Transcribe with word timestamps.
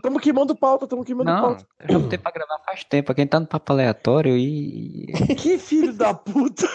Tamo 0.00 0.20
queimando 0.20 0.54
pauta, 0.54 0.86
tamo 0.86 1.04
queimando 1.04 1.28
Não, 1.28 1.40
pauta. 1.42 1.66
eu 1.80 1.92
já 1.94 1.98
botei 1.98 2.16
pra 2.18 2.30
gravar 2.30 2.60
faz 2.64 2.84
tempo. 2.84 3.12
Quem 3.12 3.26
tá 3.26 3.40
no 3.40 3.48
papo 3.48 3.72
aleatório 3.72 4.36
e. 4.36 5.06
Que 5.36 5.58
filho 5.58 5.92
da 5.92 6.14
puta! 6.14 6.68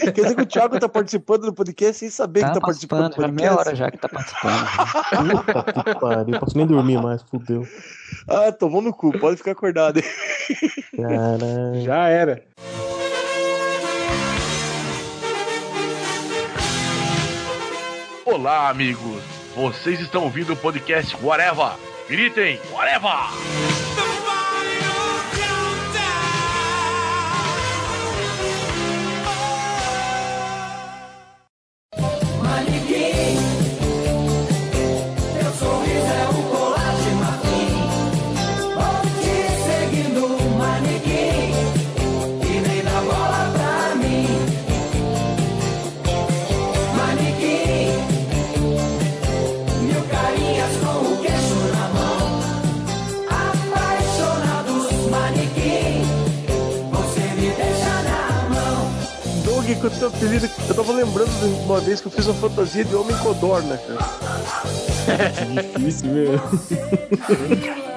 Quer 0.00 0.10
dizer 0.10 0.34
que 0.34 0.42
o 0.42 0.46
Thiago 0.46 0.80
tá 0.80 0.88
participando 0.88 1.42
do 1.42 1.52
podcast 1.54 2.00
sem 2.00 2.10
saber 2.10 2.40
Tá 2.40 2.48
que 2.48 2.54
tá 2.54 2.60
participando 2.60 3.14
do 3.14 3.22
já 3.22 3.28
meia 3.28 3.50
podcast. 3.54 3.68
hora 3.68 3.76
já 3.76 3.90
que 3.92 3.98
tá 3.98 4.08
participando. 4.08 5.44
Puta 5.44 5.84
que 5.84 6.00
pariu, 6.00 6.26
não 6.32 6.40
posso 6.40 6.56
nem 6.56 6.66
dormir 6.66 7.00
mais, 7.00 7.22
fudeu. 7.22 7.62
Ah, 8.26 8.50
tomou 8.50 8.82
no 8.82 8.92
cu, 8.92 9.16
pode 9.16 9.36
ficar 9.36 9.52
acordado. 9.52 10.00
Caralho. 10.96 11.80
Já 11.84 12.08
era. 12.08 12.42
Olá, 18.24 18.68
amigos. 18.68 19.22
Vocês 19.54 20.00
estão 20.00 20.24
ouvindo 20.24 20.52
o 20.52 20.56
podcast 20.56 21.16
Whatever. 21.22 21.72
Gritem, 22.08 22.56
Whatever! 22.72 23.87
O 59.88 59.98
teu 59.98 60.08
apelido, 60.08 60.48
eu 60.68 60.74
tava 60.74 60.92
lembrando 60.92 61.30
de 61.40 61.64
uma 61.64 61.80
vez 61.80 62.00
que 62.00 62.06
eu 62.08 62.10
fiz 62.12 62.26
uma 62.26 62.34
fantasia 62.34 62.84
de 62.84 62.94
homem 62.94 63.16
codorna, 63.18 63.76
cara. 63.78 63.98
Difícil 65.78 66.10
mesmo. 66.10 66.40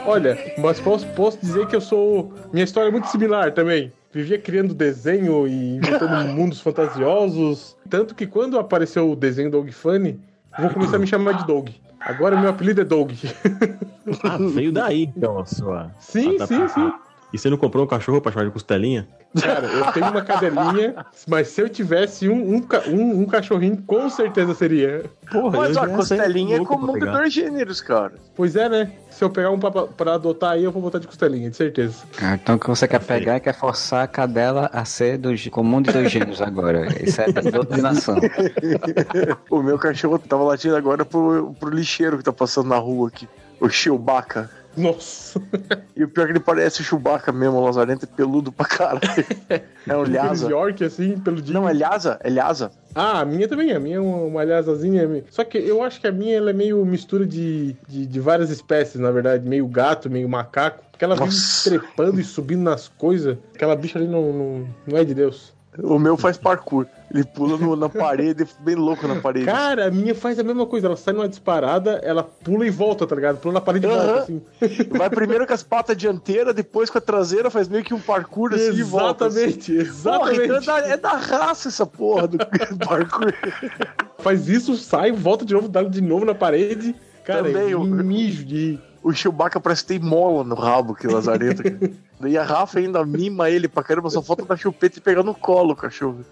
Olha, 0.06 0.38
mas 0.58 0.80
posso, 0.80 1.06
posso 1.08 1.38
dizer 1.39 1.67
que 1.67 1.75
eu 1.75 1.81
sou. 1.81 2.34
Minha 2.53 2.64
história 2.64 2.88
é 2.88 2.92
muito 2.92 3.08
similar 3.08 3.52
também. 3.53 3.92
Vivia 4.14 4.38
criando 4.39 4.73
desenho 4.73 5.47
e 5.47 5.75
inventando 5.78 6.28
mundos 6.34 6.59
fantasiosos. 6.62 7.75
Tanto 7.89 8.16
que 8.16 8.25
quando 8.25 8.58
apareceu 8.58 9.12
o 9.12 9.16
desenho 9.16 9.52
Dog 9.52 9.72
Funny, 9.72 10.19
eu 10.58 10.64
vou 10.66 10.73
começar 10.73 10.95
a 10.95 11.00
me 11.00 11.08
chamar 11.08 11.34
de 11.34 11.45
Dog. 11.45 11.75
Agora 12.00 12.39
meu 12.39 12.50
apelido 12.50 12.81
é 12.81 12.86
Dog. 12.86 13.16
Ah, 14.23 14.38
veio 14.39 14.72
daí, 14.72 15.12
então, 15.16 15.38
a 15.39 15.45
sua. 15.45 15.92
Sim, 16.00 16.38
a- 16.42 16.47
sim, 16.47 16.67
sim. 16.69 16.92
E 17.33 17.37
você 17.37 17.49
não 17.49 17.57
comprou 17.57 17.85
um 17.85 17.87
cachorro 17.87 18.19
pra 18.19 18.31
chamar 18.31 18.45
de 18.45 18.51
costelinha? 18.51 19.07
Cara, 19.41 19.65
eu 19.67 19.91
tenho 19.93 20.09
uma 20.09 20.21
cadelinha, 20.21 21.05
mas 21.27 21.47
se 21.47 21.61
eu 21.61 21.69
tivesse 21.69 22.27
um, 22.27 22.55
um, 22.57 22.67
um- 22.89 23.21
um 23.21 23.25
cachorrinho, 23.25 23.81
com 23.88 24.09
certeza 24.09 24.53
seria. 24.53 25.05
Porra, 25.31 25.59
Mas 25.59 25.75
eu 25.77 25.81
a 25.83 25.88
já 25.88 25.95
costelinha 25.95 26.57
é 26.57 26.65
comum 26.65 26.93
de 26.99 27.05
dois 27.05 27.31
gêneros, 27.33 27.79
cara. 27.79 28.11
Pois 28.35 28.57
é, 28.57 28.67
né? 28.67 28.91
Se 29.09 29.23
eu 29.23 29.29
pegar 29.29 29.49
um 29.51 29.57
pra, 29.59 29.71
pra 29.71 30.15
adotar 30.15 30.51
aí, 30.51 30.63
eu 30.65 30.71
vou 30.73 30.81
botar 30.81 30.99
de 30.99 31.07
costelinha, 31.07 31.49
de 31.49 31.55
certeza. 31.55 32.03
Ah, 32.21 32.33
então 32.35 32.55
o 32.55 32.59
que 32.59 32.67
você 32.67 32.85
quer 32.85 32.99
pegar 33.01 33.35
é 33.35 33.39
quer 33.39 33.53
forçar 33.57 34.03
a 34.03 34.07
cadela 34.07 34.69
a 34.73 34.83
ser 34.83 35.17
do, 35.17 35.29
comum 35.49 35.81
de 35.81 35.91
dois 35.93 36.11
gêneros 36.11 36.41
agora. 36.41 36.88
Isso 37.01 37.21
é 37.21 37.31
doutrinação. 37.31 38.17
O 39.49 39.61
meu 39.61 39.77
cachorro 39.77 40.19
tava 40.19 40.43
latindo 40.43 40.75
agora 40.75 41.05
pro, 41.05 41.53
pro 41.59 41.69
lixeiro 41.69 42.17
que 42.17 42.23
tá 42.23 42.33
passando 42.33 42.67
na 42.69 42.77
rua 42.77 43.07
aqui. 43.07 43.27
O 43.59 43.69
Chewbacca. 43.69 44.49
Nossa. 44.75 45.41
E 45.95 46.03
o 46.03 46.08
pior 46.08 46.23
é 46.23 46.27
que 46.27 46.31
ele 46.31 46.39
parece 46.39 46.81
o 46.81 46.83
Chewbacca 46.83 47.31
mesmo, 47.31 47.58
o 47.58 47.66
Lazarento 47.66 48.05
é 48.05 48.16
peludo 48.16 48.52
pra 48.52 48.66
caralho. 48.66 49.02
É 49.88 49.95
um 49.95 50.03
Lhasa. 50.09 50.50
York, 50.50 50.83
assim, 50.83 51.19
pelo 51.19 51.41
dia. 51.41 51.53
Não, 51.53 51.67
é 51.69 51.73
Lhasa, 51.73 52.17
é 52.23 52.30
Lhasa. 52.30 52.72
Ah, 52.95 53.19
a 53.19 53.25
minha 53.25 53.47
também. 53.47 53.72
A 53.72 53.79
minha 53.79 53.97
é 53.97 54.00
uma, 54.00 54.44
lhasazinha. 54.44 55.23
Só 55.29 55.44
que 55.44 55.57
eu 55.57 55.84
acho 55.84 56.00
que 56.01 56.07
a 56.07 56.12
minha 56.12 56.38
ela 56.38 56.50
é 56.50 56.53
meio 56.53 56.84
mistura 56.85 57.25
de, 57.25 57.75
de, 57.88 58.06
de 58.06 58.19
várias 58.19 58.50
espécies, 58.50 59.00
na 59.00 59.12
verdade. 59.12 59.47
Meio 59.47 59.68
gato, 59.68 60.09
meio 60.09 60.28
macaco. 60.28 60.84
Porque 60.91 61.03
ela 61.03 61.16
vive 61.16 61.35
trepando 61.63 62.19
e 62.19 62.24
subindo 62.24 62.63
nas 62.63 62.88
coisas. 62.88 63.38
Aquela 63.53 63.75
bicha 63.75 64.00
ali 64.00 64.07
não, 64.07 64.34
não, 64.34 64.68
não 64.88 64.97
é 64.97 65.03
de 65.03 65.13
Deus. 65.13 65.53
O 65.79 65.97
meu 65.97 66.17
faz 66.17 66.37
parkour. 66.37 66.85
Ele 67.13 67.23
pula 67.23 67.57
no- 67.57 67.75
na 67.77 67.87
parede, 67.87 68.45
bem 68.59 68.75
louco 68.75 69.07
na 69.07 69.21
parede. 69.21 69.45
Cara, 69.45 69.87
a 69.87 69.91
minha 69.91 70.13
faz 70.13 70.37
a 70.37 70.43
mesma 70.43 70.65
coisa. 70.65 70.87
Ela 70.87 70.97
sai 70.97 71.13
numa 71.13 71.27
disparada, 71.29 71.99
ela 72.03 72.23
pula 72.23 72.65
e 72.65 72.69
volta, 72.69 73.07
tá 73.07 73.15
ligado? 73.15 73.37
Pula 73.37 73.53
na 73.55 73.61
parede 73.61 73.85
e 73.85 73.89
volta, 73.89 74.15
assim. 74.23 74.41
Vai 74.91 75.09
primeiro 75.09 75.47
com 75.47 75.53
as 75.53 75.63
patas 75.63 75.95
dianteiras, 75.95 76.53
depois 76.53 76.89
com 76.89 76.97
a 76.97 77.01
traseira, 77.01 77.49
faz 77.49 77.69
meio 77.69 77.83
que 77.85 77.93
um 77.93 77.99
parkour 78.01 78.53
assim 78.53 78.73
e 78.73 78.83
volta. 78.83 79.27
assim. 79.27 79.43
Exatamente, 79.45 79.71
Porra, 79.71 79.81
exatamente. 79.81 80.43
então 80.43 80.55
é 80.77 80.81
da, 80.81 80.87
é 80.89 80.97
da 80.97 81.11
raça 81.17 81.69
essa 81.69 81.85
porra 81.85 82.27
do 82.27 82.38
parkour. 82.85 83.33
Faz 84.19 84.47
isso, 84.49 84.75
sai, 84.75 85.11
volta 85.11 85.45
de 85.45 85.53
novo, 85.53 85.67
dá 85.69 85.83
de 85.83 86.01
novo 86.01 86.25
na 86.25 86.35
parede. 86.35 86.93
Cara, 87.25 87.43
Também, 87.43 87.71
é 87.71 87.75
o- 87.75 87.83
mijo 87.83 88.43
de. 88.43 88.79
O 89.03 89.11
Chewbacca 89.13 89.59
parece 89.59 89.83
que 89.83 89.88
tem 89.88 89.99
mola 89.99 90.43
no 90.43 90.53
rabo, 90.55 90.93
que 90.93 91.07
lazarento. 91.07 91.63
E 92.27 92.37
a 92.37 92.43
Rafa 92.43 92.79
ainda 92.79 93.05
mima 93.05 93.49
ele 93.49 93.67
pra 93.67 93.83
caramba, 93.83 94.09
só 94.09 94.21
falta 94.21 94.45
dar 94.45 94.57
chupeta 94.57 94.97
e 94.97 95.01
pegar 95.01 95.23
no 95.23 95.33
colo 95.35 95.71
o 95.73 95.75
cachorro. 95.75 96.25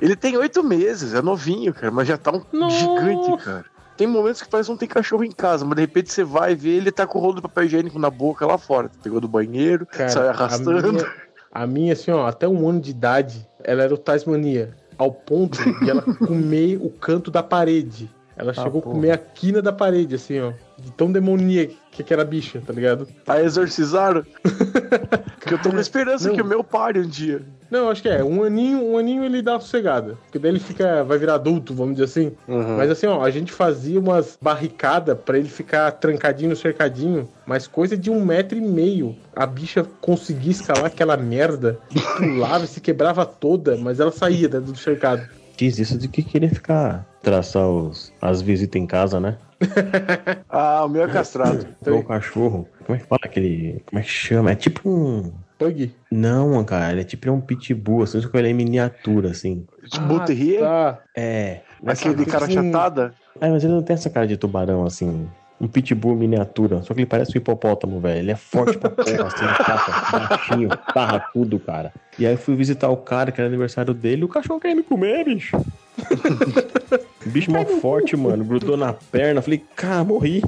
Ele 0.00 0.16
tem 0.16 0.36
oito 0.36 0.62
meses, 0.62 1.14
é 1.14 1.22
novinho, 1.22 1.72
cara, 1.74 1.90
mas 1.90 2.08
já 2.08 2.16
tá 2.16 2.32
um 2.32 2.42
Nossa. 2.52 2.76
gigante, 2.78 3.44
cara. 3.44 3.64
Tem 3.96 4.06
momentos 4.08 4.42
que 4.42 4.48
parece 4.48 4.66
que 4.66 4.72
não 4.72 4.78
tem 4.78 4.88
cachorro 4.88 5.22
em 5.22 5.30
casa, 5.30 5.64
mas 5.64 5.76
de 5.76 5.82
repente 5.82 6.12
você 6.12 6.24
vai 6.24 6.54
ver 6.54 6.70
ele 6.70 6.90
tá 6.90 7.06
com 7.06 7.18
o 7.18 7.22
rolo 7.22 7.36
de 7.36 7.42
papel 7.42 7.64
higiênico 7.64 7.98
na 7.98 8.10
boca 8.10 8.44
lá 8.44 8.58
fora. 8.58 8.90
Pegou 9.02 9.20
do 9.20 9.28
banheiro, 9.28 9.86
Cara, 9.86 10.08
sai 10.08 10.26
A 10.26 10.30
arrastando. 10.30 10.92
minha, 10.92 11.06
a 11.52 11.66
minha, 11.66 11.92
assim, 11.92 12.10
ó, 12.10 12.26
até 12.26 12.48
um 12.48 12.68
ano 12.68 12.80
de 12.80 12.90
idade, 12.90 13.48
ela 13.62 13.84
era 13.84 13.94
o 13.94 13.98
Tasmania. 13.98 14.74
Ao 14.98 15.12
ponto 15.12 15.58
de 15.80 15.90
ela 15.90 16.02
comer 16.26 16.76
o 16.82 16.90
canto 16.90 17.30
da 17.30 17.42
parede. 17.42 18.10
Ela 18.36 18.52
chegou 18.52 18.80
a 18.80 18.82
comer 18.82 19.10
a 19.12 19.18
quina 19.18 19.62
da 19.62 19.72
parede, 19.72 20.14
assim, 20.16 20.40
ó. 20.40 20.52
De 20.76 20.90
tão 20.90 21.10
demoníaca 21.10 21.74
que 21.90 22.12
era 22.12 22.22
a 22.22 22.24
bicha, 22.24 22.60
tá 22.66 22.72
ligado? 22.72 23.06
Aí 23.28 23.44
exorcizaram. 23.44 24.24
Porque 25.38 25.54
eu 25.54 25.62
tô 25.62 25.70
com 25.70 25.78
esperança 25.78 26.28
Não. 26.28 26.34
que 26.34 26.42
o 26.42 26.44
meu 26.44 26.64
pare 26.64 26.98
um 26.98 27.06
dia. 27.06 27.42
Não, 27.70 27.88
acho 27.88 28.02
que 28.02 28.08
é. 28.08 28.24
Um 28.24 28.42
aninho, 28.42 28.82
um 28.82 28.98
aninho 28.98 29.24
ele 29.24 29.42
dá 29.42 29.60
sossegada. 29.60 30.16
Porque 30.24 30.38
daí 30.38 30.50
ele 30.50 30.58
fica. 30.58 31.04
Vai 31.04 31.18
virar 31.18 31.34
adulto, 31.34 31.74
vamos 31.74 31.94
dizer 31.94 32.04
assim. 32.04 32.32
Mas 32.76 32.90
assim, 32.90 33.06
ó, 33.06 33.22
a 33.22 33.30
gente 33.30 33.52
fazia 33.52 34.00
umas 34.00 34.38
barricadas 34.40 35.16
pra 35.18 35.38
ele 35.38 35.48
ficar 35.48 35.90
trancadinho 35.92 36.50
no 36.50 36.56
cercadinho, 36.56 37.28
mas 37.46 37.66
coisa 37.66 37.96
de 37.96 38.10
um 38.10 38.24
metro 38.24 38.56
e 38.58 38.60
meio. 38.60 39.14
A 39.34 39.46
bicha 39.46 39.86
conseguia 40.00 40.52
escalar 40.52 40.86
aquela 40.86 41.16
merda, 41.16 41.78
e 41.94 42.00
pulava 42.00 42.64
e 42.64 42.68
se 42.68 42.80
quebrava 42.80 43.24
toda, 43.24 43.76
mas 43.76 44.00
ela 44.00 44.12
saía 44.12 44.48
dentro 44.48 44.72
do 44.72 44.78
cercado. 44.78 45.28
Diz 45.56 45.78
isso 45.78 45.96
de 45.96 46.08
que 46.08 46.22
queria 46.22 46.48
ficar. 46.48 47.06
Traçar 47.24 47.66
os, 47.66 48.12
as 48.20 48.40
visitas 48.42 48.80
em 48.80 48.86
casa, 48.86 49.18
né? 49.18 49.36
Ah, 50.48 50.84
o 50.84 50.88
meu 50.88 51.02
é 51.04 51.08
castrado. 51.08 51.66
O 51.86 52.02
cachorro. 52.04 52.68
Como 52.86 52.96
é 52.96 53.00
que 53.00 53.06
fala 53.06 53.20
aquele. 53.24 53.82
Como 53.86 53.98
é 53.98 54.02
que 54.02 54.08
chama? 54.10 54.52
É 54.52 54.54
tipo 54.54 54.88
um. 54.88 55.32
Pug. 55.58 55.92
Não, 56.12 56.62
cara, 56.64 56.92
ele 56.92 57.00
é 57.00 57.04
tipo 57.04 57.30
um 57.30 57.40
pitbull, 57.40 58.02
assim, 58.02 58.20
só 58.20 58.28
que 58.28 58.36
ele 58.36 58.48
é 58.48 58.50
em 58.50 58.54
miniatura, 58.54 59.30
assim. 59.30 59.66
Tipo, 59.90 60.20
Terrier, 60.20 60.60
Tá. 60.60 60.98
É. 61.16 61.60
aquele 61.86 62.14
de 62.16 62.26
cara 62.26 62.44
um- 62.46 62.50
chatada. 62.50 63.14
É, 63.40 63.48
mas 63.50 63.64
ele 63.64 63.72
não 63.72 63.82
tem 63.82 63.94
essa 63.94 64.10
cara 64.10 64.26
de 64.26 64.36
tubarão, 64.36 64.84
assim. 64.84 65.26
Um 65.60 65.66
pitbull 65.68 66.14
miniatura. 66.14 66.82
Só 66.82 66.92
que 66.92 67.00
ele 67.00 67.06
parece 67.06 67.32
um 67.36 67.38
hipopótamo, 67.40 67.98
velho. 68.00 68.18
Ele 68.18 68.30
é 68.32 68.36
forte 68.36 68.76
pra 68.76 68.90
porra, 68.90 69.26
assim, 69.26 69.46
capa, 69.64 70.18
baixinho, 70.28 70.68
barracudo, 70.94 71.58
cara. 71.58 71.92
E 72.18 72.26
aí 72.26 72.34
eu 72.34 72.38
fui 72.38 72.54
visitar 72.54 72.88
o 72.90 72.96
cara, 72.96 73.32
que 73.32 73.40
era 73.40 73.48
aniversário 73.48 73.94
dele, 73.94 74.24
o 74.24 74.28
cachorro 74.28 74.60
queria 74.60 74.76
me 74.76 74.82
comer, 74.82 75.24
bicho. 75.24 75.56
bicho 77.26 77.50
mó 77.50 77.64
forte, 77.80 78.16
mano. 78.16 78.44
Grudou 78.44 78.76
na 78.76 78.92
perna. 78.92 79.42
Falei, 79.42 79.62
cara, 79.74 80.04
morri. 80.04 80.42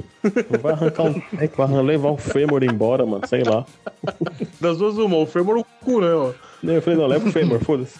Vai 0.61 0.73
arrancar 0.73 1.03
um. 1.03 1.21
Vai 1.55 1.83
levar 1.83 2.11
o 2.11 2.17
fêmur 2.17 2.63
embora, 2.63 3.05
mano. 3.05 3.27
Sei 3.27 3.43
lá. 3.43 3.65
Das 4.59 4.77
duas, 4.77 4.97
uma. 4.97 5.17
O 5.17 5.25
fêmur 5.25 5.57
o 5.57 5.65
cu, 5.83 6.01
né, 6.01 6.13
ó. 6.13 6.31
Eu 6.63 6.81
falei, 6.81 6.99
não, 6.99 7.07
leva 7.07 7.29
o 7.29 7.31
fêmur, 7.31 7.59
foda-se. 7.63 7.99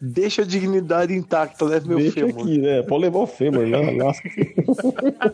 Deixa 0.00 0.42
a 0.42 0.44
dignidade 0.44 1.12
intacta, 1.12 1.64
leva 1.64 1.88
meu 1.88 1.98
Deixa 1.98 2.14
fêmur. 2.14 2.40
aqui, 2.42 2.58
né? 2.58 2.82
Pode 2.82 3.02
levar 3.02 3.18
o 3.18 3.26
fêmur, 3.26 3.66
né? 3.66 3.90
Lasca. 3.90 4.28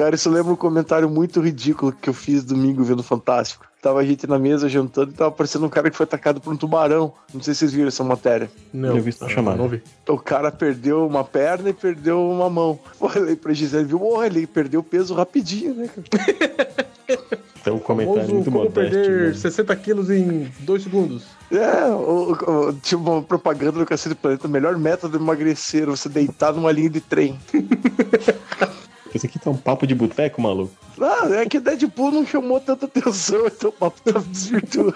Cara, 0.00 0.14
isso 0.14 0.30
lembra 0.30 0.50
um 0.50 0.56
comentário 0.56 1.10
muito 1.10 1.42
ridículo 1.42 1.92
que 1.92 2.08
eu 2.08 2.14
fiz 2.14 2.42
domingo 2.42 2.82
vendo 2.82 3.02
Fantástico. 3.02 3.66
Tava 3.82 3.98
a 4.00 4.04
gente 4.04 4.26
na 4.26 4.38
mesa 4.38 4.66
jantando 4.66 5.10
e 5.10 5.14
tava 5.14 5.28
aparecendo 5.28 5.66
um 5.66 5.68
cara 5.68 5.90
que 5.90 5.96
foi 5.96 6.04
atacado 6.04 6.40
por 6.40 6.50
um 6.54 6.56
tubarão. 6.56 7.12
Não 7.34 7.42
sei 7.42 7.52
se 7.52 7.60
vocês 7.60 7.72
viram 7.74 7.88
essa 7.88 8.02
matéria. 8.02 8.50
Não. 8.72 8.96
Eu 8.96 9.02
vi 9.02 9.10
isso 9.10 9.22
na 9.22 9.28
chamada. 9.28 9.58
Não 9.58 9.68
vi. 9.68 9.82
O 10.08 10.16
cara 10.16 10.50
perdeu 10.50 11.06
uma 11.06 11.22
perna 11.22 11.68
e 11.68 11.74
perdeu 11.74 12.18
uma 12.30 12.48
mão. 12.48 12.78
Olhei 12.98 13.36
pra 13.36 13.52
Gisele, 13.52 13.84
viu? 13.84 13.98
Porra, 13.98 14.24
ele 14.24 14.46
perdeu 14.46 14.82
peso 14.82 15.12
rapidinho, 15.12 15.74
né, 15.74 15.88
cara? 15.88 16.70
Então, 17.60 17.76
um 17.76 17.78
comentário 17.78 18.22
Famoso 18.22 18.34
muito 18.36 18.44
como 18.50 18.58
modesto. 18.64 18.80
perder 18.80 19.28
né? 19.28 19.34
60 19.34 19.76
quilos 19.76 20.08
em 20.08 20.50
2 20.60 20.82
segundos. 20.82 21.24
É, 21.52 21.84
o, 21.90 22.32
o- 22.32 22.72
tinha 22.72 22.96
uma 22.96 23.20
propaganda 23.22 23.72
do 23.72 23.84
Cacete 23.84 24.14
do 24.14 24.16
Planeta. 24.16 24.46
O 24.46 24.50
melhor 24.50 24.78
método 24.78 25.18
de 25.18 25.22
emagrecer, 25.22 25.84
você 25.84 26.08
deitar 26.08 26.54
numa 26.54 26.72
linha 26.72 26.88
de 26.88 27.02
trem. 27.02 27.38
Esse 29.14 29.26
aqui 29.26 29.38
tá 29.38 29.50
um 29.50 29.56
papo 29.56 29.86
de 29.86 29.94
boteco, 29.94 30.40
maluco. 30.40 30.72
Ah, 31.00 31.28
é 31.34 31.46
que 31.46 31.58
Deadpool 31.58 32.12
não 32.12 32.26
chamou 32.26 32.60
tanta 32.60 32.86
atenção, 32.86 33.46
então 33.48 33.70
o 33.70 33.72
papo 33.72 34.00
tá 34.02 34.20
desvirtuando. 34.20 34.94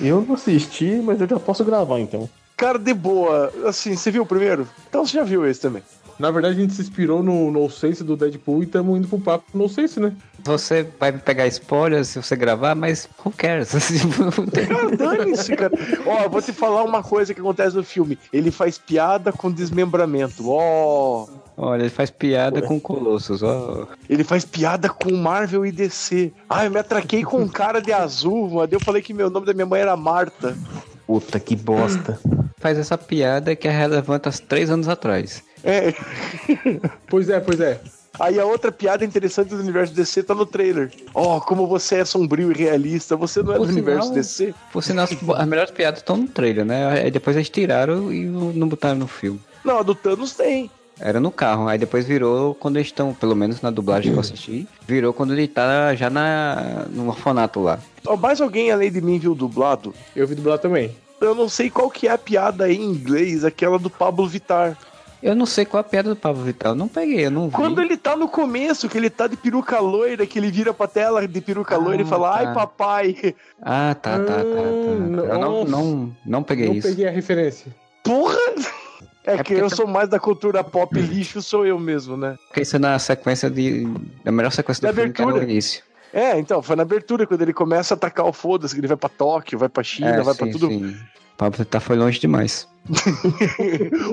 Eu 0.00 0.20
não 0.20 0.34
assisti, 0.34 1.00
mas 1.02 1.20
eu 1.20 1.28
já 1.28 1.40
posso 1.40 1.64
gravar 1.64 1.98
então. 1.98 2.28
Cara, 2.56 2.78
de 2.78 2.94
boa, 2.94 3.52
assim, 3.66 3.96
você 3.96 4.10
viu 4.10 4.22
o 4.22 4.26
primeiro? 4.26 4.68
Então 4.88 5.04
você 5.04 5.12
já 5.14 5.24
viu 5.24 5.46
esse 5.46 5.60
também. 5.60 5.82
Na 6.18 6.30
verdade, 6.30 6.56
a 6.56 6.60
gente 6.60 6.72
se 6.72 6.82
inspirou 6.82 7.22
no 7.22 7.50
No 7.50 7.68
Sense 7.70 8.02
do 8.02 8.16
Deadpool 8.16 8.62
e 8.62 8.66
estamos 8.66 8.96
indo 8.98 9.06
pro 9.08 9.18
papo 9.18 9.44
No 9.52 9.68
Sense, 9.68 10.00
né? 10.00 10.14
Você 10.44 10.86
vai 10.98 11.12
pegar 11.12 11.46
spoilers 11.48 12.08
se 12.08 12.22
você 12.22 12.36
gravar, 12.36 12.74
mas 12.74 13.08
who 13.24 13.32
cares? 13.36 13.72
Cara, 14.68 14.96
dane-se, 14.96 15.56
cara. 15.56 15.72
Ó, 16.06 16.22
eu 16.22 16.30
vou 16.30 16.40
te 16.40 16.52
falar 16.52 16.84
uma 16.84 17.02
coisa 17.02 17.34
que 17.34 17.40
acontece 17.40 17.76
no 17.76 17.82
filme. 17.82 18.18
Ele 18.32 18.50
faz 18.50 18.78
piada 18.78 19.32
com 19.32 19.50
desmembramento. 19.50 20.48
Ó, 20.48 21.26
Olha, 21.56 21.82
ele 21.82 21.90
faz 21.90 22.10
piada 22.10 22.60
com 22.60 22.78
Colossus, 22.78 23.42
ó. 23.42 23.86
ele 24.10 24.22
faz 24.22 24.44
piada 24.44 24.90
com 24.90 25.16
Marvel 25.16 25.64
e 25.64 25.72
DC. 25.72 26.30
Ah, 26.48 26.66
eu 26.66 26.70
me 26.70 26.78
atraquei 26.78 27.24
com 27.24 27.38
um 27.38 27.48
cara 27.48 27.80
de 27.80 27.92
azul, 27.92 28.50
mano. 28.50 28.68
Eu 28.70 28.80
falei 28.80 29.00
que 29.00 29.14
meu 29.14 29.30
nome 29.30 29.46
da 29.46 29.54
minha 29.54 29.64
mãe 29.66 29.80
era 29.80 29.96
Marta. 29.96 30.56
Puta 31.06 31.40
que 31.40 31.56
bosta. 31.56 32.20
Faz 32.58 32.76
essa 32.78 32.98
piada 32.98 33.56
que 33.56 33.66
é 33.66 33.70
relevante 33.70 34.28
há 34.28 34.32
três 34.32 34.70
anos 34.70 34.86
atrás. 34.88 35.42
É. 35.64 35.92
Pois 37.08 37.28
é, 37.28 37.40
pois 37.40 37.60
é. 37.60 37.80
Aí 38.18 38.40
a 38.40 38.46
outra 38.46 38.72
piada 38.72 39.04
interessante 39.04 39.50
do 39.50 39.58
universo 39.60 39.92
DC 39.92 40.22
tá 40.22 40.34
no 40.34 40.46
trailer. 40.46 40.90
Ó, 41.14 41.38
como 41.40 41.66
você 41.66 41.96
é 41.96 42.04
sombrio 42.04 42.50
e 42.50 42.54
realista, 42.54 43.14
você 43.14 43.42
não 43.42 43.52
é 43.52 43.58
do 43.58 43.60
Por 43.64 43.68
universo 43.68 44.02
sinal- 44.08 44.14
DC. 44.14 44.54
Por 44.72 44.82
sinal, 44.82 45.06
as 45.36 45.46
melhores 45.46 45.70
piadas 45.70 46.00
estão 46.00 46.16
no 46.16 46.26
trailer, 46.26 46.64
né? 46.64 47.02
Aí 47.02 47.10
depois 47.10 47.36
eles 47.36 47.50
tiraram 47.50 48.10
e 48.12 48.24
não 48.24 48.68
botaram 48.68 48.96
no 48.98 49.06
filme. 49.06 49.38
Não, 49.62 49.78
a 49.80 49.82
do 49.82 49.94
Thanos 49.94 50.32
tem. 50.32 50.70
Era 50.98 51.20
no 51.20 51.30
carro, 51.30 51.68
aí 51.68 51.76
depois 51.76 52.06
virou 52.06 52.54
quando 52.54 52.76
eles 52.76 52.88
estão, 52.88 53.12
pelo 53.12 53.36
menos 53.36 53.60
na 53.60 53.70
dublagem 53.70 54.10
que 54.12 54.16
eu 54.16 54.20
assisti, 54.22 54.66
virou 54.88 55.12
quando 55.12 55.34
ele 55.34 55.46
tá 55.46 55.94
já 55.94 56.08
na, 56.08 56.86
no 56.88 57.08
orfanato 57.08 57.60
lá. 57.60 57.78
Mais 58.18 58.40
alguém 58.40 58.70
além 58.72 58.90
de 58.90 59.02
mim 59.02 59.18
viu 59.18 59.34
dublado? 59.34 59.92
Eu 60.14 60.26
vi 60.26 60.34
dublar 60.34 60.58
também. 60.58 60.96
Eu 61.20 61.34
não 61.34 61.50
sei 61.50 61.68
qual 61.68 61.90
que 61.90 62.08
é 62.08 62.12
a 62.12 62.16
piada 62.18 62.72
em 62.72 62.80
inglês, 62.82 63.44
aquela 63.44 63.78
do 63.78 63.90
Pablo 63.90 64.26
Vittar. 64.26 64.76
Eu 65.22 65.34
não 65.34 65.46
sei 65.46 65.64
qual 65.64 65.80
a 65.80 65.84
piada 65.84 66.10
do 66.10 66.16
Pablo 66.16 66.42
Vital, 66.44 66.72
eu 66.72 66.76
não 66.76 66.88
peguei, 66.88 67.26
eu 67.26 67.30
não 67.30 67.48
vi. 67.48 67.54
Quando 67.54 67.80
ele 67.80 67.96
tá 67.96 68.14
no 68.14 68.28
começo, 68.28 68.88
que 68.88 68.96
ele 68.98 69.08
tá 69.10 69.26
de 69.26 69.36
peruca 69.36 69.80
loira, 69.80 70.26
que 70.26 70.38
ele 70.38 70.50
vira 70.50 70.72
pra 70.74 70.86
tela 70.86 71.26
de 71.26 71.40
peruca 71.40 71.74
Ah, 71.74 71.78
loira 71.78 72.02
e 72.02 72.04
fala, 72.04 72.30
tá. 72.30 72.36
ai 72.38 72.54
papai. 72.54 73.34
Ah, 73.62 73.94
tá, 74.00 74.18
tá, 74.18 74.24
tá. 74.24 74.42
tá. 74.42 74.44
Eu 75.34 75.38
não, 75.38 75.64
não, 75.64 76.16
não 76.24 76.42
peguei 76.42 76.66
não 76.68 76.74
isso. 76.74 76.88
peguei 76.88 77.08
a 77.08 77.10
referência. 77.10 77.74
Porra! 78.04 78.36
É, 79.28 79.32
que 79.32 79.36
porque 79.38 79.54
eu 79.54 79.68
tá- 79.68 79.74
sou 79.74 79.88
mais 79.88 80.08
da 80.08 80.20
cultura 80.20 80.62
pop 80.62 80.96
lixo, 81.00 81.42
sou 81.42 81.66
eu 81.66 81.80
mesmo, 81.80 82.16
né? 82.16 82.36
Porque 82.46 82.60
isso 82.60 82.76
é 82.76 82.78
na 82.78 82.96
sequência 82.96 83.50
de. 83.50 83.84
A 84.24 84.30
melhor 84.30 84.52
sequência 84.52 84.82
do 84.82 84.86
Da 84.86 84.92
filme 84.94 85.12
que 85.12 85.20
era 85.20 85.26
o 85.26 85.30
abertura. 85.32 85.52
início. 85.52 85.82
É, 86.12 86.38
então, 86.38 86.62
foi 86.62 86.76
na 86.76 86.82
abertura, 86.82 87.26
quando 87.26 87.42
ele 87.42 87.52
começa 87.52 87.94
a 87.94 87.96
atacar 87.96 88.26
o 88.26 88.32
foda-se, 88.32 88.74
que 88.74 88.80
ele 88.80 88.86
vai 88.88 88.96
pra 88.96 89.08
Tóquio, 89.08 89.58
vai 89.58 89.68
pra 89.68 89.82
China, 89.82 90.08
É, 90.08 90.22
vai 90.22 90.34
sim, 90.34 90.38
pra 90.38 90.50
tudo. 90.50 90.68
sim. 90.68 90.86
O 90.86 91.36
Pablo 91.36 91.58
Vittar 91.58 91.80
foi 91.82 91.96
longe 91.96 92.18
demais. 92.18 92.66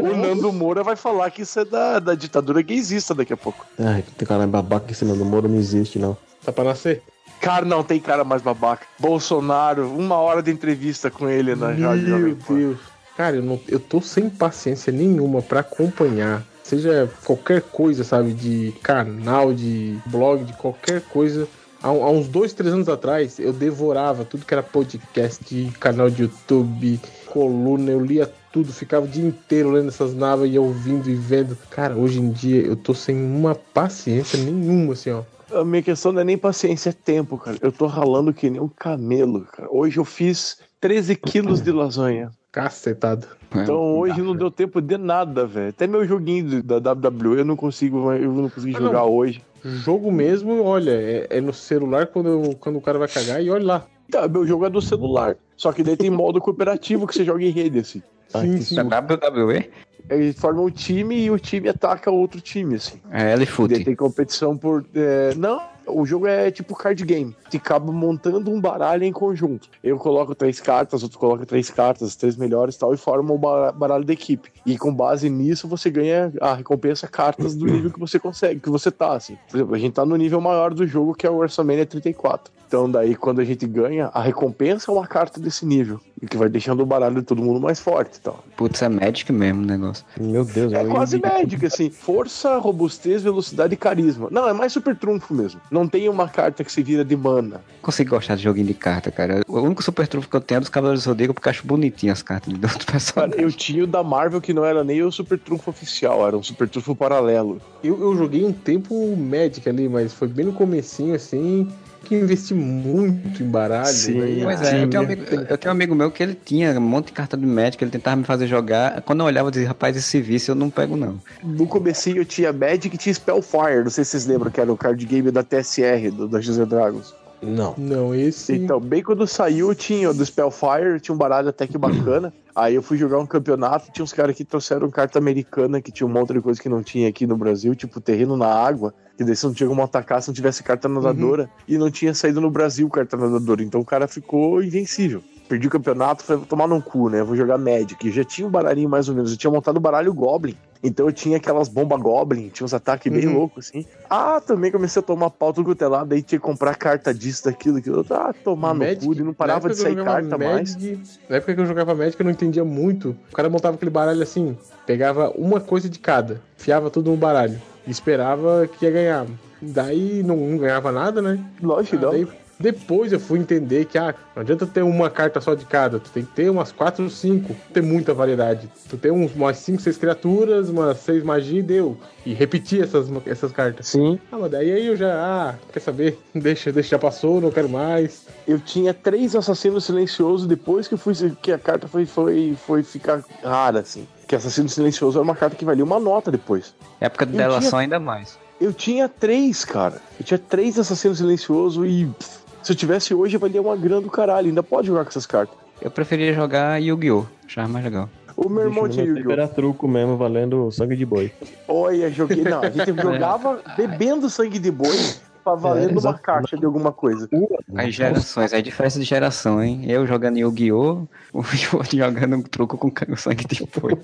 O 0.01 0.15
Nando 0.17 0.51
Moura 0.51 0.83
vai 0.83 0.95
falar 0.95 1.29
que 1.31 1.43
isso 1.43 1.59
é 1.59 1.65
da, 1.65 1.99
da 1.99 2.15
ditadura 2.15 2.61
gaysista 2.61 3.13
daqui 3.13 3.31
a 3.33 3.37
pouco. 3.37 3.65
Ai, 3.79 4.03
tem 4.17 4.27
cara 4.27 4.45
babaca 4.47 4.91
em 4.91 4.93
cima 4.93 5.15
do 5.15 5.23
Moro 5.23 5.47
não 5.47 5.57
existe, 5.57 5.99
não. 5.99 6.17
Tá 6.43 6.51
pra 6.51 6.63
nascer? 6.65 7.01
Cara, 7.39 7.65
não 7.65 7.83
tem 7.83 7.99
cara 7.99 8.23
mais 8.23 8.41
babaca. 8.41 8.85
Bolsonaro, 8.99 9.87
uma 9.89 10.15
hora 10.17 10.41
de 10.41 10.51
entrevista 10.51 11.09
com 11.11 11.29
ele 11.29 11.55
na 11.55 11.67
Rádio 11.67 12.17
Meu. 12.17 12.35
Deus. 12.35 12.77
Cara, 13.15 13.35
eu, 13.35 13.43
não, 13.43 13.59
eu 13.67 13.79
tô 13.79 14.01
sem 14.01 14.29
paciência 14.29 14.91
nenhuma 14.91 15.41
pra 15.41 15.59
acompanhar. 15.59 16.43
Seja 16.63 17.09
qualquer 17.25 17.61
coisa, 17.61 18.03
sabe? 18.03 18.33
De 18.33 18.73
canal, 18.81 19.53
de 19.53 19.97
blog, 20.05 20.43
de 20.45 20.53
qualquer 20.53 21.01
coisa. 21.01 21.47
Há, 21.83 21.89
há 21.89 22.09
uns 22.09 22.29
dois, 22.29 22.53
três 22.53 22.73
anos 22.73 22.87
atrás, 22.87 23.37
eu 23.39 23.51
devorava 23.51 24.23
tudo 24.23 24.45
que 24.45 24.53
era 24.53 24.63
podcast, 24.63 25.71
canal 25.79 26.09
de 26.09 26.23
YouTube, 26.23 26.99
coluna, 27.27 27.91
eu 27.91 27.99
lia 27.99 28.31
tudo, 28.53 28.71
ficava 28.71 29.05
o 29.05 29.07
dia 29.07 29.25
inteiro 29.25 29.71
lendo 29.71 29.89
essas 29.89 30.13
naves 30.13 30.53
e 30.53 30.57
ouvindo 30.57 31.09
e 31.09 31.15
vendo. 31.15 31.57
Cara, 31.69 31.95
hoje 31.95 32.21
em 32.21 32.31
dia 32.31 32.61
eu 32.61 32.75
tô 32.77 32.93
sem 32.93 33.15
uma 33.15 33.53
paciência 33.53 34.39
nenhuma, 34.39 34.93
assim, 34.93 35.09
ó. 35.11 35.23
A 35.51 35.65
minha 35.65 35.83
questão 35.83 36.11
não 36.11 36.21
é 36.21 36.23
nem 36.23 36.37
paciência, 36.37 36.89
é 36.89 36.93
tempo, 36.93 37.37
cara. 37.37 37.57
Eu 37.61 37.71
tô 37.71 37.85
ralando 37.85 38.33
que 38.33 38.49
nem 38.49 38.61
um 38.61 38.69
camelo, 38.69 39.41
cara. 39.41 39.67
Hoje 39.69 39.97
eu 39.97 40.05
fiz 40.05 40.59
13 40.79 41.15
quilos 41.15 41.61
de 41.61 41.71
lasanha. 41.71 42.31
Cacetado. 42.51 43.27
Então 43.51 43.75
É, 43.75 43.99
hoje 43.99 44.21
não 44.21 44.35
deu 44.35 44.49
tempo 44.49 44.81
de 44.81 44.97
nada, 44.97 45.45
velho. 45.45 45.69
Até 45.69 45.85
meu 45.85 46.05
joguinho 46.07 46.63
da 46.63 46.77
WWE 46.77 47.39
eu 47.39 47.45
não 47.45 47.55
consigo, 47.55 48.11
eu 48.13 48.31
não 48.31 48.49
consegui 48.49 48.73
jogar 48.73 48.99
não. 48.99 49.11
hoje. 49.11 49.41
Jogo 49.63 50.11
mesmo, 50.11 50.61
olha, 50.63 50.91
é, 50.91 51.27
é 51.29 51.41
no 51.41 51.53
celular 51.53 52.07
quando, 52.07 52.27
eu- 52.29 52.55
quando 52.59 52.77
o 52.77 52.81
cara 52.81 52.99
vai 52.99 53.07
cagar 53.07 53.41
e 53.43 53.49
olha 53.49 53.65
lá. 53.65 53.87
Tá, 54.11 54.27
meu 54.27 54.45
jogo 54.45 54.65
é 54.65 54.69
do 54.69 54.81
celular. 54.81 55.37
Só 55.55 55.71
que 55.71 55.81
daí 55.83 55.95
tem 55.95 56.09
modo 56.11 56.41
cooperativo 56.41 57.07
que 57.07 57.15
você 57.15 57.23
joga 57.23 57.43
em 57.43 57.49
rede, 57.49 57.79
assim. 57.79 58.01
Sim, 58.27 58.57
que 58.57 58.63
sim. 58.63 58.75
Da 58.75 58.83
WWE? 58.99 59.69
Eles 60.09 60.37
formam 60.37 60.65
um 60.65 60.69
time 60.69 61.15
e 61.23 61.31
o 61.31 61.39
time 61.39 61.69
ataca 61.69 62.11
outro 62.11 62.41
time, 62.41 62.75
assim. 62.75 62.99
É 63.11 63.31
L 63.31 63.37
Daí 63.37 63.45
Foot. 63.45 63.83
tem 63.85 63.95
competição 63.95 64.57
por. 64.57 64.85
é, 64.93 65.33
Não, 65.35 65.61
o 65.87 66.05
jogo 66.05 66.27
é 66.27 66.49
tipo 66.51 66.75
card 66.75 67.03
game. 67.05 67.35
Você 67.49 67.57
acaba 67.57 67.91
montando 67.91 68.51
um 68.51 68.59
baralho 68.59 69.03
em 69.03 69.11
conjunto. 69.11 69.69
Eu 69.83 69.97
coloco 69.97 70.33
três 70.35 70.59
cartas, 70.59 71.03
outro 71.03 71.19
coloca 71.19 71.45
três 71.45 71.69
cartas, 71.69 72.09
as 72.09 72.15
três 72.15 72.35
melhores 72.35 72.75
e 72.75 72.79
tal, 72.79 72.93
e 72.93 72.97
forma 72.97 73.33
o 73.33 73.37
ba- 73.37 73.71
baralho 73.71 74.03
da 74.05 74.13
equipe. 74.13 74.49
E 74.65 74.77
com 74.77 74.93
base 74.93 75.29
nisso, 75.29 75.67
você 75.67 75.89
ganha 75.89 76.31
a 76.41 76.53
recompensa 76.53 77.07
cartas 77.07 77.55
do 77.55 77.65
nível 77.65 77.91
que 77.91 77.99
você 77.99 78.17
consegue, 78.19 78.59
que 78.59 78.69
você 78.69 78.89
tá, 78.91 79.13
assim. 79.13 79.37
Por 79.49 79.57
exemplo, 79.57 79.75
a 79.75 79.79
gente 79.79 79.93
tá 79.93 80.05
no 80.05 80.15
nível 80.15 80.39
maior 80.41 80.73
do 80.73 80.85
jogo, 80.87 81.13
que 81.13 81.27
é 81.27 81.29
o 81.29 81.37
WrestleMania 81.37 81.85
34. 81.85 82.51
Então, 82.67 82.89
daí, 82.89 83.15
quando 83.15 83.39
a 83.39 83.43
gente 83.45 83.67
ganha, 83.67 84.09
a 84.13 84.21
recompensa 84.23 84.89
é 84.89 84.93
uma 84.95 85.05
carta 85.05 85.39
desse 85.39 85.63
nível. 85.63 85.99
E 86.19 86.25
que 86.25 86.37
vai 86.37 86.49
deixando 86.49 86.81
o 86.81 86.85
baralho 86.85 87.15
de 87.17 87.21
todo 87.23 87.39
mundo 87.41 87.59
mais 87.59 87.79
forte 87.79 88.15
e 88.15 88.21
tal. 88.21 88.43
Putz, 88.57 88.81
é 88.81 88.89
Magic 88.89 89.31
mesmo 89.31 89.61
o 89.61 89.65
negócio. 89.65 90.03
Meu 90.19 90.43
Deus, 90.43 90.73
É 90.73 90.83
quase 90.85 91.19
médica, 91.21 91.67
assim. 91.67 91.89
Força, 91.91 92.57
robustez, 92.57 93.21
velocidade 93.21 93.73
e 93.73 93.77
carisma. 93.77 94.27
Não, 94.31 94.47
é 94.47 94.53
mais 94.53 94.71
super 94.73 94.95
trunfo 94.95 95.33
mesmo. 95.35 95.59
Não 95.73 95.87
tem 95.87 96.07
uma 96.07 96.29
carta 96.29 96.63
que 96.63 96.71
se 96.71 96.83
vira 96.83 97.03
de 97.03 97.15
mana. 97.17 97.59
Consigo 97.81 98.11
gostar 98.11 98.35
de 98.35 98.43
joguinho 98.43 98.67
de 98.67 98.75
carta, 98.75 99.09
cara. 99.09 99.41
O 99.47 99.59
único 99.59 99.81
super 99.81 100.07
trunfo 100.07 100.29
que 100.29 100.35
eu 100.35 100.39
tenho 100.39 100.57
é 100.57 100.59
dos 100.59 100.69
Cavaleiros 100.69 101.03
do 101.03 101.05
Zodíaco 101.09 101.33
porque 101.33 101.47
eu 101.47 101.51
acho 101.51 101.65
bonitinho 101.65 102.13
as 102.13 102.21
cartas 102.21 102.53
de 102.53 102.63
outro 102.63 102.77
Cara, 102.85 102.91
personagem. 102.91 103.41
eu 103.41 103.51
tinha 103.51 103.83
o 103.83 103.87
da 103.87 104.03
Marvel 104.03 104.39
que 104.39 104.53
não 104.53 104.63
era 104.63 104.83
nem 104.83 105.01
o 105.01 105.11
super 105.11 105.39
trunfo 105.39 105.71
oficial, 105.71 106.27
era 106.27 106.37
um 106.37 106.43
super 106.43 106.69
trunfo 106.69 106.95
paralelo. 106.95 107.59
Eu, 107.83 107.99
eu 107.99 108.15
joguei 108.15 108.45
um 108.45 108.53
tempo 108.53 109.15
Magic 109.17 109.67
ali, 109.67 109.89
mas 109.89 110.13
foi 110.13 110.27
bem 110.27 110.45
no 110.45 110.53
comecinho, 110.53 111.15
assim, 111.15 111.67
que 112.03 112.15
eu 112.15 112.21
investi 112.23 112.53
muito 112.53 113.41
em 113.41 113.47
baralho. 113.47 113.87
Sim, 113.87 114.41
Pois 114.43 114.61
é, 114.61 114.83
eu 114.83 114.89
tenho, 114.89 115.01
um 115.01 115.05
amigo, 115.05 115.23
eu 115.49 115.57
tenho 115.57 115.73
um 115.73 115.75
amigo 115.75 115.95
meu 115.95 116.11
que 116.11 116.21
ele 116.21 116.35
tinha 116.35 116.77
um 116.77 116.81
monte 116.81 117.07
de 117.07 117.13
carta 117.13 117.35
de 117.37 117.45
Magic, 117.45 117.83
ele 117.83 117.91
tentava 117.91 118.15
me 118.15 118.23
fazer 118.23 118.47
jogar. 118.47 119.01
Quando 119.01 119.21
eu 119.21 119.25
olhava, 119.25 119.47
eu 119.47 119.51
dizia, 119.51 119.67
rapaz, 119.67 119.95
esse 119.95 120.21
vício 120.21 120.51
eu 120.51 120.55
não 120.55 120.69
pego, 120.69 120.95
não. 120.95 121.19
No 121.43 121.65
comecinho 121.65 122.17
eu 122.17 122.25
tinha 122.25 122.51
Magic 122.53 122.93
e 122.93 122.97
tinha 122.97 123.13
Spellfire, 123.13 123.83
não 123.83 123.89
sei 123.89 124.03
se 124.03 124.11
vocês 124.11 124.25
lembram, 124.25 124.51
que 124.51 124.59
era 124.59 124.71
o 124.71 124.77
card 124.77 125.03
game 125.05 125.31
da 125.31 125.43
TSR, 125.43 126.11
do 126.11 126.27
Dungeons 126.27 126.59
and 126.59 126.67
Dragons. 126.67 127.22
Não. 127.43 127.75
Não, 127.77 128.15
esse. 128.15 128.53
Então, 128.53 128.79
bem 128.79 129.03
quando 129.03 129.27
saiu, 129.27 129.73
tinha 129.75 130.09
o 130.09 130.13
do 130.13 130.25
Spellfire, 130.25 130.99
tinha 130.99 131.13
um 131.13 131.17
baralho 131.17 131.49
até 131.49 131.67
que 131.67 131.77
bacana. 131.77 132.33
Aí 132.55 132.75
eu 132.75 132.83
fui 132.83 132.97
jogar 132.97 133.17
um 133.19 133.25
campeonato, 133.25 133.91
tinha 133.91 134.03
uns 134.03 134.13
caras 134.13 134.35
que 134.35 134.45
trouxeram 134.45 134.89
carta 134.89 135.17
americana, 135.17 135.81
que 135.81 135.91
tinha 135.91 136.05
um 136.05 136.11
monte 136.11 136.33
de 136.33 136.41
coisa 136.41 136.61
que 136.61 136.69
não 136.69 136.83
tinha 136.83 137.09
aqui 137.09 137.25
no 137.25 137.35
Brasil, 137.35 137.75
tipo 137.75 137.99
terreno 137.99 138.37
na 138.37 138.47
água, 138.47 138.93
que 139.17 139.23
daí 139.23 139.35
você 139.35 139.45
não 139.47 139.53
tinha 139.53 139.67
como 139.67 139.81
atacar 139.81 140.21
se 140.21 140.29
não 140.29 140.35
tivesse 140.35 140.63
carta 140.63 140.87
nadadora. 140.87 141.49
E 141.67 141.77
não 141.77 141.89
tinha 141.89 142.13
saído 142.13 142.39
no 142.39 142.51
Brasil 142.51 142.87
carta 142.89 143.17
nadadora, 143.17 143.63
então 143.63 143.81
o 143.81 143.85
cara 143.85 144.07
ficou 144.07 144.63
invencível. 144.63 145.23
Perdi 145.47 145.67
o 145.67 145.69
campeonato, 145.69 146.23
falei, 146.23 146.39
vou 146.39 146.47
tomar 146.47 146.67
no 146.67 146.81
cu, 146.81 147.09
né? 147.09 147.21
Vou 147.21 147.35
jogar 147.35 147.57
Magic. 147.57 147.95
Eu 148.07 148.13
já 148.13 148.23
tinha 148.23 148.47
um 148.47 148.51
baralhinho 148.51 148.89
mais 148.89 149.09
ou 149.09 149.15
menos, 149.15 149.31
eu 149.31 149.37
tinha 149.37 149.51
montado 149.51 149.77
o 149.77 149.79
baralho 149.79 150.13
Goblin. 150.13 150.55
Então 150.81 151.05
eu 151.05 151.13
tinha 151.13 151.37
aquelas 151.37 151.69
bombas 151.69 152.01
Goblin, 152.01 152.49
tinha 152.49 152.65
uns 152.65 152.73
ataques 152.73 153.11
bem 153.11 153.27
Uhum. 153.27 153.35
loucos, 153.37 153.67
assim. 153.69 153.85
Ah, 154.09 154.41
também 154.41 154.71
comecei 154.71 154.99
a 155.01 155.03
tomar 155.03 155.29
pau 155.29 155.53
tudo 155.53 155.67
quanto 155.67 155.81
é 155.81 155.87
lado, 155.87 156.09
daí 156.09 156.21
tinha 156.21 156.39
que 156.39 156.45
comprar 156.45 156.75
carta 156.75 157.13
disso, 157.13 157.45
daquilo, 157.45 157.77
aquilo. 157.77 158.05
Ah, 158.09 158.33
tomar 158.43 158.73
no 158.73 158.85
cu, 158.97 159.13
e 159.13 159.21
não 159.23 159.33
parava 159.33 159.69
de 159.69 159.75
sair 159.77 159.95
carta 160.03 160.37
mais. 160.37 160.75
Magic, 160.75 160.99
Na 161.29 161.35
época 161.37 161.55
que 161.55 161.61
eu 161.61 161.65
jogava 161.65 161.93
Magic, 161.95 162.19
eu 162.19 162.23
não 162.25 162.31
entendia 162.31 162.65
muito. 162.65 163.15
O 163.31 163.35
cara 163.35 163.49
montava 163.49 163.75
aquele 163.75 163.91
baralho 163.91 164.21
assim, 164.23 164.57
pegava 164.85 165.29
uma 165.37 165.59
coisa 165.61 165.89
de 165.89 165.99
cada, 165.99 166.41
fiava 166.57 166.89
tudo 166.89 167.11
no 167.11 167.17
baralho 167.17 167.61
e 167.87 167.91
esperava 167.91 168.67
que 168.67 168.85
ia 168.85 168.91
ganhar. 168.91 169.25
Daí 169.61 170.21
não, 170.23 170.35
não 170.35 170.57
ganhava 170.57 170.91
nada, 170.91 171.21
né? 171.21 171.39
Lógico, 171.61 171.95
Ah, 171.95 171.99
não. 172.01 172.11
daí, 172.11 172.27
depois 172.63 173.11
eu 173.11 173.19
fui 173.19 173.39
entender 173.39 173.83
que 173.83 173.97
ah, 173.97 174.15
não 174.33 174.41
adianta 174.41 174.65
ter 174.65 174.81
uma 174.83 175.09
carta 175.09 175.41
só 175.41 175.53
de 175.53 175.65
cada, 175.65 175.99
tu 175.99 176.09
tem 176.09 176.23
que 176.23 176.31
ter 176.31 176.49
umas 176.49 176.71
4 176.71 177.03
ou 177.03 177.09
5, 177.09 177.53
ter 177.73 177.81
muita 177.83 178.13
variedade. 178.13 178.69
Tu 178.89 178.95
tem 178.95 179.11
uns, 179.11 179.35
umas 179.35 179.57
5, 179.57 179.81
6 179.81 179.97
criaturas, 179.97 180.69
umas 180.69 180.97
6 180.99 181.23
magia 181.23 181.59
e 181.59 181.61
deu. 181.61 181.97
E 182.25 182.33
repetir 182.33 182.81
essas, 182.81 183.07
essas 183.25 183.51
cartas. 183.51 183.87
Sim. 183.89 184.17
Ah, 184.31 184.37
mas 184.39 184.49
daí 184.49 184.71
aí 184.71 184.87
eu 184.87 184.95
já, 184.95 185.13
ah, 185.13 185.55
quer 185.73 185.81
saber? 185.81 186.17
Deixa, 186.33 186.71
deixa, 186.71 186.91
já 186.91 186.99
passou, 186.99 187.41
não 187.41 187.51
quero 187.51 187.67
mais. 187.67 188.25
Eu 188.47 188.59
tinha 188.59 188.93
três 188.93 189.35
assassinos 189.35 189.83
silenciosos 189.83 190.47
depois 190.47 190.87
que, 190.87 190.95
fui, 190.95 191.13
que 191.41 191.51
a 191.51 191.59
carta 191.59 191.85
foi, 191.85 192.05
foi, 192.05 192.55
foi 192.65 192.81
ficar 192.81 193.21
rara, 193.43 193.79
assim. 193.81 194.07
Que 194.25 194.37
Assassino 194.37 194.69
Silencioso 194.69 195.17
era 195.19 195.23
uma 195.23 195.35
carta 195.35 195.55
que 195.57 195.65
valia 195.65 195.83
uma 195.83 195.99
nota 195.99 196.31
depois. 196.31 196.73
Época 197.01 197.25
de 197.25 197.33
delação 197.33 197.69
tinha- 197.71 197.81
ainda 197.81 197.99
mais. 197.99 198.39
Eu 198.59 198.71
tinha 198.71 199.09
três, 199.09 199.65
cara. 199.65 200.01
Eu 200.17 200.25
tinha 200.25 200.37
três 200.37 200.79
Assassino 200.79 201.13
Silencioso 201.13 201.85
e 201.85 202.05
pff, 202.05 202.39
se 202.63 202.71
eu 202.71 202.75
tivesse 202.75 203.13
hoje, 203.13 203.37
valia 203.37 203.61
uma 203.61 203.75
grana 203.75 204.01
do 204.01 204.09
caralho. 204.09 204.47
Ainda 204.47 204.63
pode 204.63 204.87
jogar 204.87 205.03
com 205.03 205.09
essas 205.09 205.25
cartas. 205.25 205.55
Eu 205.81 205.91
preferia 205.91 206.33
jogar 206.33 206.81
Yu-Gi-Oh! 206.81 207.25
Achava 207.45 207.67
mais 207.67 207.83
legal. 207.83 208.09
O 208.37 208.47
meu 208.49 208.63
irmão 208.63 208.87
tinha 208.87 209.05
Yu-Gi-Oh! 209.05 209.31
era 209.31 209.47
truco 209.47 209.87
mesmo, 209.87 210.15
valendo 210.15 210.71
sangue 210.71 210.95
de 210.95 211.05
boi. 211.05 211.31
Olha, 211.67 212.09
joguei. 212.09 212.43
Não, 212.43 212.61
a 212.61 212.69
gente 212.69 212.93
jogava 213.01 213.61
bebendo 213.75 214.29
sangue 214.29 214.59
de 214.59 214.71
boi 214.71 214.95
pra 215.43 215.55
valendo 215.55 215.91
uma 215.91 215.99
exato. 215.99 216.21
caixa 216.21 216.57
de 216.57 216.65
alguma 216.65 216.93
coisa. 216.93 217.29
As 217.75 217.93
gerações, 217.93 218.53
a 218.53 218.61
diferença 218.61 218.97
de 218.97 219.05
geração, 219.05 219.61
hein? 219.61 219.83
Eu 219.85 220.07
jogando 220.07 220.37
Yu-Gi-Oh! 220.37 221.05
O 221.33 221.39
outro 221.75 221.97
jogando 221.97 222.37
um 222.37 222.41
truco 222.41 222.77
com 222.77 222.91
sangue 223.17 223.45
de 223.45 223.67
boi. 223.75 223.97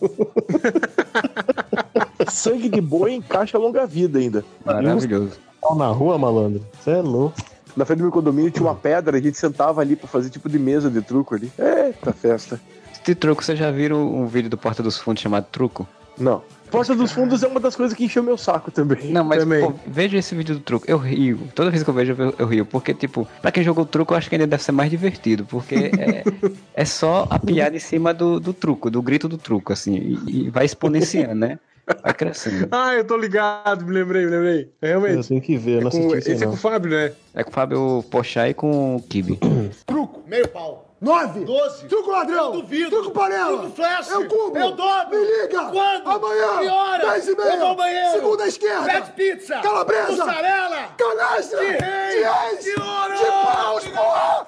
Sangue 2.30 2.70
de 2.70 2.82
boi 2.82 3.14
em 3.14 3.22
caixa 3.22 3.58
longa-vida 3.58 4.20
ainda. 4.20 4.44
Maravilhoso. 4.66 5.40
Na 5.76 5.88
rua, 5.88 6.18
malandro. 6.18 6.66
Você 6.80 6.92
é 6.92 7.02
louco. 7.02 7.36
Na 7.76 7.86
frente 7.86 8.00
do 8.00 8.04
meu 8.04 8.12
condomínio 8.12 8.52
tinha 8.52 8.66
uma 8.66 8.76
pedra, 8.76 9.18
a 9.18 9.22
gente 9.22 9.38
sentava 9.38 9.82
ali 9.82 9.96
pra 9.96 10.08
fazer 10.08 10.30
tipo 10.30 10.50
de 10.50 10.60
mesa 10.60 10.90
de 10.90 11.02
truco 11.02 11.36
ali. 11.36 11.52
Eita 11.58 12.12
festa. 12.12 12.60
De 13.04 13.16
truco, 13.16 13.44
vocês 13.44 13.58
já 13.58 13.72
viram 13.72 14.14
um 14.14 14.28
vídeo 14.28 14.50
do 14.50 14.58
Porta 14.58 14.84
dos 14.84 14.98
Fundos 14.98 15.22
chamado 15.22 15.46
Truco? 15.52 15.88
Não. 16.18 16.44
Porta 16.70 16.96
dos 16.96 17.12
Fundos 17.12 17.42
é 17.42 17.48
uma 17.48 17.60
das 17.60 17.76
coisas 17.76 17.98
que 17.98 18.06
encheu 18.06 18.22
meu 18.22 18.38
saco 18.38 18.70
também. 18.70 19.12
Não, 19.12 19.24
mas 19.24 19.40
Também. 19.40 19.62
pô, 19.62 19.74
veja 19.88 20.18
esse 20.18 20.36
vídeo 20.36 20.56
do 20.56 20.62
truco. 20.62 20.86
Eu 20.88 20.98
rio. 20.98 21.40
Toda 21.56 21.72
vez 21.72 21.82
que 21.82 21.90
eu 21.90 21.94
vejo, 21.94 22.16
eu, 22.18 22.36
eu 22.38 22.46
rio. 22.46 22.66
Porque, 22.66 22.94
tipo, 22.94 23.28
pra 23.42 23.52
quem 23.52 23.64
jogou 23.64 23.86
truco, 23.86 24.14
eu 24.14 24.18
acho 24.18 24.30
que 24.30 24.36
ainda 24.36 24.46
deve 24.46 24.62
ser 24.62 24.72
mais 24.72 24.92
divertido. 24.92 25.46
Porque 25.46 25.76
é, 25.76 26.24
é 26.76 26.86
só 26.86 27.26
a 27.30 27.40
piada 27.40 27.76
em 27.76 27.80
cima 27.80 28.14
do, 28.14 28.40
do 28.40 28.54
truco, 28.54 28.92
do 28.92 29.02
grito 29.02 29.28
do 29.28 29.38
truco, 29.38 29.74
assim. 29.74 29.96
E, 29.96 30.46
e 30.46 30.50
vai 30.50 30.66
exponenciando, 30.66 31.34
né? 31.34 31.58
Vai 32.04 32.14
crescendo. 32.14 32.68
Ah, 32.72 32.94
eu 32.96 33.04
tô 33.06 33.18
ligado, 33.18 33.86
me 33.86 33.92
lembrei, 33.94 34.26
me 34.26 34.32
lembrei. 34.32 34.72
É, 34.82 34.94
Eu 34.94 35.00
Realmente. 35.02 35.28
tenho 35.28 35.42
que 35.42 35.58
ver, 35.58 35.78
eu 35.78 35.82
não 35.82 35.88
É 35.88 35.92
com- 35.92 35.98
assisti 36.00 36.18
esse 36.18 36.32
isso 36.34 36.44
é 36.44 36.46
não. 36.46 36.52
com 36.54 36.58
o 36.58 36.62
Fábio, 36.62 36.92
né? 36.92 37.12
É 37.34 37.44
com 37.44 37.50
o 37.50 37.54
Fábio 37.54 38.06
Pochá 38.12 38.48
e 38.50 38.54
com 38.54 38.96
o 38.98 39.02
Kibe. 39.04 39.40
Truco, 39.86 40.22
meio 40.28 40.48
pau. 40.50 40.86
Nove. 41.02 41.46
Doze. 41.46 41.86
Truco 41.88 42.12
ladrão. 42.12 42.48
Eu 42.54 42.62
duvido. 42.62 42.90
Truco 42.90 43.12
panela. 43.12 43.58
Truco 43.60 43.74
flash. 43.76 44.10
Eu 44.10 44.28
cubo. 44.28 44.58
Eu 44.58 44.72
dobro. 44.72 45.18
Me 45.18 45.26
liga. 45.26 45.66
Quando? 45.72 46.10
Amanhã. 46.10 46.58
Que 46.60 46.68
hora? 46.68 47.12
Dez 47.12 47.28
e 47.30 47.36
meia. 47.38 47.54
Eu 47.54 47.58
vou 47.60 47.68
ao 47.70 47.76
banheiro. 47.78 48.12
Segunda 48.12 48.48
esquerda. 48.48 48.84
Pede 48.86 49.12
pizza. 49.12 49.60
Calabresa. 49.62 50.12
Mussarela. 50.12 50.90
Canastra. 50.98 51.60
De 51.62 51.66
reis. 51.68 52.16
De 52.16 52.22
reis. 52.22 52.64
De 52.66 52.82
ouro. 52.82 53.16
De 53.18 53.26
paus, 53.32 53.88
porra. 53.88 54.46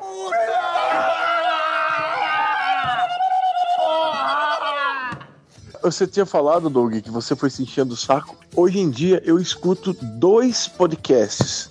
Você 5.82 6.06
tinha 6.06 6.26
falado, 6.26 6.70
Doug, 6.70 6.96
que 6.96 7.10
você 7.10 7.36
foi 7.36 7.50
se 7.50 7.64
enchendo 7.64 7.94
o 7.94 7.98
saco. 7.98 8.36
Hoje 8.56 8.80
em 8.80 8.90
dia 8.90 9.22
eu 9.26 9.40
escuto 9.40 9.94
dois 9.94 10.68
podcasts. 10.68 11.70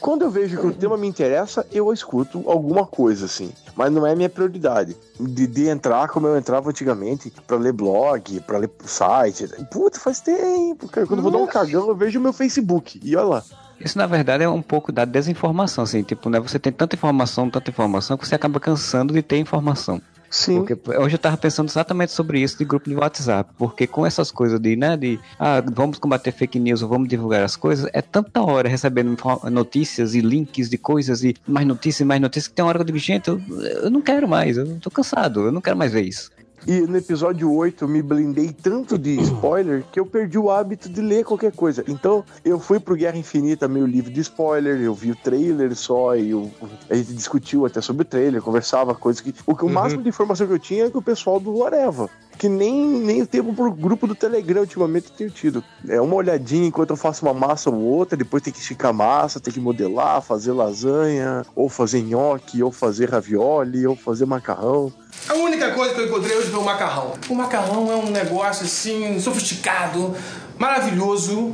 Quando 0.00 0.22
eu 0.22 0.30
vejo 0.30 0.60
que 0.60 0.66
o 0.66 0.72
tema 0.72 0.96
me 0.96 1.08
interessa, 1.08 1.66
eu 1.72 1.92
escuto 1.92 2.44
alguma 2.46 2.86
coisa, 2.86 3.26
assim. 3.26 3.50
Mas 3.74 3.90
não 3.90 4.06
é 4.06 4.14
minha 4.14 4.28
prioridade. 4.28 4.96
De, 5.18 5.46
de 5.46 5.68
entrar 5.68 6.08
como 6.08 6.28
eu 6.28 6.36
entrava 6.36 6.70
antigamente, 6.70 7.32
pra 7.46 7.56
ler 7.56 7.72
blog, 7.72 8.40
pra 8.46 8.58
ler 8.58 8.70
site. 8.84 9.48
Puta, 9.72 9.98
faz 9.98 10.20
tempo, 10.20 10.88
cara. 10.88 11.04
Quando 11.06 11.18
eu 11.18 11.22
vou 11.24 11.32
dar 11.32 11.38
um 11.38 11.46
cagão, 11.46 11.88
eu 11.88 11.96
vejo 11.96 12.20
o 12.20 12.22
meu 12.22 12.32
Facebook. 12.32 13.00
E 13.02 13.16
olha 13.16 13.26
lá. 13.26 13.44
Isso, 13.80 13.98
na 13.98 14.06
verdade, 14.06 14.44
é 14.44 14.48
um 14.48 14.62
pouco 14.62 14.92
da 14.92 15.04
desinformação, 15.04 15.82
assim. 15.82 16.04
Tipo, 16.04 16.30
né? 16.30 16.38
Você 16.38 16.60
tem 16.60 16.72
tanta 16.72 16.94
informação, 16.94 17.50
tanta 17.50 17.70
informação, 17.70 18.16
que 18.16 18.26
você 18.26 18.36
acaba 18.36 18.60
cansando 18.60 19.12
de 19.12 19.22
ter 19.22 19.38
informação. 19.38 20.00
Sim. 20.30 20.64
Porque 20.64 20.76
hoje 20.98 21.14
eu 21.14 21.18
tava 21.18 21.36
pensando 21.36 21.68
exatamente 21.68 22.12
sobre 22.12 22.40
isso 22.40 22.58
de 22.58 22.64
grupo 22.64 22.88
de 22.88 22.96
WhatsApp. 22.96 23.50
Porque 23.56 23.86
com 23.86 24.04
essas 24.04 24.30
coisas 24.30 24.60
de, 24.60 24.76
né, 24.76 24.96
de 24.96 25.18
ah, 25.38 25.62
vamos 25.72 25.98
combater 25.98 26.32
fake 26.32 26.58
news 26.58 26.82
ou 26.82 26.88
vamos 26.88 27.08
divulgar 27.08 27.42
as 27.42 27.56
coisas, 27.56 27.88
é 27.92 28.02
tanta 28.02 28.42
hora 28.42 28.68
recebendo 28.68 29.16
notícias 29.50 30.14
e 30.14 30.20
links 30.20 30.68
de 30.68 30.78
coisas 30.78 31.24
e 31.24 31.34
mais 31.46 31.66
notícias 31.66 32.00
e 32.00 32.04
mais 32.04 32.20
notícias 32.20 32.48
que 32.48 32.54
tem 32.54 32.64
uma 32.64 32.68
hora 32.68 32.78
que 32.78 32.82
eu 32.82 32.86
digo, 32.86 32.98
gente, 32.98 33.28
eu, 33.28 33.40
eu 33.82 33.90
não 33.90 34.00
quero 34.00 34.28
mais, 34.28 34.56
eu 34.56 34.78
tô 34.80 34.90
cansado, 34.90 35.46
eu 35.46 35.52
não 35.52 35.60
quero 35.60 35.76
mais 35.76 35.92
ver 35.92 36.02
isso. 36.02 36.30
E 36.66 36.80
no 36.82 36.96
episódio 36.96 37.50
8 37.52 37.84
eu 37.84 37.88
me 37.88 38.02
blindei 38.02 38.52
tanto 38.52 38.98
de 38.98 39.20
spoiler 39.22 39.84
que 39.90 39.98
eu 39.98 40.04
perdi 40.04 40.38
o 40.38 40.50
hábito 40.50 40.88
de 40.88 41.00
ler 41.00 41.24
qualquer 41.24 41.52
coisa. 41.52 41.82
Então 41.88 42.24
eu 42.44 42.58
fui 42.58 42.78
pro 42.78 42.94
Guerra 42.96 43.16
Infinita 43.16 43.66
meio 43.68 43.86
livre 43.86 44.12
de 44.12 44.20
spoiler, 44.20 44.80
eu 44.80 44.94
vi 44.94 45.10
o 45.12 45.16
trailer 45.16 45.74
só 45.74 46.14
e 46.16 46.30
eu- 46.30 46.50
a 46.90 46.94
gente 46.94 47.14
discutiu 47.14 47.64
até 47.64 47.80
sobre 47.80 48.02
o 48.02 48.04
trailer, 48.04 48.42
conversava 48.42 48.94
coisas 48.94 49.20
que. 49.22 49.34
O, 49.46 49.54
que 49.56 49.64
o 49.64 49.68
máximo 49.68 50.02
de 50.02 50.08
informação 50.08 50.46
que 50.46 50.52
eu 50.52 50.58
tinha 50.58 50.86
é 50.86 50.90
com 50.90 50.98
o 50.98 51.02
pessoal 51.02 51.40
do 51.40 51.64
Areva. 51.64 52.10
Que 52.38 52.48
nem, 52.48 52.72
nem 52.86 53.22
o 53.22 53.26
tempo 53.26 53.52
pro 53.52 53.70
grupo 53.72 54.06
do 54.06 54.14
Telegram 54.14 54.60
ultimamente 54.60 55.08
eu 55.10 55.16
tenho 55.16 55.30
tido. 55.30 55.64
É 55.88 56.00
uma 56.00 56.14
olhadinha 56.14 56.68
enquanto 56.68 56.90
eu 56.90 56.96
faço 56.96 57.26
uma 57.26 57.34
massa 57.34 57.68
ou 57.68 57.76
outra, 57.80 58.16
depois 58.16 58.42
tem 58.42 58.52
que 58.52 58.60
esticar 58.60 58.94
massa, 58.94 59.40
tem 59.40 59.52
que 59.52 59.58
modelar, 59.58 60.22
fazer 60.22 60.52
lasanha, 60.52 61.44
ou 61.54 61.68
fazer 61.68 62.02
nhoque, 62.02 62.62
ou 62.62 62.70
fazer 62.70 63.10
ravioli, 63.10 63.86
ou 63.86 63.96
fazer 63.96 64.24
macarrão. 64.24 64.92
A 65.28 65.34
única 65.34 65.72
coisa 65.72 65.94
que 65.94 66.00
eu 66.00 66.06
encontrei 66.06 66.36
hoje 66.36 66.48
foi 66.48 66.60
o 66.60 66.64
macarrão. 66.64 67.14
O 67.28 67.34
macarrão 67.34 67.90
é 67.90 67.96
um 67.96 68.10
negócio 68.10 68.64
assim, 68.64 69.18
sofisticado, 69.18 70.14
maravilhoso. 70.56 71.52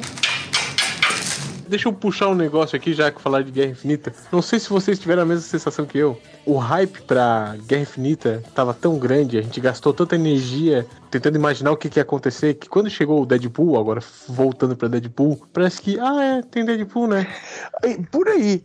Deixa 1.68 1.88
eu 1.88 1.92
puxar 1.92 2.28
um 2.28 2.34
negócio 2.34 2.76
aqui, 2.76 2.92
já 2.92 3.10
que 3.10 3.20
falar 3.20 3.42
de 3.42 3.50
Guerra 3.50 3.70
Infinita. 3.70 4.12
Não 4.30 4.42
sei 4.42 4.58
se 4.58 4.68
vocês 4.70 4.98
tiveram 4.98 5.22
a 5.22 5.24
mesma 5.24 5.42
sensação 5.42 5.84
que 5.86 5.98
eu. 5.98 6.18
O 6.46 6.56
hype 6.56 7.02
pra 7.02 7.56
Guerra 7.66 7.82
Infinita 7.82 8.42
tava 8.54 8.74
tão 8.74 8.98
grande, 8.98 9.38
a 9.38 9.42
gente 9.42 9.60
gastou 9.60 9.92
tanta 9.94 10.14
energia 10.14 10.86
tentando 11.10 11.36
imaginar 11.36 11.70
o 11.72 11.76
que, 11.76 11.88
que 11.88 11.98
ia 11.98 12.02
acontecer, 12.02 12.54
que 12.54 12.68
quando 12.68 12.90
chegou 12.90 13.22
o 13.22 13.26
Deadpool, 13.26 13.78
agora 13.78 14.00
voltando 14.28 14.76
pra 14.76 14.88
Deadpool, 14.88 15.40
parece 15.52 15.80
que, 15.80 15.98
ah, 16.00 16.22
é, 16.38 16.42
tem 16.42 16.64
Deadpool, 16.64 17.06
né? 17.06 17.26
Por 18.10 18.28
aí. 18.28 18.62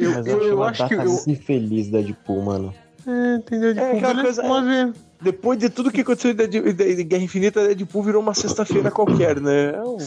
Eu, 0.00 0.12
Mas 0.16 0.26
eu, 0.26 0.38
eu, 0.42 0.48
eu 0.48 0.62
acho 0.64 0.88
que 0.88 0.96
data 0.96 1.08
eu. 1.08 1.22
infeliz 1.32 1.88
Deadpool, 1.88 2.42
mano. 2.42 2.74
É, 3.06 3.38
tem 3.40 3.60
Deadpool, 3.60 3.84
É, 3.84 3.96
aquela 3.98 4.22
coisa- 4.22 4.42
vamos 4.42 4.68
ver. 4.70 4.92
Depois 5.20 5.56
de 5.58 5.70
tudo 5.70 5.92
que 5.92 6.00
aconteceu 6.00 6.34
de 6.34 7.04
Guerra 7.04 7.22
Infinita, 7.22 7.64
Deadpool 7.68 8.02
virou 8.02 8.20
uma 8.20 8.34
sexta-feira 8.34 8.90
qualquer, 8.90 9.40
né? 9.40 9.74
É 9.74 9.82
um- 9.82 9.98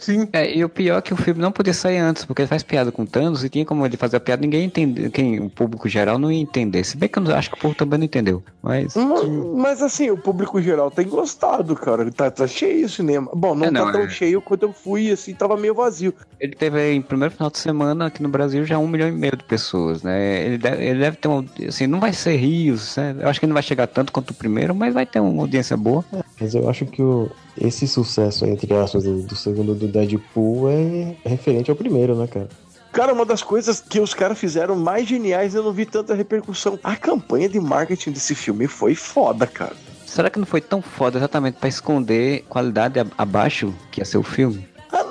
Sim. 0.00 0.28
É, 0.32 0.56
e 0.56 0.64
o 0.64 0.68
pior 0.68 0.98
é 0.98 1.02
que 1.02 1.12
o 1.12 1.16
filme 1.16 1.40
não 1.40 1.52
podia 1.52 1.74
sair 1.74 1.98
antes, 1.98 2.24
porque 2.24 2.42
ele 2.42 2.48
faz 2.48 2.62
piada 2.62 2.90
com 2.90 3.04
Thanos 3.06 3.44
e 3.44 3.48
tinha 3.50 3.64
como 3.66 3.84
ele 3.84 3.96
fazer 3.96 4.16
a 4.16 4.20
piada, 4.20 4.40
ninguém 4.40 4.64
entende, 4.64 5.10
quem, 5.10 5.38
o 5.40 5.50
público 5.50 5.88
geral 5.88 6.18
não 6.18 6.32
ia 6.32 6.40
entender. 6.40 6.82
Se 6.84 6.96
bem 6.96 7.08
que 7.08 7.18
eu 7.18 7.22
não- 7.22 7.34
acho 7.34 7.50
que 7.50 7.56
o 7.56 7.60
povo 7.60 7.74
também 7.74 7.98
não 7.98 8.06
entendeu. 8.06 8.42
Mas. 8.62 8.94
Mas, 8.96 9.24
mas, 9.56 9.82
assim, 9.82 10.10
o 10.10 10.16
público 10.16 10.60
geral 10.60 10.90
tem 10.90 11.06
gostado, 11.06 11.76
cara. 11.76 12.10
Tá, 12.10 12.30
tá 12.30 12.46
cheio 12.46 12.86
o 12.86 12.88
cinema. 12.88 13.30
Bom, 13.34 13.54
não, 13.54 13.66
É, 13.66 13.70
não, 13.70 13.86
tá 13.86 13.92
tão 13.92 14.02
é. 14.02 14.08
cheio 14.08 14.40
quanto 14.40 14.62
eu 14.64 14.72
fui, 14.72 15.10
assim, 15.10 15.34
tava 15.34 15.56
meio 15.56 15.74
vazio. 15.74 16.14
Ele 16.40 16.54
teve 16.54 16.92
em 16.92 17.02
primeiro 17.02 17.34
final 17.34 17.50
de 17.50 17.58
semana 17.58 18.06
aqui 18.06 18.22
no 18.22 18.28
Brasil 18.30 18.64
já 18.64 18.78
um 18.78 18.88
milhão 18.88 19.08
e 19.08 19.12
meio 19.12 19.36
de 19.36 19.44
pessoas, 19.44 20.02
né? 20.02 20.44
Ele 20.46 20.58
deve, 20.58 20.84
ele 20.84 20.98
deve 21.00 21.16
ter 21.18 21.28
uma. 21.28 21.44
Assim, 21.68 21.86
não 21.86 22.00
vai 22.00 22.12
ser 22.14 22.36
rios, 22.36 22.96
né? 22.96 23.14
Eu 23.20 23.28
acho 23.28 23.38
que 23.38 23.46
não 23.46 23.54
vai 23.54 23.62
chegar 23.62 23.86
tanto 23.86 24.12
quanto 24.12 24.30
o 24.30 24.34
primeiro, 24.34 24.74
mas 24.74 24.94
vai 24.94 25.04
ter 25.04 25.20
uma 25.20 25.42
audiência 25.42 25.76
boa. 25.76 26.04
Mas 26.40 26.54
eu 26.54 26.68
acho 26.70 26.86
que 26.86 27.02
o, 27.02 27.30
esse 27.58 27.86
sucesso, 27.86 28.44
entre 28.46 28.74
aspas, 28.74 29.04
do, 29.04 29.22
do 29.22 29.36
segundo 29.36 29.74
do 29.74 29.88
Deadpool 29.88 30.68
é 30.68 31.16
referente 31.24 31.70
ao 31.70 31.76
primeiro, 31.76 32.14
né, 32.14 32.26
cara? 32.26 32.48
Cara, 32.92 33.12
uma 33.12 33.24
das 33.24 33.42
coisas 33.42 33.80
que 33.80 34.00
os 34.00 34.12
caras 34.12 34.38
fizeram 34.38 34.74
mais 34.74 35.08
geniais, 35.08 35.54
eu 35.54 35.62
não 35.62 35.72
vi 35.72 35.86
tanta 35.86 36.14
repercussão. 36.14 36.78
A 36.82 36.96
campanha 36.96 37.48
de 37.48 37.60
marketing 37.60 38.10
desse 38.10 38.34
filme 38.34 38.66
foi 38.66 38.96
foda, 38.96 39.46
cara. 39.46 39.76
Será 40.04 40.28
que 40.28 40.40
não 40.40 40.46
foi 40.46 40.60
tão 40.60 40.82
foda 40.82 41.18
exatamente 41.18 41.54
pra 41.54 41.68
esconder 41.68 42.44
qualidade 42.48 42.98
abaixo 43.16 43.72
que 43.92 44.00
ia 44.00 44.04
ser 44.04 44.18
o 44.18 44.24
filme? 44.24 44.68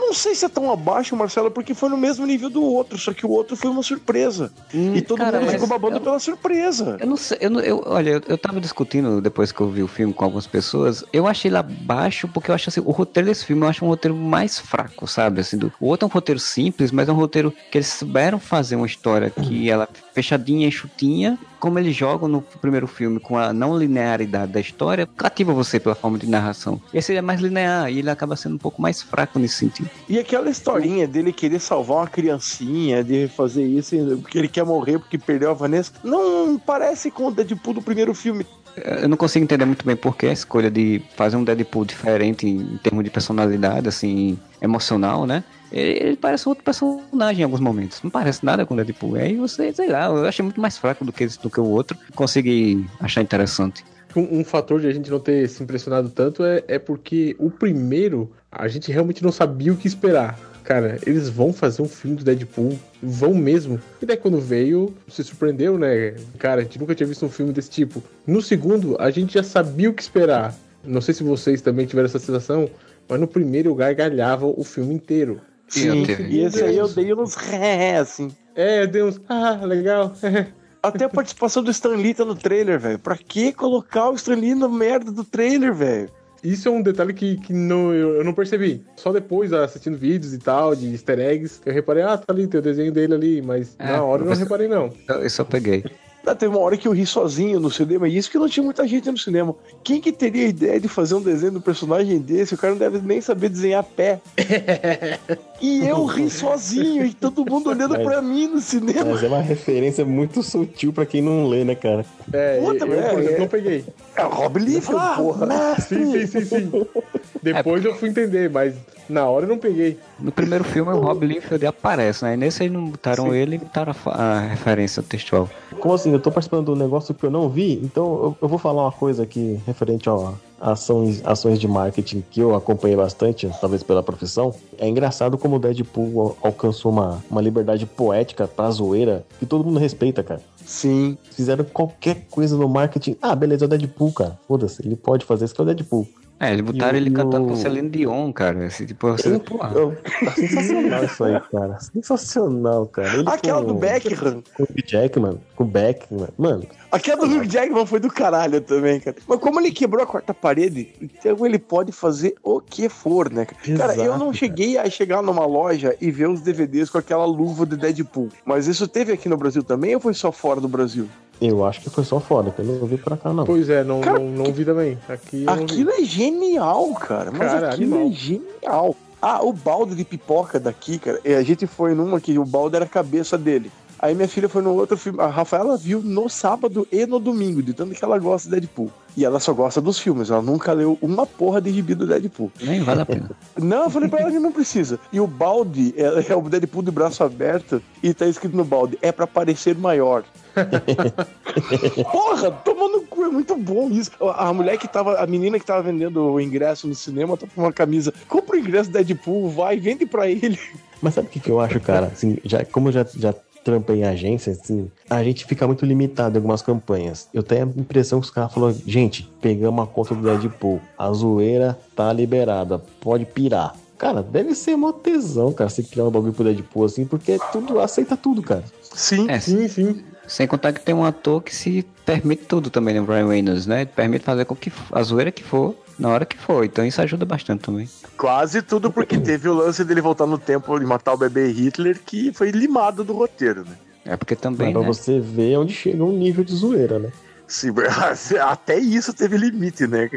Não 0.10 0.14
sei 0.16 0.34
se 0.34 0.44
é 0.44 0.50
tão 0.50 0.72
abaixo, 0.72 1.16
Marcelo, 1.16 1.52
porque 1.52 1.76
foi 1.76 1.88
no 1.88 1.96
mesmo 1.96 2.26
nível 2.26 2.50
do 2.50 2.64
outro, 2.64 2.98
só 2.98 3.14
que 3.14 3.28
o 3.28 3.30
outro 3.30 3.56
foi 3.56 3.70
uma 3.70 3.84
surpresa. 3.84 4.52
e 4.74 5.02
todo 5.04 5.20
cara, 5.20 5.40
mundo 5.40 5.52
ficou 5.52 5.68
babando 5.68 5.98
eu- 5.98 6.02
pela 6.02 6.18
surpresa. 6.20 6.98
Eu 7.00 7.06
não 7.06 7.16
sei, 7.16 7.38
eu, 7.42 7.60
eu- 7.60 7.84
olha, 7.86 8.10
eu, 8.14 8.22
eu 8.28 8.36
tava 8.38 8.60
discutindo 8.60 9.22
depois 9.22 9.52
que 9.52 9.62
eu 9.62 9.70
vi 9.70 9.84
o 9.84 9.88
filme 9.88 10.12
com 10.12 10.24
algumas 10.26 10.48
pessoas, 10.48 11.04
eu 11.14 11.28
achei 11.28 11.52
lá 11.52 11.62
baixo 11.62 12.28
porque 12.28 12.50
eu 12.50 12.56
acho 12.56 12.70
assim, 12.70 12.80
o 12.84 12.90
roteiro 12.90 13.30
desse 13.30 13.46
filme 13.46 13.62
eu 13.64 13.70
acho 13.70 13.86
um 13.86 13.88
roteiro 13.88 14.16
mais 14.16 14.58
fraco, 14.58 15.06
sabe? 15.06 15.42
Assim, 15.42 15.60
do, 15.60 15.72
o 15.80 15.86
outro 15.86 16.06
é 16.06 16.10
um 16.10 16.12
roteiro 16.12 16.40
simples, 16.40 16.92
mas 16.92 17.08
é 17.08 17.12
um 17.12 17.16
roteiro 17.16 17.54
que 17.70 17.78
eles 17.78 17.88
souberam 17.88 18.40
fazer 18.40 18.78
uma 18.78 18.88
história 18.88 19.30
que 19.30 19.70
ela 19.70 19.88
fechadinha 20.12 20.68
e 20.68 20.72
chutinha, 20.72 21.38
como 21.60 21.78
eles 21.78 21.96
jogam 21.96 22.28
no 22.28 22.42
primeiro 22.42 22.88
filme 22.88 23.20
com 23.20 23.38
a 23.38 23.54
não 23.54 23.78
linearidade 23.78 24.52
da 24.52 24.60
história, 24.60 25.08
cativa 25.18 25.54
você 25.54 25.80
pela 25.80 25.96
forma 25.96 26.18
de 26.18 26.28
narração. 26.28 26.82
Esse 26.94 27.16
é 27.16 27.22
mais 27.22 27.42
linear 27.42 27.92
e 27.92 28.00
ele 28.00 28.10
acaba 28.10 28.36
sendo 28.36 28.56
um 28.56 28.60
pouco 28.60 28.82
mais 28.82 29.02
fraco 29.02 29.38
nesse 29.38 29.56
sentido. 29.56 29.90
E 30.08 30.18
aquela 30.18 30.50
historinha 30.50 31.08
dele 31.08 31.34
querer 31.34 31.60
salvar 31.60 31.98
uma 31.98 32.08
criancinha, 32.08 33.04
de 33.04 33.28
fazer 33.28 33.66
isso, 33.66 33.96
porque 34.22 34.38
ele 34.38 34.48
quer 34.48 34.64
morrer 34.64 35.00
porque 35.00 35.18
perdeu 35.18 35.52
a 35.52 35.54
Vanessa, 35.54 35.92
não 36.04 36.58
parece 36.58 37.12
com 37.12 37.28
o 37.28 37.32
Deadpool 37.32 37.74
do 37.74 37.82
primeiro 37.82 38.14
filme. 38.14 38.46
Eu 38.78 39.10
não 39.10 39.18
consigo 39.18 39.44
entender 39.44 39.66
muito 39.66 39.86
bem 39.86 39.96
por 39.96 40.16
que 40.16 40.28
a 40.28 40.32
escolha 40.32 40.72
de 40.72 41.02
fazer 41.16 41.36
um 41.36 41.44
Deadpool 41.44 41.84
diferente 41.84 42.48
em 42.48 42.78
termos 42.78 43.04
de 43.04 43.10
personalidade, 43.10 43.88
assim, 43.88 44.38
emocional, 44.62 45.26
né? 45.26 45.44
Ele, 45.72 45.92
ele 45.92 46.16
parece 46.16 46.48
outro 46.48 46.64
personagem 46.64 47.42
em 47.42 47.44
alguns 47.44 47.60
momentos. 47.60 48.02
Não 48.04 48.10
parece 48.10 48.44
nada 48.46 48.66
com 48.66 48.74
o 48.74 48.78
Deadpool. 48.78 49.16
Aí 49.16 49.36
você, 49.36 49.72
sei 49.74 49.90
lá, 49.90 50.06
eu 50.06 50.26
achei 50.26 50.44
muito 50.44 50.60
mais 50.60 50.78
fraco 50.78 51.06
do 51.06 51.12
que, 51.12 51.26
do 51.28 51.50
que 51.50 51.60
o 51.60 51.66
outro. 51.66 51.98
Consegui 52.16 52.86
achar 53.00 53.22
interessante. 53.22 53.84
Um, 54.16 54.40
um 54.40 54.44
fator 54.44 54.80
de 54.80 54.88
a 54.88 54.92
gente 54.92 55.10
não 55.12 55.20
ter 55.20 55.48
se 55.48 55.62
impressionado 55.62 56.10
tanto 56.10 56.44
é, 56.44 56.64
é 56.68 56.80
porque 56.80 57.36
o 57.38 57.52
primeiro, 57.52 58.32
a 58.52 58.68
gente 58.68 58.92
realmente 58.92 59.24
não 59.24 59.32
sabia 59.32 59.72
o 59.72 59.78
que 59.78 59.88
esperar. 59.88 60.40
Cara, 60.64 61.00
eles 61.06 61.30
vão 61.30 61.52
fazer 61.52 61.82
um 61.82 61.88
filme 61.88 62.18
do 62.18 62.24
Deadpool, 62.24 62.78
vão 63.02 63.34
mesmo. 63.34 63.80
E 64.02 64.06
daí 64.06 64.18
quando 64.18 64.40
veio, 64.40 64.94
se 65.08 65.24
surpreendeu, 65.24 65.80
né? 65.80 66.14
Cara, 66.38 66.62
a 66.62 66.64
gente 66.64 66.80
nunca 66.80 66.94
tinha 66.94 67.08
visto 67.08 67.26
um 67.26 67.30
filme 67.30 67.52
desse 67.52 67.72
tipo. 67.72 68.04
No 68.26 68.42
segundo, 68.42 68.96
a 69.00 69.10
gente 69.10 69.34
já 69.34 69.44
sabia 69.44 69.90
o 69.90 69.94
que 69.94 70.02
esperar. 70.02 70.54
Não 70.84 71.02
sei 71.02 71.14
se 71.14 71.24
vocês 71.24 71.62
também 71.62 71.86
tiveram 71.86 72.06
essa 72.06 72.20
sensação, 72.20 72.70
mas 73.08 73.20
no 73.20 73.28
primeiro 73.28 73.70
eu 73.70 73.76
gargalhava 73.76 74.46
o 74.46 74.64
filme 74.64 74.94
inteiro. 74.94 75.42
Sim, 75.70 76.04
E 76.30 76.40
esse 76.40 76.64
aí 76.64 76.78
eu 76.78 76.88
dei 76.88 77.14
uns 77.14 77.36
ré, 77.36 77.98
assim. 77.98 78.32
É, 78.56 78.86
deu 78.88 79.08
uns. 79.08 79.22
Ah, 79.30 79.60
legal. 79.64 80.14
Até 80.82 81.06
a 81.06 81.10
participação 81.10 81.62
do 81.62 81.72
Stan 81.72 81.96
Lee 81.96 82.14
tá 82.14 82.24
no 82.24 82.36
trailer, 82.36 82.80
velho. 82.80 83.00
Pra 83.00 83.18
que 83.18 83.52
colocar 83.52 84.10
o 84.10 84.16
Stan 84.16 84.36
Lee 84.36 84.56
na 84.56 84.70
merda 84.70 85.12
do 85.12 85.24
trailer, 85.24 85.74
velho? 85.74 86.10
Isso 86.42 86.70
é 86.70 86.72
um 86.72 86.82
detalhe 86.82 87.14
que, 87.14 87.36
que 87.38 87.52
não, 87.52 87.94
eu, 87.94 88.16
eu 88.16 88.24
não 88.24 88.34
percebi. 88.34 88.82
Só 88.96 89.12
depois, 89.12 89.52
assistindo 89.52 89.98
vídeos 89.98 90.34
e 90.34 90.38
tal, 90.38 90.74
de 90.74 90.90
easter 90.92 91.20
eggs, 91.20 91.60
que 91.60 91.68
eu 91.68 91.74
reparei, 91.74 92.04
ah, 92.04 92.18
tá 92.18 92.32
ali, 92.34 92.48
tem 92.48 92.60
o 92.62 92.64
desenho 92.64 92.94
dele 92.94 93.14
ali, 93.14 93.42
mas 93.42 93.76
É, 93.78 93.92
na 93.92 94.04
hora 94.04 94.22
eu 94.24 94.30
não 94.30 94.36
reparei, 94.36 94.70
não. 94.70 94.94
Eu, 95.08 95.16
eu 95.18 95.30
só 95.30 95.44
peguei. 95.44 95.84
Ah, 96.26 96.36
Teve 96.36 96.54
uma 96.56 96.60
hora 96.64 96.78
que 96.78 96.88
eu 96.88 96.92
ri 96.92 97.06
sozinho 97.06 97.60
no 97.60 97.72
cinema, 97.72 98.08
e 98.08 98.16
isso 98.16 98.30
que 98.30 98.38
não 98.38 98.48
tinha 98.48 98.64
muita 98.64 98.88
gente 98.88 99.10
no 99.10 99.18
cinema. 99.18 99.56
Quem 99.84 100.00
que 100.00 100.12
teria 100.12 100.46
a 100.46 100.50
ideia 100.50 100.80
de 100.80 100.88
fazer 100.88 101.16
um 101.16 101.22
desenho 101.22 101.54
do 101.54 101.62
personagem 101.62 102.20
desse? 102.20 102.54
O 102.54 102.58
cara 102.58 102.74
não 102.74 102.80
deve 102.80 103.00
nem 103.00 103.20
saber 103.20 103.50
desenhar 103.50 103.84
pé. 103.84 104.20
e 105.62 105.86
eu 105.88 106.06
ri 106.06 106.30
sozinho, 106.30 107.06
e 107.06 107.14
todo 107.14 107.46
mundo 107.50 107.70
olhando 107.70 107.96
Mas- 107.96 108.04
pra 108.04 108.22
mim 108.22 108.48
no 108.48 108.62
cinema. 108.62 109.06
Mas 109.06 109.24
é 109.24 109.28
uma 109.28 109.42
referência 109.42 110.06
muito 110.06 110.44
sutil 110.44 110.94
pra 110.94 111.06
quem 111.06 111.22
não 111.22 111.48
lê, 111.48 111.64
né, 111.64 111.74
cara? 111.76 112.06
É, 112.32 112.60
Puta, 112.60 112.86
eu, 112.86 112.88
por 112.88 112.96
é, 112.98 113.14
exemplo, 113.14 113.36
é. 113.36 113.40
não 113.40 113.48
peguei. 113.48 113.86
É 114.16 114.26
o 114.26 114.30
Rob 114.30 114.60
Liefeld, 114.60 115.16
porra. 115.16 115.76
Sim, 115.80 116.12
sim, 116.12 116.28
sim, 116.28 116.46
sim. 116.46 116.72
Depois 117.42 117.84
eu 117.84 117.96
fui 117.96 118.10
entender, 118.10 118.50
mas 118.50 118.76
na 119.10 119.26
hora 119.28 119.46
eu 119.46 119.50
não 119.50 119.58
peguei. 119.58 119.98
No 120.20 120.32
primeiro 120.32 120.64
filme, 120.64 120.92
o 120.92 121.00
Rob 121.00 121.26
Liefeld 121.26 121.66
aparece, 121.66 122.24
né? 122.24 122.34
E 122.34 122.38
nesse 122.38 122.64
aí 122.64 122.70
não 122.70 122.86
botaram 122.90 123.34
ele 123.34 123.56
e 123.56 123.60
botaram 123.60 123.94
a, 124.06 124.12
a 124.22 124.40
referência 124.42 125.02
textual. 125.04 125.50
Como 125.80 125.94
assim? 125.94 126.12
Eu 126.12 126.20
tô 126.20 126.32
participando 126.32 126.66
de 126.66 126.72
um 126.72 126.76
negócio 126.76 127.14
que 127.14 127.24
eu 127.26 127.32
não 127.32 127.50
vi, 127.50 127.74
então 127.84 128.06
eu, 128.06 128.38
eu 128.42 128.48
vou 128.48 128.60
falar 128.60 128.84
uma 128.84 128.92
coisa 128.92 129.24
aqui 129.24 129.60
referente 129.66 130.10
a 130.10 130.34
ações, 130.62 131.22
ações 131.26 131.58
de 131.60 131.68
marketing 131.68 132.22
que 132.30 132.42
eu 132.42 132.54
acompanhei 132.54 132.96
bastante, 132.98 133.50
talvez 133.62 133.82
pela 133.82 134.04
profissão. 134.04 134.54
É 134.78 134.88
engraçado 134.88 135.38
como 135.38 135.56
o 135.56 135.60
Deadpool 135.60 136.20
al- 136.22 136.38
alcançou 136.44 136.92
uma, 136.92 137.24
uma 137.32 137.42
liberdade 137.42 137.86
poética 137.86 138.48
pra 138.48 138.70
zoeira 138.70 139.26
que 139.40 139.46
todo 139.46 139.64
mundo 139.64 139.80
respeita, 139.80 140.22
cara. 140.22 140.42
Sim. 140.66 141.18
Fizeram 141.32 141.64
qualquer 141.64 142.26
coisa 142.30 142.56
no 142.58 142.68
marketing. 142.68 143.16
Ah, 143.22 143.34
beleza, 143.36 143.66
é 143.66 143.68
o 143.68 143.70
Deadpool, 143.70 144.12
cara. 144.12 144.38
Foda-se, 144.48 144.86
ele 144.86 144.96
pode 144.96 145.24
fazer 145.26 145.46
isso 145.46 145.56
que 145.56 145.62
é 145.62 145.64
o 145.64 145.66
Deadpool. 145.68 146.08
É, 146.40 146.54
eles 146.54 146.62
botaram 146.62 146.98
E 146.98 147.02
ele 147.02 147.12
cantando 147.12 147.48
com 147.48 147.54
o- 147.54 147.58
Celine 147.58 147.90
Dion, 147.90 148.32
cara. 148.32 148.66
Esse, 148.66 148.86
tipo, 148.86 149.08
você, 149.12 149.34
Eu- 149.34 149.40
porra. 149.42 149.72
eu- 149.76 149.96
tá 150.24 150.32
sensacional 150.32 151.04
isso 151.04 151.24
aí, 151.26 151.42
cara. 151.52 151.80
Sensacional, 151.80 152.86
cara. 152.88 153.14
Ele 153.14 153.24
Aquela 153.28 153.62
com- 153.62 153.68
do 153.68 153.74
Beckham. 153.74 154.44
Com 154.56 154.64
o 154.64 154.68
Jackman, 154.86 155.40
com 155.56 155.64
o 155.64 155.68
Beckman. 155.68 156.28
Mano, 156.38 156.66
Aquela 156.92 157.28
do 157.28 157.36
Hugh 157.38 157.46
Jackman 157.46 157.86
foi 157.86 158.00
do 158.00 158.10
caralho 158.10 158.62
também, 158.62 159.00
cara. 159.00 159.16
Mas 159.28 159.40
como 159.40 159.60
ele 159.60 159.72
quebrou 159.72 160.02
a 160.04 160.08
quarta 160.08 160.34
parede, 160.34 160.90
então 161.00 161.46
ele 161.46 161.60
pode 161.60 161.92
fazer 161.92 162.34
o 162.44 162.60
que 162.60 162.90
for, 162.90 163.32
né? 163.32 163.46
cara? 163.46 163.78
Cara, 163.78 163.96
eu 163.96 164.06
Exato, 164.06 164.18
não 164.20 164.34
cheguei 164.34 164.76
a 164.78 164.90
chegar 164.90 165.22
numa 165.22 165.46
loja 165.46 165.96
e 166.02 166.10
ver 166.10 166.28
os 166.30 166.42
DVDs 166.42 166.90
com 166.90 166.98
aquela 166.98 167.26
luva 167.26 167.64
de 167.66 167.78
Deadpool. 167.78 168.30
Mas 168.44 168.66
isso 168.66 168.88
teve 168.88 169.12
aqui 169.14 169.30
no 169.30 169.38
Brasil 169.38 169.62
também 169.62 169.94
ou 169.94 170.02
foi 170.02 170.14
só 170.16 170.32
fora 170.32 170.60
do 170.60 170.68
Brasil? 170.68 171.08
Eu 171.42 171.66
acho 171.66 171.82
que 171.82 171.90
foi 171.90 172.04
só 172.04 172.20
foda, 172.20 172.52
que 172.52 172.60
eu 172.62 172.66
não 172.66 172.86
vi 172.86 172.98
pra 172.98 173.16
cá, 173.18 173.32
não. 173.34 173.46
Pois 173.46 173.70
é, 173.70 173.84
não, 173.84 174.02
Cara, 174.02 174.20
não, 174.20 174.30
não 174.46 174.52
vi 174.54 174.66
também. 174.66 174.98
Aqui 175.08 175.44
eu 175.44 175.46
não 175.46 175.56
vi. 175.58 175.64
Aquilo 175.64 175.92
é 175.92 176.04
genial, 176.04 176.94
cara. 176.96 177.32
Mas 177.32 177.52
Cara, 177.52 177.70
aquilo 177.70 177.96
animal. 177.96 178.12
é 178.12 178.16
genial. 178.16 178.96
Ah, 179.22 179.44
o 179.44 179.52
balde 179.52 179.96
de 179.96 180.06
pipoca 180.06 180.60
daqui, 180.60 180.98
cara. 180.98 181.20
é, 181.26 181.36
A 181.36 181.44
gente 181.44 181.68
foi 181.68 181.94
numa 181.94 182.20
que 182.22 182.38
o 182.40 182.46
balde 182.46 182.76
era 182.78 182.86
a 182.86 182.88
cabeça 182.90 183.38
dele. 183.38 183.72
Aí 184.00 184.14
minha 184.16 184.28
filha 184.28 184.50
foi 184.50 184.62
no 184.62 184.74
outro 184.74 184.98
filme. 184.98 185.20
A 185.22 185.28
Rafaela 185.28 185.78
viu 185.78 186.02
no 186.02 186.30
sábado 186.30 186.88
e 186.92 187.06
no 187.06 187.20
domingo, 187.20 187.62
de 187.62 187.74
tanto 187.74 187.94
que 187.94 188.04
ela 188.04 188.18
gosta 188.18 188.50
de 188.50 188.56
Deadpool. 188.56 188.92
E 189.18 189.26
ela 189.26 189.40
só 189.40 189.54
gosta 189.54 189.82
dos 189.82 190.00
filmes, 190.00 190.30
ela 190.30 190.42
nunca 190.42 190.72
leu 190.72 190.98
uma 191.02 191.26
porra 191.26 191.60
de 191.62 191.72
gibi 191.72 191.96
do 191.96 192.06
Deadpool. 192.06 192.52
Nem 192.62 192.82
vale 192.82 193.02
a 193.02 193.06
pena. 193.06 193.32
Não, 193.58 193.84
eu 193.84 193.90
falei 193.90 194.08
pra 194.08 194.20
ela 194.20 194.32
que 194.32 194.40
não 194.40 194.52
precisa. 194.52 195.00
E 195.12 195.20
o 195.20 195.28
balde 195.28 195.94
é, 195.98 196.32
é 196.32 196.36
o 196.36 196.42
Deadpool 196.42 196.84
de 196.84 196.92
braço 196.92 197.24
aberto 197.24 197.82
e 198.02 198.14
tá 198.14 198.26
escrito 198.26 198.56
no 198.56 198.64
balde: 198.64 198.98
é 199.02 199.12
pra 199.12 199.28
parecer 199.28 199.76
maior. 199.76 200.24
Porra, 202.12 202.52
tomando 202.52 203.02
cu, 203.02 203.24
é 203.24 203.30
muito 203.30 203.56
bom 203.56 203.90
isso. 203.90 204.12
A 204.22 204.50
a 204.50 204.54
mulher 204.54 204.78
que 204.78 204.88
tava, 204.88 205.20
a 205.20 205.28
menina 205.28 205.60
que 205.60 205.66
tava 205.66 205.84
vendendo 205.84 206.24
o 206.24 206.42
ingresso 206.42 206.88
no 206.88 206.96
cinema, 206.96 207.38
tá 207.38 207.48
com 207.54 207.62
uma 207.62 207.72
camisa. 207.74 208.14
Compra 208.28 208.56
o 208.56 208.60
ingresso 208.60 208.90
do 208.90 208.94
Deadpool, 208.94 209.50
vai, 209.50 209.78
vende 209.80 210.06
pra 210.06 210.28
ele. 210.28 210.60
Mas 211.02 211.14
sabe 211.14 211.28
o 211.28 211.30
que, 211.30 211.40
que 211.40 211.50
eu 211.50 211.60
acho, 211.60 211.80
cara? 211.80 212.08
Assim, 212.08 212.38
já, 212.44 212.66
como 212.66 212.90
eu 212.90 212.92
já, 212.92 213.06
já 213.16 213.34
trampei 213.64 213.98
em 214.00 214.04
agência, 214.04 214.54
assim, 214.54 214.90
a 215.10 215.24
gente 215.24 215.46
fica 215.46 215.68
muito 215.68 215.86
limitado 215.86 216.36
em 216.36 216.38
algumas 216.38 216.62
campanhas. 216.62 217.28
Eu 217.34 217.44
tenho 217.44 217.66
a 217.66 217.80
impressão 217.80 218.20
que 218.20 218.26
os 218.26 218.32
caras 218.32 218.54
falaram, 218.54 218.76
gente, 218.86 219.30
pegamos 219.42 219.84
a 219.84 219.88
conta 219.88 220.16
do 220.16 220.22
Deadpool, 220.22 220.80
a 220.98 221.12
zoeira 221.12 221.78
tá 221.96 222.12
liberada, 222.12 222.80
pode 223.00 223.26
pirar. 223.26 223.76
Cara, 224.00 224.24
deve 224.24 224.56
ser 224.56 224.78
mó 224.78 224.94
tesão, 224.94 225.52
cara, 225.52 225.70
você 225.70 225.84
criar 225.84 226.06
um 226.06 226.10
bagulho 226.10 226.32
pro 226.32 226.46
Deadpool 226.46 226.86
assim, 226.86 227.06
porque 227.06 227.38
tudo 227.52 227.82
aceita 227.82 228.16
tudo, 228.16 228.42
cara. 228.42 228.64
Sim. 228.82 229.30
É, 229.30 229.40
Sim, 229.42 229.68
sim. 229.68 230.04
Sem 230.26 230.48
contar 230.48 230.72
que 230.72 230.80
tem 230.80 230.96
um 230.96 231.04
ator 231.04 231.42
que 231.44 231.54
se 231.54 231.86
permite 232.06 232.46
tudo 232.46 232.70
também, 232.70 232.94
né? 232.94 233.02
O 233.02 233.06
Ryan 233.06 233.28
Reynolds, 233.28 233.66
né? 233.66 233.82
Ele 233.82 233.90
permite 233.94 234.24
fazer 234.24 234.46
com 234.46 234.56
que 234.56 234.72
a 234.92 235.04
zoeira 235.04 235.32
que 235.32 235.44
for, 235.44 235.76
na 235.98 236.08
hora 236.08 236.26
que 236.26 236.38
for. 236.38 236.64
Então 236.64 236.86
isso 236.86 237.02
ajuda 237.02 237.26
bastante 237.26 237.62
também. 237.62 237.90
Quase 238.16 238.62
tudo, 238.62 238.90
porque 238.90 239.18
teve 239.18 239.50
o 239.50 239.54
lance 239.54 239.84
dele 239.84 240.02
voltar 240.02 240.26
no 240.28 240.38
tempo 240.38 240.78
e 240.82 240.86
matar 240.86 241.14
o 241.14 241.18
bebê 241.18 241.48
Hitler, 241.52 242.00
que 242.06 242.32
foi 242.32 242.52
limado 242.52 243.04
do 243.04 243.12
roteiro, 243.12 243.66
né? 243.66 243.76
É 244.06 244.16
porque 244.16 244.36
Mas 244.36 244.42
também, 244.42 244.72
pra 244.72 244.82
né? 244.82 244.88
você 244.88 245.20
ver 245.20 245.58
onde 245.58 245.74
chega 245.74 246.02
um 246.04 246.16
nível 246.16 246.44
de 246.44 246.56
zoeira, 246.56 247.00
né? 247.00 247.12
Sim, 247.48 247.74
até 248.40 248.78
isso 248.78 249.12
teve 249.14 249.36
limite, 249.36 249.88
né? 249.88 250.10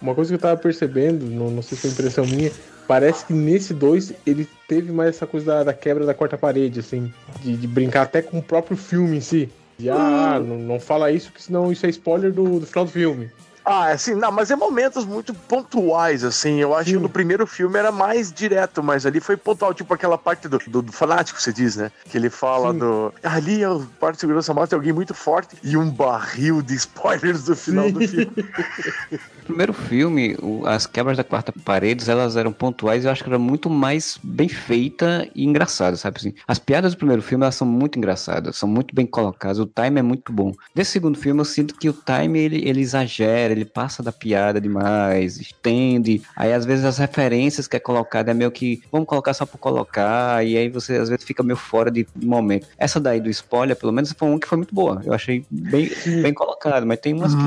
Uma 0.00 0.14
coisa 0.14 0.30
que 0.30 0.34
eu 0.34 0.40
tava 0.40 0.56
percebendo, 0.56 1.24
não, 1.24 1.48
não 1.48 1.62
sei 1.62 1.78
se 1.78 1.86
é 1.86 1.90
impressão 1.90 2.26
minha, 2.26 2.50
parece 2.86 3.24
que 3.24 3.32
nesse 3.32 3.72
2 3.72 4.12
ele 4.26 4.48
teve 4.68 4.92
mais 4.92 5.10
essa 5.10 5.26
coisa 5.26 5.46
da, 5.46 5.64
da 5.64 5.74
quebra 5.74 6.04
da 6.04 6.14
quarta 6.14 6.36
parede, 6.36 6.80
assim, 6.80 7.12
de, 7.40 7.56
de 7.56 7.66
brincar 7.66 8.02
até 8.02 8.22
com 8.22 8.38
o 8.38 8.42
próprio 8.42 8.76
filme 8.76 9.16
em 9.16 9.20
si. 9.20 9.48
De, 9.78 9.90
ah, 9.90 10.40
não, 10.44 10.58
não 10.58 10.80
fala 10.80 11.10
isso, 11.10 11.32
que 11.32 11.42
senão 11.42 11.72
isso 11.72 11.86
é 11.86 11.88
spoiler 11.88 12.32
do, 12.32 12.60
do 12.60 12.66
final 12.66 12.84
do 12.84 12.90
filme. 12.90 13.30
Ah, 13.64 13.88
assim, 13.88 14.14
não, 14.14 14.32
mas 14.32 14.50
é 14.50 14.56
momentos 14.56 15.04
muito 15.04 15.32
pontuais, 15.32 16.24
assim. 16.24 16.60
Eu 16.60 16.74
acho 16.74 16.90
que 16.90 16.98
no 16.98 17.08
primeiro 17.08 17.46
filme 17.46 17.78
era 17.78 17.92
mais 17.92 18.32
direto, 18.32 18.82
mas 18.82 19.06
ali 19.06 19.20
foi 19.20 19.36
pontual, 19.36 19.72
tipo 19.72 19.92
aquela 19.94 20.18
parte 20.18 20.48
do, 20.48 20.58
do, 20.66 20.82
do 20.82 20.92
fanático, 20.92 21.40
você 21.40 21.52
diz, 21.52 21.76
né? 21.76 21.90
Que 22.08 22.18
ele 22.18 22.30
fala 22.30 22.72
Sim. 22.72 22.78
do. 22.78 23.14
Ali 23.22 23.62
é 23.62 23.68
o 23.68 23.86
parte 24.00 24.16
de 24.16 24.20
segurança 24.20 24.52
mostra 24.52 24.76
alguém 24.76 24.92
muito 24.92 25.14
forte 25.14 25.56
e 25.62 25.76
um 25.76 25.88
barril 25.90 26.62
de 26.62 26.74
spoilers 26.74 27.44
do 27.44 27.54
final 27.54 27.90
do 27.90 28.00
filme. 28.06 28.32
No 28.36 29.44
primeiro 29.46 29.72
filme, 29.72 30.36
as 30.66 30.86
quebras 30.86 31.16
da 31.16 31.24
quarta 31.24 31.52
parede, 31.64 32.08
elas 32.10 32.36
eram 32.36 32.52
pontuais 32.52 33.04
e 33.04 33.06
eu 33.06 33.12
acho 33.12 33.22
que 33.22 33.30
era 33.30 33.38
muito 33.38 33.70
mais 33.70 34.18
bem 34.22 34.48
feita 34.48 35.28
e 35.34 35.44
engraçada, 35.44 35.96
sabe 35.96 36.18
assim? 36.18 36.34
As 36.46 36.58
piadas 36.58 36.94
do 36.94 36.98
primeiro 36.98 37.22
filme, 37.22 37.44
elas 37.44 37.54
são 37.54 37.66
muito 37.66 37.98
engraçadas, 37.98 38.56
são 38.56 38.68
muito 38.68 38.94
bem 38.94 39.06
colocadas, 39.06 39.58
o 39.58 39.66
time 39.66 40.00
é 40.00 40.02
muito 40.02 40.32
bom. 40.32 40.52
Desse 40.74 40.92
segundo 40.92 41.18
filme, 41.18 41.40
eu 41.40 41.44
sinto 41.44 41.74
que 41.74 41.88
o 41.88 41.92
time, 41.92 42.38
ele, 42.38 42.68
ele 42.68 42.80
exagera, 42.80 43.51
ele 43.52 43.64
passa 43.64 44.02
da 44.02 44.12
piada 44.12 44.60
demais, 44.60 45.38
estende, 45.38 46.22
aí 46.36 46.52
às 46.52 46.64
vezes 46.64 46.84
as 46.84 46.98
referências 46.98 47.66
que 47.66 47.76
é 47.76 47.80
colocada 47.80 48.30
é 48.30 48.34
meio 48.34 48.50
que, 48.50 48.82
vamos 48.90 49.06
colocar 49.06 49.34
só 49.34 49.44
por 49.44 49.58
colocar, 49.58 50.44
e 50.44 50.56
aí 50.56 50.68
você 50.68 50.96
às 50.96 51.08
vezes 51.08 51.24
fica 51.24 51.42
meio 51.42 51.56
fora 51.56 51.90
de 51.90 52.06
momento. 52.16 52.66
Essa 52.78 52.98
daí 52.98 53.20
do 53.20 53.30
spoiler, 53.30 53.76
pelo 53.76 53.92
menos, 53.92 54.12
foi 54.12 54.28
uma 54.28 54.38
que 54.38 54.48
foi 54.48 54.58
muito 54.58 54.74
boa, 54.74 55.02
eu 55.04 55.12
achei 55.12 55.44
bem, 55.50 55.90
bem 56.22 56.34
colocado, 56.34 56.86
mas 56.86 56.98
tem 56.98 57.14
umas 57.14 57.34
que 57.34 57.42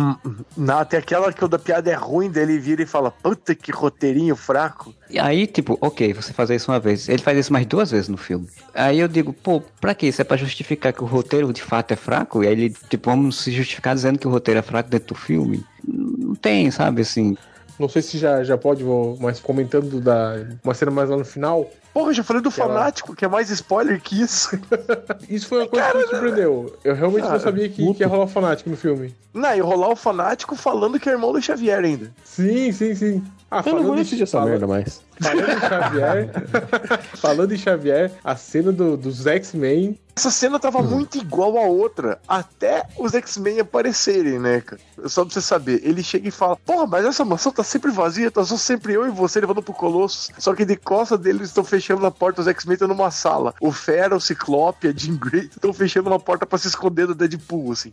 Não, 0.57 0.83
tem 0.85 0.99
aquela 0.99 1.31
que 1.31 1.43
o 1.43 1.47
da 1.47 1.59
piada 1.59 1.89
é 1.89 1.95
ruim, 1.95 2.29
dele 2.29 2.59
vira 2.59 2.83
e 2.83 2.85
fala: 2.85 3.11
Puta 3.11 3.55
que 3.55 3.71
roteirinho 3.71 4.35
fraco. 4.35 4.93
E 5.09 5.19
aí, 5.19 5.47
tipo, 5.47 5.77
ok, 5.81 6.13
você 6.13 6.33
fazer 6.33 6.55
isso 6.55 6.71
uma 6.71 6.79
vez. 6.79 7.07
Ele 7.07 7.21
faz 7.21 7.37
isso 7.37 7.53
mais 7.53 7.65
duas 7.65 7.91
vezes 7.91 8.09
no 8.09 8.17
filme. 8.17 8.47
Aí 8.73 8.99
eu 8.99 9.07
digo, 9.07 9.31
pô, 9.31 9.61
pra 9.79 9.93
quê? 9.93 10.07
Isso 10.07 10.21
é 10.21 10.25
pra 10.25 10.37
justificar 10.37 10.91
que 10.93 11.03
o 11.03 11.07
roteiro 11.07 11.51
de 11.53 11.61
fato 11.61 11.91
é 11.91 11.95
fraco? 11.95 12.43
E 12.43 12.47
aí 12.47 12.53
ele, 12.53 12.69
tipo, 12.89 13.09
vamos 13.09 13.39
se 13.41 13.51
justificar 13.51 13.93
dizendo 13.93 14.17
que 14.19 14.27
o 14.27 14.31
roteiro 14.31 14.59
é 14.59 14.63
fraco 14.63 14.89
dentro 14.89 15.09
do 15.09 15.15
filme? 15.15 15.63
Não 15.87 16.35
tem, 16.35 16.69
sabe, 16.71 17.01
assim. 17.01 17.37
Não 17.77 17.89
sei 17.89 18.01
se 18.01 18.17
já, 18.17 18.43
já 18.43 18.57
pode, 18.57 18.83
vou- 18.83 19.17
mas 19.19 19.39
comentando 19.39 19.99
da 19.99 20.45
uma 20.63 20.73
cena 20.73 20.91
mais 20.91 21.09
lá 21.09 21.17
no 21.17 21.25
final, 21.25 21.69
Porra, 21.93 22.09
eu 22.09 22.13
já 22.13 22.23
falei 22.25 22.41
do 22.41 22.51
fanático, 22.51 23.15
que 23.15 23.23
é 23.23 23.27
mais 23.27 23.49
spoiler 23.49 24.01
que 24.01 24.21
isso. 24.21 24.49
Isso 25.29 25.47
foi 25.47 25.59
uma 25.59 25.67
coisa 25.69 25.91
que 25.91 25.97
me 25.97 26.03
surpreendeu. 26.07 26.77
Eu 26.83 26.93
realmente 26.93 27.21
não 27.21 27.29
Cara, 27.29 27.39
sabia 27.39 27.69
que, 27.69 27.93
que 27.93 28.03
ia 28.03 28.07
rolar 28.07 28.27
fanático 28.27 28.69
no 28.69 28.75
filme. 28.75 29.15
Não, 29.33 29.55
e 29.55 29.61
rolar 29.61 29.87
o 29.87 29.95
fanático 29.95 30.57
falando 30.57 30.99
que 30.99 31.07
é 31.07 31.13
irmão 31.13 31.31
do 31.31 31.41
Xavier 31.41 31.81
ainda. 31.85 32.11
Sim, 32.25 32.69
sim, 32.73 32.93
sim. 32.95 33.23
Ah, 33.49 33.59
Eu 33.65 33.71
não 33.71 33.71
vou 33.71 33.81
falando 33.83 34.01
assistir 34.01 34.23
essa 34.23 34.43
merda 34.43 34.67
mais. 34.67 35.01
Falando 35.19 35.49
em 35.49 35.59
Xavier, 35.59 36.29
falando 37.15 37.53
em 37.53 37.57
Xavier, 37.57 38.11
a 38.23 38.35
cena 38.35 38.71
do, 38.71 38.97
dos 38.97 39.25
X-Men. 39.25 39.97
Essa 40.17 40.31
cena 40.31 40.57
tava 40.57 40.81
muito 40.81 41.17
igual 41.17 41.57
a 41.57 41.65
outra, 41.65 42.19
até 42.25 42.83
os 42.97 43.13
X-Men 43.13 43.59
aparecerem, 43.59 44.39
né, 44.39 44.61
cara? 44.61 44.79
Só 45.07 45.25
pra 45.25 45.33
você 45.33 45.41
saber, 45.41 45.81
ele 45.83 46.01
chega 46.01 46.29
e 46.29 46.31
fala: 46.31 46.55
Porra, 46.55 46.87
mas 46.87 47.05
essa 47.05 47.25
mansão 47.25 47.51
tá 47.51 47.63
sempre 47.63 47.91
vazia, 47.91 48.31
tá 48.31 48.43
só 48.45 48.55
sempre 48.55 48.93
eu 48.93 49.05
e 49.05 49.11
você 49.11 49.41
levando 49.41 49.61
pro 49.61 49.73
Colossus. 49.73 50.31
Só 50.37 50.55
que 50.55 50.63
de 50.63 50.77
costa 50.77 51.17
deles 51.17 51.49
estão 51.49 51.65
fechando 51.65 52.05
a 52.05 52.11
porta, 52.11 52.39
os 52.39 52.47
X-Men 52.47 52.75
estão 52.75 52.87
numa 52.87 53.11
sala. 53.11 53.53
O 53.59 53.73
Fera, 53.73 54.15
o 54.15 54.21
Ciclope, 54.21 54.87
a 54.87 54.93
Jean 54.93 55.17
Grey 55.17 55.49
estão 55.53 55.73
fechando 55.73 56.09
uma 56.09 56.19
porta 56.19 56.45
pra 56.45 56.57
se 56.57 56.69
esconder 56.69 57.07
do 57.07 57.15
Deadpool, 57.15 57.73
assim. 57.73 57.91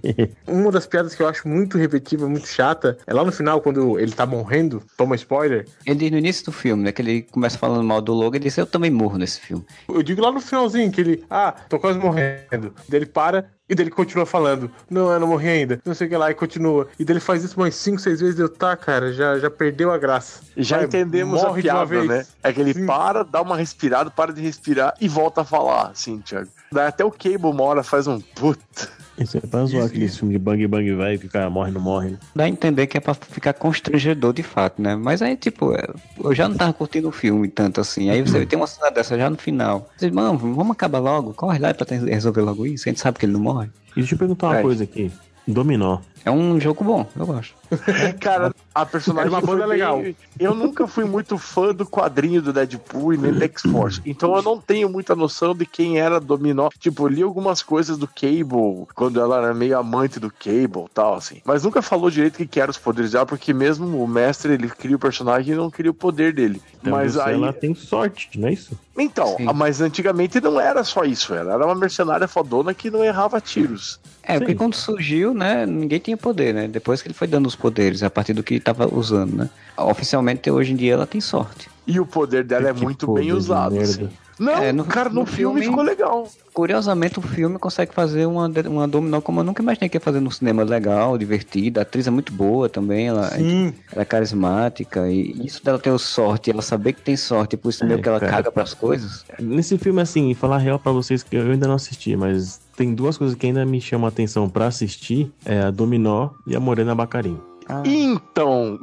Uma 0.46 0.70
das 0.70 0.86
piadas 0.86 1.14
que 1.14 1.22
eu 1.22 1.28
acho 1.28 1.48
muito 1.48 1.78
repetitiva, 1.78 2.28
muito 2.28 2.48
chata, 2.48 2.98
é 3.06 3.14
lá 3.14 3.24
no 3.24 3.32
final, 3.32 3.60
quando 3.60 3.98
ele 3.98 4.12
tá 4.12 4.26
morrendo, 4.26 4.82
toma 4.96 5.14
spoiler. 5.14 5.66
Ele 5.86 6.10
no 6.10 6.18
início 6.18 6.44
do 6.44 6.52
filme, 6.62 6.84
né? 6.84 6.92
Que 6.92 7.02
ele 7.02 7.22
começa 7.22 7.58
falando 7.58 7.82
mal 7.82 8.00
do 8.00 8.14
Logan 8.14 8.36
e 8.36 8.40
diz, 8.40 8.56
eu 8.56 8.66
também 8.66 8.90
morro 8.90 9.18
nesse 9.18 9.40
filme. 9.40 9.64
Eu 9.88 10.02
digo 10.02 10.22
lá 10.22 10.30
no 10.30 10.40
finalzinho 10.40 10.90
que 10.90 11.00
ele, 11.00 11.24
ah, 11.28 11.52
tô 11.68 11.78
quase 11.78 11.98
morrendo. 11.98 12.72
Daí 12.88 13.00
ele 13.00 13.06
para 13.06 13.50
e 13.68 13.74
daí 13.74 13.84
ele 13.84 13.90
continua 13.90 14.26
falando, 14.26 14.70
não, 14.90 15.10
eu 15.10 15.18
não 15.18 15.26
morri 15.26 15.48
ainda, 15.48 15.80
não 15.84 15.94
sei 15.94 16.06
o 16.06 16.10
que 16.10 16.16
lá, 16.16 16.30
e 16.30 16.34
continua. 16.34 16.88
E 16.98 17.04
daí 17.04 17.14
ele 17.14 17.20
faz 17.20 17.42
isso 17.42 17.56
umas 17.58 17.74
5, 17.74 17.98
6 17.98 18.20
vezes, 18.20 18.38
eu, 18.38 18.48
tá, 18.48 18.76
cara, 18.76 19.12
já, 19.12 19.38
já 19.38 19.50
perdeu 19.50 19.90
a 19.90 19.96
graça. 19.96 20.42
Já 20.56 20.76
Vai, 20.76 20.86
entendemos 20.86 21.42
a 21.42 21.48
morre 21.48 21.62
de 21.62 21.68
uma 21.68 21.86
piada, 21.86 22.06
vez. 22.06 22.06
né? 22.06 22.26
É 22.42 22.52
que 22.52 22.60
ele 22.60 22.74
Sim. 22.74 22.86
para, 22.86 23.22
dá 23.22 23.40
uma 23.40 23.56
respirada, 23.56 24.10
para 24.10 24.32
de 24.32 24.42
respirar 24.42 24.94
e 25.00 25.08
volta 25.08 25.40
a 25.40 25.44
falar, 25.44 25.88
assim, 25.88 26.18
Thiago. 26.18 26.50
Daí 26.70 26.86
até 26.86 27.04
o 27.04 27.10
Cable 27.10 27.46
uma 27.46 27.62
hora 27.62 27.82
faz 27.82 28.06
um 28.06 28.20
puta. 28.20 28.88
Isso 29.18 29.36
é 29.36 29.40
pra 29.40 29.64
zoar 29.66 29.84
aquele 29.86 30.08
filme 30.08 30.32
de 30.32 30.38
bang 30.38 30.66
bang 30.66 30.94
velho 30.94 31.18
que 31.18 31.26
o 31.26 31.30
cara 31.30 31.50
morre 31.50 31.70
e 31.70 31.74
não 31.74 31.80
morre. 31.80 32.10
né? 32.10 32.18
Dá 32.34 32.44
a 32.44 32.48
entender 32.48 32.86
que 32.86 32.96
é 32.96 33.00
pra 33.00 33.12
ficar 33.14 33.52
constrangedor 33.52 34.32
de 34.32 34.42
fato, 34.42 34.80
né? 34.80 34.96
Mas 34.96 35.20
aí, 35.20 35.36
tipo, 35.36 35.74
é, 35.74 35.86
eu 36.22 36.34
já 36.34 36.48
não 36.48 36.56
tava 36.56 36.72
curtindo 36.72 37.08
o 37.08 37.12
filme 37.12 37.46
tanto 37.48 37.80
assim. 37.80 38.08
Aí 38.10 38.22
você 38.22 38.46
tem 38.46 38.58
uma 38.58 38.66
cena 38.66 38.90
dessa 38.90 39.16
já 39.18 39.28
no 39.28 39.36
final. 39.36 39.90
Você 39.96 40.06
diz, 40.06 40.14
mano, 40.14 40.38
vamos 40.38 40.70
acabar 40.72 40.98
logo, 40.98 41.34
corre 41.34 41.58
lá 41.58 41.72
pra 41.74 41.86
resolver 41.96 42.40
logo 42.40 42.66
isso. 42.66 42.88
A 42.88 42.90
gente 42.90 43.00
sabe 43.00 43.18
que 43.18 43.26
ele 43.26 43.32
não 43.34 43.40
morre. 43.40 43.68
E 43.94 44.00
deixa 44.00 44.14
eu 44.14 44.18
perguntar 44.18 44.46
uma 44.48 44.58
É. 44.58 44.62
coisa 44.62 44.84
aqui. 44.84 45.10
Dominó. 45.46 45.98
É 46.24 46.30
um 46.30 46.60
jogo 46.60 46.84
bom, 46.84 47.06
eu 47.16 47.26
gosto. 47.26 47.54
Cara, 48.20 48.54
a 48.74 48.86
personagem 48.86 49.32
Era 49.32 49.38
uma 49.38 49.46
banda 49.46 49.66
bem- 49.66 49.72
legal. 49.72 50.02
Eu 50.38 50.54
nunca 50.54 50.86
fui 50.86 51.04
muito 51.04 51.36
fã 51.36 51.74
do 51.74 51.84
quadrinho 51.86 52.40
do 52.40 52.52
Deadpool 52.52 53.14
e 53.14 53.18
nem 53.18 53.32
do 53.32 53.42
X-Force. 53.42 54.00
Então 54.04 54.34
eu 54.36 54.42
não 54.42 54.58
tenho 54.58 54.88
muita 54.88 55.16
noção 55.16 55.54
de 55.54 55.66
quem 55.66 55.98
era 55.98 56.20
Dominó. 56.20 56.68
Tipo, 56.78 57.08
li 57.08 57.22
algumas 57.22 57.62
coisas 57.62 57.98
do 57.98 58.06
Cable, 58.06 58.86
quando 58.94 59.20
ela 59.20 59.38
era 59.38 59.54
meio 59.54 59.78
amante 59.78 60.20
do 60.20 60.30
Cable 60.30 60.84
e 60.86 60.94
tal, 60.94 61.14
assim. 61.14 61.40
Mas 61.44 61.64
nunca 61.64 61.82
falou 61.82 62.10
direito 62.10 62.42
o 62.42 62.46
que 62.46 62.60
eram 62.60 62.70
os 62.70 62.78
poderes 62.78 63.12
dela, 63.12 63.26
porque 63.26 63.52
mesmo 63.52 64.02
o 64.02 64.06
mestre, 64.06 64.52
ele 64.52 64.68
cria 64.68 64.96
o 64.96 65.00
personagem 65.00 65.54
e 65.54 65.56
não 65.56 65.70
cria 65.70 65.90
o 65.90 65.94
poder 65.94 66.32
dele. 66.32 66.60
Então 66.80 66.92
mas 66.92 67.16
aí... 67.16 67.34
ela 67.34 67.52
tem 67.52 67.74
sorte, 67.74 68.30
não 68.38 68.48
é 68.48 68.52
isso? 68.52 68.78
Então, 68.96 69.36
Sim. 69.38 69.46
mas 69.54 69.80
antigamente 69.80 70.40
não 70.40 70.60
era 70.60 70.84
só 70.84 71.04
isso. 71.04 71.34
Ela 71.34 71.54
era 71.54 71.64
uma 71.64 71.74
mercenária 71.74 72.28
fodona 72.28 72.74
que 72.74 72.90
não 72.90 73.02
errava 73.02 73.40
tiros. 73.40 73.98
É, 74.22 74.38
porque 74.38 74.54
quando 74.54 74.74
surgiu, 74.74 75.34
né, 75.34 75.66
ninguém 75.66 75.98
tinha 75.98 76.11
poder, 76.16 76.54
né? 76.54 76.68
Depois 76.68 77.02
que 77.02 77.08
ele 77.08 77.14
foi 77.14 77.26
dando 77.26 77.46
os 77.46 77.56
poderes, 77.56 78.02
a 78.02 78.10
partir 78.10 78.32
do 78.32 78.42
que 78.42 78.60
tava 78.60 78.92
usando, 78.92 79.34
né? 79.36 79.50
Oficialmente, 79.76 80.50
hoje 80.50 80.72
em 80.72 80.76
dia, 80.76 80.94
ela 80.94 81.06
tem 81.06 81.20
sorte. 81.20 81.68
E 81.86 81.98
o 81.98 82.06
poder 82.06 82.44
dela 82.44 82.68
é 82.68 82.74
Que 82.74 82.82
muito 82.82 83.12
bem 83.12 83.32
usado, 83.32 83.78
assim. 83.78 84.08
Não, 84.38 84.54
É, 84.54 84.72
no- 84.72 84.84
cara, 84.84 85.08
no, 85.08 85.20
no 85.20 85.26
filme, 85.26 85.60
filme- 85.60 85.66
ficou 85.76 85.82
legal. 85.84 86.26
Curiosamente, 86.52 87.18
o 87.18 87.22
filme 87.22 87.58
consegue 87.58 87.92
fazer 87.94 88.26
uma, 88.26 88.48
uma 88.66 88.88
dominó 88.88 89.20
como 89.20 89.40
eu 89.40 89.44
nunca 89.44 89.62
imaginei 89.62 89.88
que 89.88 89.96
ia 89.96 90.00
fazer 90.00 90.20
no 90.20 90.30
cinema 90.30 90.62
legal, 90.64 91.16
divertida. 91.18 91.80
A 91.80 91.82
atriz 91.82 92.06
é 92.06 92.10
muito 92.10 92.32
boa 92.32 92.68
também, 92.68 93.08
ela, 93.08 93.28
Sim. 93.30 93.72
ela 93.92 94.02
é 94.02 94.04
carismática. 94.04 95.08
E 95.08 95.44
isso 95.46 95.62
dela 95.64 95.78
ter 95.78 95.96
sorte, 95.98 96.50
ela 96.50 96.62
saber 96.62 96.92
que 96.94 97.02
tem 97.02 97.16
sorte, 97.16 97.56
por 97.56 97.68
isso 97.68 97.84
É, 97.84 97.86
meio 97.86 98.00
que 98.02 98.08
ela 98.08 98.18
cara. 98.20 98.32
caga 98.32 98.52
pras 98.52 98.74
coisas. 98.74 99.24
Nesse 99.38 99.76
filme, 99.78 100.00
assim, 100.00 100.32
falar 100.34 100.58
real 100.58 100.78
pra 100.78 100.92
vocês 100.92 101.22
que 101.22 101.36
eu 101.36 101.42
ainda 101.50 101.66
não 101.68 101.74
assisti, 101.74 102.16
mas 102.16 102.60
tem 102.76 102.94
duas 102.94 103.18
coisas 103.18 103.36
que 103.36 103.46
ainda 103.46 103.64
me 103.66 103.80
chamam 103.80 104.06
a 104.06 104.08
atenção 104.08 104.48
pra 104.48 104.66
assistir: 104.66 105.30
é 105.44 105.62
a 105.62 105.70
Dominó 105.70 106.30
e 106.46 106.56
a 106.56 106.60
Morena 106.60 106.94
Bacarim. 106.94 107.38
Então, 107.84 108.78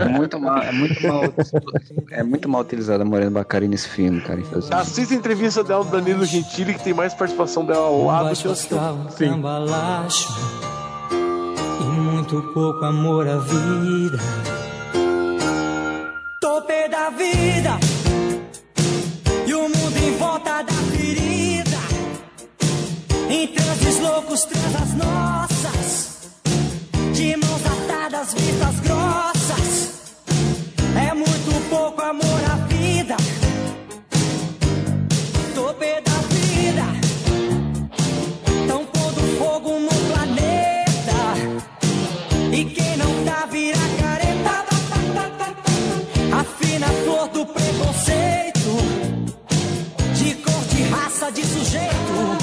É 0.00 0.08
muito 0.08 0.40
mal, 0.40 0.58
é 0.62 0.72
muito 0.72 1.06
mal, 1.06 1.22
é 2.10 2.22
muito 2.22 2.48
mal 2.48 2.60
utilizada 2.62 3.02
a 3.02 3.06
Morena 3.06 3.30
Bacari 3.30 3.68
nesse 3.68 3.88
filme, 3.88 4.20
cara. 4.20 4.40
infelizmente. 4.40 4.80
assista 4.80 5.14
a 5.14 5.16
entrevista 5.16 5.64
dela 5.64 5.84
do 5.84 5.90
Danilo 5.90 6.24
Gentili, 6.24 6.74
que 6.74 6.82
tem 6.82 6.94
mais 6.94 7.14
participação 7.14 7.64
dela 7.64 7.86
ao 7.86 8.04
lado. 8.04 8.24
Baixo 8.26 8.54
que 8.68 8.74
o 8.74 9.28
cambalacho 9.28 10.32
E 11.80 11.84
muito 11.84 12.42
pouco 12.54 12.84
amor 12.84 13.28
à 13.28 13.38
vida. 13.38 14.18
Tô 16.40 16.62
pé 16.62 16.88
da 16.88 17.10
vida 17.10 17.78
E 19.46 19.54
o 19.54 19.62
mundo 19.62 19.96
em 19.96 20.16
volta 20.16 20.62
da 20.62 20.72
ferida. 20.72 21.78
Em 23.28 23.46
transes 23.48 24.00
loucos, 24.00 24.44
transas 24.44 24.94
nossas 24.94 26.09
De 27.20 27.36
mãos 27.36 27.60
atadas, 27.66 28.32
vistas 28.32 28.80
grossas. 28.80 29.90
É 31.06 31.12
muito 31.12 31.68
pouco 31.68 32.00
amor 32.00 32.40
à 32.50 32.56
vida. 32.64 33.14
Tô 35.54 35.66
da 35.66 36.18
vida. 36.30 36.86
Tão 38.66 38.86
pondo 38.86 39.20
fogo 39.38 39.80
no 39.80 39.94
planeta. 40.10 41.20
E 42.52 42.64
quem 42.64 42.96
não 42.96 43.24
tá 43.26 43.44
vira 43.52 43.78
careta. 44.00 44.64
Afina 46.40 46.86
a 46.86 47.04
flor 47.04 47.28
do 47.28 47.44
preconceito. 47.44 48.70
De 50.14 50.34
cor, 50.36 50.64
de 50.74 50.82
raça, 50.84 51.30
de 51.30 51.44
sujeito 51.44 52.39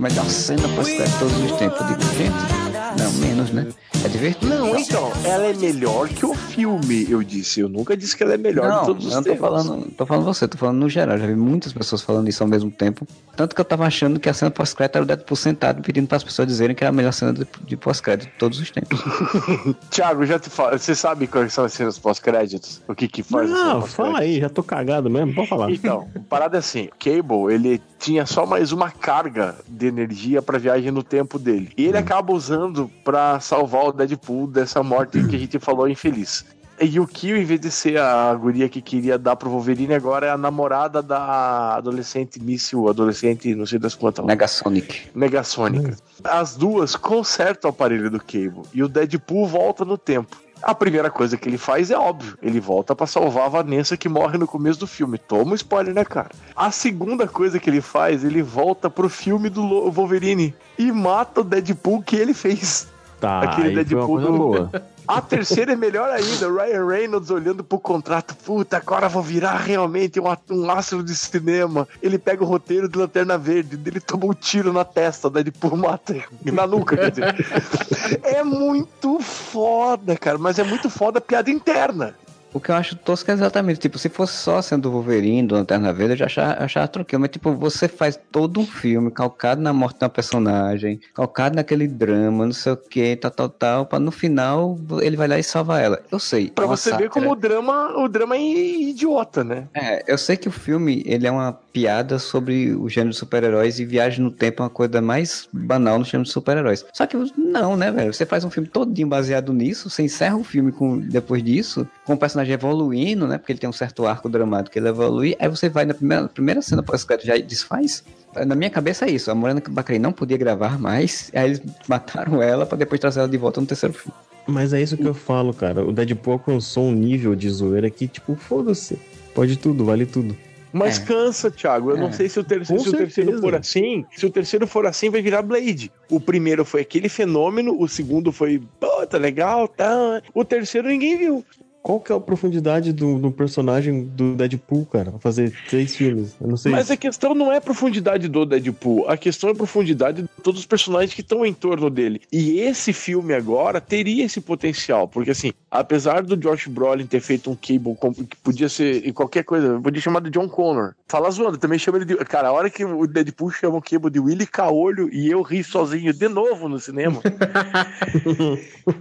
Melhor 0.00 0.24
cena 0.30 0.66
se 0.82 0.96
de 1.04 1.18
todos 1.18 1.36
os 1.36 1.52
tempos. 1.58 1.78
Eu 1.78 1.86
digo, 1.88 2.02
gente, 2.16 2.69
não, 2.96 3.12
menos, 3.14 3.50
né? 3.50 3.66
É 4.04 4.08
divertido. 4.08 4.46
Não, 4.54 4.76
então, 4.78 5.12
ela 5.24 5.44
é 5.46 5.52
melhor 5.52 6.08
que 6.08 6.24
o 6.24 6.34
filme, 6.34 7.06
eu 7.10 7.22
disse. 7.22 7.60
Eu 7.60 7.68
nunca 7.68 7.96
disse 7.96 8.16
que 8.16 8.22
ela 8.22 8.34
é 8.34 8.38
melhor 8.38 8.70
de 8.70 8.76
Não, 8.76 8.86
todos 8.86 9.06
os 9.06 9.12
eu 9.12 9.16
não 9.16 9.22
tô 9.22 9.30
tempos. 9.30 9.48
falando, 9.48 9.90
tô 9.92 10.06
falando 10.06 10.24
você, 10.24 10.48
tô 10.48 10.56
falando 10.56 10.78
no 10.78 10.88
geral. 10.88 11.18
Já 11.18 11.26
vi 11.26 11.34
muitas 11.34 11.72
pessoas 11.72 12.00
falando 12.00 12.28
isso 12.28 12.42
ao 12.42 12.48
mesmo 12.48 12.70
tempo. 12.70 13.06
Tanto 13.36 13.54
que 13.54 13.60
eu 13.60 13.64
tava 13.64 13.86
achando 13.86 14.18
que 14.18 14.28
a 14.28 14.34
cena 14.34 14.50
pós-crédito 14.50 14.96
era 14.96 15.02
o 15.02 15.06
Deadpool 15.06 15.36
sentado 15.36 15.82
pedindo 15.82 16.06
para 16.06 16.16
as 16.16 16.24
pessoas 16.24 16.48
dizerem 16.48 16.74
que 16.74 16.82
era 16.82 16.88
a 16.90 16.92
melhor 16.92 17.12
cena 17.12 17.32
de, 17.32 17.46
de 17.64 17.76
pós-crédito 17.76 18.30
de 18.30 18.38
todos 18.38 18.58
os 18.58 18.70
tempos. 18.70 19.00
Thiago, 19.90 20.24
já 20.24 20.38
te 20.38 20.48
fala, 20.48 20.78
você 20.78 20.94
sabe 20.94 21.26
quais 21.26 21.52
são 21.52 21.64
as 21.64 21.72
cenas 21.72 21.98
pós-créditos? 21.98 22.80
O 22.88 22.94
que 22.94 23.06
que 23.08 23.22
faz 23.22 23.50
Não, 23.50 23.82
fala 23.82 24.20
aí, 24.20 24.40
já 24.40 24.48
tô 24.48 24.62
cagado 24.62 25.10
mesmo, 25.10 25.34
pode 25.34 25.48
falar. 25.48 25.70
Então, 25.70 26.08
parada 26.28 26.56
é 26.56 26.60
assim, 26.60 26.88
Cable, 26.98 27.52
ele 27.52 27.80
tinha 27.98 28.24
só 28.24 28.46
mais 28.46 28.72
uma 28.72 28.90
carga 28.90 29.56
de 29.68 29.86
energia 29.86 30.40
pra 30.40 30.58
viagem 30.58 30.90
no 30.90 31.02
tempo 31.02 31.38
dele. 31.38 31.70
E 31.76 31.86
ele 31.86 31.98
acaba 31.98 32.32
usando 32.32 32.79
pra 33.04 33.40
salvar 33.40 33.86
o 33.86 33.92
Deadpool 33.92 34.46
dessa 34.46 34.82
morte 34.82 35.22
que 35.24 35.36
a 35.36 35.38
gente 35.38 35.58
falou 35.58 35.88
infeliz. 35.88 36.44
E 36.82 36.98
o 36.98 37.06
Kill, 37.06 37.36
em 37.36 37.44
vez 37.44 37.60
de 37.60 37.70
ser 37.70 37.98
a 37.98 38.34
guria 38.34 38.66
que 38.66 38.80
queria 38.80 39.18
dar 39.18 39.36
pro 39.36 39.50
Wolverine, 39.50 39.92
agora 39.92 40.26
é 40.26 40.30
a 40.30 40.38
namorada 40.38 41.02
da 41.02 41.76
adolescente 41.76 42.40
míssil, 42.40 42.88
adolescente, 42.88 43.54
não 43.54 43.66
sei 43.66 43.78
das 43.78 43.94
quantas. 43.94 44.24
Negasonic. 44.24 45.10
Negasônica. 45.14 45.98
As 46.24 46.56
duas 46.56 46.96
consertam 46.96 47.70
o 47.70 47.74
aparelho 47.74 48.10
do 48.10 48.18
Cable 48.18 48.62
e 48.72 48.82
o 48.82 48.88
Deadpool 48.88 49.46
volta 49.46 49.84
no 49.84 49.98
tempo. 49.98 50.40
A 50.62 50.74
primeira 50.74 51.10
coisa 51.10 51.36
que 51.36 51.48
ele 51.48 51.56
faz 51.58 51.90
é 51.90 51.96
óbvio, 51.96 52.36
ele 52.42 52.60
volta 52.60 52.94
pra 52.94 53.06
salvar 53.06 53.46
a 53.46 53.48
Vanessa 53.48 53.96
que 53.96 54.08
morre 54.08 54.36
no 54.38 54.46
começo 54.46 54.78
do 54.80 54.86
filme. 54.86 55.16
Toma 55.18 55.52
um 55.52 55.54
spoiler, 55.54 55.94
né, 55.94 56.04
cara? 56.04 56.30
A 56.54 56.70
segunda 56.70 57.26
coisa 57.26 57.58
que 57.58 57.70
ele 57.70 57.80
faz, 57.80 58.24
ele 58.24 58.42
volta 58.42 58.90
pro 58.90 59.08
filme 59.08 59.48
do 59.48 59.90
Wolverine 59.90 60.54
e 60.78 60.92
mata 60.92 61.40
o 61.40 61.44
Deadpool 61.44 62.02
que 62.02 62.16
ele 62.16 62.34
fez. 62.34 62.88
Tá, 63.18 63.40
Aquele 63.40 63.82
Deadpool 63.84 64.20
do- 64.20 64.32
boa. 64.32 64.70
A 65.06 65.20
terceira 65.20 65.72
é 65.72 65.76
melhor 65.76 66.08
ainda, 66.10 66.48
Ryan 66.48 66.86
Reynolds 66.86 67.30
olhando 67.30 67.64
pro 67.64 67.78
contrato, 67.78 68.34
puta, 68.36 68.76
agora 68.76 69.08
vou 69.08 69.22
virar 69.22 69.56
realmente 69.56 70.20
um, 70.20 70.24
um 70.50 70.70
astro 70.70 71.02
de 71.02 71.14
cinema. 71.14 71.88
Ele 72.02 72.18
pega 72.18 72.44
o 72.44 72.46
roteiro 72.46 72.88
de 72.88 72.96
Lanterna 72.96 73.36
Verde, 73.36 73.80
ele 73.84 74.00
toma 74.00 74.26
um 74.26 74.34
tiro 74.34 74.72
na 74.72 74.84
testa, 74.84 75.28
daí 75.28 75.44
Deadpool 75.44 75.76
mata 75.76 76.14
ele, 76.14 76.52
na 76.52 76.66
nuca, 76.66 76.96
quer 76.96 77.10
dizer. 77.10 77.34
É 78.22 78.42
muito 78.42 79.20
foda, 79.20 80.16
cara, 80.16 80.38
mas 80.38 80.58
é 80.58 80.64
muito 80.64 80.88
foda 80.88 81.18
a 81.18 81.22
piada 81.22 81.50
interna. 81.50 82.14
O 82.52 82.60
que 82.60 82.70
eu 82.70 82.74
acho 82.74 82.96
tosco 82.96 83.30
é 83.30 83.34
exatamente, 83.34 83.78
tipo, 83.78 83.98
se 83.98 84.08
fosse 84.08 84.34
só 84.34 84.60
sendo 84.60 84.88
o 84.88 84.92
Wolverine 84.92 85.46
do 85.46 85.54
Lanterna 85.54 85.92
Verde, 85.92 86.14
eu 86.14 86.16
já 86.18 86.26
achava, 86.26 86.64
achava 86.64 86.88
tranquilo. 86.88 87.20
Mas, 87.20 87.30
tipo, 87.30 87.52
você 87.54 87.86
faz 87.88 88.18
todo 88.30 88.60
um 88.60 88.66
filme 88.66 89.10
calcado 89.10 89.60
na 89.60 89.72
morte 89.72 89.98
de 89.98 90.04
uma 90.04 90.10
personagem, 90.10 91.00
calcado 91.14 91.56
naquele 91.56 91.86
drama, 91.86 92.46
não 92.46 92.52
sei 92.52 92.72
o 92.72 92.76
que, 92.76 93.16
tal, 93.16 93.30
tal, 93.30 93.48
tal, 93.48 93.86
pra 93.86 93.98
no 94.00 94.10
final 94.10 94.78
ele 95.02 95.16
vai 95.16 95.28
lá 95.28 95.38
e 95.38 95.42
salva 95.42 95.80
ela. 95.80 96.02
Eu 96.10 96.18
sei. 96.18 96.50
Pra 96.50 96.64
é 96.64 96.68
você 96.68 96.90
ver 96.90 97.04
sátira. 97.04 97.10
como 97.10 97.32
o 97.32 97.36
drama, 97.36 97.96
o 97.98 98.08
drama 98.08 98.36
é 98.36 98.40
idiota, 98.40 99.44
né? 99.44 99.68
É, 99.74 100.02
eu 100.06 100.18
sei 100.18 100.36
que 100.36 100.48
o 100.48 100.52
filme, 100.52 101.02
ele 101.06 101.26
é 101.26 101.30
uma 101.30 101.52
piada 101.72 102.18
sobre 102.18 102.74
o 102.74 102.88
gênero 102.88 103.10
de 103.10 103.16
super-heróis 103.16 103.78
e 103.78 103.84
viagem 103.84 104.24
no 104.24 104.30
tempo 104.30 104.62
é 104.62 104.64
uma 104.64 104.70
coisa 104.70 105.00
mais 105.00 105.48
banal 105.52 105.98
no 105.98 106.04
gênero 106.04 106.24
de 106.24 106.32
super-heróis. 106.32 106.84
Só 106.92 107.06
que 107.06 107.16
não, 107.36 107.76
né, 107.76 107.92
velho? 107.92 108.12
Você 108.12 108.26
faz 108.26 108.44
um 108.44 108.50
filme 108.50 108.68
todinho 108.68 109.08
baseado 109.08 109.52
nisso, 109.52 109.88
você 109.88 110.02
encerra 110.02 110.36
o 110.36 110.44
filme 110.44 110.72
com, 110.72 110.98
depois 110.98 111.42
disso, 111.42 111.86
com 112.04 112.14
o 112.14 112.16
personagem 112.16 112.39
evoluindo, 112.48 113.26
né? 113.26 113.38
Porque 113.38 113.52
ele 113.52 113.58
tem 113.58 113.68
um 113.68 113.72
certo 113.72 114.06
arco 114.06 114.28
dramático 114.28 114.72
que 114.72 114.78
ele 114.78 114.88
evolui, 114.88 115.36
aí 115.38 115.48
você 115.48 115.68
vai 115.68 115.84
na 115.84 115.94
primeira, 115.94 116.28
primeira 116.28 116.62
cena 116.62 116.82
pós-crédito 116.82 117.26
já 117.26 117.36
desfaz. 117.36 118.02
Na 118.46 118.54
minha 118.54 118.70
cabeça 118.70 119.06
é 119.06 119.10
isso, 119.10 119.30
a 119.30 119.34
Morena 119.34 119.62
Baccarin 119.68 119.98
não 119.98 120.12
podia 120.12 120.36
gravar 120.36 120.78
mais, 120.78 121.30
aí 121.34 121.44
eles 121.46 121.62
mataram 121.88 122.42
ela 122.42 122.64
pra 122.64 122.78
depois 122.78 123.00
trazer 123.00 123.20
ela 123.20 123.28
de 123.28 123.36
volta 123.36 123.60
no 123.60 123.66
terceiro 123.66 123.94
filme. 123.94 124.14
Mas 124.46 124.72
é 124.72 124.80
isso 124.80 124.96
que 124.96 125.04
eu 125.06 125.14
falo, 125.14 125.52
cara. 125.52 125.84
O 125.84 125.92
Deadpool 125.92 126.32
alcançou 126.34 126.84
um 126.84 126.92
nível 126.92 127.34
de 127.36 127.48
zoeira 127.50 127.88
que, 127.90 128.08
tipo, 128.08 128.34
foda-se. 128.34 128.98
Pode 129.34 129.56
tudo, 129.56 129.84
vale 129.84 130.06
tudo. 130.06 130.36
Mas 130.72 130.98
É. 130.98 131.04
cansa, 131.04 131.50
Thiago. 131.50 131.90
Eu 131.90 131.96
É. 131.96 132.00
não 132.00 132.12
sei 132.12 132.28
se 132.28 132.38
o, 132.40 132.44
terceiro, 132.44 132.82
se 132.82 132.88
o 132.88 132.92
terceiro 132.92 133.40
for 133.40 133.54
assim. 133.54 134.04
Se 134.16 134.24
o 134.26 134.30
terceiro 134.30 134.66
for 134.66 134.86
assim, 134.86 135.10
vai 135.10 135.20
virar 135.20 135.42
Blade. 135.42 135.90
O 136.08 136.20
primeiro 136.20 136.64
foi 136.64 136.80
aquele 136.80 137.08
fenômeno, 137.08 137.76
o 137.80 137.86
segundo 137.88 138.32
foi, 138.32 138.60
pô, 138.80 139.06
tá 139.06 139.18
legal, 139.18 139.68
tá. 139.68 140.22
O 140.34 140.44
terceiro 140.44 140.88
ninguém 140.88 141.16
viu. 141.18 141.44
Qual 141.82 141.98
que 141.98 142.12
é 142.12 142.14
a 142.14 142.20
profundidade 142.20 142.92
do, 142.92 143.18
do 143.18 143.30
personagem 143.30 144.04
do 144.04 144.34
Deadpool, 144.34 144.84
cara? 144.84 145.10
Pra 145.10 145.18
fazer 145.18 145.52
três 145.68 145.96
filmes. 145.96 146.36
Eu 146.40 146.48
não 146.48 146.56
sei. 146.56 146.72
Mas 146.72 146.90
a 146.90 146.96
questão 146.96 147.34
não 147.34 147.50
é 147.50 147.56
a 147.56 147.60
profundidade 147.60 148.28
do 148.28 148.44
Deadpool, 148.44 149.08
a 149.08 149.16
questão 149.16 149.48
é 149.48 149.52
a 149.52 149.56
profundidade 149.56 150.22
de 150.22 150.28
todos 150.42 150.60
os 150.60 150.66
personagens 150.66 151.14
que 151.14 151.22
estão 151.22 151.44
em 151.44 151.54
torno 151.54 151.88
dele. 151.88 152.20
E 152.30 152.60
esse 152.60 152.92
filme 152.92 153.32
agora 153.32 153.80
teria 153.80 154.24
esse 154.24 154.40
potencial, 154.40 155.08
porque 155.08 155.30
assim, 155.30 155.52
apesar 155.70 156.22
do 156.22 156.36
Josh 156.36 156.66
Brolin 156.66 157.06
ter 157.06 157.20
feito 157.20 157.50
um 157.50 157.56
Cable 157.56 157.96
que 158.28 158.36
podia 158.36 158.68
ser 158.68 159.10
qualquer 159.12 159.44
coisa, 159.44 159.80
podia 159.80 160.02
chamar 160.02 160.20
de 160.20 160.30
John 160.30 160.48
Connor. 160.48 160.94
Fala 161.08 161.30
zoando, 161.30 161.56
também 161.58 161.78
chama 161.78 161.98
ele 161.98 162.04
de. 162.04 162.16
Cara, 162.16 162.48
a 162.48 162.52
hora 162.52 162.68
que 162.68 162.84
o 162.84 163.06
Deadpool 163.06 163.50
chama 163.50 163.78
o 163.78 163.82
Cable 163.82 164.10
de 164.10 164.20
Willy 164.20 164.46
Caolho 164.46 165.08
e 165.12 165.30
eu 165.30 165.40
ri 165.42 165.64
sozinho 165.64 166.12
de 166.12 166.28
novo 166.28 166.68
no 166.68 166.78
cinema. 166.78 167.20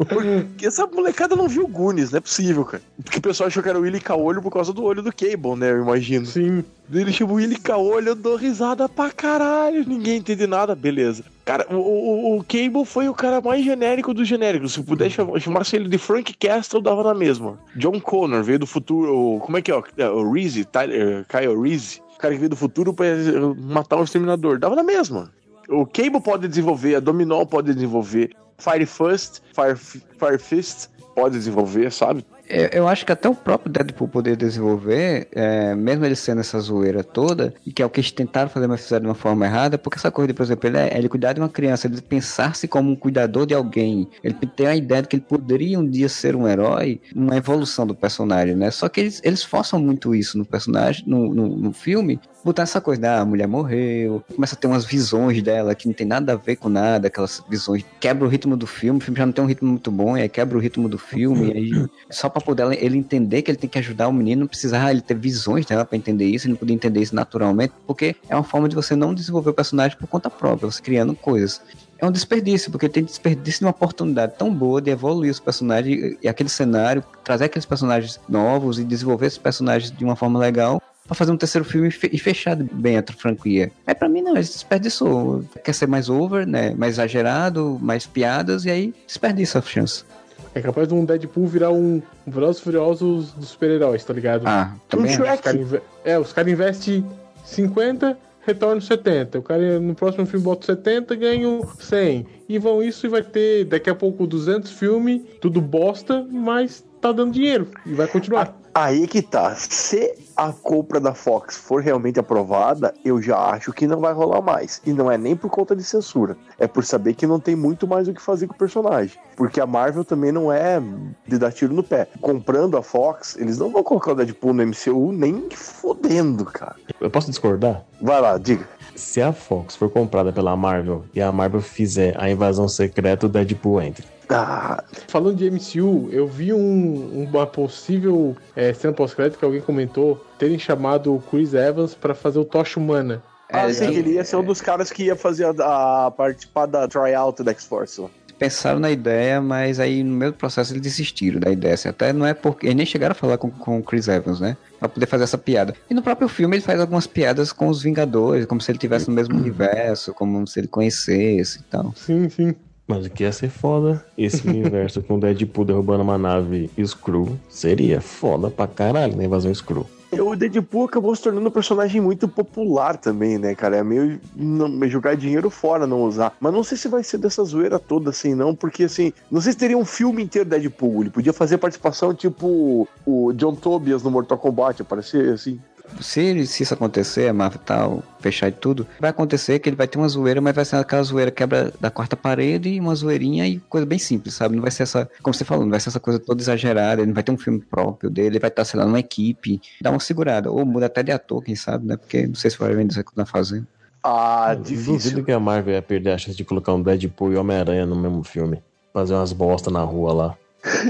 Porque 0.08 0.65
essa 0.65 0.88
molecada 0.88 1.36
não 1.36 1.48
viu 1.48 1.68
Goonies, 1.68 2.12
não 2.12 2.18
é 2.18 2.22
possível, 2.22 2.65
cara. 2.70 2.84
Porque 3.04 3.18
o 3.18 3.22
pessoal 3.22 3.48
achou 3.48 3.62
que 3.64 3.70
era 3.70 3.78
o 3.78 3.82
Willy 3.82 4.00
Caolho 4.00 4.42
por 4.42 4.52
causa 4.52 4.72
do 4.72 4.84
olho 4.84 5.02
do 5.02 5.12
Cable, 5.14 5.56
né? 5.58 5.72
Eu 5.72 5.82
imagino. 5.82 6.26
Sim. 6.26 6.64
Ele 6.92 7.12
chama 7.12 7.34
o 7.34 7.36
Willy 7.36 7.58
Caolho, 7.60 8.10
eu 8.10 8.16
dou 8.16 8.36
risada 8.36 8.88
pra 8.90 9.12
caralho, 9.12 9.84
ninguém 9.88 10.18
entende 10.18 10.48
nada, 10.48 10.74
beleza. 10.76 11.24
Cara, 11.46 11.66
o, 11.70 11.76
o, 11.76 12.38
o 12.38 12.44
Cable 12.44 12.86
foi 12.86 13.10
o 13.10 13.14
cara 13.14 13.42
mais 13.42 13.64
genérico 13.64 14.14
dos 14.14 14.28
genéricos. 14.28 14.74
Se 14.74 14.84
pudesse 14.84 15.16
chamar, 15.16 15.40
chamasse 15.40 15.76
ele 15.76 15.88
de 15.90 15.98
Frank 15.98 16.34
Castle, 16.36 16.82
dava 16.82 17.04
na 17.04 17.14
mesma. 17.14 17.60
John 17.76 18.00
Connor 18.00 18.44
veio 18.44 18.60
do 18.60 18.68
futuro. 18.68 19.16
o- 19.16 19.40
Como 19.40 19.58
é 19.58 19.62
que 19.62 19.72
é? 19.72 19.76
O, 19.76 19.84
o 20.16 20.32
Reese, 20.32 20.66
Tyler, 20.66 21.26
Kyle 21.28 21.60
Reese. 21.62 22.02
O 22.16 22.18
cara 22.20 22.34
que 22.34 22.40
veio 22.40 22.50
do 22.50 22.56
futuro 22.56 22.94
pra 22.94 23.06
eh, 23.06 23.16
matar 23.60 23.98
um 23.98 24.04
exterminador. 24.04 24.60
Dava 24.60 24.76
na 24.76 24.84
mesma. 24.84 25.32
O 25.70 25.86
Cable 25.86 26.20
pode 26.22 26.48
desenvolver, 26.48 26.96
a 26.96 27.00
Dominó 27.00 27.46
pode 27.46 27.72
desenvolver, 27.74 28.32
Fire 28.58 28.86
Fist, 28.88 29.40
Fire, 29.54 29.76
Fire 29.78 30.40
Fist 30.40 30.88
pode 31.16 31.36
desenvolver, 31.38 31.92
sabe? 31.92 32.26
Eu, 32.50 32.88
acho 32.88 33.06
que 33.06 33.12
até 33.12 33.30
o 33.30 33.36
próprio 33.36 33.72
Deadpool 33.72 34.08
poder 34.08 34.36
desenvolver, 34.36 35.28
é, 35.32 35.76
mesmo 35.76 36.04
ele 36.04 36.16
sendo 36.16 36.42
essa 36.42 36.60
zoeira 36.60 37.04
toda, 37.04 37.54
e 37.64 37.72
que 37.72 37.82
é 37.82 37.86
o 37.86 37.90
que 37.90 38.00
eles 38.00 38.12
tentaram 38.12 38.50
fazer, 38.50 38.66
mas 38.66 38.82
fizeram 38.82 39.04
de 39.04 39.08
uma 39.10 39.16
forma 39.16 39.46
errada, 39.46 39.78
porque 39.78 40.00
essa 40.00 40.10
coisa, 40.10 40.30
de, 40.30 40.34
por 40.34 40.44
exemplo, 40.44 40.68
ele, 40.68 40.78
é, 40.78 40.98
ele 40.98 41.08
cuidar 41.08 41.34
de 41.34 41.40
uma 41.40 41.50
criança, 41.50 41.86
ele 41.86 42.02
pensar-se 42.02 42.68
como 42.68 42.92
um 42.92 42.96
cuidador 42.96 43.46
de 43.46 43.54
alguém, 43.54 44.10
ele 44.24 44.34
tem 44.34 44.68
a 44.68 44.76
ideia 44.76 45.04
de 45.04 45.08
que 45.08 45.16
ele 45.18 45.26
poderia 45.28 45.80
um 45.80 45.88
dia 45.88 46.10
ser 46.10 46.36
um 46.36 46.48
herói, 46.48 47.00
uma 47.16 47.38
evolução 47.38 47.86
do 47.86 47.94
personagem, 47.94 48.56
né? 48.56 48.72
Só 48.72 48.90
que 48.90 49.02
eles, 49.02 49.22
eles 49.24 49.44
forçam 49.44 49.80
muito 49.80 50.16
isso 50.16 50.38
no 50.38 50.46
personagem, 50.46 51.04
no, 51.06 51.34
no, 51.34 51.48
no 51.56 51.72
filme, 51.72 52.20
botar 52.44 52.64
essa 52.64 52.82
coisa, 52.82 53.12
ah, 53.12 53.20
a 53.22 53.26
mulher 53.26 53.48
morreu, 53.48 54.24
começa 54.34 54.56
a 54.56 54.58
ter 54.58 54.68
umas 54.68 54.86
visões 54.86 55.42
dela 55.42 55.76
que 55.76 55.88
não 55.88 55.94
tem 55.94 56.08
nada 56.08 56.34
a 56.34 56.36
ver 56.36 56.56
com 56.56 56.70
nada, 56.70 57.08
aquelas 57.08 57.44
visões, 57.50 57.86
quebra 58.00 58.26
o 58.26 58.30
ritmo 58.30 58.56
do 58.56 58.66
filme, 58.66 59.00
o 59.00 59.02
filme 59.02 59.18
já 59.18 59.26
não 59.26 59.34
tem 59.34 59.44
um 59.44 59.48
ritmo 59.48 59.70
muito 59.70 59.92
bom, 59.92 60.18
e 60.18 60.22
aí 60.22 60.30
quebra 60.30 60.58
o 60.58 60.62
ritmo 60.62 60.88
do 60.88 60.98
filme, 60.98 61.50
e 61.50 61.52
aí 61.52 61.90
só 62.10 62.30
pra 62.30 62.38
poder 62.41 62.71
ele 62.84 62.97
entender 62.97 63.41
que 63.41 63.52
ele 63.52 63.58
tem 63.58 63.69
que 63.69 63.78
ajudar 63.80 64.08
o 64.08 64.13
menino, 64.13 64.41
não 64.41 64.47
precisava 64.47 64.91
ele 64.91 65.02
ter 65.02 65.15
visões 65.15 65.65
dela 65.65 65.86
pra 65.86 65.97
entender 65.97 66.25
isso, 66.25 66.45
ele 66.47 66.54
não 66.54 66.58
podia 66.60 66.75
entender 66.75 67.02
isso 67.02 67.15
naturalmente, 67.15 67.73
porque 67.88 68.15
é 68.28 68.36
uma 68.36 68.43
forma 68.43 68.67
de 68.69 68.75
você 68.75 68.95
não 68.95 69.13
desenvolver 69.13 69.49
o 69.49 69.54
personagem 69.54 69.97
por 69.97 70.08
conta 70.08 70.30
própria, 70.30 70.69
você 70.71 70.82
criando 70.82 71.13
coisas. 71.15 71.62
É 71.97 72.06
um 72.06 72.12
desperdício, 72.12 72.71
porque 72.71 72.88
tem 72.88 73.04
desperdício 73.04 73.60
de 73.60 73.65
uma 73.65 73.71
oportunidade 73.71 74.34
tão 74.38 74.54
boa 74.54 74.82
de 74.82 74.89
evoluir 74.89 75.32
os 75.32 75.39
personagens 75.39 76.17
e- 76.21 76.28
aquele 76.28 76.47
cenário, 76.49 77.04
trazer 77.23 77.45
aqueles 77.45 77.65
personagens 77.65 78.19
novos 78.30 78.80
e 78.80 78.84
desenvolver 78.86 79.25
esses 79.28 79.38
personagens 79.38 79.91
de 79.91 80.06
uma 80.06 80.15
forma 80.15 80.39
legal 80.39 80.82
pra 81.06 81.15
fazer 81.15 81.32
um 81.32 81.38
terceiro 81.38 81.65
filme 81.65 81.88
e 81.88 81.91
fe- 81.91 82.17
fechar 82.17 82.56
bem 82.56 82.97
a 82.97 83.04
franquia. 83.04 83.71
Aí 83.86 83.95
pra 83.95 84.08
mim 84.08 84.21
não, 84.21 84.32
ele 84.32 84.41
desperdiçou. 84.41 85.43
Quer 85.63 85.73
ser 85.73 85.88
mais 85.88 86.08
over, 86.08 86.45
né? 86.47 86.73
Mais 86.78 86.93
exagerado, 86.93 87.78
mais 87.82 88.06
piadas, 88.06 88.63
e 88.63 88.69
aí 88.69 88.93
desperdiça 89.06 89.60
a 89.60 89.62
chance. 89.62 90.06
É 90.54 90.62
capaz 90.62 90.88
de 90.88 90.94
um 90.94 91.06
Deadpool 91.06 91.46
virar 91.48 91.72
um, 91.72 92.02
Velozes 92.26 92.62
Furiosos 92.62 93.32
dos 93.34 93.50
super-heróis, 93.50 94.04
tá 94.04 94.14
ligado? 94.14 94.44
Ah, 94.48 94.74
também. 94.88 95.12
Um. 95.20 95.34
Os 95.34 95.42
cara 95.42 95.58
inve- 95.58 95.82
É, 96.04 96.18
os 96.20 96.34
caras 96.34 96.52
investem 96.52 97.06
50, 97.46 98.18
retornam 98.46 98.82
70. 98.82 99.40
O 99.40 99.42
cara 99.44 99.80
no 99.80 99.94
próximo 99.94 100.26
filme 100.26 100.44
bota 100.44 100.66
70, 100.66 101.16
ganham 101.16 101.62
100. 101.80 102.26
E 102.48 102.58
vão 102.58 102.82
isso 102.82 103.06
e 103.06 103.10
vai 103.10 103.22
ter 103.22 103.66
daqui 103.66 103.90
a 103.90 103.96
pouco 103.96 104.26
200 104.26 104.72
filmes, 104.72 105.22
tudo 105.40 105.62
bosta, 105.62 106.26
mas 106.32 106.84
tá 107.00 107.12
dando 107.12 107.32
dinheiro 107.34 107.68
e 107.86 107.94
vai 107.94 108.08
continuar. 108.08 108.58
Aí 108.80 109.08
que 109.08 109.22
tá. 109.22 109.54
Se 109.56 110.13
a 110.38 110.54
compra 110.54 111.02
da 111.02 111.13
Fox 111.13 111.58
for 111.58 111.82
realmente 111.84 112.18
aprovada, 112.18 112.94
eu 113.04 113.22
já 113.22 113.38
acho 113.38 113.74
que 113.74 113.86
não 113.86 114.00
vai 114.00 114.13
rolar 114.13 114.42
mais. 114.42 114.82
E 114.86 114.94
não 114.94 115.12
é 115.12 115.18
nem 115.18 115.36
por 115.36 115.50
conta 115.50 115.76
de 115.76 115.84
censura. 115.84 116.38
É 116.58 116.65
por 116.65 116.86
saber 116.86 117.13
que 117.13 117.28
não 117.28 117.42
tem 117.42 117.58
muito 117.58 117.86
mais 117.86 118.08
o 118.08 118.13
que 118.13 118.22
fazer 118.22 118.48
com 118.48 118.54
o 118.54 118.58
personagem. 118.58 119.20
Porque 119.36 119.60
a 119.60 119.68
Marvel 119.68 120.06
também 120.06 120.32
não 120.32 120.50
é 120.50 120.82
de 121.28 121.38
dar 121.38 121.52
tiro 121.52 121.74
no 121.74 121.84
pé. 121.84 122.08
Comprando 122.22 122.78
a 122.78 122.82
Fox, 122.82 123.36
eles 123.36 123.58
não 123.58 123.70
vão 123.70 123.84
colocar 123.84 124.13
o 124.13 124.15
Deadpool 124.15 124.54
no 124.54 124.65
MCU 124.65 125.12
nem 125.12 125.50
fodendo, 125.54 126.46
cara. 126.46 126.78
Eu 127.02 127.12
posso 127.12 127.30
discordar? 127.30 127.84
Vai 128.02 128.22
lá, 128.22 128.38
diga. 128.38 128.65
Se 128.96 129.22
a 129.22 129.34
Fox 129.34 129.76
for 129.76 129.89
comprada 129.89 130.32
pela 130.32 130.56
Marvel 130.56 131.04
e 131.13 131.22
a 131.22 131.34
Marvel 131.34 131.60
fizer 131.60 132.15
a 132.18 132.30
invasão 132.30 132.70
secreta, 132.70 133.26
o 133.26 133.30
Deadpool 133.30 133.82
entra. 133.82 134.06
Ah, 134.30 134.84
Falando 135.08 135.38
de 135.38 135.46
MCU, 135.50 136.10
eu 136.12 136.28
vi 136.28 136.54
um- 136.54 137.24
uma 137.28 137.48
possível 137.48 138.36
é, 138.56 138.72
cena 138.74 138.94
pós-crédito 138.94 139.39
que 139.39 139.46
alguém 139.46 139.60
comentou 139.62 140.24
terem 140.38 140.60
chamado 140.60 141.15
o 141.15 141.20
Chris 141.20 141.54
Evans 141.56 141.96
pra 141.96 142.13
fazer 142.13 142.38
o 142.39 142.46
Tocha 142.46 142.80
Humana. 142.80 143.24
ah, 143.52 143.62
É, 143.70 143.74
sim, 143.74 143.86
ele 143.96 144.12
ia 144.13 144.24
ser 144.24 144.36
um 144.36 144.44
dos 144.44 144.62
caras 144.62 144.92
que 144.92 145.06
ia 145.06 145.15
fazer 145.15 145.46
a, 145.60 146.06
a 146.08 146.12
participar 146.12 146.68
da 146.68 146.88
tryout 146.88 147.42
da 147.44 147.52
X-Force. 147.52 148.02
lá. 148.02 148.10
pensaram 148.38 148.80
na 148.80 148.89
ideia, 148.92 149.42
mas 149.42 149.80
aí 149.82 150.02
no 150.04 150.15
meio 150.15 150.32
do 150.32 150.38
processo 150.38 150.72
eles 150.72 150.82
desistiram 150.84 151.39
da 151.39 151.50
ideia. 151.52 151.74
assim, 151.74 151.89
Até 151.89 152.13
não 152.13 152.26
é 152.26 152.34
porque. 152.36 152.68
Eles 152.68 152.76
nem 152.78 152.86
chegaram 152.86 153.12
a 153.13 153.15
falar 153.15 153.38
com, 153.39 153.50
com 153.50 153.80
o 153.80 153.84
Chris 153.84 154.08
Evans, 154.08 154.39
né? 154.39 154.56
Pra 154.80 154.88
poder 154.88 155.08
fazer 155.08 155.24
essa 155.26 155.38
piada. 155.39 155.74
E 155.89 155.94
no 155.96 156.02
próprio 156.04 156.30
filme 156.30 156.56
ele 156.56 156.63
faz 156.63 156.80
algumas 156.80 157.06
piadas 157.08 157.52
com 157.52 157.68
os 157.68 157.82
Vingadores, 157.82 158.46
como 158.46 158.62
se 158.62 158.72
ele 158.72 158.78
tivesse 158.78 159.10
no 159.10 159.15
mesmo 159.15 159.36
universo, 159.42 160.13
como 160.13 160.46
se 160.48 160.60
ele 160.60 160.68
conhecesse 160.68 161.60
e 161.60 161.63
tal. 161.63 161.92
Sim, 161.96 162.30
sim. 162.30 162.56
Mas 162.89 163.06
o 163.06 163.10
que 163.12 163.21
ia 163.21 163.32
ser 163.32 163.52
foda, 163.52 164.04
esse 164.17 164.45
universo 164.49 165.04
com 165.04 165.17
o 165.17 165.19
Deadpool 165.19 165.63
derrubando 165.63 166.02
uma 166.02 166.17
nave 166.17 166.71
Screw, 166.84 167.38
seria 167.47 168.02
foda 168.02 168.49
pra 168.49 168.65
caralho 168.65 169.15
na 169.15 169.23
invasão 169.23 169.54
Screw. 169.54 169.86
O 170.12 170.36
Deadpool 170.36 170.86
acabou 170.86 171.15
se 171.15 171.21
tornando 171.21 171.47
um 171.47 171.52
personagem 171.52 172.02
muito 172.02 172.28
popular 172.28 172.97
também, 172.97 173.38
né, 173.38 173.54
cara? 173.54 173.78
É 173.78 173.84
meio 173.84 174.19
não, 174.36 174.88
jogar 174.89 175.15
dinheiro 175.15 175.52
fora, 175.52 175.86
não 175.86 176.02
usar. 176.02 176.36
Mas 176.39 176.52
não 176.52 176.63
sei 176.63 176.78
se 176.80 176.88
vai 176.88 177.04
ser 177.04 177.19
dessa 177.19 177.43
zoeira 177.43 177.78
toda 177.78 178.10
assim, 178.10 178.34
não, 178.34 178.56
porque 178.56 178.86
assim, 178.86 179.13
não 179.30 179.39
sei 179.39 179.52
se 179.52 179.60
teria 179.60 179.78
um 179.78 179.86
filme 179.86 180.23
inteiro 180.23 180.49
Deadpool. 180.49 181.02
Ele 181.02 181.12
podia 181.12 181.32
fazer 181.32 181.60
participação 181.60 182.12
tipo 182.12 182.88
o 183.06 183.32
John 183.34 183.54
Tobias 183.54 184.02
no 184.02 184.10
Mortal 184.10 184.39
Kombat, 184.39 184.82
aparecer 184.82 185.32
assim. 185.32 185.60
Se, 185.99 186.45
se 186.47 186.63
isso 186.63 186.73
acontecer, 186.73 187.28
a 187.28 187.34
Marvel 187.34 187.60
tal, 187.65 188.04
fechar 188.19 188.47
e 188.47 188.52
tudo, 188.52 188.88
vai 188.99 189.10
acontecer 189.10 189.60
que 189.60 189.69
ele 189.69 189.75
vai 189.75 189.88
ter 189.88 189.97
uma 189.97 190.08
zoeira, 190.08 190.39
mas 190.39 190.56
vai 190.56 190.65
ser 190.65 190.78
aquela 190.78 191.04
zoeira 191.04 191.32
quebra 191.32 191.73
da 191.80 191.89
quarta 191.91 192.15
parede 192.15 192.69
e 192.69 192.80
uma 192.80 192.95
zoeirinha 192.95 193.47
e 193.47 193.60
coisa 193.60 193.86
bem 193.86 193.99
simples, 193.99 194.34
sabe? 194.34 194.56
Não 194.56 194.62
vai 194.62 194.71
ser 194.71 194.84
essa, 194.84 195.10
como 195.21 195.34
você 195.34 195.43
falou, 195.43 195.65
não 195.65 195.71
vai 195.71 195.80
ser 195.80 195.89
essa 195.89 195.99
coisa 195.99 196.19
toda 196.19 196.41
exagerada, 196.41 197.02
ele 197.02 197.08
não 197.08 197.13
vai 197.13 197.23
ter 197.23 197.32
um 197.32 197.38
filme 197.38 197.60
próprio 197.60 198.10
dele, 198.10 198.30
ele 198.30 198.39
vai 198.39 198.49
estar, 198.49 198.63
sei 198.65 198.80
lá, 198.80 198.86
numa 198.86 198.99
equipe, 198.99 199.62
dá 199.82 199.89
uma 199.89 199.99
segurada, 199.99 200.52
ou 200.52 200.65
muda 200.65 200.86
até 200.86 201.04
de 201.04 201.12
ator, 201.12 201.43
quem 201.43 201.56
sabe, 201.56 201.86
né? 201.86 201.97
Porque 201.97 202.28
não 202.28 202.36
sei 202.36 202.49
se 202.52 202.58
vai 202.58 202.73
vender 202.73 202.91
isso 202.91 203.04
que 203.04 203.13
tá 203.13 203.25
fazendo. 203.25 203.67
Ah, 204.04 204.54
Eu 204.54 204.63
difícil. 204.63 204.93
Duvido 204.93 205.23
que 205.23 205.32
a 205.32 205.39
Marvel 205.39 205.73
ia 205.73 205.82
perder 205.82 206.12
a 206.12 206.17
chance 206.17 206.38
de 206.38 206.45
colocar 206.45 206.73
um 206.73 206.82
Deadpool 206.82 207.34
e 207.34 207.36
Homem-Aranha 207.36 207.86
no 207.86 207.95
mesmo 207.95 208.23
filme. 208.23 208.62
Fazer 208.93 209.13
umas 209.13 209.34
bosta 209.34 209.69
na 209.69 209.84
rua 209.84 210.13
lá. 210.13 210.38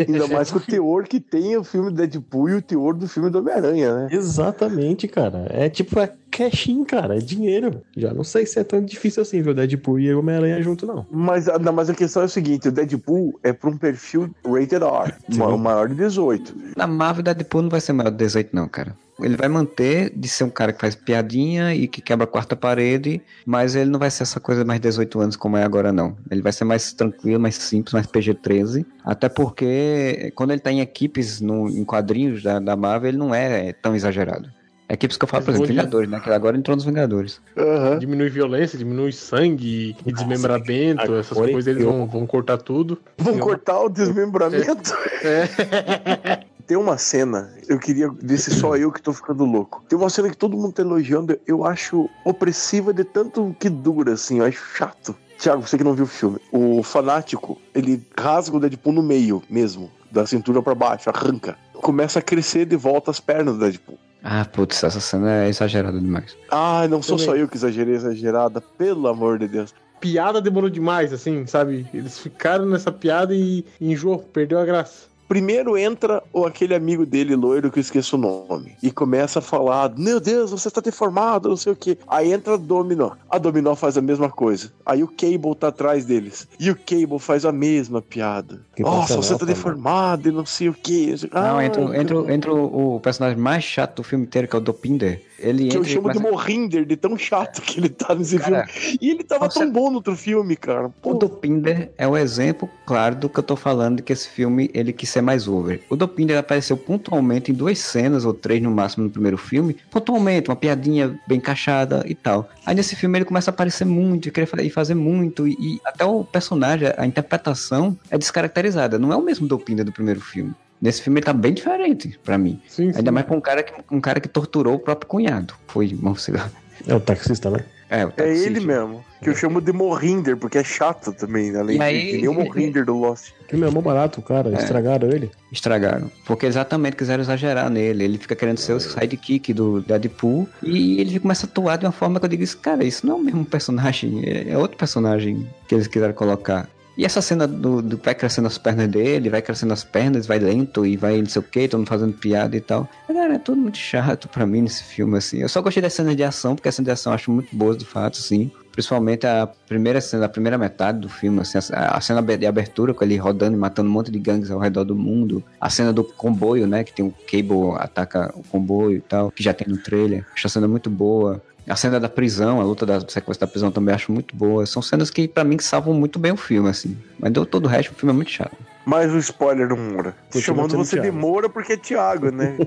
Ainda 0.07 0.27
mais 0.27 0.51
com 0.51 0.57
o 0.57 0.61
teor 0.61 1.03
que 1.03 1.19
tem 1.19 1.55
o 1.57 1.63
filme 1.63 1.91
Deadpool 1.91 2.49
e 2.49 2.53
o 2.55 2.61
teor 2.61 2.93
do 2.95 3.07
filme 3.07 3.29
do 3.29 3.39
Homem-Aranha, 3.39 3.93
né? 3.95 4.07
Exatamente, 4.11 5.07
cara. 5.07 5.45
É 5.49 5.69
tipo, 5.69 5.99
é 5.99 6.11
cash-in, 6.31 6.83
cara. 6.83 7.17
É 7.17 7.19
dinheiro. 7.19 7.81
Já 7.95 8.13
não 8.13 8.23
sei 8.23 8.45
se 8.45 8.59
é 8.59 8.63
tão 8.63 8.83
difícil 8.83 9.21
assim 9.21 9.41
ver 9.41 9.51
o 9.51 9.53
Deadpool 9.53 9.99
e 9.99 10.13
o 10.13 10.19
Homem-Aranha 10.19 10.61
junto, 10.61 10.85
não. 10.85 11.05
Mas, 11.11 11.45
não, 11.61 11.71
mas 11.73 11.89
a 11.89 11.93
questão 11.93 12.21
é 12.23 12.25
o 12.25 12.29
seguinte: 12.29 12.67
o 12.67 12.71
Deadpool 12.71 13.39
é 13.43 13.53
pra 13.53 13.69
um 13.69 13.77
perfil 13.77 14.29
rated 14.45 14.83
R, 14.83 15.13
ma- 15.37 15.57
maior 15.57 15.87
de 15.89 15.95
18. 15.95 16.55
Na 16.75 16.87
Marvel, 16.87 17.23
Deadpool 17.23 17.61
não 17.63 17.69
vai 17.69 17.81
ser 17.81 17.93
maior 17.93 18.09
de 18.11 18.17
18, 18.17 18.55
não, 18.55 18.67
cara. 18.67 18.95
Ele 19.21 19.35
vai 19.35 19.47
manter 19.47 20.11
de 20.15 20.27
ser 20.27 20.43
um 20.43 20.49
cara 20.49 20.73
que 20.73 20.79
faz 20.79 20.95
piadinha 20.95 21.73
e 21.73 21.87
que 21.87 22.01
quebra 22.01 22.23
a 22.23 22.27
quarta 22.27 22.55
parede, 22.55 23.21
mas 23.45 23.75
ele 23.75 23.89
não 23.89 23.99
vai 23.99 24.09
ser 24.09 24.23
essa 24.23 24.39
coisa 24.39 24.63
mais 24.65 24.79
18 24.79 25.19
anos 25.19 25.35
como 25.35 25.57
é 25.57 25.63
agora, 25.63 25.91
não. 25.91 26.17
Ele 26.29 26.41
vai 26.41 26.51
ser 26.51 26.65
mais 26.65 26.93
tranquilo, 26.93 27.39
mais 27.39 27.55
simples, 27.55 27.93
mais 27.93 28.07
PG-13. 28.07 28.85
Até 29.03 29.29
porque 29.29 30.31
quando 30.35 30.51
ele 30.51 30.59
tá 30.59 30.71
em 30.71 30.81
equipes, 30.81 31.41
no, 31.41 31.69
em 31.69 31.83
quadrinhos 31.83 32.43
da, 32.43 32.59
da 32.59 32.75
Marvel, 32.75 33.09
ele 33.09 33.17
não 33.17 33.33
é 33.33 33.73
tão 33.73 33.95
exagerado. 33.95 34.49
Equipes 34.91 35.17
que 35.17 35.23
eu 35.23 35.27
falo, 35.27 35.45
por 35.45 35.51
exemplo, 35.51 35.67
Vingadores, 35.67 36.09
né? 36.09 36.19
Que 36.19 36.31
agora 36.31 36.57
entrou 36.57 36.75
nos 36.75 36.83
Vingadores. 36.83 37.39
Aham. 37.55 37.99
Diminui 37.99 38.27
violência, 38.29 38.75
diminui 38.75 39.11
sangue 39.11 39.95
e 40.03 40.11
desmembramento, 40.11 41.13
essas 41.13 41.37
coisas 41.37 41.67
eles 41.67 41.83
vão, 41.83 42.07
vão 42.07 42.25
cortar 42.25 42.57
tudo. 42.57 42.99
Vão 43.15 43.37
cortar 43.37 43.79
o 43.81 43.89
desmembramento. 43.89 44.91
É. 45.23 46.39
Tem 46.69 46.77
uma 46.77 46.99
cena, 46.99 47.51
eu 47.67 47.79
queria 47.79 48.11
ver 48.21 48.37
se 48.37 48.51
só 48.51 48.75
eu 48.75 48.91
que 48.91 49.01
tô 49.01 49.11
ficando 49.11 49.43
louco. 49.43 49.83
Tem 49.89 49.97
uma 49.97 50.07
cena 50.07 50.29
que 50.29 50.37
todo 50.37 50.55
mundo 50.55 50.71
tá 50.71 50.83
elogiando, 50.83 51.35
eu 51.47 51.65
acho 51.65 52.07
opressiva 52.23 52.93
de 52.93 53.03
tanto 53.03 53.55
que 53.59 53.67
dura, 53.71 54.13
assim, 54.13 54.37
eu 54.37 54.45
acho 54.45 54.63
chato. 54.77 55.15
Tiago, 55.39 55.65
você 55.65 55.79
que 55.79 55.83
não 55.83 55.95
viu 55.95 56.05
o 56.05 56.07
filme, 56.07 56.37
o 56.51 56.83
fanático, 56.83 57.59
ele 57.73 58.05
rasga 58.15 58.55
o 58.55 58.59
Deadpool 58.59 58.93
no 58.93 59.01
meio 59.01 59.41
mesmo, 59.49 59.89
da 60.11 60.27
cintura 60.27 60.61
pra 60.61 60.75
baixo, 60.75 61.09
arranca. 61.09 61.57
Começa 61.73 62.19
a 62.19 62.21
crescer 62.21 62.65
de 62.65 62.75
volta 62.75 63.09
as 63.09 63.19
pernas 63.19 63.55
do 63.55 63.61
Deadpool. 63.61 63.97
Ah, 64.23 64.45
putz, 64.45 64.83
essa 64.83 64.99
cena 64.99 65.45
é 65.45 65.49
exagerada 65.49 65.99
demais. 65.99 66.37
Ah, 66.51 66.87
não 66.87 67.01
sou 67.01 67.17
Também. 67.17 67.31
só 67.33 67.35
eu 67.35 67.47
que 67.47 67.57
exagerei 67.57 67.95
exagerada, 67.95 68.61
pelo 68.61 69.07
amor 69.07 69.39
de 69.39 69.47
Deus. 69.47 69.73
Piada 69.99 70.39
demorou 70.39 70.69
demais, 70.69 71.11
assim, 71.11 71.47
sabe? 71.47 71.87
Eles 71.91 72.19
ficaram 72.19 72.67
nessa 72.67 72.91
piada 72.91 73.33
e 73.33 73.65
enjoou, 73.81 74.19
perdeu 74.19 74.59
a 74.59 74.65
graça. 74.65 75.08
Primeiro 75.29 75.77
entra 75.77 76.23
o 76.33 76.43
aquele 76.43 76.73
amigo 76.73 77.05
dele, 77.05 77.35
loiro, 77.35 77.69
que 77.71 77.77
eu 77.77 77.81
esqueço 77.81 78.15
o 78.15 78.19
nome. 78.19 78.75
E 78.81 78.89
começa 78.91 79.37
a 79.37 79.41
falar: 79.43 79.93
Meu 79.95 80.19
Deus, 80.19 80.49
você 80.49 80.67
está 80.67 80.81
deformado, 80.81 81.49
não 81.49 81.55
sei 81.55 81.71
o 81.71 81.75
que. 81.75 81.99
Aí 82.07 82.33
entra 82.33 82.55
a 82.55 82.57
Dominó. 82.57 83.11
A 83.29 83.37
Dominó 83.37 83.75
faz 83.75 83.95
a 83.95 84.01
mesma 84.01 84.27
coisa. 84.31 84.73
Aí 84.83 85.03
o 85.03 85.07
Cable 85.07 85.55
tá 85.57 85.67
atrás 85.67 86.03
deles. 86.03 86.47
E 86.59 86.71
o 86.71 86.75
Cable 86.75 87.19
faz 87.19 87.45
a 87.45 87.51
mesma 87.51 88.01
piada. 88.01 88.59
Que 88.75 88.81
Nossa, 88.81 89.17
você 89.17 89.33
tá 89.33 89.39
tá 89.41 89.45
deformado 89.45 90.27
e 90.27 90.31
não 90.31 90.47
sei 90.47 90.67
o 90.67 90.73
que. 90.73 91.13
Não, 91.31 91.61
entra, 91.61 91.81
entra, 91.95 92.33
entra 92.33 92.51
o, 92.53 92.95
o 92.95 92.99
personagem 92.99 93.37
mais 93.37 93.63
chato 93.63 93.97
do 93.97 94.03
filme 94.03 94.25
inteiro, 94.25 94.47
que 94.47 94.55
é 94.55 94.57
o 94.57 94.61
Dopinder. 94.61 95.21
Ele 95.37 95.69
Que 95.69 95.77
eu 95.77 95.81
entra 95.81 95.89
e 95.91 95.93
chamo 95.93 96.07
de 96.09 96.15
começa- 96.15 96.31
Morrinder, 96.33 96.85
de 96.85 96.97
tão 96.97 97.15
chato 97.17 97.61
que 97.61 97.79
ele 97.79 97.87
tá 97.87 98.13
nesse 98.15 98.37
Cara, 98.39 98.65
filme. 98.67 98.97
E 98.99 99.11
ele 99.11 99.23
tava 99.23 99.49
você- 99.49 99.59
tão 99.59 99.71
bom 99.71 99.89
no 99.89 99.97
outro 99.97 100.15
filme, 100.15 100.55
cara. 100.57 100.87
O 100.87 100.89
Pô, 100.89 101.13
Dopinder 101.13 101.91
é 101.97 102.05
o 102.07 102.17
exemplo 102.17 102.67
claro 102.85 103.15
do 103.15 103.29
que 103.29 103.39
eu 103.39 103.43
tô 103.43 103.55
falando, 103.55 103.97
de 103.97 104.03
que 104.03 104.11
esse 104.11 104.27
filme 104.27 104.69
ele 104.73 104.91
quis 104.91 105.09
ser 105.19 105.21
mais 105.21 105.47
over. 105.47 105.81
O 105.89 105.95
Dopinder 105.95 106.37
apareceu 106.37 106.75
pontualmente 106.77 107.51
em 107.51 107.53
duas 107.55 107.77
cenas, 107.79 108.25
ou 108.25 108.33
três 108.33 108.61
no 108.61 108.71
máximo 108.71 109.03
no 109.03 109.09
primeiro 109.09 109.37
filme, 109.37 109.75
pontualmente, 109.91 110.49
uma 110.49 110.55
piadinha 110.55 111.19
bem 111.27 111.37
encaixada 111.37 112.03
e 112.07 112.15
tal. 112.15 112.49
Aí 112.65 112.73
nesse 112.75 112.95
filme 112.95 113.17
ele 113.17 113.25
começa 113.25 113.51
a 113.51 113.53
aparecer 113.53 113.85
muito, 113.85 114.27
e 114.27 114.31
querer 114.31 114.45
fa- 114.45 114.57
fazer 114.73 114.95
muito, 114.95 115.47
e, 115.47 115.51
e 115.59 115.79
até 115.85 116.03
o 116.05 116.23
personagem, 116.23 116.89
a 116.97 117.05
interpretação 117.05 117.97
é 118.09 118.17
descaracterizada. 118.17 118.97
Não 118.97 119.11
é 119.11 119.15
o 119.15 119.21
mesmo 119.21 119.47
Dopinder 119.47 119.85
do 119.85 119.91
primeiro 119.91 120.21
filme. 120.21 120.53
Nesse 120.81 121.01
filme 121.01 121.19
ele 121.19 121.25
tá 121.25 121.33
bem 121.33 121.53
diferente, 121.53 122.17
pra 122.23 122.37
mim. 122.37 122.61
Sim, 122.67 122.91
sim. 122.91 122.97
Ainda 122.99 123.11
mais 123.11 123.25
pra 123.25 123.35
um 123.35 123.41
cara 123.41 123.61
que, 123.63 123.73
um 123.91 123.99
cara 123.99 124.19
que 124.21 124.29
torturou 124.29 124.75
o 124.75 124.79
próprio 124.79 125.07
cunhado. 125.09 125.53
Foi, 125.67 125.87
vamos 125.93 126.23
sei 126.23 126.35
lá. 126.35 126.49
É 126.87 126.95
o 126.95 126.99
taxista, 127.01 127.49
né? 127.49 127.65
É, 127.89 128.05
o 128.05 128.13
é 128.17 128.37
ele 128.37 128.59
mesmo. 128.59 129.03
Que 129.21 129.29
eu 129.29 129.35
chamo 129.35 129.59
de 129.59 129.73
Morrinder, 129.73 130.37
porque 130.37 130.57
é 130.59 130.63
chato 130.63 131.11
também, 131.11 131.55
além 131.55 131.75
E 131.75 131.79
de 131.79 131.83
aí- 131.83 132.11
que 132.11 132.17
nem 132.17 132.27
o 132.27 132.33
Morrinder 132.33 132.85
do 132.85 132.95
Lost. 132.95 133.31
O 133.45 133.49
filme 133.49 133.67
é 133.67 133.69
mó 133.71 133.81
barato, 133.81 134.21
cara. 134.21 134.53
Estragaram 134.53 135.09
ele. 135.09 135.31
Estragaram. 135.51 136.09
Porque 136.25 136.45
exatamente 136.45 136.95
quiseram 136.95 137.21
exagerar 137.23 137.69
nele. 137.69 138.03
Ele 138.03 138.17
fica 138.19 138.35
querendo 138.35 138.57
ser 138.59 138.73
o 138.73 138.79
sidekick 138.79 139.51
do 139.53 139.81
Deadpool. 139.81 140.47
E 140.63 141.01
ele 141.01 141.19
começa 141.19 141.45
a 141.47 141.49
atuar 141.49 141.77
de 141.77 141.85
uma 141.85 141.91
forma 141.91 142.19
que 142.19 142.25
eu 142.25 142.29
digo: 142.29 142.43
isso, 142.43 142.57
cara, 142.59 142.83
isso 142.83 143.05
não 143.07 143.15
é 143.15 143.19
o 143.19 143.23
mesmo 143.23 143.43
personagem. 143.43 144.21
É 144.23 144.51
é 144.51 144.57
outro 144.57 144.77
personagem 144.77 145.49
que 145.67 145.73
eles 145.75 145.87
quiseram 145.87 146.13
colocar. 146.13 146.69
E 146.99 147.05
essa 147.05 147.21
cena 147.21 147.47
do, 147.47 147.81
do 147.81 147.95
vai 147.95 148.13
crescendo 148.13 148.47
as 148.47 148.57
pernas 148.57 148.89
dele, 148.89 149.29
vai 149.29 149.41
crescendo 149.41 149.71
as 149.71 149.85
pernas, 149.85 150.27
vai 150.27 150.37
lento 150.37 150.85
e 150.85 150.97
vai 150.97 151.17
não 151.19 151.27
sei 151.27 151.39
o 151.39 151.43
que, 151.43 151.65
todo 151.65 151.79
mundo 151.79 151.87
fazendo 151.87 152.11
piada 152.11 152.57
e 152.57 152.59
tal. 152.59 152.89
Cara, 153.07 153.35
é 153.35 153.39
tudo 153.39 153.61
muito 153.61 153.77
chato 153.77 154.27
pra 154.27 154.45
mim 154.45 154.63
nesse 154.63 154.83
filme, 154.83 155.17
assim. 155.17 155.37
Eu 155.37 155.47
só 155.47 155.61
gostei 155.61 155.81
das 155.81 155.93
cenas 155.93 156.13
de 156.17 156.25
ação, 156.25 156.57
porque 156.57 156.67
as 156.67 156.75
cenas 156.75 156.87
de 156.87 156.91
ação 156.91 157.13
eu 157.13 157.15
acho 157.15 157.31
muito 157.31 157.55
boas, 157.55 157.77
de 157.77 157.85
fato, 157.85 158.19
assim. 158.19 158.51
Principalmente 158.73 159.25
a 159.25 159.47
primeira 159.47 160.01
cena, 160.01 160.25
a 160.25 160.29
primeira 160.29 160.57
metade 160.57 160.99
do 160.99 161.07
filme, 161.07 161.39
assim, 161.39 161.57
a, 161.71 161.95
a 161.95 162.01
cena 162.01 162.21
de 162.21 162.45
abertura 162.45 162.93
com 162.93 163.01
ele 163.05 163.15
rodando 163.15 163.55
e 163.55 163.59
matando 163.59 163.89
um 163.89 163.93
monte 163.93 164.11
de 164.11 164.19
gangues 164.19 164.51
ao 164.51 164.59
redor 164.59 164.83
do 164.83 164.95
mundo. 164.95 165.41
A 165.61 165.69
cena 165.69 165.93
do 165.93 166.03
comboio, 166.03 166.67
né? 166.67 166.83
Que 166.83 166.91
tem 166.91 167.05
o 167.05 167.13
Cable 167.31 167.77
ataca 167.77 168.29
o 168.35 168.43
comboio 168.43 168.97
e 168.97 169.01
tal, 169.01 169.31
que 169.31 169.41
já 169.41 169.53
tem 169.53 169.69
no 169.69 169.77
trailer. 169.77 170.25
Acho 170.33 170.47
a 170.47 170.49
cena 170.49 170.67
muito 170.67 170.89
boa. 170.89 171.41
A 171.67 171.75
cena 171.75 171.99
da 171.99 172.09
prisão, 172.09 172.59
a 172.59 172.63
luta 172.63 172.85
da 172.85 172.99
sequência 173.01 173.41
da 173.41 173.47
prisão 173.47 173.71
também 173.71 173.93
acho 173.93 174.11
muito 174.11 174.35
boa. 174.35 174.65
São 174.65 174.81
cenas 174.81 175.09
que, 175.11 175.27
pra 175.27 175.43
mim, 175.43 175.55
que 175.57 175.63
salvam 175.63 175.93
muito 175.93 176.17
bem 176.17 176.31
o 176.31 176.37
filme, 176.37 176.67
assim. 176.69 176.97
Mas 177.19 177.31
deu 177.31 177.45
todo 177.45 177.65
o 177.65 177.67
resto, 177.67 177.91
o 177.91 177.95
filme 177.95 178.11
é 178.11 178.15
muito 178.15 178.31
chato. 178.31 178.55
Mais 178.85 179.11
um 179.13 179.19
spoiler 179.19 179.67
do 179.67 179.77
Moura. 179.77 180.15
Continua 180.31 180.41
Chamando 180.41 180.77
você 180.77 180.95
de 180.95 181.01
Thiago. 181.03 181.17
Moura 181.17 181.47
porque 181.47 181.73
é 181.73 181.77
Thiago, 181.77 182.31
né? 182.31 182.57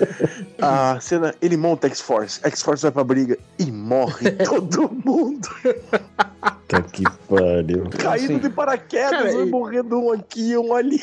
a 0.60 0.98
cena, 1.00 1.34
ele 1.40 1.56
monta 1.56 1.86
X-Force. 1.86 2.40
X-Force 2.44 2.82
vai 2.82 2.92
pra 2.92 3.04
briga 3.04 3.38
e 3.58 3.70
morre 3.72 4.30
todo 4.44 4.90
mundo. 5.04 5.48
Que 6.92 7.04
pariu. 7.28 7.88
Caindo 7.98 8.24
Assim, 8.32 8.38
de 8.38 8.50
paraquedas, 8.50 9.10
cara, 9.10 9.32
e- 9.32 9.46
morrendo 9.50 9.98
um 9.98 10.12
aqui, 10.12 10.56
um 10.58 10.74
ali. 10.74 11.00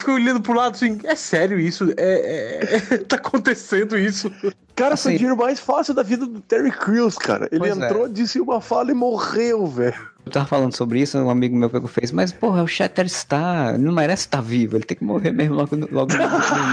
Fico 0.00 0.12
olhando 0.12 0.40
pro 0.40 0.54
lado 0.54 0.74
assim, 0.74 0.98
é 1.04 1.14
sério 1.14 1.60
isso? 1.60 1.92
É, 1.94 2.80
é- 2.90 2.98
tá 3.06 3.16
acontecendo 3.16 3.98
isso? 3.98 4.32
Cara, 4.74 4.94
Assim- 4.94 5.02
foi 5.10 5.14
o 5.14 5.18
dinheiro 5.18 5.36
mais 5.36 5.60
fácil 5.60 5.92
da 5.92 6.02
vida 6.02 6.24
do 6.24 6.40
Terry 6.40 6.70
Crews, 6.72 7.18
cara. 7.18 7.46
Ele 7.52 7.66
é. 7.66 7.68
entrou, 7.68 8.08
disse 8.08 8.40
uma 8.40 8.62
fala 8.62 8.90
e 8.90 8.94
morreu, 8.94 9.66
velho. 9.66 10.08
Eu 10.24 10.32
tava 10.32 10.46
falando 10.46 10.74
sobre 10.74 11.00
isso, 11.00 11.18
um 11.18 11.28
amigo 11.28 11.54
meu 11.56 11.68
pegou 11.68 11.88
fez, 11.88 12.12
mas 12.12 12.32
porra, 12.32 12.62
o 12.62 12.66
Shatter 12.66 13.04
está, 13.04 13.76
não 13.76 13.92
merece 13.92 14.22
estar 14.26 14.40
vivo, 14.40 14.76
ele 14.76 14.84
tem 14.84 14.96
que 14.96 15.04
morrer 15.04 15.32
mesmo 15.32 15.54
logo 15.54 15.76
no, 15.76 15.88
logo 15.90 16.12
no 16.14 16.22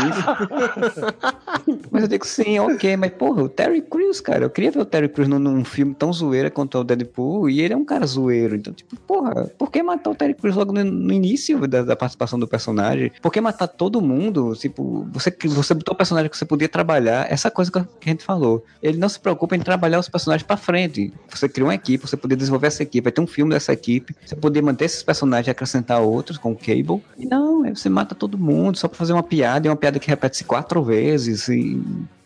início. 0.04 0.24
mas 1.92 2.04
eu 2.04 2.08
digo 2.08 2.26
sim, 2.26 2.60
ok, 2.60 2.96
mas 2.98 3.12
porra, 3.12 3.44
o 3.44 3.50
Terry 3.50 3.82
Crews, 3.82 4.22
cara, 4.22 4.46
eu 4.46 4.50
queria 4.50 4.72
ver 4.72 4.80
o 4.80 4.86
Terry 4.86 5.10
Crews 5.10 5.28
num, 5.28 5.40
num 5.40 5.64
filme 5.64 5.94
tão 5.94 6.12
zoeira 6.12 6.50
quanto 6.50 6.78
o 6.78 6.84
Deadpool, 6.84 7.50
e 7.50 7.62
ele 7.62 7.74
é 7.74 7.78
um 7.78 7.86
cara 7.86 8.06
zoeiro, 8.06 8.56
então 8.56 8.74
tipo, 8.74 8.96
porra, 9.02 9.52
por 9.58 9.72
que 9.72 9.82
matar 9.84 10.12
o 10.12 10.16
Terry 10.16 10.34
Crews 10.34 10.56
logo 10.56 10.74
no, 10.74 10.84
no 10.84 11.14
início 11.14 11.68
da, 11.68 11.84
da 11.84 11.96
participação 11.96 12.40
do 12.40 12.48
personagem? 12.48 13.12
Por 13.22 13.32
que 13.32 13.42
matar 13.42 13.68
todo 13.68 14.02
mundo? 14.02 14.54
Tipo, 14.56 15.08
você, 15.12 15.36
você 15.46 15.74
botou 15.74 15.94
o 15.94 15.98
personagem 15.98 16.30
que 16.30 16.38
você 16.38 16.46
podia 16.46 16.70
trabalhar, 16.70 17.32
essa 17.32 17.52
coisa 17.52 17.72
que 17.72 17.80
a 17.80 18.10
gente 18.10 18.24
falou, 18.24 18.64
ele 18.82 18.98
não 18.98 19.10
se 19.10 19.20
preocupa 19.20 19.56
em 19.56 19.60
trabalhar 19.60 20.00
os 20.00 20.10
personagens 20.10 20.46
pra 20.46 20.58
frente, 20.58 21.14
você 21.30 21.50
criou 21.50 21.68
uma 21.68 21.76
equipe, 21.76 22.08
você 22.08 22.18
podia 22.18 22.38
desenvolver 22.38 22.68
essa 22.68 22.84
equipe, 22.84 23.04
vai 23.04 23.12
ter 23.12 23.22
um 23.22 23.28
filme 23.28 23.54
dessa 23.54 23.74
equipe, 23.74 24.16
você 24.26 24.36
poder 24.36 24.62
manter 24.62 24.86
esses 24.86 25.04
personagens 25.04 25.48
e 25.48 25.52
acrescentar 25.52 26.02
outros 26.02 26.38
com 26.38 26.52
o 26.52 26.56
Cable. 26.56 27.02
E 27.18 27.26
não, 27.26 27.64
você 27.64 27.90
mata 27.90 28.16
todo 28.16 28.38
mundo 28.38 28.78
só 28.78 28.88
pra 28.88 28.98
fazer 28.98 29.14
uma 29.14 29.24
piada, 29.24 29.68
e 29.68 29.70
uma 29.70 29.76
piada 29.76 30.00
que 30.00 30.08
repete-se 30.08 30.44
quatro 30.44 30.84
vezes. 30.84 31.48
E... 31.48 31.57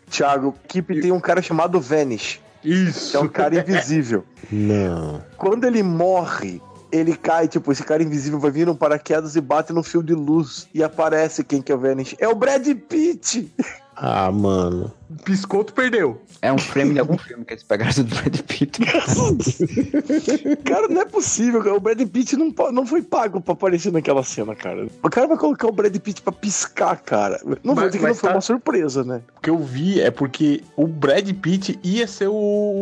Thiago, 0.10 0.56
a 0.58 0.66
equipe 0.66 1.00
tem 1.02 1.12
um 1.12 1.20
cara 1.20 1.42
chamado 1.42 1.80
Vanish, 1.80 2.42
Isso. 2.64 3.16
é 3.16 3.20
um 3.20 3.28
cara 3.28 3.60
invisível. 3.60 4.26
Não. 4.52 5.24
Quando 5.38 5.66
ele 5.66 5.82
morre, 5.82 6.62
ele 6.92 7.16
cai, 7.16 7.48
tipo, 7.48 7.72
esse 7.72 7.84
cara 7.84 8.04
invisível 8.04 8.40
vai 8.40 8.52
vir 8.52 8.68
num 8.68 8.76
paraquedas 8.76 9.36
e 9.36 9.42
bate 9.42 9.72
no 9.72 9.82
fio 9.82 10.04
de 10.04 10.14
luz. 10.14 10.68
E 10.74 10.84
aparece 10.84 11.44
quem 11.44 11.62
que 11.62 11.72
é 11.72 11.76
o 11.76 11.80
Vanish. 11.80 12.16
É 12.20 12.28
o 12.28 12.36
Brad 12.36 12.68
Pitt! 12.90 13.52
Ah, 13.96 14.32
mano. 14.32 14.92
Piscou, 15.24 15.64
tu 15.64 15.74
perdeu. 15.74 16.22
É 16.42 16.52
um 16.52 16.58
frame 16.58 16.94
de 16.94 17.00
algum 17.00 17.18
filme 17.18 17.46
que 17.46 17.54
eles 17.54 17.64
pegaram 17.64 17.92
do 18.04 18.04
Brad 18.16 18.40
Pitt. 18.42 18.80
Cara, 20.64 20.88
não 20.88 21.02
é 21.02 21.06
possível, 21.06 21.62
cara. 21.64 21.76
O 21.76 21.80
Brad 21.80 22.02
Pitt 22.08 22.36
não, 22.36 22.54
não 22.72 22.86
foi 22.86 23.02
pago 23.02 23.40
pra 23.42 23.54
aparecer 23.54 23.92
naquela 23.92 24.24
cena, 24.24 24.56
cara. 24.56 24.88
O 25.04 25.10
cara 25.10 25.28
vai 25.28 25.38
colocar 25.38 25.68
o 25.68 25.72
Brad 25.72 25.96
Pitt 25.98 26.22
pra 26.22 26.32
piscar, 26.32 26.96
cara. 26.98 27.40
Não 27.64 27.76
vou 27.76 27.84
Mas- 27.84 27.92
dizer 27.92 28.00
que 28.00 28.08
não 28.08 28.16
foi 28.16 28.30
tá- 28.30 28.36
uma 28.36 28.42
surpresa, 28.42 29.04
né? 29.04 29.22
O 29.38 29.42
que 29.42 29.50
eu 29.50 29.58
vi 29.60 30.00
é 30.02 30.10
porque 30.12 30.64
o 30.76 30.88
Brad 30.88 31.30
Pitt 31.34 31.80
ia 31.84 32.08
ser 32.08 32.28
o, 32.28 32.34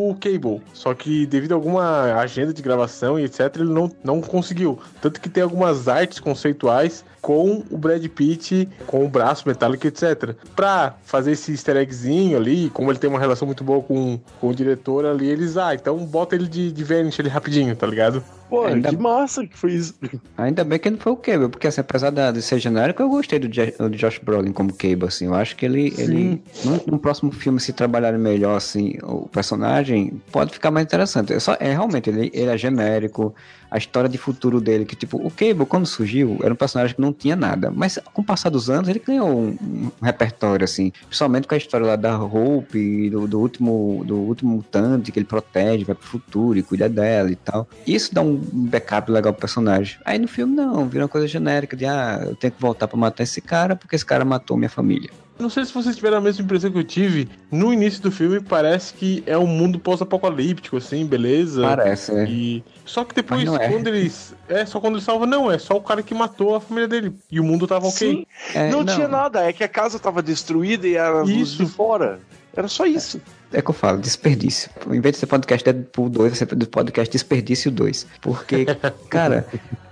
o 0.10 0.16
Cable. 0.20 0.62
Só 0.74 0.94
que 0.94 1.26
devido 1.26 1.54
a 1.54 1.56
alguma 1.56 2.14
agenda 2.20 2.54
de 2.54 2.62
gravação 2.62 3.20
e 3.20 3.24
etc, 3.26 3.56
ele 3.56 3.74
não, 3.74 3.92
não 4.04 4.22
conseguiu. 4.22 4.80
Tanto 5.02 5.20
que 5.20 5.30
tem 5.30 5.44
algumas 5.44 5.88
artes 5.88 6.20
conceituais 6.20 7.04
com 7.22 7.64
o 7.70 7.78
Brad 7.78 8.06
Pitt, 8.08 8.68
com 8.88 9.06
o 9.06 9.10
braço 9.10 9.46
metálico, 9.48 9.86
etc. 9.86 10.36
Pra 10.56 10.96
fazer 11.04 11.32
esse 11.34 11.52
easter 11.52 11.76
eggzinho 11.76 12.19
ali, 12.36 12.70
como 12.70 12.92
ele 12.92 13.00
tem 13.00 13.10
uma 13.10 13.20
relação 13.20 13.46
muito 13.46 13.64
boa 13.64 13.82
com, 13.82 14.20
com 14.40 14.50
o 14.50 14.54
diretor 14.54 15.06
ali, 15.06 15.28
eles, 15.28 15.58
ah, 15.58 15.74
então 15.74 15.98
bota 16.06 16.36
ele 16.36 16.48
de, 16.48 16.72
de 16.72 16.84
Vanish 16.84 17.20
ali 17.20 17.30
rapidinho, 17.30 17.76
tá 17.76 17.88
ligado? 17.88 18.24
Pô, 18.50 18.66
Ainda- 18.66 18.90
que 18.90 18.98
massa 18.98 19.46
que 19.46 19.56
foi 19.58 19.74
isso. 19.74 19.94
Ainda 20.38 20.64
bem 20.64 20.80
que 20.80 20.90
não 20.90 20.98
foi 20.98 21.12
o 21.12 21.16
Cable, 21.16 21.50
porque 21.50 21.68
assim, 21.68 21.82
apesar 21.82 22.10
de 22.10 22.42
ser 22.42 22.58
genérico, 22.60 23.02
eu 23.02 23.10
gostei 23.10 23.38
do, 23.40 23.54
Je- 23.54 23.76
do 23.78 23.90
Josh 23.92 24.20
Brolin 24.24 24.52
como 24.52 24.74
Cable, 24.74 25.06
assim. 25.06 25.26
Eu 25.26 25.36
acho 25.36 25.56
que 25.56 25.66
ele, 25.66 25.94
ele 25.98 26.42
no, 26.64 26.82
no 26.94 27.00
próximo 27.00 27.32
filme, 27.32 27.60
se 27.60 27.72
trabalharem 27.74 28.20
melhor, 28.20 28.56
assim, 28.58 28.98
o 29.04 29.28
personagem, 29.28 30.20
pode 30.32 30.52
ficar 30.54 30.72
mais 30.72 30.86
interessante. 30.86 31.32
É, 31.34 31.40
só, 31.40 31.56
é 31.60 31.72
realmente, 31.72 32.10
ele, 32.10 32.32
ele 32.34 32.50
é 32.50 32.58
genérico, 32.58 33.34
a 33.72 33.78
história 33.78 34.10
de 34.10 34.18
futuro 34.18 34.60
dele, 34.60 34.84
que 34.84 34.96
tipo, 34.96 35.18
o 35.18 35.30
Cable, 35.30 35.64
quando 35.68 35.86
surgiu, 35.86 36.40
era 36.42 36.52
um 36.52 36.58
personagem 36.58 36.96
que 36.96 37.02
não 37.02 37.14
tinha 37.14 37.36
nada. 37.36 37.72
Mas 37.72 38.00
com 38.14 38.24
o 38.24 38.26
passar 38.26 38.50
dos 38.50 38.68
anos, 38.68 38.90
ele 38.90 38.98
ganhou 39.06 39.30
um, 39.30 39.56
um 39.62 39.92
repertório, 40.02 40.64
assim, 40.64 40.92
principalmente 41.08 41.48
com 41.48 41.54
a 41.54 41.58
história 41.58 41.86
lá 41.86 41.96
da 41.96 42.18
Hope, 42.20 43.12
do, 43.12 43.28
do 43.28 43.40
último 43.40 44.04
do 44.06 44.16
último 44.18 44.56
mutante 44.56 45.12
que 45.12 45.20
ele 45.20 45.26
protege, 45.28 45.84
vai 45.84 45.94
pro 45.96 46.08
futuro 46.08 46.58
e 46.58 46.64
cuida 46.64 46.90
dela 46.90 47.30
e 47.30 47.36
tal. 47.36 47.68
Isso 47.86 48.12
dá 48.14 48.22
um 48.22 48.39
backup 48.52 49.12
legal 49.12 49.34
pro 49.34 49.42
personagem. 49.42 49.98
Aí 50.06 50.18
no 50.18 50.28
filme 50.28 50.56
não, 50.56 50.88
vira 50.88 51.04
uma 51.04 51.10
coisa 51.10 51.28
genérica 51.28 51.76
de 51.76 51.86
ah, 51.86 52.22
eu 52.26 52.36
tenho 52.36 52.54
que 52.54 52.62
voltar 52.62 52.88
pra 52.88 52.98
matar 52.98 53.24
esse 53.24 53.42
cara 53.42 53.76
porque 53.76 53.96
esse 53.96 54.06
cara 54.06 54.24
matou 54.26 54.58
minha 54.58 54.70
família. 54.70 55.10
Não 55.40 55.50
sei 55.50 55.64
se 55.64 55.74
vocês 55.74 55.96
tiveram 55.96 56.18
a 56.18 56.22
mesma 56.22 56.44
impressão 56.44 56.70
que 56.70 56.78
eu 56.78 56.84
tive. 56.84 57.30
No 57.50 57.72
início 57.72 58.02
do 58.02 58.12
filme, 58.12 58.42
parece 58.42 58.94
que 58.94 59.24
é 59.26 59.38
um 59.38 59.48
mundo 59.48 59.80
pós-apocalíptico, 59.80 60.76
assim, 60.76 61.06
beleza? 61.06 61.62
Parece, 61.62 62.12
né? 62.12 62.26
E... 62.30 62.62
Só 62.84 63.06
que 63.06 63.16
depois, 63.16 63.46
não 63.46 63.56
é. 63.56 63.70
quando 63.70 63.88
eles. 63.88 64.36
É, 64.50 64.66
só 64.66 64.82
quando 64.82 64.96
ele 64.96 65.04
salva, 65.04 65.26
não, 65.26 65.50
é 65.50 65.58
só 65.58 65.78
o 65.78 65.82
cara 65.82 66.04
que 66.04 66.14
matou 66.14 66.56
a 66.56 66.60
família 66.60 66.90
dele. 66.90 67.14
E 67.32 67.40
o 67.40 67.44
mundo 67.44 67.66
tava 67.66 67.88
ok. 67.88 67.98
Sim, 67.98 68.26
É, 68.54 68.70
não, 68.70 68.84
tinha 68.84 69.08
nada, 69.08 69.42
é 69.48 69.54
que 69.54 69.64
a 69.64 69.70
casa 69.70 69.98
tava 69.98 70.22
destruída 70.22 70.86
e 70.86 70.96
era 70.96 71.22
luz 71.22 71.32
Isso. 71.32 71.64
de 71.64 71.72
fora. 71.72 72.20
Era 72.56 72.68
só 72.68 72.86
isso. 72.86 73.22
É 73.52 73.62
que 73.62 73.70
eu 73.70 73.74
falo, 73.74 74.00
desperdício. 74.00 74.70
Em 74.92 75.00
vez 75.00 75.16
de 75.16 75.20
ser 75.20 75.26
podcast 75.26 75.64
Deadpool 75.64 76.10
2, 76.10 76.30
vai 76.30 76.38
ser 76.38 76.66
podcast 76.68 77.12
Desperdício 77.12 77.72
2. 77.72 78.08
Porque, 78.22 78.66
cara, 79.10 79.48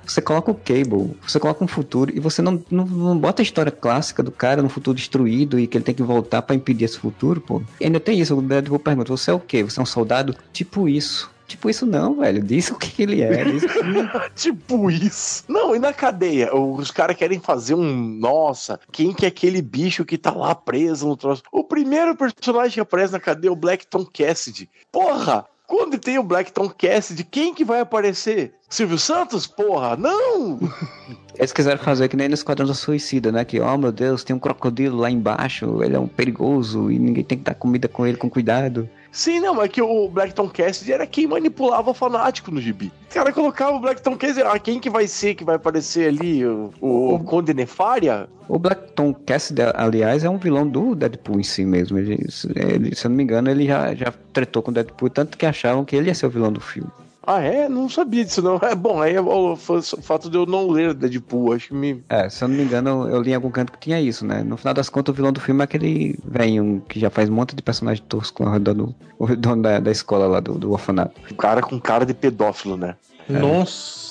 você 0.06 0.22
coloca 0.22 0.52
o 0.52 0.56
Cable, 0.56 1.18
você 1.28 1.40
coloca 1.40 1.64
um 1.64 1.68
futuro 1.68 2.12
e 2.16 2.20
você 2.20 2.42
não, 2.42 2.64
não, 2.70 2.86
não 2.86 3.18
bota 3.18 3.42
a 3.42 3.44
história 3.44 3.72
clássica 3.72 4.22
do 4.22 4.32
cara 4.32 4.62
no 4.62 4.70
futuro 4.70 4.96
destruído 4.96 5.60
e 5.60 5.68
que 5.68 5.78
ele 5.78 5.84
tem 5.84 5.96
que 5.96 6.04
voltar 6.04 6.42
pra 6.42 6.56
impedir 6.56 6.86
esse 6.86 6.98
futuro, 6.98 7.42
pô. 7.42 7.62
E 7.80 7.86
ainda 7.86 8.00
tem 8.00 8.20
isso, 8.20 8.38
o 8.38 8.42
Deadpool 8.42 8.80
pergunta, 8.80 9.12
você 9.12 9.32
é 9.32 9.34
o 9.34 9.40
quê? 9.40 9.64
Você 9.64 9.80
é 9.80 9.84
um 9.84 9.86
soldado? 9.86 10.36
Tipo 10.54 10.88
isso. 10.88 11.30
Tipo 11.48 11.70
isso 11.70 11.86
não, 11.86 12.16
velho. 12.16 12.44
Diz 12.44 12.70
o 12.70 12.76
que 12.76 12.92
que 12.92 13.04
ele 13.04 13.22
é. 13.22 13.46
Diz 13.46 13.64
tipo 14.36 14.92
isso. 14.92 15.46
Não, 15.48 15.76
e 15.76 15.80
na 15.80 15.94
cadeia? 15.94 16.54
Os 16.54 16.92
caras 16.92 17.16
querem 17.16 17.40
fazer 17.40 17.74
um. 17.74 17.94
Nossa, 18.20 18.80
quem 18.92 19.14
que 19.14 19.26
é 19.26 19.30
aquele 19.30 19.62
bicho 19.62 20.04
que 20.04 20.18
tá 20.18 20.32
lá 20.32 20.54
preso 20.54 21.08
no 21.08 21.16
troço? 21.16 21.44
O 21.52 21.64
primeiro 21.64 22.16
personagem 22.16 22.74
que 22.74 22.80
aparece 22.82 23.14
na 23.14 23.20
cadeia 23.20 23.50
é 23.50 23.54
o 23.54 23.56
Blackton 23.56 24.06
Cassidy. 24.06 24.70
Porra! 24.92 25.46
Quando 25.68 25.98
tem 25.98 26.18
o 26.18 26.24
Blackton 26.24 26.70
Cassidy, 26.70 27.26
quem 27.26 27.54
que 27.54 27.66
vai 27.66 27.82
aparecer? 27.82 28.54
Silvio 28.70 28.98
Santos? 28.98 29.46
Porra, 29.46 29.98
não! 29.98 30.58
Eles 31.36 31.52
quiseram 31.52 31.78
fazer 31.78 32.08
que 32.08 32.16
nem 32.16 32.30
no 32.30 32.34
Esquadrão 32.34 32.66
do 32.66 32.74
Suicida, 32.74 33.34
né? 33.34 33.44
Que, 33.44 33.60
oh 33.60 33.78
meu 33.78 33.92
Deus, 33.92 34.24
tem 34.24 34.34
um 34.34 34.40
crocodilo 34.40 34.98
lá 34.98 35.12
embaixo, 35.12 35.84
ele 35.84 35.96
é 35.96 36.00
um 36.00 36.08
perigoso 36.08 36.90
e 36.90 36.98
ninguém 36.98 37.24
tem 37.24 37.38
que 37.38 37.44
dar 37.44 37.54
comida 37.54 37.88
com 37.90 38.08
ele 38.08 38.18
com 38.18 38.30
cuidado. 38.30 38.90
Sim, 39.12 39.40
não, 39.40 39.56
mas 39.56 39.70
que 39.70 39.82
o 39.82 40.08
Blackton 40.10 40.50
Cassidy 40.50 40.94
era 40.94 41.08
quem 41.08 41.28
manipulava 41.28 41.92
o 41.92 41.94
fanático 41.94 42.52
no 42.52 42.62
gibi. 42.62 42.92
O 43.10 43.14
cara 43.14 43.32
colocava 43.32 43.76
o 43.76 43.80
Blackton 43.80 44.16
Cassidy, 44.16 44.42
ah, 44.44 44.60
quem 44.60 44.80
que 44.80 44.90
vai 44.90 45.08
ser 45.08 45.36
que 45.36 45.44
vai 45.44 45.56
aparecer 45.56 46.10
ali? 46.10 46.46
O, 46.46 46.72
o 46.82 47.20
Conde 47.24 47.54
Nefária? 47.54 48.30
O 48.48 48.60
Blackton 48.60 49.14
Cassidy, 49.14 49.62
aliás, 49.74 50.24
é 50.24 50.30
um 50.30 50.38
vilão 50.38 50.68
do 50.68 50.94
Deadpool 50.96 51.40
em 51.40 51.44
si 51.44 51.66
mesmo. 51.66 51.98
Ele, 51.98 52.26
ele, 52.56 52.96
se 52.96 53.06
eu 53.06 53.10
não 53.10 53.18
me 53.18 53.24
engano, 53.24 53.50
ele 53.50 53.66
já, 53.66 53.94
já 53.96 54.14
tretou 54.32 54.62
com 54.62 54.72
o 54.72 54.74
Deadpool, 54.74 55.10
tanto 55.10 55.38
que 55.38 55.46
achavam 55.46 55.84
que 55.84 55.96
ele 55.96 56.10
ia 56.10 56.16
ser 56.16 56.28
o 56.28 56.30
vilão 56.30 56.52
do 56.52 56.62
filme. 56.62 56.90
Ah, 57.30 57.42
é? 57.42 57.68
Não 57.68 57.90
sabia 57.90 58.24
disso, 58.24 58.42
não. 58.42 58.56
É 58.64 58.74
bom, 58.74 59.02
aí 59.02 59.16
é 59.16 59.22
o, 59.22 59.52
o 59.54 59.58
fato 59.58 60.30
de 60.30 60.38
eu 60.38 60.46
não 60.46 60.70
ler 60.70 60.94
Deadpool, 60.94 61.52
acho 61.52 61.68
que 61.68 61.74
me. 61.74 62.02
É, 62.08 62.30
se 62.30 62.42
eu 62.42 62.48
não 62.48 62.56
me 62.56 62.64
engano, 62.64 63.06
eu 63.10 63.22
li 63.22 63.32
em 63.32 63.36
algum 63.36 63.52
canto 63.52 63.74
que 63.74 63.80
tinha 63.80 64.00
isso, 64.00 64.26
né? 64.26 64.44
No 64.44 64.56
final 64.56 64.74
das 64.74 64.88
contas, 64.88 65.12
o 65.12 65.16
vilão 65.16 65.34
do 65.34 65.42
filme 65.42 65.60
é 65.60 65.66
aquele 65.66 66.18
velho 66.24 66.82
que 66.88 67.02
já 67.02 67.10
faz 67.10 67.30
um 67.30 67.34
monte 67.34 67.54
de 67.54 67.62
personagem 67.62 68.02
tosco 68.08 68.44
ao 68.44 68.54
redor 68.54 68.74
do, 68.74 68.96
ao 69.20 69.28
redor 69.28 69.58
da, 69.58 69.82
da 69.82 69.92
escola 69.92 70.26
lá 70.26 70.40
do, 70.40 70.54
do 70.58 70.72
orfanato. 70.72 71.20
O 71.30 71.36
cara 71.36 71.62
com 71.62 71.78
cara 71.82 72.06
de 72.06 72.14
pedófilo, 72.14 72.78
né? 72.78 72.96
Nossa. 73.28 74.07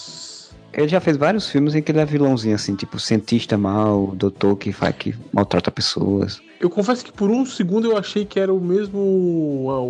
Ele 0.77 0.89
já 0.89 1.01
fez 1.01 1.16
vários 1.16 1.49
filmes 1.49 1.74
em 1.74 1.81
que 1.81 1.91
ele 1.91 2.01
é 2.01 2.05
vilãozinho, 2.05 2.55
assim, 2.55 2.74
tipo 2.74 2.99
cientista 3.01 3.57
mal, 3.57 4.09
doutor 4.14 4.57
que 4.57 4.72
faz 4.72 4.95
que 4.95 5.14
maltrata 5.33 5.70
pessoas. 5.70 6.41
Eu 6.61 6.68
confesso 6.70 7.05
que 7.05 7.12
por 7.12 7.31
um 7.31 7.45
segundo 7.47 7.91
eu 7.91 7.97
achei 7.97 8.24
que 8.24 8.39
era 8.39 8.53
o 8.53 8.61
mesmo. 8.61 8.99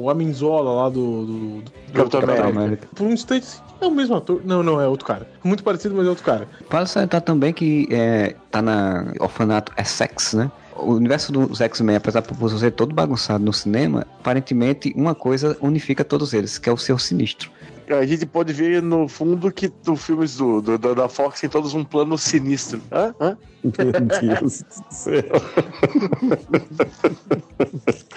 O 0.03 0.09
Amenzola 0.11 0.83
lá 0.83 0.89
do. 0.89 1.27
do, 1.27 1.63
do 1.63 1.73
Capitão 1.93 2.21
do- 2.21 2.43
América. 2.43 2.89
Por 2.95 3.07
um 3.07 3.13
instante, 3.13 3.47
é 3.81 3.87
o 3.87 3.91
mesmo 3.91 4.17
ator. 4.17 4.41
Não, 4.45 4.63
não, 4.63 4.81
é 4.81 4.87
outro 4.89 5.07
cara. 5.07 5.29
Muito 5.45 5.63
parecido, 5.63 5.95
mas 5.95 6.07
é 6.07 6.09
outro 6.09 6.25
cara. 6.25 6.49
Vale 6.71 6.87
salientar 6.87 7.21
também 7.21 7.53
que 7.53 7.89
é, 7.91 8.35
tá 8.51 8.61
na 8.63 9.13
orfanato 9.21 9.73
Essex, 9.79 10.35
né? 10.35 10.51
O 10.77 10.93
universo 10.93 11.33
dos 11.33 11.61
X-Men, 11.61 11.97
apesar 11.97 12.21
de 12.21 12.29
por 12.29 12.51
ser 12.51 12.71
todo 12.73 12.95
bagunçado 12.95 13.43
no 13.43 13.53
cinema, 13.53 14.07
aparentemente 14.21 14.93
uma 14.95 15.15
coisa 15.15 15.57
unifica 15.63 16.05
todos 16.05 16.35
eles, 16.35 16.59
que 16.59 16.69
é 16.69 16.73
o 16.73 16.77
seu 16.77 16.99
sinistro. 16.99 17.51
A 17.89 18.05
gente 18.05 18.27
pode 18.27 18.53
ver 18.53 18.83
no 18.83 19.07
fundo 19.09 19.51
que 19.53 19.73
os 19.87 20.05
filmes 20.05 20.37
do, 20.37 20.61
do- 20.61 20.77
da- 20.79 20.95
da 20.95 21.09
Fox 21.09 21.41
tem 21.41 21.49
todos 21.49 21.73
um 21.75 21.85
plano 21.85 22.19
sinistro. 22.19 22.81
Hã? 22.91 23.15
Hã? 23.21 23.39
Meu 23.63 23.93
Deus 23.93 24.63
do 24.63 24.85
céu. 24.95 25.23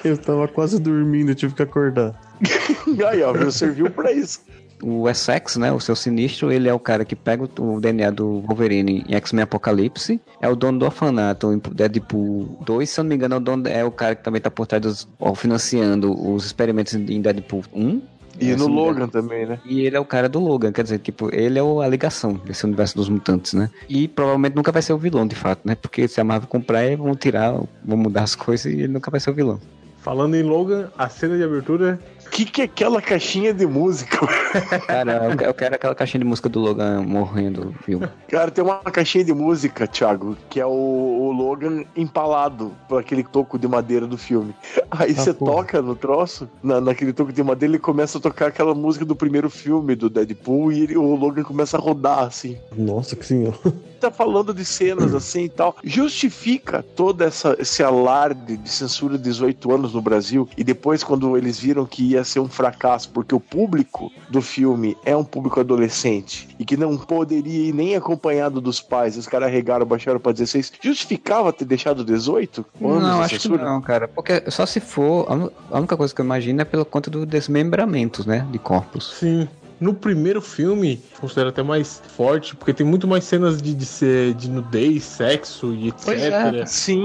Eu 0.03 0.17
tava 0.17 0.47
quase 0.47 0.79
dormindo, 0.79 1.31
eu 1.31 1.35
tive 1.35 1.53
que 1.53 1.61
acordar. 1.63 2.19
Aí, 3.09 3.21
ó, 3.21 3.33
viu? 3.33 3.51
serviu 3.51 3.89
pra 3.91 4.11
isso. 4.11 4.39
O 4.81 5.09
Essex, 5.09 5.57
né, 5.57 5.71
o 5.73 5.79
seu 5.79 5.93
sinistro, 5.95 6.51
ele 6.53 6.69
é 6.69 6.73
o 6.73 6.79
cara 6.79 7.03
que 7.03 7.15
pega 7.15 7.43
o 7.59 7.73
o 7.75 7.81
DNA 7.81 8.11
do 8.11 8.41
Wolverine 8.47 9.03
em 9.09 9.15
X-Men 9.15 9.43
Apocalipse, 9.43 10.21
é 10.39 10.47
o 10.47 10.55
dono 10.55 10.79
do 10.79 10.85
orfanato 10.85 11.51
em 11.51 11.61
Deadpool 11.75 12.57
2, 12.65 12.89
se 12.89 12.97
eu 12.99 13.03
não 13.03 13.09
me 13.09 13.15
engano, 13.15 13.35
é 13.35 13.37
o, 13.37 13.41
dono, 13.41 13.67
é 13.67 13.83
o 13.83 13.91
cara 13.91 14.15
que 14.15 14.23
também 14.23 14.39
tá 14.39 14.49
por 14.49 14.65
trás 14.65 14.81
dos, 14.81 15.07
ó, 15.19 15.35
financiando 15.35 16.13
os 16.33 16.45
experimentos 16.45 16.93
em 16.93 17.21
Deadpool 17.21 17.63
1. 17.73 18.01
E 18.39 18.55
no 18.55 18.65
engano. 18.65 18.73
Logan 18.73 19.07
também, 19.07 19.45
né? 19.45 19.59
E 19.65 19.81
ele 19.81 19.95
é 19.95 19.99
o 19.99 20.05
cara 20.05 20.29
do 20.29 20.39
Logan, 20.39 20.71
quer 20.71 20.83
dizer, 20.83 20.99
tipo, 20.99 21.33
ele 21.33 21.59
é 21.59 21.61
a 21.61 21.87
ligação 21.87 22.33
desse 22.33 22.65
universo 22.65 22.95
dos 22.95 23.09
mutantes, 23.09 23.53
né? 23.53 23.69
E 23.87 24.07
provavelmente 24.07 24.55
nunca 24.55 24.71
vai 24.71 24.81
ser 24.81 24.93
o 24.93 24.97
vilão, 24.97 25.27
de 25.27 25.35
fato, 25.35 25.61
né? 25.65 25.75
Porque 25.75 26.07
se 26.07 26.19
a 26.21 26.23
Marvel 26.23 26.47
comprar, 26.47 26.85
eles 26.85 26.97
vão 26.97 27.15
tirar, 27.15 27.51
vão 27.83 27.97
mudar 27.97 28.23
as 28.23 28.35
coisas 28.35 28.71
e 28.71 28.79
ele 28.79 28.87
nunca 28.87 29.11
vai 29.11 29.19
ser 29.19 29.31
o 29.31 29.33
vilão. 29.33 29.59
Falando 29.97 30.35
em 30.35 30.43
Logan, 30.43 30.89
a 30.97 31.09
cena 31.09 31.35
de 31.37 31.43
abertura. 31.43 31.99
O 32.29 32.31
que, 32.31 32.45
que 32.45 32.61
é 32.61 32.65
aquela 32.65 33.01
caixinha 33.01 33.51
de 33.53 33.65
música? 33.65 34.19
Cara, 34.87 35.25
eu, 35.41 35.47
eu 35.47 35.53
quero 35.53 35.75
aquela 35.75 35.95
caixinha 35.95 36.19
de 36.19 36.25
música 36.25 36.47
do 36.47 36.59
Logan 36.59 37.01
morrendo, 37.01 37.73
viu? 37.85 38.01
Cara, 38.29 38.51
tem 38.51 38.63
uma 38.63 38.77
caixinha 38.83 39.23
de 39.25 39.33
música, 39.33 39.87
Thiago, 39.87 40.37
que 40.49 40.59
é 40.59 40.65
o, 40.65 40.69
o 40.69 41.31
Logan 41.31 41.83
empalado 41.95 42.71
por 42.87 42.99
aquele 42.99 43.23
toco 43.23 43.57
de 43.57 43.67
madeira 43.67 44.05
do 44.05 44.17
filme. 44.17 44.53
Aí 44.91 45.11
Ah, 45.17 45.21
você 45.21 45.33
porra. 45.33 45.51
toca 45.55 45.81
no 45.81 45.95
troço, 45.95 46.47
na, 46.61 46.79
naquele 46.79 47.11
toco 47.13 47.33
de 47.33 47.43
madeira, 47.43 47.73
ele 47.73 47.79
começa 47.81 48.19
a 48.19 48.21
tocar 48.21 48.47
aquela 48.47 48.75
música 48.75 49.03
do 49.03 49.15
primeiro 49.15 49.49
filme 49.49 49.95
do 49.95 50.09
Deadpool 50.09 50.71
e 50.71 50.83
ele- 50.83 50.97
o 50.97 51.15
Logan 51.15 51.43
começa 51.43 51.77
a 51.77 51.79
rodar 51.79 52.19
assim. 52.19 52.57
Nossa, 52.77 53.15
que 53.15 53.25
senhor. 53.25 53.57
Tá 53.99 54.09
falando 54.09 54.53
de 54.53 54.63
cenas 54.63 55.13
assim 55.13 55.43
e 55.45 55.49
tal. 55.49 55.75
Justifica 55.83 56.83
todo 56.95 57.21
essa, 57.21 57.55
esse 57.59 57.83
alarde 57.83 58.55
de 58.55 58.69
censura 58.69 59.17
de 59.17 59.23
18 59.25 59.73
anos 59.73 59.93
no 59.93 60.01
Brasil. 60.01 60.47
E 60.57 60.63
depois, 60.63 61.03
quando 61.03 61.35
eles 61.35 61.59
viram 61.59 61.85
que 61.85 62.03
ia 62.11 62.18
ser 62.23 62.39
um 62.39 62.47
fracasso, 62.47 63.09
porque 63.09 63.33
o 63.33 63.39
público 63.39 64.11
do 64.29 64.41
filme 64.41 64.97
é 65.05 65.15
um 65.15 65.23
público 65.23 65.59
adolescente 65.59 66.47
e 66.59 66.65
que 66.65 66.77
não 66.77 66.97
poderia 66.97 67.69
ir 67.69 67.73
nem 67.73 67.95
acompanhado 67.95 68.61
dos 68.61 68.81
pais, 68.81 69.17
os 69.17 69.27
caras 69.27 69.51
regaram, 69.51 69.85
baixaram 69.85 70.19
pra 70.19 70.31
16. 70.31 70.73
Justificava 70.81 71.53
ter 71.53 71.65
deixado 71.65 72.03
18? 72.03 72.65
anos 72.81 73.03
Não, 73.03 73.21
acho 73.21 73.39
que 73.39 73.49
não, 73.49 73.81
cara. 73.81 74.07
Porque 74.07 74.49
só 74.49 74.65
se 74.65 74.79
for. 74.79 75.27
a 75.71 75.77
única 75.77 75.97
coisa 75.97 76.13
que 76.13 76.21
eu 76.21 76.25
imagino 76.25 76.61
é 76.61 76.65
pela 76.65 76.85
conta 76.85 77.09
do 77.09 77.25
desmembramentos, 77.25 78.25
né? 78.25 78.45
De 78.51 78.59
corpos. 78.59 79.15
Sim. 79.19 79.47
No 79.79 79.93
primeiro 79.93 80.41
filme, 80.41 81.01
considero 81.21 81.49
até 81.49 81.63
mais 81.63 82.01
forte, 82.15 82.55
porque 82.55 82.73
tem 82.73 82.85
muito 82.85 83.07
mais 83.07 83.23
cenas 83.23 83.61
de, 83.61 83.73
de, 83.73 83.85
ser, 83.85 84.33
de 84.33 84.49
nudez, 84.49 85.03
sexo 85.03 85.73
e 85.73 85.87
etc. 85.87 86.03
Pois 86.05 86.21
é. 86.21 86.65
Sim. 86.65 87.03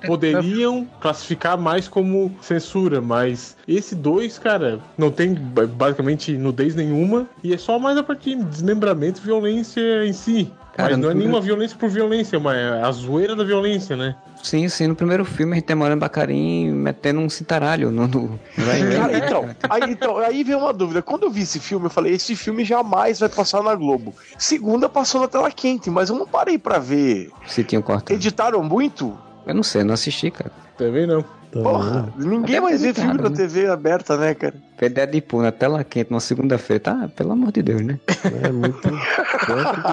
que 0.00 0.06
poderiam 0.06 0.86
classificar 1.00 1.56
mais 1.56 1.86
como 1.88 2.34
censura, 2.40 3.00
mas 3.00 3.56
esse 3.66 3.94
dois, 3.94 4.38
cara, 4.38 4.80
não 4.98 5.10
tem 5.10 5.34
ba- 5.34 5.66
basicamente 5.66 6.36
nudez 6.36 6.74
nenhuma 6.74 7.28
e 7.44 7.54
é 7.54 7.58
só 7.58 7.78
mais 7.78 7.96
a 7.96 8.02
partir 8.02 8.36
de 8.36 8.44
desmembramento 8.44 9.20
e 9.20 9.24
violência 9.24 10.04
em 10.04 10.12
si. 10.12 10.50
Cara, 10.74 10.90
mas 10.90 10.98
não 10.98 11.10
é 11.10 11.14
nenhuma 11.14 11.40
violência 11.40 11.76
por 11.76 11.88
violência, 11.88 12.38
mas 12.38 12.56
é 12.56 12.82
a 12.82 12.90
zoeira 12.92 13.34
da 13.34 13.44
violência, 13.44 13.96
né? 13.96 14.14
Sim, 14.42 14.68
sim. 14.68 14.86
No 14.86 14.94
primeiro 14.94 15.24
filme 15.24 15.52
a 15.52 15.54
gente 15.56 15.64
tem 15.64 15.76
Morando 15.76 16.00
Bacarim 16.00 16.70
metendo 16.70 17.20
um 17.20 17.28
cintaralho 17.28 17.90
no. 17.90 18.06
no... 18.06 18.40
Vai, 18.56 18.96
Cara, 18.96 19.18
então, 19.18 19.48
aí, 19.68 19.82
então, 19.90 20.16
aí 20.18 20.44
vem 20.44 20.54
uma 20.54 20.72
dúvida. 20.72 21.02
Quando 21.02 21.24
eu 21.24 21.30
vi 21.30 21.42
esse 21.42 21.58
filme, 21.58 21.86
eu 21.86 21.90
falei: 21.90 22.14
esse 22.14 22.34
filme 22.34 22.64
jamais 22.64 23.20
vai 23.20 23.28
passar 23.28 23.62
na 23.62 23.74
Globo. 23.74 24.14
Segunda 24.38 24.88
passou 24.88 25.20
na 25.20 25.28
tela 25.28 25.50
quente, 25.50 25.90
mas 25.90 26.08
eu 26.08 26.16
não 26.16 26.26
parei 26.26 26.58
pra 26.58 26.78
ver. 26.78 27.30
Se 27.46 27.64
cortado. 27.64 28.12
Editaram 28.12 28.62
muito? 28.62 29.16
Eu 29.46 29.54
não 29.54 29.62
sei, 29.62 29.84
não 29.84 29.94
assisti, 29.94 30.30
cara. 30.30 30.52
Também 30.76 31.06
não. 31.06 31.24
Porra, 31.52 32.12
ninguém 32.16 32.60
mais 32.60 32.80
vê 32.82 32.94
filme 32.94 33.14
na 33.18 33.28
né? 33.28 33.36
TV 33.36 33.66
aberta, 33.66 34.16
né, 34.16 34.34
cara? 34.34 34.54
Ver 34.78 34.88
Deadpool 34.90 35.42
na 35.42 35.50
tela 35.50 35.82
quente 35.82 36.10
numa 36.10 36.20
segunda-feira, 36.20 36.80
tá? 36.80 37.10
Pelo 37.16 37.32
amor 37.32 37.50
de 37.52 37.62
Deus, 37.62 37.82
né? 37.82 37.98
É 38.42 38.52
muito. 38.52 38.88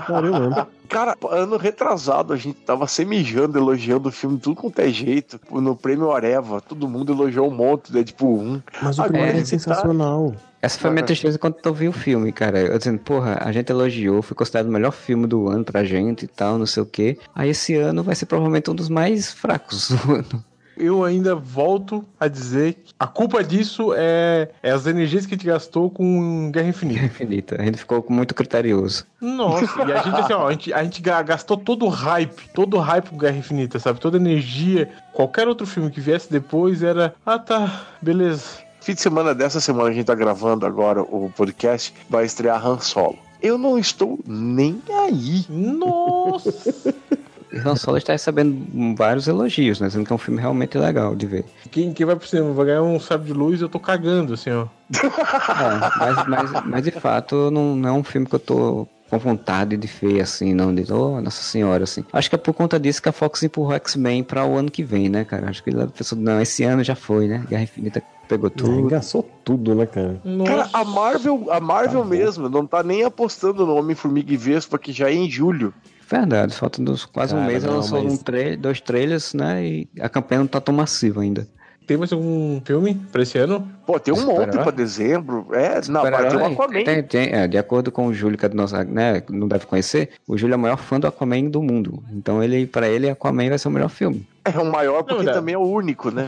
Pariu 0.08 0.34
mesmo. 0.34 0.68
Cara, 0.90 1.16
ano 1.32 1.58
retrasado 1.58 2.32
a 2.32 2.38
gente 2.38 2.60
tava 2.60 2.88
semijando, 2.88 3.58
elogiando 3.58 4.08
o 4.10 4.12
filme, 4.12 4.38
tudo 4.40 4.56
quanto 4.56 4.80
é 4.80 4.90
jeito. 4.90 5.40
No 5.52 5.76
prêmio 5.76 6.12
Areva, 6.12 6.62
todo 6.62 6.88
mundo 6.88 7.12
elogiou 7.12 7.50
um 7.50 7.54
monte, 7.56 7.94
né? 7.94 8.04
Tipo, 8.04 8.28
um. 8.28 8.62
Mas 8.82 8.98
o 8.98 9.02
Agora 9.02 9.14
primeiro 9.14 9.38
é 9.38 9.42
tá- 9.42 9.48
sensacional. 9.48 10.34
Essa 10.62 10.80
foi 10.80 10.90
a 10.90 10.94
minha 10.94 11.06
tristeza 11.06 11.38
quando 11.38 11.56
eu 11.64 11.74
vi 11.74 11.88
o 11.88 11.92
filme, 11.94 12.32
cara. 12.32 12.60
Eu 12.60 12.78
dizendo, 12.78 12.98
porra, 13.00 13.38
a 13.42 13.52
gente 13.52 13.70
elogiou, 13.70 14.22
foi 14.22 14.36
considerado 14.36 14.68
o 14.68 14.72
melhor 14.72 14.92
filme 14.92 15.28
do 15.28 15.48
ano 15.48 15.64
pra 15.64 15.84
gente 15.84 16.24
e 16.26 16.28
tal, 16.28 16.58
não 16.58 16.66
sei 16.66 16.82
o 16.82 16.86
quê. 16.86 17.18
Aí 17.36 17.50
esse 17.50 17.76
ano 17.76 18.02
vai 18.02 18.16
ser 18.16 18.26
provavelmente 18.26 18.70
um 18.72 18.76
dos 18.76 18.90
mais 18.90 19.32
fracos 19.32 19.90
do 19.90 20.14
ano. 20.16 20.44
Eu 20.80 21.04
ainda 21.04 21.36
volto 21.36 22.06
a 22.20 22.28
dizer 22.28 22.74
que 22.76 22.94
a 23.00 23.08
culpa 23.08 23.44
disso 23.44 23.94
é, 23.96 24.50
é 24.62 24.72
as 24.72 24.86
energias 24.86 25.26
que 25.26 25.34
a 25.34 25.38
gente 25.38 25.48
gastou 25.48 25.90
com 25.90 26.52
Guerra 26.52 26.70
Infinita. 26.70 27.06
Infinita. 27.06 27.62
A 27.62 27.66
gente 27.66 27.78
ficou 27.80 28.06
muito 28.10 28.34
criterioso. 28.36 29.06
Nossa, 29.20 29.66
e 29.88 29.92
a 29.92 30.02
gente 30.04 30.16
assim, 30.20 30.34
ó, 30.34 30.48
a 30.48 30.52
gente, 30.52 30.74
a 30.74 30.84
gente 30.84 31.02
ga- 31.02 31.22
gastou 31.22 31.58
todo 31.58 31.86
o 31.86 31.90
hype, 31.90 32.50
todo 32.54 32.78
o 32.78 32.80
hype 32.80 33.10
com 33.10 33.18
Guerra 33.18 33.38
Infinita, 33.38 33.80
sabe? 33.80 34.00
Toda 34.00 34.18
a 34.18 34.22
energia. 34.22 34.90
Qualquer 35.14 35.48
outro 35.48 35.66
filme 35.66 35.90
que 35.90 36.00
viesse 36.00 36.32
depois 36.32 36.84
era, 36.84 37.14
ah 37.26 37.40
tá, 37.40 37.88
beleza. 38.02 38.44
Fim 38.82 38.94
de 38.94 39.02
semana 39.02 39.36
dessa 39.36 39.60
semana 39.60 39.90
a 39.90 39.94
gente 39.94 40.06
tá 40.06 40.16
gravando 40.16 40.66
agora 40.66 41.02
o 41.02 41.32
podcast, 41.36 41.94
vai 42.10 42.26
estrear 42.26 42.66
Han 42.66 42.80
Solo. 42.80 43.18
Eu 43.42 43.58
não 43.58 43.78
estou 43.78 44.18
nem 44.26 44.82
aí. 44.90 45.46
Nossa! 45.50 46.94
Han 47.54 47.76
Solo 47.76 47.98
está 47.98 48.14
recebendo 48.14 48.96
vários 48.96 49.28
elogios, 49.28 49.80
né? 49.80 49.88
Dizendo 49.88 50.06
que 50.06 50.12
é 50.12 50.16
um 50.16 50.20
filme 50.20 50.40
realmente 50.40 50.78
legal 50.78 51.16
de 51.16 51.26
ver. 51.26 51.46
Quem, 51.72 51.94
quem 51.94 52.06
vai 52.06 52.16
pro 52.16 52.28
cinema 52.28 52.54
vai 52.54 52.66
ganhar 52.68 52.84
um 52.84 53.00
sabre 53.00 53.28
de 53.28 53.34
luz, 53.34 53.62
eu 53.62 53.70
tô 53.70 53.80
cagando, 53.80 54.34
assim, 54.34 54.52
ó. 54.52 54.68
É, 54.98 56.00
mas, 56.00 56.28
mas, 56.28 56.66
mas 56.66 56.84
de 56.84 56.92
fato 56.92 57.50
não, 57.52 57.76
não 57.76 57.90
é 57.90 57.92
um 57.92 58.04
filme 58.04 58.28
que 58.28 58.36
eu 58.36 58.40
tô 58.40 58.88
com 59.10 59.18
vontade 59.18 59.78
de 59.78 59.88
ver, 59.88 60.22
assim, 60.22 60.54
não. 60.54 60.74
De, 60.74 60.92
oh, 60.92 61.22
nossa 61.22 61.42
senhora, 61.42 61.84
assim. 61.84 62.04
Acho 62.12 62.30
que 62.30 62.36
é 62.36 62.38
por 62.38 62.54
conta 62.54 62.80
disso 62.80 63.02
que 63.02 63.10
a 63.10 63.12
Fox 63.12 63.42
empurrou 63.44 63.74
X-Men 63.74 64.24
pra 64.24 64.46
o 64.46 64.56
ano 64.58 64.70
que 64.70 64.84
vem, 64.84 65.10
né, 65.10 65.24
cara? 65.24 65.50
Acho 65.50 65.64
que 65.64 65.70
ele 65.70 65.88
pensou, 65.88 66.18
não, 66.18 66.42
esse 66.42 66.64
ano 66.64 66.84
já 66.84 66.96
foi, 66.96 67.28
né? 67.28 67.44
Guerra 67.48 67.64
Infinita 67.64 68.04
pegou 68.28 68.50
Tudo. 68.50 68.70
tudo. 68.70 68.80
Engaçou 68.82 69.24
tudo, 69.44 69.74
né, 69.74 69.86
cara? 69.86 70.22
Cara, 70.46 70.70
a 70.74 70.84
Marvel, 70.84 71.48
a 71.50 71.60
Marvel 71.60 72.04
mesmo 72.04 72.50
não 72.50 72.66
tá 72.68 72.84
nem 72.84 73.04
apostando 73.04 73.66
no 73.66 73.76
Homem-Formiga 73.76 74.34
e 74.34 74.38
Vespa, 74.38 74.78
que 74.78 74.92
já 74.92 75.10
é 75.10 75.14
em 75.14 75.30
julho. 75.30 75.74
Verdade, 76.10 76.54
falta 76.56 76.82
dos, 76.82 77.06
quase 77.06 77.34
um 77.36 77.40
Cara, 77.40 77.52
mês, 77.52 77.64
ela 77.64 77.76
lançou 77.76 78.02
mas- 78.04 78.14
um 78.14 78.18
tra 78.18 78.56
dois 78.58 78.80
trailers, 78.80 79.34
né? 79.34 79.64
E 79.66 79.90
a 80.00 80.08
campanha 80.08 80.40
não 80.40 80.48
tá 80.48 80.62
tão 80.62 80.74
massiva 80.74 81.22
ainda. 81.22 81.48
Tem 81.86 81.96
mais 81.96 82.12
algum 82.12 82.60
filme 82.66 82.96
pra 83.14 83.22
esse 83.24 83.38
ano? 83.38 83.66
Pô, 83.86 83.98
tem 83.98 84.14
um 84.14 84.18
monte 84.18 84.30
Super-herói? 84.40 84.64
pra 84.64 84.72
dezembro. 84.72 85.48
É, 85.54 85.80
não, 85.88 86.02
vai 86.02 86.12
ter 86.12 86.18
um 86.18 86.30
Super-herói, 86.32 86.54
Aquaman. 86.54 86.84
tem- 86.84 87.04
tem- 87.04 87.30
é, 87.34 87.48
de 87.48 87.58
acordo 87.58 87.92
com 87.94 88.08
o 88.08 88.14
Júlio, 88.14 88.38
que 88.38 88.46
é 88.46 88.50
do 88.50 88.58
nosso, 88.58 88.76
né, 88.84 89.24
não 89.30 89.48
deve 89.48 89.66
conhecer, 89.66 90.10
o 90.28 90.38
Júlio 90.38 90.54
é 90.54 90.58
o 90.58 90.60
maior 90.60 90.78
fã 90.78 91.00
do 91.00 91.08
Aquaman 91.08 91.46
do 91.46 91.62
mundo. 91.62 92.04
Então 92.12 92.44
ele, 92.44 92.68
pra 92.68 92.90
ele, 92.90 93.10
Aquaman 93.10 93.48
vai 93.50 93.58
ser 93.58 93.70
o 93.70 93.72
melhor 93.72 93.90
filme. 93.90 94.28
É 94.44 94.58
o 94.60 94.66
maior 94.70 95.04
porque 95.04 95.24
Não, 95.24 95.34
também 95.34 95.56
é 95.56 95.58
o 95.58 95.62
único, 95.62 96.12
né? 96.12 96.28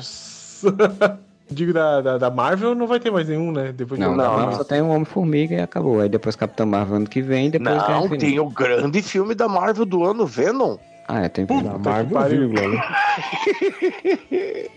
Digo 1.51 1.73
da, 1.73 1.99
da, 2.01 2.17
da 2.17 2.29
Marvel, 2.29 2.75
não 2.75 2.85
vai 2.85 2.99
ter 2.99 3.09
mais 3.11 3.27
nenhum, 3.27 3.51
né? 3.51 3.71
Depois 3.75 3.99
Não, 3.99 4.11
de 4.11 4.17
não, 4.17 4.39
não. 4.45 4.51
só 4.53 4.63
tem 4.63 4.81
o 4.81 4.89
Homem-Formiga 4.89 5.55
e 5.55 5.59
acabou. 5.59 5.99
Aí 5.99 6.07
depois 6.07 6.35
Capitão 6.35 6.65
Marvel 6.67 6.97
ano 6.97 7.07
que 7.07 7.21
vem, 7.21 7.49
depois 7.49 7.75
Não, 7.75 8.05
Infinita. 8.05 8.25
tem 8.25 8.39
o 8.39 8.49
grande 8.49 9.01
filme 9.01 9.33
da 9.33 9.47
Marvel 9.47 9.85
do 9.85 10.03
ano, 10.03 10.25
Venom. 10.27 10.77
Ah, 11.07 11.21
é, 11.21 11.29
tem 11.29 11.45
Da 11.45 11.55
Marvel, 11.79 12.21
vírgula, 12.29 12.67
né? 12.67 12.83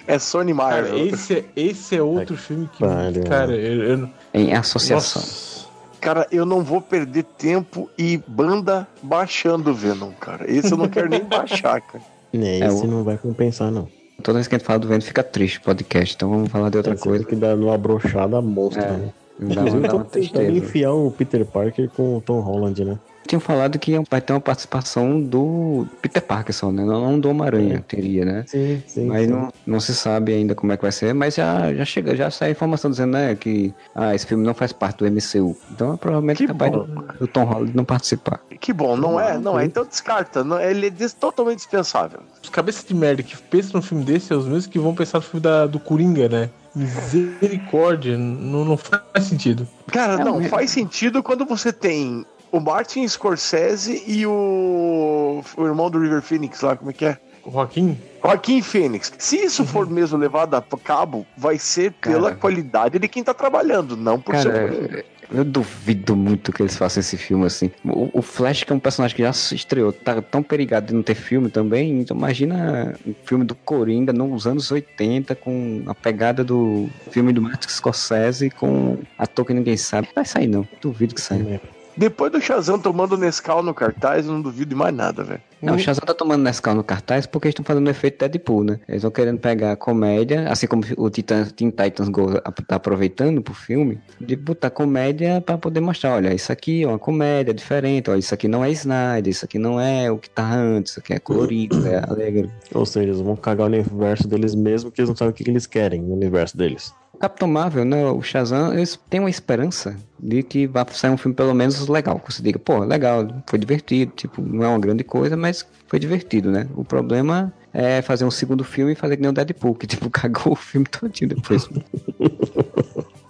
É 0.07 0.19
Sony 0.19 0.55
Cara, 0.55 0.83
Marvel. 0.83 1.07
esse, 1.09 1.35
é- 1.35 1.45
esse 1.55 1.97
é 1.97 2.03
outro 2.03 2.37
filme 2.37 2.69
que. 2.73 2.79
pariu. 2.81 3.25
Cara, 3.25 3.53
eu. 3.53 3.83
eu 3.99 4.09
em 4.33 4.55
associação. 4.55 5.21
nossa. 5.23 5.63
Cara, 6.01 6.27
eu 6.33 6.45
não 6.45 6.63
vou 6.63 6.81
perder 6.81 7.23
tempo 7.23 7.89
e 7.97 8.21
banda 8.27 8.89
baixando 9.03 9.73
Venom, 9.73 10.11
cara. 10.13 10.51
Esse 10.51 10.73
eu 10.73 10.79
não 10.79 10.89
quero 10.89 11.09
nem 11.09 11.23
baixar, 11.25 11.81
cara. 11.81 12.03
É, 12.35 12.61
É, 12.61 12.67
esse 12.67 12.85
o- 12.85 12.89
não 12.89 13.05
vai 13.05 13.17
compensar, 13.19 13.71
não. 13.71 13.87
Toda 14.23 14.35
vez 14.39 14.49
que 14.49 14.55
a 14.55 14.59
gente 14.59 14.67
fala 14.67 14.79
do 14.79 14.89
vento, 14.89 15.05
fica 15.05 15.23
triste 15.23 15.59
o 15.59 15.63
podcast. 15.63 16.15
Então 16.15 16.31
vamos 16.31 16.51
falar 16.51 16.71
de 16.71 16.77
outra 16.79 16.97
coisa. 16.97 17.25
que 17.25 17.35
dá 17.37 17.55
numa 17.57 17.77
brochada 17.77 18.41
monstra, 18.41 18.83
É, 18.83 18.91
né? 18.93 19.13
Dá 19.39 19.47
Inclusive, 19.47 19.89
dá 19.89 19.95
uma 19.95 20.05
tristeza. 20.05 20.51
enfiar 20.53 20.93
o 20.93 21.11
Peter 21.11 21.45
Parker 21.45 21.89
com 21.97 22.17
o 22.17 22.21
Tom 22.21 22.41
Holland, 22.41 22.85
né? 22.85 22.99
Tinham 23.33 23.41
falado 23.41 23.79
que 23.79 23.99
vai 24.11 24.21
ter 24.21 24.35
uma 24.35 24.43
participação 24.43 25.19
do 25.19 25.87
Peter 26.03 26.21
Parker 26.21 26.55
só, 26.55 26.71
né? 26.71 26.85
Não 26.85 27.19
do 27.19 27.31
Homem-Aranha, 27.31 27.83
teria, 27.89 28.27
né? 28.27 28.45
Sim, 28.47 28.83
sim. 28.87 29.07
Mas 29.07 29.27
não, 29.27 29.51
não 29.67 29.81
se 29.81 29.95
sabe 29.95 30.35
ainda 30.35 30.55
como 30.55 30.71
é 30.71 30.77
que 30.77 30.83
vai 30.83 30.93
ser, 30.93 31.15
mas 31.15 31.37
já, 31.37 31.73
já 31.73 31.83
chega, 31.83 32.15
já 32.15 32.31
sai 32.31 32.49
a 32.49 32.53
informação 32.53 32.91
dizendo, 32.91 33.13
né, 33.13 33.35
que 33.35 33.73
ah, 33.95 34.15
esse 34.15 34.27
filme 34.27 34.45
não 34.45 34.53
faz 34.53 34.71
parte 34.71 34.99
do 34.99 35.11
MCU. 35.11 35.57
Então 35.71 35.95
é 35.95 35.97
provavelmente 35.97 36.37
Que 36.37 36.47
capaz 36.47 36.73
do, 36.73 36.85
do 36.85 37.27
Tom 37.27 37.45
Holland 37.45 37.75
não 37.75 37.87
participar. 37.87 38.39
Que 38.61 38.71
bom, 38.71 38.99
não 38.99 39.19
é? 39.19 39.39
Não 39.39 39.59
é, 39.59 39.65
então 39.65 39.83
descarta. 39.83 40.45
Não, 40.45 40.61
ele 40.61 40.89
é 40.89 41.09
totalmente 41.19 41.57
dispensável. 41.57 42.21
Os 42.43 42.51
cabeças 42.51 42.85
de 42.85 42.95
merda 42.95 43.23
que 43.23 43.35
pensam 43.35 43.81
no 43.81 43.83
filme 43.83 44.05
desse 44.05 44.31
é 44.31 44.37
os 44.37 44.45
mesmos 44.45 44.67
que 44.67 44.79
vão 44.79 44.95
pensar 44.95 45.21
no 45.21 45.25
filme 45.25 45.41
da, 45.41 45.67
do 45.67 45.81
Coringa, 45.81 46.29
né? 46.29 46.51
Misericórdia, 46.75 48.17
não, 48.17 48.65
não 48.65 48.77
faz 48.77 49.25
sentido. 49.25 49.67
Cara, 49.89 50.21
É, 50.21 50.25
não, 50.25 50.43
faz 50.45 50.71
sentido 50.71 51.23
quando 51.23 51.45
você 51.45 51.73
tem 51.73 52.25
o 52.53 52.61
Martin 52.61 53.09
Scorsese 53.09 54.05
e 54.07 54.27
o, 54.27 55.43
o 55.57 55.67
irmão 55.67 55.91
do 55.91 55.99
River 55.99 56.21
Phoenix 56.21 56.61
lá, 56.61 56.77
como 56.77 56.91
é 56.91 56.95
que 56.95 57.07
é? 57.07 57.17
O 57.45 57.51
Joaquim? 57.51 57.99
Joaquim 58.23 58.63
Phoenix. 58.63 59.13
Se 59.19 59.37
isso 59.37 59.65
for 59.65 59.89
mesmo 59.89 60.19
levado 60.19 60.55
a 60.55 60.63
cabo, 60.63 61.27
vai 61.37 61.59
ser 61.59 61.93
pela 61.93 62.29
Cara. 62.29 62.37
qualidade 62.37 62.99
de 62.99 63.09
quem 63.09 63.25
tá 63.25 63.35
trabalhando, 63.35 63.97
não 63.97 64.21
por 64.21 64.37
ser 64.37 64.53
Cara, 64.53 64.69
Coringa. 64.69 65.05
eu 65.33 65.45
duvido 65.45 66.15
muito 66.15 66.53
que 66.53 66.63
eles 66.63 66.77
façam 66.77 67.01
esse 67.01 67.17
filme 67.17 67.47
assim. 67.47 67.71
O, 67.85 68.19
o 68.19 68.23
Flash, 68.23 68.63
que 68.63 68.73
é 68.73 68.77
um 68.77 68.79
personagem 68.79 69.17
que 69.17 69.23
já 69.23 69.33
se 69.33 69.57
estreou, 69.57 69.93
tá 69.93 70.23
tão 70.23 70.41
perigado 70.43 70.87
de 70.89 70.95
não 70.95 71.03
ter 71.03 71.17
filme 71.17 71.49
também. 71.49 72.01
Então 72.01 72.17
imagina 72.17 72.95
um 73.05 73.15
filme 73.25 73.45
do 73.45 73.57
Coringa 73.57 74.13
nos 74.13 74.47
anos 74.47 74.71
80, 74.71 75.35
com 75.35 75.83
a 75.87 75.95
pegada 75.95 76.45
do 76.45 76.89
filme 77.11 77.33
do 77.33 77.43
Martin 77.43 77.69
Scorsese, 77.69 78.51
com 78.51 78.99
ator 79.19 79.47
que 79.47 79.55
ninguém 79.55 79.77
sabe. 79.77 80.09
Vai 80.15 80.27
sair 80.27 80.47
não, 80.47 80.69
duvido 80.81 81.15
que 81.15 81.21
saia. 81.21 81.61
Depois 81.97 82.33
do 82.33 82.41
Shazam 82.41 82.79
tomando 82.79 83.17
Nescau 83.17 83.63
no 83.63 83.75
cartaz, 83.75 84.27
eu 84.27 84.33
não 84.33 84.41
duvido 84.41 84.71
de 84.71 84.75
mais 84.75 84.95
nada, 84.95 85.23
velho. 85.23 85.41
Não, 85.61 85.77
o 85.77 85.79
Shazam 85.79 86.05
tá 86.05 86.13
tomando 86.13 86.43
Nescau 86.43 86.75
no 86.75 86.83
cartaz 86.83 87.25
porque 87.25 87.47
eles 87.47 87.53
estão 87.53 87.65
fazendo 87.65 87.87
o 87.87 87.91
efeito 87.91 88.19
Deadpool, 88.19 88.65
né? 88.65 88.81
Eles 88.89 88.99
estão 88.99 89.11
querendo 89.11 89.39
pegar 89.39 89.73
a 89.73 89.77
comédia, 89.77 90.49
assim 90.49 90.67
como 90.67 90.83
o 90.97 91.09
Titan, 91.09 91.45
Teen 91.45 91.71
Titans 91.71 92.09
Go 92.09 92.41
tá 92.67 92.77
aproveitando 92.77 93.41
pro 93.41 93.55
filme, 93.55 94.01
de 94.21 94.35
botar 94.35 94.71
comédia 94.71 95.41
pra 95.41 95.57
poder 95.57 95.81
mostrar, 95.81 96.17
olha, 96.17 96.35
isso 96.35 96.51
aqui 96.51 96.83
é 96.83 96.89
uma 96.89 96.99
comédia 96.99 97.55
diferente, 97.55 98.11
olha, 98.11 98.19
isso 98.19 98.35
aqui 98.35 98.49
não 98.49 98.65
é 98.65 98.71
Snyder, 98.71 99.31
isso 99.31 99.45
aqui 99.45 99.59
não 99.59 99.81
é 99.81 100.11
o 100.11 100.19
que 100.19 100.29
tá 100.29 100.53
antes, 100.53 100.93
isso 100.93 101.01
aqui 101.01 101.13
é 101.13 101.19
colorido, 101.21 101.87
é 101.87 102.03
alegre. 102.09 102.51
Ou 102.75 102.85
seja, 102.85 103.07
eles 103.07 103.21
vão 103.21 103.37
cagar 103.37 103.67
o 103.67 103.71
universo 103.71 104.27
deles 104.27 104.55
mesmo, 104.55 104.91
que 104.91 105.01
eles 105.01 105.09
não 105.09 105.17
sabem 105.17 105.31
o 105.31 105.35
que 105.35 105.45
que 105.45 105.51
eles 105.51 105.67
querem 105.67 106.03
no 106.03 106.15
universo 106.15 106.57
deles. 106.57 106.93
O 107.13 107.19
Capitão 107.19 107.47
Marvel, 107.47 107.85
né, 107.85 108.07
o 108.07 108.23
Shazam, 108.23 108.73
eles 108.73 108.99
têm 109.09 109.21
uma 109.21 109.31
esperança 109.31 109.97
de 110.19 110.43
que 110.43 110.67
vai 110.67 110.85
sair 110.91 111.11
um 111.11 111.17
filme 111.17 111.35
pelo 111.35 111.55
menos 111.55 111.87
legal, 111.87 112.19
que 112.19 112.33
você 112.33 112.43
diga, 112.43 112.59
pô, 112.59 112.79
legal, 112.79 113.27
foi 113.47 113.59
divertido, 113.59 114.13
tipo, 114.17 114.41
não 114.41 114.65
é 114.65 114.69
uma 114.69 114.79
grande 114.79 115.05
coisa, 115.05 115.37
mas 115.37 115.67
foi 115.87 115.99
divertido, 115.99 116.51
né? 116.51 116.67
O 116.75 116.85
problema 116.85 117.53
é 117.73 118.01
fazer 118.03 118.25
um 118.25 118.31
segundo 118.31 118.65
filme 118.65 118.93
e 118.93 118.97
fazer 118.97 119.17
que 119.17 119.23
nem 119.23 119.31
o 119.31 119.35
Deadpool, 119.35 119.75
que 119.75 119.87
tipo, 119.87 120.09
cagou 120.11 120.55
o 120.55 120.57
filme 120.57 120.87
todinho 120.87 121.35
depois. 121.35 121.69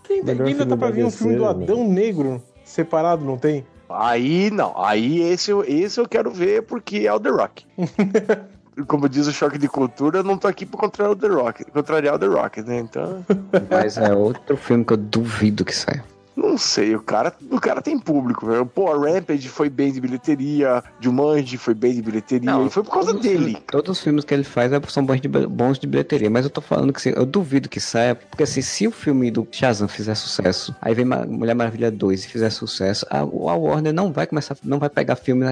Ainda, 0.09 0.35
Melhor 0.35 0.47
ainda 0.47 0.67
tá 0.67 0.77
pra 0.77 0.91
vir 0.91 1.05
um 1.07 1.11
filme 1.11 1.37
do 1.37 1.43
né, 1.43 1.49
Adão 1.49 1.89
Negro 1.89 2.43
separado, 2.65 3.25
não 3.25 3.39
tem? 3.39 3.65
Aí 3.89 4.51
não, 4.51 4.73
aí 4.77 5.21
esse, 5.21 5.51
esse 5.67 5.99
eu 5.99 6.07
quero 6.07 6.31
ver 6.31 6.63
porque 6.63 6.99
é 7.07 7.13
o 7.13 7.19
The 7.19 7.31
Rock. 7.31 7.67
Como 8.87 9.09
diz 9.09 9.27
o 9.27 9.33
choque 9.33 9.59
de 9.59 9.69
cultura, 9.69 10.21
eu 10.21 10.25
não 10.25 10.39
tô 10.39 10.49
aqui 10.49 10.65
pra 10.65 10.81
contrariar 10.81 11.13
o 11.13 11.17
The 11.17 11.29
Rock, 11.29 11.65
contrariar 11.71 12.15
o 12.15 12.19
The 12.19 12.27
Rock, 12.27 12.63
né? 12.63 12.79
Então, 12.79 13.25
Mas 13.71 13.99
é 13.99 14.15
outro 14.15 14.57
filme 14.57 14.85
que 14.85 14.95
eu 14.95 14.97
duvido 14.97 15.65
que 15.65 15.75
saia. 15.75 16.03
Não 16.37 16.57
sei, 16.57 16.95
o 16.95 17.01
cara, 17.01 17.33
o 17.51 17.61
cara 17.61 17.81
tem 17.83 17.99
público, 17.99 18.47
velho. 18.47 18.65
Pô, 18.67 18.91
a 18.93 18.97
Rampage 18.97 19.49
foi 19.49 19.69
bem 19.69 19.93
de 19.93 20.01
bilheteria, 20.01 20.83
Jumanji 21.01 21.57
foi 21.57 21.75
bem 21.75 21.93
de 21.95 22.03
bilheteria, 22.03 22.51
Não, 22.51 22.67
e 22.67 22.71
foi 22.71 22.83
por 22.83 22.93
causa 22.93 23.13
dele. 23.15 23.57
todos 23.71 23.99
os 23.99 24.03
filmes 24.05 24.25
que 24.25 24.33
ele 24.33 24.45
faz 24.45 24.73
é- 24.73 24.81
são 24.89 25.05
bons 25.05 25.21
de, 25.21 25.29
bons 25.29 25.79
de 25.79 25.87
bilheteria, 25.87 26.31
mas 26.31 26.45
eu 26.45 26.51
tô 26.51 26.61
falando 26.61 26.93
que 26.93 26.99
assim, 26.99 27.13
eu 27.17 27.27
duvido 27.27 27.69
que 27.69 27.81
saia, 27.81 28.15
porque 28.15 28.43
assim, 28.45 28.63
se 28.63 28.87
o 28.87 28.91
filme 28.91 29.31
do 29.31 29.47
Shazam 29.51 29.89
fizer 29.89 30.15
sucesso, 30.15 30.75
aí 30.81 30.95
vem 30.95 31.05
Mulher 31.05 31.55
Maravilha 31.55 31.91
2 31.91 32.25
e 32.25 32.29
fizer 32.29 32.51
sucesso, 32.51 33.07
a, 33.11 33.19
a 33.19 33.25
Warner 33.25 33.93
não 33.93 34.13
vai 34.13 34.27
começar, 34.27 34.57
não 34.63 34.79
vai 34.79 34.89
pegar 34.89 35.17
filme 35.17 35.45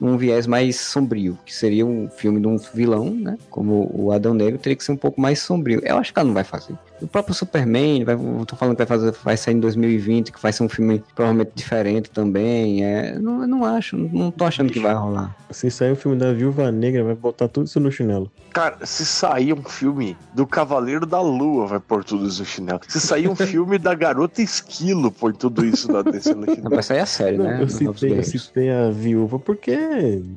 num 0.00 0.16
viés 0.16 0.46
mais 0.46 0.76
sombrio, 0.80 1.38
que 1.44 1.54
seria 1.54 1.84
um 1.84 2.08
filme 2.08 2.40
de 2.40 2.46
um 2.46 2.56
vilão, 2.56 3.10
né? 3.10 3.36
Como 3.50 3.90
o 3.92 4.12
Adão 4.12 4.34
Negro, 4.34 4.58
teria 4.58 4.76
que 4.76 4.84
ser 4.84 4.92
um 4.92 4.96
pouco 4.96 5.20
mais 5.20 5.40
sombrio. 5.40 5.80
Eu 5.84 5.98
acho 5.98 6.12
que 6.12 6.18
ela 6.18 6.26
não 6.26 6.34
vai 6.34 6.44
fazer. 6.44 6.74
O 7.02 7.06
próprio 7.06 7.34
Superman, 7.34 8.04
vai, 8.04 8.14
eu 8.14 8.44
tô 8.46 8.56
falando 8.56 8.74
que 8.76 8.84
vai, 8.84 8.86
fazer, 8.86 9.12
vai 9.24 9.36
sair 9.36 9.54
em 9.54 9.60
2020, 9.60 10.32
que 10.32 10.40
vai 10.40 10.52
ser 10.52 10.62
um 10.62 10.68
filme 10.68 11.02
provavelmente 11.14 11.52
diferente 11.54 12.10
também. 12.10 12.84
É, 12.84 13.18
não, 13.18 13.42
eu 13.42 13.48
não 13.48 13.64
acho, 13.64 13.96
não 13.96 14.30
tô 14.30 14.44
achando 14.44 14.72
que 14.72 14.78
vai 14.80 14.94
rolar. 14.94 15.34
Se 15.50 15.70
sair 15.70 15.92
o 15.92 15.96
filme 15.96 16.16
da 16.18 16.32
Viúva 16.32 16.70
Negra, 16.70 17.02
vai 17.02 17.14
botar 17.14 17.48
tudo 17.48 17.66
isso 17.66 17.80
no 17.80 17.90
chinelo. 17.90 18.30
Cara, 18.52 18.84
se 18.84 19.06
sair 19.06 19.52
um 19.52 19.62
filme 19.62 20.16
do 20.34 20.46
Cavaleiro 20.46 21.06
da 21.06 21.20
Lua, 21.20 21.66
vai 21.66 21.80
pôr 21.80 22.04
tudo 22.04 22.26
isso 22.26 22.40
no 22.40 22.46
chinelo. 22.46 22.80
Se 22.88 23.00
sair 23.00 23.28
um 23.28 23.36
filme 23.36 23.78
da 23.78 23.94
Garota 23.94 24.42
Esquilo, 24.42 25.10
põe 25.10 25.32
tudo 25.32 25.64
isso 25.64 25.90
na 25.90 26.02
desse 26.02 26.34
no 26.34 26.44
chinelo. 26.44 26.70
vai 26.70 26.82
sair 26.82 27.00
a 27.00 27.06
série, 27.06 27.38
Não, 27.38 27.44
né? 27.44 27.62
eu, 27.62 27.68
citei, 27.68 28.18
eu 28.18 28.22
citei 28.22 28.70
a 28.70 28.90
viúva 28.90 29.38
porque 29.38 29.72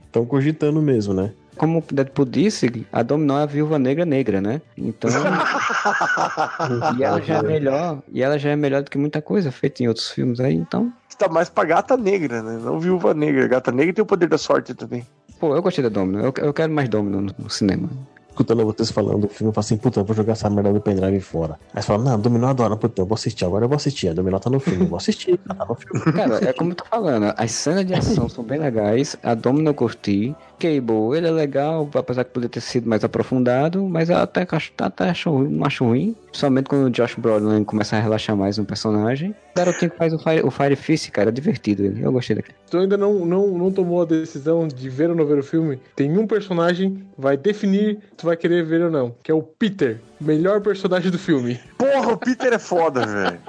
estão 0.06 0.26
cogitando 0.26 0.82
mesmo, 0.82 1.14
né? 1.14 1.32
Como 1.58 1.80
o 1.80 1.94
Deadpool 1.94 2.26
disse, 2.26 2.86
a 2.92 3.04
Dominó 3.04 3.40
é 3.40 3.44
a 3.44 3.46
viúva 3.46 3.78
negra 3.78 4.06
negra, 4.06 4.42
né? 4.42 4.62
Então. 4.78 5.10
e 6.98 7.04
ela 7.04 7.22
já 7.22 7.38
é 7.38 7.44
melhor. 7.44 8.00
E 8.12 8.24
ela 8.24 8.38
já 8.38 8.50
é 8.50 8.56
melhor 8.56 8.84
do 8.84 8.90
que 8.90 8.98
muita 8.98 9.22
coisa 9.22 9.52
feita 9.52 9.84
em 9.84 9.88
outros 9.88 10.10
filmes 10.10 10.40
aí, 10.40 10.56
então. 10.56 10.92
Tá 11.18 11.30
mais 11.30 11.50
pra 11.50 11.64
gata 11.64 11.96
negra, 11.96 12.42
né? 12.42 12.60
Não 12.62 12.80
viúva 12.80 13.14
negra. 13.14 13.48
Gata 13.48 13.72
negra 13.72 13.94
tem 13.94 14.04
o 14.04 14.06
poder 14.06 14.28
da 14.28 14.38
sorte 14.38 14.74
também. 14.74 15.06
Pô, 15.40 15.56
eu 15.56 15.62
gostei 15.62 15.84
da 15.84 15.90
Domino. 15.90 16.20
Eu, 16.20 16.34
eu 16.38 16.54
quero 16.54 16.74
mais 16.74 16.90
Domino 16.90 17.22
no, 17.22 17.36
no 17.38 17.50
cinema. 17.50 17.90
Escutando 18.34 18.66
vocês 18.66 18.90
falando 18.90 19.20
do 19.20 19.28
filme, 19.28 19.50
eu 19.50 19.54
falo 19.54 19.64
assim, 19.64 19.78
puta, 19.78 20.00
eu 20.00 20.04
vou 20.04 20.16
jogar 20.16 20.34
essa 20.34 20.50
merda 20.50 20.74
do 20.74 20.82
pendrive 20.82 21.20
fora. 21.22 21.60
Aí 21.72 21.84
você 21.84 21.88
fala, 21.88 22.04
não, 22.04 22.20
Dominó 22.20 22.48
adora, 22.48 22.76
puta, 22.76 23.04
eu 23.04 23.06
vou 23.06 23.14
assistir, 23.14 23.46
agora 23.46 23.66
eu 23.66 23.70
vou 23.70 23.76
assistir. 23.76 24.08
A 24.08 24.14
Dominó 24.14 24.40
tá 24.40 24.50
no 24.50 24.60
filme, 24.60 24.86
eu 24.86 24.88
vou 24.88 24.98
assistir, 24.98 25.38
cara, 25.38 25.60
tá 25.60 25.66
no 25.68 25.76
filme. 25.76 26.14
Cara, 26.14 26.50
é 26.50 26.52
como 26.52 26.72
eu 26.72 26.76
tô 26.76 26.84
falando, 26.84 27.32
as 27.38 27.52
cenas 27.52 27.86
de 27.86 27.94
ação 27.94 28.28
são 28.28 28.44
bem 28.44 28.58
legais, 28.58 29.16
a 29.22 29.36
Domino 29.36 29.70
eu 29.70 29.74
curti, 29.76 30.36
Cable, 30.60 31.16
ele 31.18 31.28
é 31.28 31.32
legal, 31.32 31.90
apesar 31.94 32.24
que 32.24 32.32
poderia 32.32 32.50
ter 32.50 32.62
sido 32.62 32.88
mais 32.90 33.04
aprofundado, 33.04 33.88
mas 33.88 34.10
eu 34.10 34.18
até, 34.18 34.48
acho- 34.50 34.72
até 34.80 35.10
acho, 35.10 35.30
ruim, 35.30 35.50
não 35.50 35.66
acho 35.66 35.84
ruim, 35.86 36.16
somente 36.32 36.70
quando 36.70 36.86
o 36.86 36.90
Josh 36.90 37.16
Brolin 37.16 37.64
começa 37.64 37.96
a 37.98 38.00
relaxar 38.00 38.36
mais 38.36 38.58
no 38.58 38.66
personagem. 38.66 39.32
O 39.32 39.60
garotinho 39.60 39.92
que 39.92 39.98
faz 39.98 40.14
o 40.14 40.20
Fire, 40.20 40.42
o 40.44 40.50
Fire 40.52 40.76
Fist, 40.76 41.10
cara, 41.12 41.30
é 41.30 41.32
divertido 41.32 41.84
ele, 41.86 42.04
eu 42.04 42.12
gostei 42.12 42.36
daquele. 42.36 42.56
Tu 42.70 42.78
ainda 42.78 42.98
não, 42.98 43.26
não, 43.26 43.48
não 43.58 43.72
tomou 43.72 44.02
a 44.02 44.06
decisão 44.06 44.68
de 44.68 44.90
ver 44.90 45.10
ou 45.10 45.16
não 45.16 45.26
ver 45.26 45.38
o 45.38 45.44
filme? 45.44 45.80
Tem 45.96 46.18
um 46.18 46.26
personagem 46.26 47.06
vai 47.18 47.38
definir 47.38 47.98
se 48.12 48.16
tu 48.18 48.26
vai 48.26 48.36
querer 48.38 48.64
ver 48.66 48.82
ou 48.84 48.90
não, 48.92 49.16
que 49.22 49.32
é 49.32 49.34
o 49.34 49.44
Peter, 49.44 50.00
melhor 50.20 50.62
personagem 50.62 51.12
do 51.12 51.20
filme. 51.20 51.60
Porra, 51.78 52.14
o 52.14 52.18
Peter 52.18 52.52
é 52.54 52.60
foda, 52.60 53.06
velho. 53.06 53.40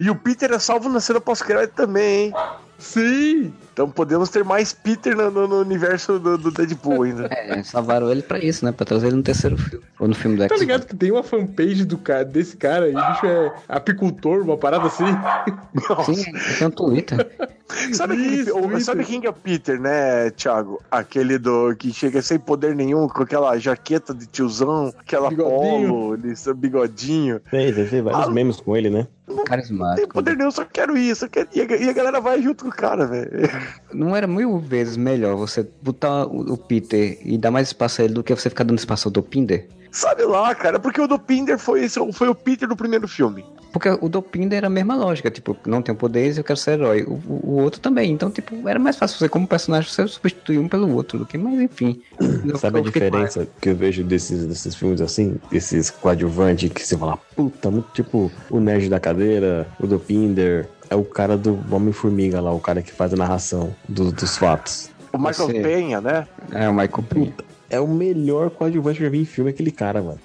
E 0.00 0.08
o 0.10 0.14
Peter 0.14 0.50
é 0.52 0.58
salvo 0.58 0.88
na 0.88 1.00
cena 1.00 1.20
pós-crédito 1.20 1.74
também, 1.74 2.26
hein? 2.28 2.34
Sim! 2.78 3.52
Então 3.74 3.90
podemos 3.90 4.30
ter 4.30 4.44
mais 4.44 4.72
Peter 4.72 5.16
no, 5.16 5.30
no- 5.32 5.48
no 5.48 5.56
universo 5.60 6.16
do, 6.20 6.38
do 6.38 6.50
Deadpool 6.52 7.02
ainda. 7.02 7.26
É, 7.30 7.60
salvaram 7.64 8.08
ele 8.08 8.22
pra 8.22 8.38
isso, 8.38 8.64
né, 8.64 8.70
pra 8.70 8.86
trazer 8.86 9.08
ele 9.08 9.16
no 9.16 9.22
terceiro 9.22 9.58
filme, 9.58 9.84
ou 9.98 10.06
no 10.06 10.14
filme 10.14 10.36
do 10.36 10.46
Tá 10.46 10.56
ligado 10.56 10.86
que 10.86 10.94
tem 10.94 11.10
uma 11.10 11.24
fanpage 11.24 11.84
do 11.84 11.98
cara, 11.98 12.24
desse 12.24 12.56
cara 12.56 12.88
e 12.88 12.94
o 12.94 13.06
bicho 13.10 13.26
é 13.26 13.52
apicultor, 13.68 14.42
uma 14.42 14.56
parada 14.56 14.86
assim? 14.86 15.04
Sim, 16.04 16.24
tem 16.58 16.68
um 16.68 16.70
Twitter. 16.70 17.28
Sabe, 17.94 18.14
Isso, 18.14 18.50
isso. 18.76 18.80
sabe 18.84 19.04
quem 19.04 19.22
que 19.22 19.26
é 19.26 19.30
o 19.30 19.32
Peter, 19.32 19.80
né, 19.80 20.30
Thiago? 20.30 20.80
Aquele 20.90 21.38
do 21.38 21.74
que 21.74 21.92
chega 21.94 22.20
sem 22.20 22.38
poder 22.38 22.76
nenhum, 22.76 23.08
com 23.08 23.22
aquela 23.22 23.58
jaqueta 23.58 24.14
de 24.14 24.26
tiozão, 24.26 24.92
aquela 24.98 25.30
Bigodinho. 25.30 25.88
polo, 25.88 26.18
esse 26.30 26.52
bigodinho. 26.52 27.40
Tem, 27.50 27.72
tem 27.72 28.02
vários 28.02 28.28
Ah, 28.28 28.30
memes 28.30 28.60
com 28.60 28.76
ele, 28.76 28.90
né? 28.90 29.08
Não 29.26 29.36
tem 29.36 29.44
Carismático. 29.46 30.12
poder 30.12 30.36
nenhum, 30.36 30.50
só 30.50 30.64
quero 30.70 30.96
isso. 30.96 31.20
só 31.22 31.28
quero- 31.28 31.48
E 31.54 31.62
a, 31.62 31.64
e 31.64 31.88
a 31.88 31.92
galera 31.94 32.20
vai 32.20 32.40
junto 32.42 32.64
com 32.64 32.70
o 32.70 32.74
cara, 32.74 33.06
velho. 33.06 33.30
Não 33.92 34.14
era 34.14 34.26
mil 34.26 34.58
vezes 34.58 34.96
melhor 34.96 35.36
você 35.36 35.66
botar 35.82 36.24
o, 36.26 36.56
Peter 36.56 37.18
e 37.24 37.38
dar 37.38 37.50
mais 37.50 37.68
espaço 37.68 38.00
a 38.00 38.04
ele 38.04 38.14
do 38.14 38.22
que 38.22 38.34
você 38.34 38.48
ficar 38.48 38.64
dando 38.64 38.78
espaço 38.78 39.08
ao 39.08 39.12
Dopinder? 39.12 39.68
Sabe 39.94 40.24
lá, 40.24 40.52
cara, 40.56 40.80
porque 40.80 41.00
o 41.00 41.06
do 41.06 41.18
Pinder 41.20 41.56
foi, 41.56 41.88
foi 42.12 42.28
o 42.28 42.34
Peter 42.34 42.68
do 42.68 42.74
primeiro 42.74 43.06
filme. 43.06 43.44
Porque 43.72 43.88
o 43.88 44.08
Dopinder 44.08 44.58
era 44.58 44.66
a 44.66 44.70
mesma 44.70 44.94
lógica, 44.96 45.30
tipo, 45.30 45.56
não 45.66 45.80
tenho 45.82 45.96
poderes, 45.96 46.36
eu 46.36 46.42
quero 46.44 46.56
ser 46.58 46.72
herói. 46.72 47.02
O, 47.04 47.12
o- 47.14 47.40
o 47.44 47.62
outro 47.62 47.80
também, 47.80 48.10
então, 48.12 48.30
tipo, 48.30 48.68
era 48.68 48.78
mais 48.78 48.96
fácil 48.96 49.18
você, 49.18 49.28
como 49.28 49.46
personagem, 49.48 49.88
você 49.90 50.06
substituir 50.08 50.58
um 50.58 50.68
pelo 50.68 50.92
outro 50.94 51.18
do 51.18 51.24
que, 51.26 51.38
mas 51.38 51.60
enfim. 51.60 52.00
Sabe 52.58 52.80
a 52.80 52.82
diferença 52.82 53.46
que 53.60 53.68
eu 53.68 53.76
vejo 53.76 54.02
desses, 54.04 54.44
desses 54.46 54.74
filmes 54.74 55.00
assim? 55.00 55.36
Esses 55.52 55.90
coadjuvantes 55.90 56.70
que 56.72 56.84
você 56.84 56.96
fala, 56.98 57.16
puta, 57.36 57.70
muito 57.70 57.88
tipo 57.92 58.30
o 58.50 58.58
Nerd 58.60 58.88
da 58.88 58.98
Cadeira, 59.00 59.66
o 59.80 59.86
do 59.86 59.98
Pinder, 60.00 60.68
é 60.90 60.94
o 60.96 61.04
cara 61.04 61.36
do 61.36 61.58
Homem-Formiga 61.70 62.40
lá, 62.40 62.52
o 62.52 62.60
cara 62.60 62.82
que 62.82 62.92
faz 62.92 63.12
a 63.12 63.16
narração 63.16 63.74
do- 63.88 64.10
dos 64.12 64.36
fatos. 64.36 64.90
O 65.12 65.18
Michael 65.18 65.48
Você- 65.48 65.60
Penha, 65.62 66.00
né? 66.00 66.26
É, 66.52 66.68
o 66.68 66.72
Michael 66.72 67.04
Penha. 67.08 67.34
É 67.68 67.80
o 67.80 67.88
melhor 67.88 68.50
coadjuvante 68.50 68.98
que 68.98 69.02
eu 69.02 69.06
já 69.06 69.10
vi 69.10 69.20
em 69.20 69.24
filme, 69.24 69.50
aquele 69.50 69.70
cara, 69.70 70.02
mano. 70.02 70.18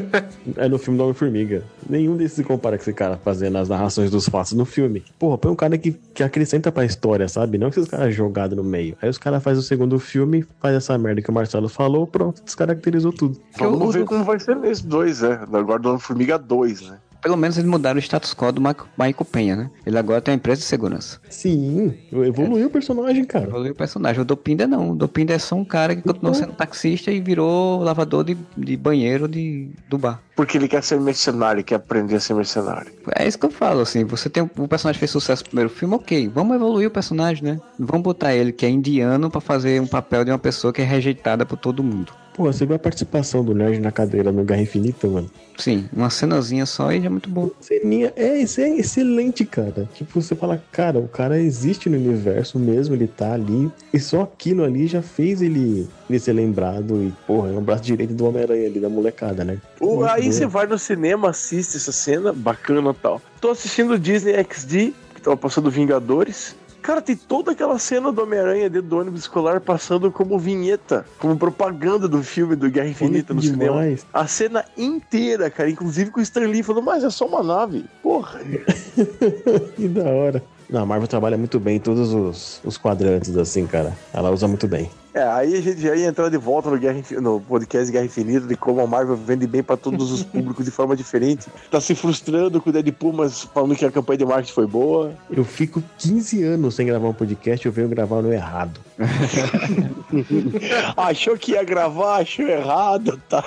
é 0.56 0.68
no 0.68 0.78
filme 0.78 0.98
do 0.98 1.04
Homem-Formiga. 1.04 1.62
Nenhum 1.88 2.16
desses 2.16 2.36
se 2.36 2.44
compara 2.44 2.76
com 2.76 2.82
esse 2.82 2.92
cara 2.92 3.16
fazendo 3.16 3.58
as 3.58 3.68
narrações 3.68 4.10
dos 4.10 4.28
fatos 4.28 4.52
no 4.52 4.64
filme. 4.64 5.04
Porra, 5.18 5.38
põe 5.38 5.52
um 5.52 5.56
cara 5.56 5.76
que, 5.78 5.92
que 6.14 6.22
acrescenta 6.22 6.72
pra 6.72 6.84
história, 6.84 7.28
sabe? 7.28 7.58
Não 7.58 7.68
esses 7.68 7.86
caras 7.86 8.14
jogados 8.14 8.56
no 8.56 8.64
meio. 8.64 8.96
Aí 9.00 9.08
os 9.08 9.18
caras 9.18 9.42
fazem 9.42 9.60
o 9.60 9.62
segundo 9.62 9.98
filme, 9.98 10.44
faz 10.60 10.74
essa 10.74 10.96
merda 10.98 11.22
que 11.22 11.30
o 11.30 11.32
Marcelo 11.32 11.68
falou, 11.68 12.06
pronto, 12.06 12.42
descaracterizou 12.42 13.12
tudo. 13.12 13.38
Vamos 13.58 13.94
ver 13.94 14.04
como 14.04 14.24
vai 14.24 14.38
ser 14.38 14.56
nesse 14.56 14.86
dois, 14.86 15.20
né? 15.20 15.40
Agora 15.52 15.78
do 15.78 15.88
Homem-Formiga 15.88 16.38
2, 16.38 16.82
né? 16.82 16.98
Pelo 17.20 17.36
menos 17.36 17.56
eles 17.56 17.68
mudaram 17.68 17.96
o 17.96 18.02
status 18.02 18.34
quo 18.34 18.52
do 18.52 18.60
Michael, 18.60 19.26
Penha, 19.30 19.56
né? 19.56 19.70
Ele 19.84 19.98
agora 19.98 20.20
tem 20.20 20.32
uma 20.32 20.36
empresa 20.36 20.60
de 20.60 20.66
segurança. 20.66 21.20
Sim, 21.28 21.94
evoluiu 22.12 22.68
o 22.68 22.70
personagem, 22.70 23.24
cara. 23.24 23.46
Evoluiu 23.46 23.72
o 23.72 23.76
personagem. 23.76 24.22
O 24.22 24.24
Dopinder 24.24 24.68
não. 24.68 24.92
O 24.92 24.94
Dopinder 24.94 25.36
é 25.36 25.38
só 25.38 25.56
um 25.56 25.64
cara 25.64 25.94
que 25.94 26.02
continuou 26.02 26.34
sendo 26.34 26.52
taxista 26.52 27.10
e 27.10 27.20
virou 27.20 27.82
lavador 27.82 28.24
de, 28.24 28.36
de 28.56 28.76
banheiro 28.76 29.28
de, 29.28 29.70
do 29.88 29.98
bar. 29.98 30.20
Porque 30.34 30.58
ele 30.58 30.68
quer 30.68 30.82
ser 30.82 31.00
mercenário, 31.00 31.64
quer 31.64 31.76
aprender 31.76 32.16
a 32.16 32.20
ser 32.20 32.34
mercenário. 32.34 32.92
É 33.16 33.26
isso 33.26 33.38
que 33.38 33.46
eu 33.46 33.50
falo, 33.50 33.80
assim, 33.80 34.04
você 34.04 34.28
tem 34.28 34.42
o 34.42 34.68
personagem 34.68 34.98
fez 34.98 35.10
sucesso 35.10 35.42
no 35.44 35.48
primeiro 35.48 35.70
filme, 35.70 35.94
ok, 35.94 36.28
vamos 36.28 36.54
evoluir 36.54 36.88
o 36.88 36.90
personagem, 36.90 37.42
né? 37.42 37.60
Vamos 37.78 38.02
botar 38.02 38.34
ele 38.34 38.52
que 38.52 38.66
é 38.66 38.68
indiano 38.68 39.30
pra 39.30 39.40
fazer 39.40 39.80
um 39.80 39.86
papel 39.86 40.24
de 40.24 40.30
uma 40.30 40.38
pessoa 40.38 40.72
que 40.72 40.82
é 40.82 40.84
rejeitada 40.84 41.46
por 41.46 41.56
todo 41.56 41.82
mundo. 41.82 42.12
Pô, 42.36 42.52
você 42.52 42.66
viu 42.66 42.76
a 42.76 42.78
participação 42.78 43.42
do 43.42 43.54
Nerd 43.54 43.80
na 43.80 43.90
cadeira 43.90 44.30
no 44.30 44.44
Guerra 44.44 44.60
Infinita, 44.60 45.08
mano? 45.08 45.30
Sim, 45.56 45.88
uma 45.90 46.10
cenazinha 46.10 46.66
só 46.66 46.92
e 46.92 47.00
já 47.00 47.06
é 47.06 47.08
muito 47.08 47.30
bom. 47.30 47.48
Ceninha, 47.62 48.12
é, 48.14 48.36
isso 48.36 48.60
é 48.60 48.68
excelente, 48.68 49.42
cara. 49.46 49.88
Tipo, 49.94 50.20
você 50.20 50.36
fala, 50.36 50.62
cara, 50.70 50.98
o 50.98 51.08
cara 51.08 51.40
existe 51.40 51.88
no 51.88 51.96
universo 51.96 52.58
mesmo, 52.58 52.94
ele 52.94 53.06
tá 53.06 53.32
ali. 53.32 53.72
E 53.90 53.98
só 53.98 54.20
aquilo 54.20 54.64
ali 54.64 54.86
já 54.86 55.00
fez 55.00 55.40
ele, 55.40 55.88
ele 56.10 56.18
ser 56.18 56.34
lembrado. 56.34 57.02
E, 57.02 57.10
porra, 57.26 57.48
é 57.48 57.52
um 57.52 57.62
braço 57.62 57.84
direito 57.84 58.12
do 58.12 58.26
Homem-Aranha 58.26 58.66
ali, 58.66 58.80
da 58.80 58.90
molecada, 58.90 59.42
né? 59.42 59.56
Muito 59.80 60.04
aí 60.04 60.26
bom. 60.26 60.32
você 60.32 60.46
vai 60.46 60.66
no 60.66 60.78
cinema, 60.78 61.30
assiste 61.30 61.78
essa 61.78 61.90
cena, 61.90 62.34
bacana 62.34 62.90
e 62.90 62.94
tal. 62.94 63.22
Tô 63.40 63.48
assistindo 63.48 63.94
o 63.94 63.98
Disney 63.98 64.34
XD, 64.44 64.92
que 65.14 65.22
tava 65.22 65.38
passando 65.38 65.70
Vingadores. 65.70 66.54
Cara, 66.86 67.02
tem 67.02 67.16
toda 67.16 67.50
aquela 67.50 67.80
cena 67.80 68.12
do 68.12 68.22
Homem-Aranha 68.22 68.70
dentro 68.70 68.88
do 68.88 68.96
ônibus 68.96 69.22
escolar 69.22 69.60
passando 69.60 70.08
como 70.12 70.38
vinheta, 70.38 71.04
como 71.18 71.36
propaganda 71.36 72.06
do 72.06 72.22
filme 72.22 72.54
do 72.54 72.70
Guerra 72.70 72.86
Infinita 72.86 73.34
no 73.34 73.40
que 73.40 73.48
cinema. 73.48 73.80
demais. 73.80 74.06
A 74.14 74.24
cena 74.28 74.64
inteira, 74.78 75.50
cara, 75.50 75.68
inclusive 75.68 76.12
com 76.12 76.20
o 76.20 76.22
Stan 76.22 76.46
Lee 76.46 76.62
falando, 76.62 76.84
mas 76.84 77.02
é 77.02 77.10
só 77.10 77.26
uma 77.26 77.42
nave. 77.42 77.84
Porra. 78.00 78.38
Que 79.74 79.88
da 79.88 80.04
hora. 80.04 80.44
Não, 80.68 80.82
a 80.82 80.86
Marvel 80.86 81.06
trabalha 81.06 81.36
muito 81.36 81.60
bem 81.60 81.76
em 81.76 81.80
todos 81.80 82.12
os, 82.12 82.60
os 82.64 82.76
quadrantes, 82.76 83.36
assim, 83.36 83.66
cara. 83.66 83.96
Ela 84.12 84.30
usa 84.30 84.48
muito 84.48 84.66
bem. 84.66 84.90
É, 85.16 85.22
aí 85.22 85.56
a 85.56 85.62
gente 85.62 85.80
já 85.80 85.96
ia 85.96 86.08
entrar 86.08 86.28
de 86.28 86.36
volta 86.36 86.68
no, 86.68 86.76
Guerra, 86.78 87.00
no 87.22 87.40
podcast 87.40 87.90
Guerra 87.90 88.04
Infinita, 88.04 88.46
de 88.46 88.54
como 88.54 88.82
a 88.82 88.86
Marvel 88.86 89.16
vende 89.16 89.46
bem 89.46 89.62
pra 89.62 89.74
todos 89.74 90.12
os 90.12 90.22
públicos 90.28 90.62
de 90.62 90.70
forma 90.70 90.94
diferente. 90.94 91.46
Tá 91.70 91.80
se 91.80 91.94
frustrando 91.94 92.60
com 92.60 92.68
o 92.68 92.72
Deadpool, 92.72 93.14
mas 93.14 93.44
falando 93.44 93.74
que 93.74 93.86
a 93.86 93.90
campanha 93.90 94.18
de 94.18 94.26
marketing 94.26 94.52
foi 94.52 94.66
boa. 94.66 95.14
Eu 95.30 95.42
fico 95.42 95.82
15 95.96 96.42
anos 96.42 96.74
sem 96.74 96.86
gravar 96.86 97.08
um 97.08 97.14
podcast, 97.14 97.64
eu 97.64 97.72
venho 97.72 97.88
gravar 97.88 98.20
no 98.20 98.30
errado. 98.30 98.78
Achou 100.94 101.38
que 101.38 101.52
ia 101.52 101.64
gravar, 101.64 102.18
achou 102.18 102.46
errado, 102.46 103.18
tá? 103.26 103.42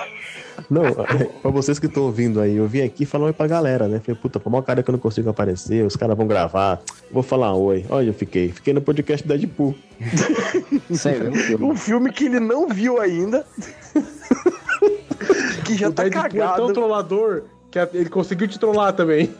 Não, 0.68 0.84
é, 0.84 1.24
pra 1.42 1.50
vocês 1.50 1.78
que 1.78 1.86
estão 1.86 2.04
ouvindo 2.04 2.40
aí, 2.40 2.56
eu 2.56 2.66
vim 2.66 2.82
aqui 2.82 3.06
falar 3.06 3.26
oi 3.26 3.32
pra 3.32 3.46
galera, 3.46 3.88
né? 3.88 4.00
Falei, 4.00 4.20
puta, 4.20 4.38
por 4.40 4.48
uma 4.48 4.62
cara 4.62 4.82
que 4.82 4.90
eu 4.90 4.92
não 4.92 4.98
consigo 4.98 5.30
aparecer, 5.30 5.84
os 5.84 5.96
caras 5.96 6.16
vão 6.16 6.26
gravar. 6.26 6.80
Vou 7.10 7.22
falar 7.22 7.54
oi. 7.54 7.84
Olha, 7.88 8.08
eu 8.08 8.14
fiquei. 8.14 8.50
Fiquei 8.52 8.72
no 8.74 8.80
podcast 8.80 9.26
Deadpool. 9.26 9.74
Sério, 10.94 11.32
Um 11.60 11.76
filme 11.76 12.12
que 12.12 12.24
ele 12.24 12.40
não 12.40 12.68
viu 12.68 13.00
ainda. 13.00 13.46
que 15.64 15.74
já 15.76 15.88
o 15.88 15.92
tá 15.92 16.02
Deadpool 16.04 16.24
é 16.24 16.28
tão 16.30 16.54
cagado. 16.56 16.72
trollador 16.72 17.42
que 17.70 17.78
ele 17.94 18.08
conseguiu 18.08 18.48
te 18.48 18.58
trollar 18.58 18.92
também. 18.92 19.30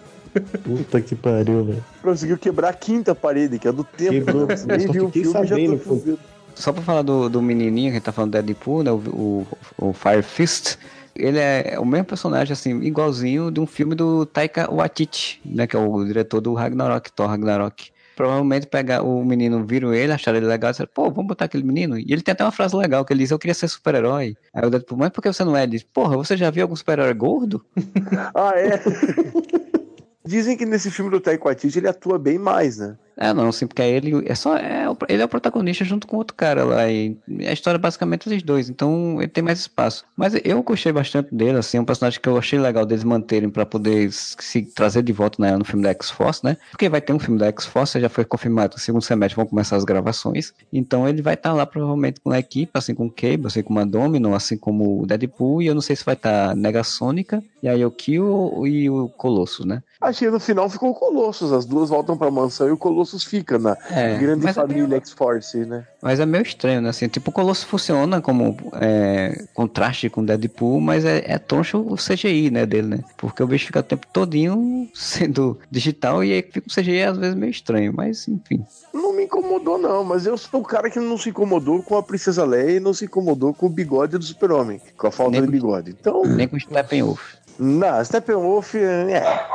Puta 0.63 1.01
que 1.01 1.17
pariu, 1.17 1.65
velho. 1.65 1.85
Conseguiu 2.03 2.39
quebrar 2.39 2.69
a 2.69 2.73
quinta 2.73 3.15
parede, 3.15 3.59
que 3.59 3.67
é 3.67 3.73
do 3.73 3.83
tempo. 3.83 4.13
Quebrou. 4.13 4.47
né? 4.47 4.55
Eu 4.55 4.81
só 4.81 5.07
fiquei 5.07 5.25
sabendo, 5.25 5.79
tô 5.79 5.85
pô. 5.89 5.97
fudendo. 5.97 6.19
Só 6.55 6.73
pra 6.73 6.83
falar 6.83 7.03
do, 7.03 7.29
do 7.29 7.41
menininho 7.41 7.87
que 7.91 7.93
a 7.93 7.99
gente 7.99 8.05
tá 8.05 8.13
falando 8.13 8.33
do 8.33 8.43
Deadpool, 8.43 8.83
né, 8.83 8.91
o, 8.93 8.97
o, 8.97 9.47
o 9.79 9.93
Fire 9.93 10.23
Fist, 10.23 10.77
ele 11.15 11.39
é 11.39 11.79
o 11.79 11.85
mesmo 11.85 12.07
personagem, 12.07 12.53
assim, 12.53 12.81
igualzinho 12.81 13.51
de 13.51 13.61
um 13.61 13.67
filme 13.67 13.95
do 13.95 14.27
Taika 14.27 14.71
Waititi, 14.71 15.41
né, 15.45 15.67
que 15.67 15.77
é 15.77 15.79
o 15.79 16.05
diretor 16.05 16.41
do 16.41 16.55
Ragnarok, 16.55 17.13
Thor 17.13 17.29
Ragnarok. 17.29 17.91
Provavelmente 18.17 18.67
pegar 18.67 19.03
o 19.03 19.25
menino, 19.25 19.65
viram 19.65 19.95
ele, 19.95 20.13
acharam 20.13 20.39
ele 20.39 20.47
legal, 20.47 20.71
disseram, 20.71 20.91
pô, 20.93 21.11
vamos 21.11 21.29
botar 21.29 21.47
aquele 21.47 21.65
menino. 21.65 21.99
E 21.99 22.13
ele 22.13 22.21
tem 22.21 22.33
até 22.33 22.45
uma 22.45 22.53
frase 22.53 22.77
legal, 22.77 23.05
que 23.05 23.13
ele 23.13 23.21
diz, 23.21 23.31
eu 23.31 23.39
queria 23.39 23.55
ser 23.55 23.69
super-herói. 23.69 24.37
Aí 24.53 24.67
o 24.67 24.71
Deadpool, 24.71 24.99
mas 24.99 25.09
por 25.09 25.23
que 25.23 25.33
você 25.33 25.43
não 25.43 25.57
é? 25.57 25.63
Ele 25.63 25.73
diz, 25.73 25.83
porra, 25.83 26.17
você 26.17 26.37
já 26.37 26.51
viu 26.51 26.65
algum 26.65 26.77
super-herói 26.77 27.15
gordo? 27.15 27.65
Ah, 28.35 28.53
é? 28.57 28.79
Dizem 30.25 30.57
que 30.57 30.67
nesse 30.67 30.91
filme 30.91 31.11
do 31.11 31.21
Taika 31.21 31.47
Waititi 31.47 31.79
ele 31.79 31.89
atua 31.89 32.19
bem 32.19 32.39
mais, 32.39 32.77
né? 32.77 32.97
É, 33.23 33.35
não, 33.35 33.53
sim, 33.53 33.67
porque 33.67 33.83
ele 33.83 34.27
é 34.27 34.35
só 34.35 34.57
é, 34.57 34.89
o- 34.89 34.97
ele 35.07 35.21
é 35.21 35.25
o 35.25 35.29
protagonista 35.29 35.85
junto 35.85 36.07
com 36.07 36.17
outro 36.17 36.35
cara 36.35 36.65
lá 36.65 36.89
e 36.91 37.19
a 37.47 37.53
história 37.53 37.77
é 37.77 37.79
basicamente 37.81 38.27
dos 38.31 38.43
dois, 38.43 38.71
então 38.71 39.19
ele 39.21 39.29
tem 39.29 39.45
mais 39.45 39.61
espaço. 39.61 40.07
Mas 40.17 40.33
eu 40.43 40.63
gostei 40.63 40.91
bastante 40.91 41.35
dele, 41.35 41.59
assim, 41.59 41.77
é 41.77 41.81
um 41.83 41.85
personagem 41.85 42.19
que 42.19 42.27
eu 42.27 42.39
achei 42.39 42.59
legal 42.59 42.87
deles 42.87 43.05
manterem 43.05 43.51
pra 43.51 43.67
poder 43.67 44.11
se 44.11 44.63
trazer 44.63 45.03
de 45.03 45.13
volta 45.13 45.37
né, 45.43 45.55
no 45.55 45.67
filme 45.67 45.83
da 45.85 45.91
X-Force, 45.91 46.43
né? 46.43 46.57
Porque 46.71 46.89
vai 46.89 47.03
ter 47.03 47.13
um 47.13 47.19
filme 47.19 47.39
da 47.39 47.49
X-Force, 47.49 48.01
já 48.01 48.09
foi 48.09 48.25
confirmado 48.25 48.77
no 48.77 48.81
segundo 48.81 49.03
semestre 49.03 49.37
vão 49.37 49.45
começar 49.47 49.77
as 49.77 49.85
gravações, 49.85 50.55
então 50.73 51.07
ele 51.07 51.21
vai 51.21 51.35
estar 51.35 51.53
lá 51.53 51.67
provavelmente 51.67 52.21
com 52.23 52.31
a 52.31 52.39
equipe, 52.39 52.71
assim 52.73 52.95
como 52.95 53.11
o 53.11 53.13
Cable, 53.13 53.49
assim 53.49 53.63
como 53.63 53.81
a 53.81 53.85
Domino, 53.85 54.35
assim 54.35 54.57
como 54.57 55.03
o 55.03 55.07
Deadpool, 55.07 55.61
e 55.61 55.67
eu 55.67 55.75
não 55.75 55.83
sei 55.83 55.95
se 55.95 56.05
vai 56.07 56.15
estar 56.15 56.53
a 56.53 56.55
Negasônica 56.55 57.43
e 57.63 57.69
a 57.69 57.75
Yokio 57.75 58.67
e 58.67 58.89
o 58.89 59.09
Colosso, 59.11 59.67
né? 59.67 59.83
Achei 60.01 60.29
que 60.29 60.33
no 60.33 60.41
final 60.41 60.71
ficou 60.71 60.91
o 60.91 60.95
Colossus. 60.95 61.53
As 61.53 61.67
duas 61.67 61.91
voltam 61.91 62.17
pra 62.17 62.31
mansão 62.31 62.67
e 62.67 62.71
o 62.71 62.77
Colossus 62.79 63.10
fica 63.19 63.59
na 63.59 63.77
É, 63.91 64.17
grande 64.19 64.47
é 64.47 64.53
família 64.53 64.97
X-Force, 64.99 65.59
né? 65.59 65.85
Mas 66.03 66.21
é 66.21 66.27
meio 66.27 66.43
estranho, 66.43 66.81
né? 66.81 66.89
Assim, 66.89 67.09
tipo, 67.09 67.31
o 67.31 67.33
Colosso 67.33 67.67
funciona 67.67 68.21
como 68.21 68.57
é, 68.75 69.45
contraste 69.55 70.09
com 70.09 70.23
o 70.23 70.27
Deadpool, 70.27 70.81
mas 70.81 71.05
é, 71.05 71.23
é 71.27 71.39
troncho 71.39 71.79
o 71.79 71.97
CGI, 71.97 72.51
né, 72.51 72.67
dele, 72.67 72.89
né? 72.89 73.05
Porque 73.17 73.43
o 73.43 73.47
bicho 73.47 73.67
fica 73.67 73.81
o 73.81 73.83
tempo 73.83 74.07
todinho 74.13 74.89
sendo 74.95 75.59
digital 75.71 76.23
e 76.25 76.33
aí 76.33 76.43
fica 76.43 76.67
o 76.69 76.73
CGI 76.73 77.03
às 77.03 77.19
vezes 77.19 77.35
meio 77.35 77.51
estranho, 77.51 77.93
mas 77.95 78.29
enfim. 78.29 78.65
Não 78.93 79.15
me 79.15 79.25
incomodou, 79.25 79.79
não, 79.79 80.05
mas 80.05 80.27
eu 80.27 80.37
sou 80.37 80.61
o 80.61 80.65
cara 80.65 80.91
que 80.91 80.99
não 80.99 81.19
se 81.19 81.31
incomodou 81.31 81.83
com 81.83 81.97
a 81.97 82.03
Princesa 82.03 82.45
Leia 82.45 82.77
e 82.77 82.81
não 82.81 82.93
se 82.93 83.05
incomodou 83.05 83.53
com 83.55 83.67
o 83.67 83.71
bigode 83.71 84.17
do 84.19 84.25
Super-Homem, 84.25 84.81
com 84.97 85.07
a 85.07 85.11
falta 85.11 85.33
Nem 85.33 85.43
de 85.43 85.49
bigode. 85.49 85.91
Então, 85.99 86.25
Nem 86.25 86.49
com 86.49 86.57
o 86.57 86.61
Steppenwolf. 86.61 87.35
não, 87.59 88.05
Steppenwolf, 88.05 88.75
é. 88.75 89.47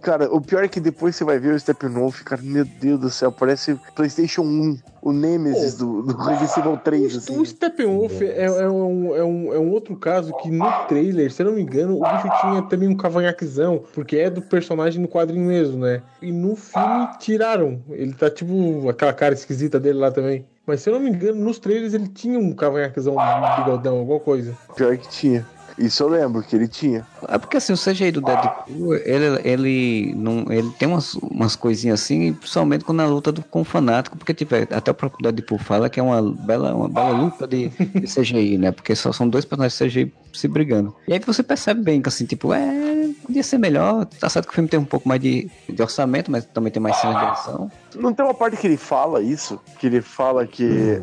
Cara, 0.00 0.32
o 0.32 0.40
pior 0.40 0.64
é 0.64 0.68
que 0.68 0.80
depois 0.80 1.16
você 1.16 1.24
vai 1.24 1.38
ver 1.38 1.54
o 1.54 1.58
Steppenwolf, 1.58 2.22
cara, 2.22 2.40
meu 2.42 2.64
Deus 2.64 3.00
do 3.00 3.10
céu, 3.10 3.32
parece 3.32 3.78
PlayStation 3.94 4.42
1, 4.42 4.78
o 5.02 5.12
Nemesis 5.12 5.74
do, 5.74 6.02
do 6.02 6.16
Resident 6.16 6.56
Evil 6.58 6.76
3, 6.84 7.16
assim. 7.16 7.38
O 7.38 7.44
Steppenwolf 7.44 8.22
é, 8.22 8.44
é 8.44 8.68
um, 8.68 9.16
é, 9.16 9.24
um, 9.24 9.54
é 9.54 9.58
um 9.58 9.70
outro 9.70 9.96
caso 9.96 10.36
que 10.38 10.50
no 10.50 10.70
trailer, 10.86 11.32
se 11.32 11.42
eu 11.42 11.46
não 11.46 11.54
me 11.54 11.62
engano, 11.62 11.98
o 11.98 12.02
bicho 12.02 12.40
tinha 12.40 12.62
também 12.62 12.88
um 12.88 12.96
cavanhaquezão, 12.96 13.82
porque 13.94 14.16
é 14.16 14.30
do 14.30 14.42
personagem 14.42 15.00
no 15.00 15.08
quadrinho 15.08 15.46
mesmo, 15.46 15.78
né? 15.78 16.02
E 16.20 16.30
no 16.30 16.56
filme 16.56 17.08
tiraram. 17.18 17.82
Ele 17.90 18.12
tá 18.12 18.30
tipo 18.30 18.88
aquela 18.88 19.12
cara 19.12 19.34
esquisita 19.34 19.80
dele 19.80 19.98
lá 19.98 20.10
também. 20.10 20.44
Mas 20.66 20.80
se 20.80 20.90
eu 20.90 20.94
não 20.94 21.00
me 21.00 21.10
engano, 21.10 21.40
nos 21.44 21.60
trailers 21.60 21.94
ele 21.94 22.08
tinha 22.08 22.38
um 22.38 22.52
cavanhaquezão, 22.52 23.14
um 23.14 23.56
bigodão, 23.64 23.98
alguma 23.98 24.18
coisa. 24.18 24.56
Pior 24.74 24.96
que 24.96 25.08
tinha. 25.08 25.46
Isso 25.78 26.02
eu 26.02 26.08
lembro 26.08 26.42
que 26.42 26.56
ele 26.56 26.68
tinha. 26.68 27.06
É 27.28 27.38
porque 27.38 27.58
assim, 27.58 27.72
o 27.72 27.76
CGI 27.76 28.10
do 28.10 28.20
Deadpool, 28.20 28.94
ele, 28.94 29.40
ele, 29.44 30.14
não, 30.16 30.46
ele 30.50 30.70
tem 30.78 30.88
umas, 30.88 31.14
umas 31.14 31.54
coisinhas 31.54 32.00
assim, 32.00 32.32
principalmente 32.32 32.84
quando 32.84 32.98
na 32.98 33.06
luta 33.06 33.30
do, 33.30 33.42
com 33.42 33.60
o 33.60 33.64
fanático, 33.64 34.16
porque 34.16 34.32
tipo, 34.32 34.54
até 34.54 34.90
o 34.90 34.94
próprio 34.94 35.22
Deadpool 35.22 35.58
fala 35.58 35.90
que 35.90 36.00
é 36.00 36.02
uma 36.02 36.22
bela, 36.22 36.74
uma 36.74 36.88
bela 36.88 37.10
luta 37.10 37.46
de, 37.46 37.68
de 37.68 38.06
CGI, 38.06 38.58
né? 38.58 38.72
Porque 38.72 38.94
só 38.94 39.12
são 39.12 39.28
dois 39.28 39.44
personagens 39.44 39.78
CGI 39.78 40.12
se 40.32 40.48
brigando. 40.48 40.94
E 41.06 41.12
aí 41.12 41.18
você 41.18 41.42
percebe 41.42 41.82
bem 41.82 42.00
que 42.00 42.08
assim, 42.08 42.24
tipo, 42.24 42.52
é, 42.52 43.05
podia 43.26 43.42
ser 43.42 43.58
melhor. 43.58 44.04
Tá 44.06 44.28
certo 44.28 44.46
que 44.46 44.52
o 44.52 44.54
filme 44.54 44.68
tem 44.68 44.78
um 44.80 44.84
pouco 44.84 45.08
mais 45.08 45.20
de, 45.20 45.50
de 45.68 45.82
orçamento, 45.82 46.30
mas 46.30 46.44
também 46.46 46.70
tem 46.72 46.82
mais 46.82 46.96
cenas 46.96 47.18
de 47.18 47.24
ação. 47.26 47.70
Não 47.94 48.12
tem 48.12 48.24
uma 48.24 48.34
parte 48.34 48.56
que 48.56 48.66
ele 48.66 48.76
fala 48.76 49.20
isso? 49.22 49.60
Que 49.78 49.86
ele 49.86 50.00
fala 50.00 50.46
que 50.46 51.00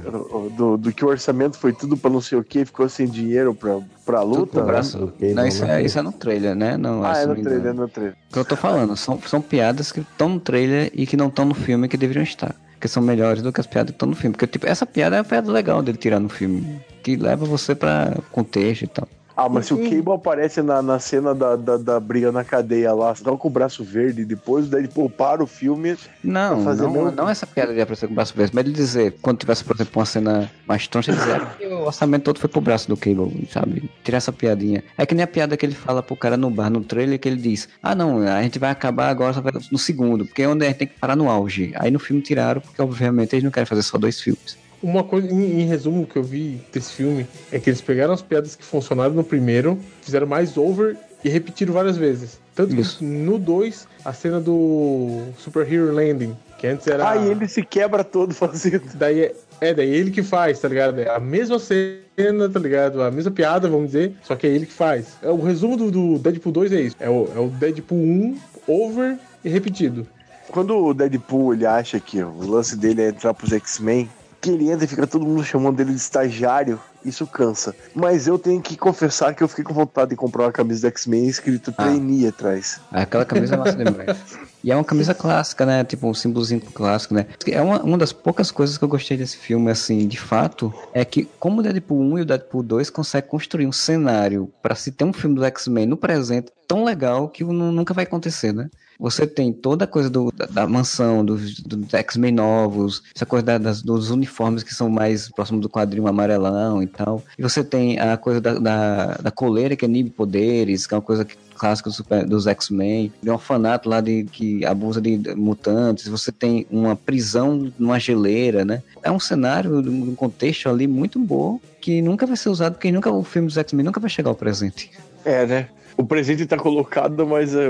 do, 0.55 0.77
do 0.77 0.91
que 0.91 1.03
o 1.03 1.07
orçamento 1.09 1.57
foi 1.57 1.73
tudo 1.73 1.97
pra 1.97 2.09
não 2.09 2.21
sei 2.21 2.37
o 2.37 2.43
que, 2.43 2.65
ficou 2.65 2.87
sem 2.89 3.07
dinheiro 3.07 3.53
pra, 3.53 3.79
pra 4.05 4.21
luta? 4.21 4.63
né? 4.63 4.81
Cable, 4.81 5.33
Não, 5.33 5.45
isso 5.47 5.65
né? 5.65 5.81
é, 5.81 5.85
isso 5.85 5.99
é 5.99 6.01
no 6.01 6.11
trailer, 6.11 6.55
né? 6.55 6.77
Não, 6.77 7.03
Ah, 7.03 7.17
é 7.17 7.25
não 7.25 7.35
no 7.35 7.41
trailer, 7.43 7.67
é 7.67 7.73
no 7.73 7.87
trailer. 7.87 8.15
O 8.29 8.33
que 8.33 8.39
eu 8.39 8.45
tô 8.45 8.55
falando, 8.55 8.95
são, 8.95 9.19
são 9.25 9.41
piadas 9.41 9.91
que 9.91 9.99
estão 10.01 10.29
no 10.29 10.39
trailer 10.39 10.91
e 10.93 11.05
que 11.05 11.17
não 11.17 11.27
estão 11.27 11.45
no 11.45 11.53
filme 11.53 11.87
que 11.87 11.97
deveriam 11.97 12.23
estar. 12.23 12.55
Que 12.79 12.87
são 12.87 13.01
melhores 13.01 13.41
do 13.41 13.51
que 13.53 13.61
as 13.61 13.67
piadas 13.67 13.91
que 13.91 13.95
estão 13.95 14.09
no 14.09 14.15
filme. 14.15 14.33
Porque, 14.33 14.45
tipo, 14.45 14.67
essa 14.67 14.85
piada 14.85 15.15
é 15.15 15.19
uma 15.19 15.25
piada 15.25 15.49
legal 15.51 15.81
dele 15.81 15.97
tirar 15.97 16.19
no 16.19 16.27
filme. 16.27 16.81
Que 17.01 17.15
leva 17.15 17.45
você 17.45 17.73
pra 17.73 18.13
contexto 18.31 18.83
e 18.83 18.87
tal. 18.87 19.07
Ah, 19.35 19.49
mas 19.49 19.65
se 19.65 19.73
o. 19.73 19.77
Cable 19.77 20.13
aparece 20.13 20.61
na, 20.61 20.81
na 20.81 20.99
cena 20.99 21.33
da, 21.33 21.55
da, 21.55 21.77
da 21.77 21.99
briga 21.99 22.31
na 22.31 22.43
cadeia 22.43 22.93
lá, 22.93 23.13
só 23.15 23.35
com 23.35 23.47
o 23.47 23.51
braço 23.51 23.83
verde, 23.83 24.21
e 24.21 24.25
depois 24.25 24.69
daí 24.69 24.83
ele 24.83 25.09
para 25.09 25.43
o 25.43 25.47
filme. 25.47 25.95
Não, 26.23 26.61
não, 26.63 27.11
não 27.11 27.29
essa 27.29 27.47
piada 27.47 27.73
de 27.73 27.81
aparecer 27.81 28.07
com 28.07 28.13
o 28.13 28.15
braço 28.15 28.33
verde, 28.35 28.51
mas 28.53 28.65
ele 28.65 28.73
dizer, 28.73 29.15
quando 29.21 29.39
tivesse, 29.39 29.63
por 29.63 29.75
exemplo, 29.75 29.99
uma 29.99 30.05
cena 30.05 30.51
mais 30.67 30.87
troncha, 30.87 31.11
ele 31.11 31.19
dizer 31.19 31.41
"Ah, 31.41 31.45
que 31.57 31.65
o 31.65 31.85
orçamento 31.85 32.23
todo 32.23 32.39
foi 32.39 32.49
pro 32.49 32.61
braço 32.61 32.87
do 32.87 32.95
Cable, 32.95 33.47
sabe? 33.51 33.89
Tirar 34.03 34.17
essa 34.17 34.31
piadinha. 34.31 34.83
É 34.97 35.05
que 35.05 35.15
nem 35.15 35.23
a 35.23 35.27
piada 35.27 35.57
que 35.57 35.65
ele 35.65 35.75
fala 35.75 36.03
pro 36.03 36.15
cara 36.15 36.37
no 36.37 36.49
bar, 36.49 36.69
no 36.69 36.83
trailer, 36.83 37.19
que 37.19 37.27
ele 37.27 37.41
diz, 37.41 37.67
ah 37.81 37.95
não, 37.95 38.19
a 38.19 38.41
gente 38.43 38.59
vai 38.59 38.69
acabar 38.69 39.09
agora 39.09 39.41
no 39.71 39.77
segundo, 39.77 40.25
porque 40.25 40.43
é 40.43 40.47
onde 40.47 40.63
a 40.65 40.67
gente 40.69 40.77
tem 40.77 40.87
que 40.87 40.99
parar 40.99 41.15
no 41.15 41.29
auge. 41.29 41.71
Aí 41.75 41.89
no 41.89 41.99
filme 41.99 42.21
tiraram, 42.21 42.61
porque 42.61 42.81
obviamente 42.81 43.33
eles 43.33 43.43
não 43.43 43.51
querem 43.51 43.65
fazer 43.65 43.81
só 43.81 43.97
dois 43.97 44.19
filmes. 44.21 44.57
Uma 44.83 45.03
coisa, 45.03 45.27
em, 45.27 45.61
em 45.61 45.65
resumo, 45.65 46.05
que 46.05 46.17
eu 46.17 46.23
vi 46.23 46.61
desse 46.71 46.91
filme 46.91 47.25
é 47.51 47.57
que 47.57 47.69
eles 47.69 47.79
pegaram 47.79 48.13
as 48.13 48.21
piadas 48.21 48.55
que 48.55 48.65
funcionaram 48.65 49.13
no 49.13 49.23
primeiro, 49.23 49.79
fizeram 50.01 50.27
mais 50.27 50.57
over 50.57 50.97
e 51.23 51.29
repetiram 51.29 51.73
várias 51.73 51.95
vezes. 51.95 52.37
Tanto 52.53 52.75
Isso. 52.75 52.99
que 52.99 53.05
no 53.05 53.39
2, 53.39 53.87
a 54.03 54.13
cena 54.13 54.39
do 54.39 55.21
Super 55.37 55.71
Hero 55.71 55.93
Landing, 55.93 56.35
que 56.59 56.67
antes 56.67 56.85
era. 56.85 57.09
Ah, 57.09 57.17
e 57.17 57.29
ele 57.29 57.47
se 57.47 57.63
quebra 57.63 58.03
todo 58.03 58.33
fazendo. 58.35 58.83
Daí 58.95 59.21
é, 59.21 59.35
é, 59.61 59.73
daí 59.73 59.89
é 59.89 59.95
ele 59.95 60.11
que 60.11 60.21
faz, 60.21 60.59
tá 60.59 60.67
ligado? 60.67 60.99
É 60.99 61.09
a 61.09 61.19
mesma 61.19 61.57
cena, 61.57 62.49
tá 62.51 62.59
ligado? 62.59 63.01
A 63.01 63.09
mesma 63.09 63.31
piada, 63.31 63.67
vamos 63.69 63.87
dizer, 63.87 64.13
só 64.21 64.35
que 64.35 64.45
é 64.45 64.49
ele 64.49 64.65
que 64.65 64.73
faz. 64.73 65.17
É, 65.21 65.29
o 65.29 65.41
resumo 65.41 65.77
do, 65.77 65.89
do 65.89 66.19
Deadpool 66.19 66.51
2 66.51 66.71
é 66.73 66.81
isso: 66.81 66.95
é 66.99 67.09
o, 67.09 67.29
é 67.35 67.39
o 67.39 67.47
Deadpool 67.47 67.97
1 67.97 68.37
over 68.67 69.17
e 69.43 69.49
repetido. 69.49 70.05
Quando 70.49 70.77
o 70.77 70.93
Deadpool 70.93 71.53
ele 71.53 71.65
acha 71.65 71.99
que 71.99 72.21
o 72.21 72.45
lance 72.45 72.75
dele 72.75 73.01
é 73.01 73.09
entrar 73.09 73.33
pros 73.33 73.51
X-Men, 73.51 74.09
que 74.43 74.49
ele 74.51 74.69
entra 74.69 74.83
e 74.83 74.87
fica 74.87 75.07
todo 75.07 75.25
mundo 75.25 75.41
chamando 75.43 75.79
ele 75.79 75.91
de 75.91 75.97
estagiário, 75.97 76.77
isso 77.05 77.25
cansa. 77.25 77.73
Mas 77.95 78.27
eu 78.27 78.37
tenho 78.37 78.61
que 78.61 78.75
confessar 78.75 79.33
que 79.33 79.41
eu 79.41 79.47
fiquei 79.47 79.63
com 79.63 79.73
vontade 79.73 80.09
de 80.11 80.15
comprar 80.17 80.43
uma 80.43 80.51
camisa 80.51 80.81
do 80.81 80.87
X-Men 80.87 81.27
escrito 81.27 81.73
Ah. 81.77 81.83
trainee 81.83 82.27
atrás. 82.27 82.79
Aquela 82.91 83.23
camisa 83.23 83.55
é 83.55 83.57
massa 83.57 83.77
demais. 83.77 84.17
E 84.61 84.71
é 84.71 84.75
uma 84.75 84.83
camisa 84.83 85.13
clássica, 85.13 85.65
né? 85.65 85.83
Tipo, 85.85 86.07
um 86.09 86.13
símbolozinho 86.13 86.59
clássico, 86.61 87.13
né? 87.13 87.25
É 87.47 87.61
uma, 87.61 87.81
uma 87.83 87.97
das 87.97 88.11
poucas 88.13 88.51
coisas 88.51 88.77
que 88.77 88.83
eu 88.83 88.87
gostei 88.89 89.15
desse 89.17 89.37
filme, 89.37 89.71
assim, 89.71 90.07
de 90.07 90.19
fato, 90.19 90.73
é 90.93 91.03
que 91.05 91.27
como 91.39 91.59
o 91.59 91.63
Deadpool 91.63 92.01
1 92.01 92.19
e 92.19 92.21
o 92.21 92.25
Deadpool 92.25 92.63
2 92.63 92.89
conseguem 92.89 93.29
construir 93.29 93.65
um 93.67 93.71
cenário 93.71 94.51
pra 94.61 94.75
se 94.75 94.91
ter 94.91 95.03
um 95.05 95.13
filme 95.13 95.35
do 95.37 95.43
X-Men 95.45 95.85
no 95.85 95.97
presente 95.97 96.51
tão 96.67 96.83
legal 96.83 97.27
que 97.29 97.43
nu- 97.43 97.71
nunca 97.71 97.93
vai 97.93 98.03
acontecer, 98.05 98.53
né? 98.53 98.69
Você 98.99 99.25
tem 99.27 99.51
toda 99.51 99.85
a 99.85 99.87
coisa 99.87 100.09
do- 100.09 100.31
da, 100.31 100.45
da 100.45 100.67
mansão, 100.67 101.23
dos, 101.25 101.61
X-Men 101.91 102.31
novos, 102.31 103.03
essa 103.15 103.25
coisa 103.25 103.45
da- 103.45 103.57
das- 103.57 103.81
dos 103.81 104.09
uniformes 104.11 104.63
que 104.63 104.73
são 104.73 104.89
mais 104.89 105.29
próximos 105.29 105.61
do 105.61 105.69
quadrinho 105.69 106.07
amarelão 106.07 106.81
e 106.81 106.87
tal. 106.87 107.23
E 107.37 107.41
você 107.41 107.63
tem 107.63 107.99
a 107.99 108.15
coisa 108.17 108.39
da, 108.39 108.53
da, 108.59 109.05
da 109.15 109.31
coleira 109.31 109.75
que 109.75 109.85
é 109.85 109.87
inibe 109.87 110.09
poderes, 110.09 110.85
que 110.87 110.93
é 110.93 110.97
uma 110.97 111.01
coisa 111.03 111.25
que 111.25 111.35
clássica 111.55 111.89
do 111.89 111.95
super- 111.95 112.25
dos 112.25 112.45
X-Men, 112.47 113.11
de 113.21 113.29
um 113.29 113.33
orfanato 113.33 113.87
lá 113.87 114.01
de, 114.01 114.23
que 114.25 114.65
abusa 114.65 114.99
de 114.99 115.17
mutantes, 115.35 116.07
você 116.07 116.31
tem 116.31 116.65
uma 116.69 116.95
prisão 116.95 117.71
numa 117.77 117.99
geleira, 117.99 118.65
né? 118.65 118.81
É 119.01 119.11
um 119.11 119.19
cenário, 119.19 119.77
um 119.79 120.15
contexto 120.15 120.67
ali 120.67 120.87
muito 120.87 121.19
bom, 121.19 121.59
que 121.79 122.01
nunca 122.01 122.25
vai 122.25 122.35
ser 122.35 122.49
usado, 122.49 122.73
porque 122.73 122.91
nunca 122.91 123.11
o 123.11 123.23
filme 123.23 123.47
dos 123.47 123.57
X-Men 123.57 123.85
nunca 123.85 123.99
vai 123.99 124.09
chegar 124.09 124.29
ao 124.29 124.35
presente. 124.35 124.89
É, 125.23 125.45
né? 125.45 125.67
O 125.95 126.03
presente 126.03 126.45
tá 126.47 126.57
colocado, 126.57 127.25
mas 127.27 127.53
é, 127.55 127.67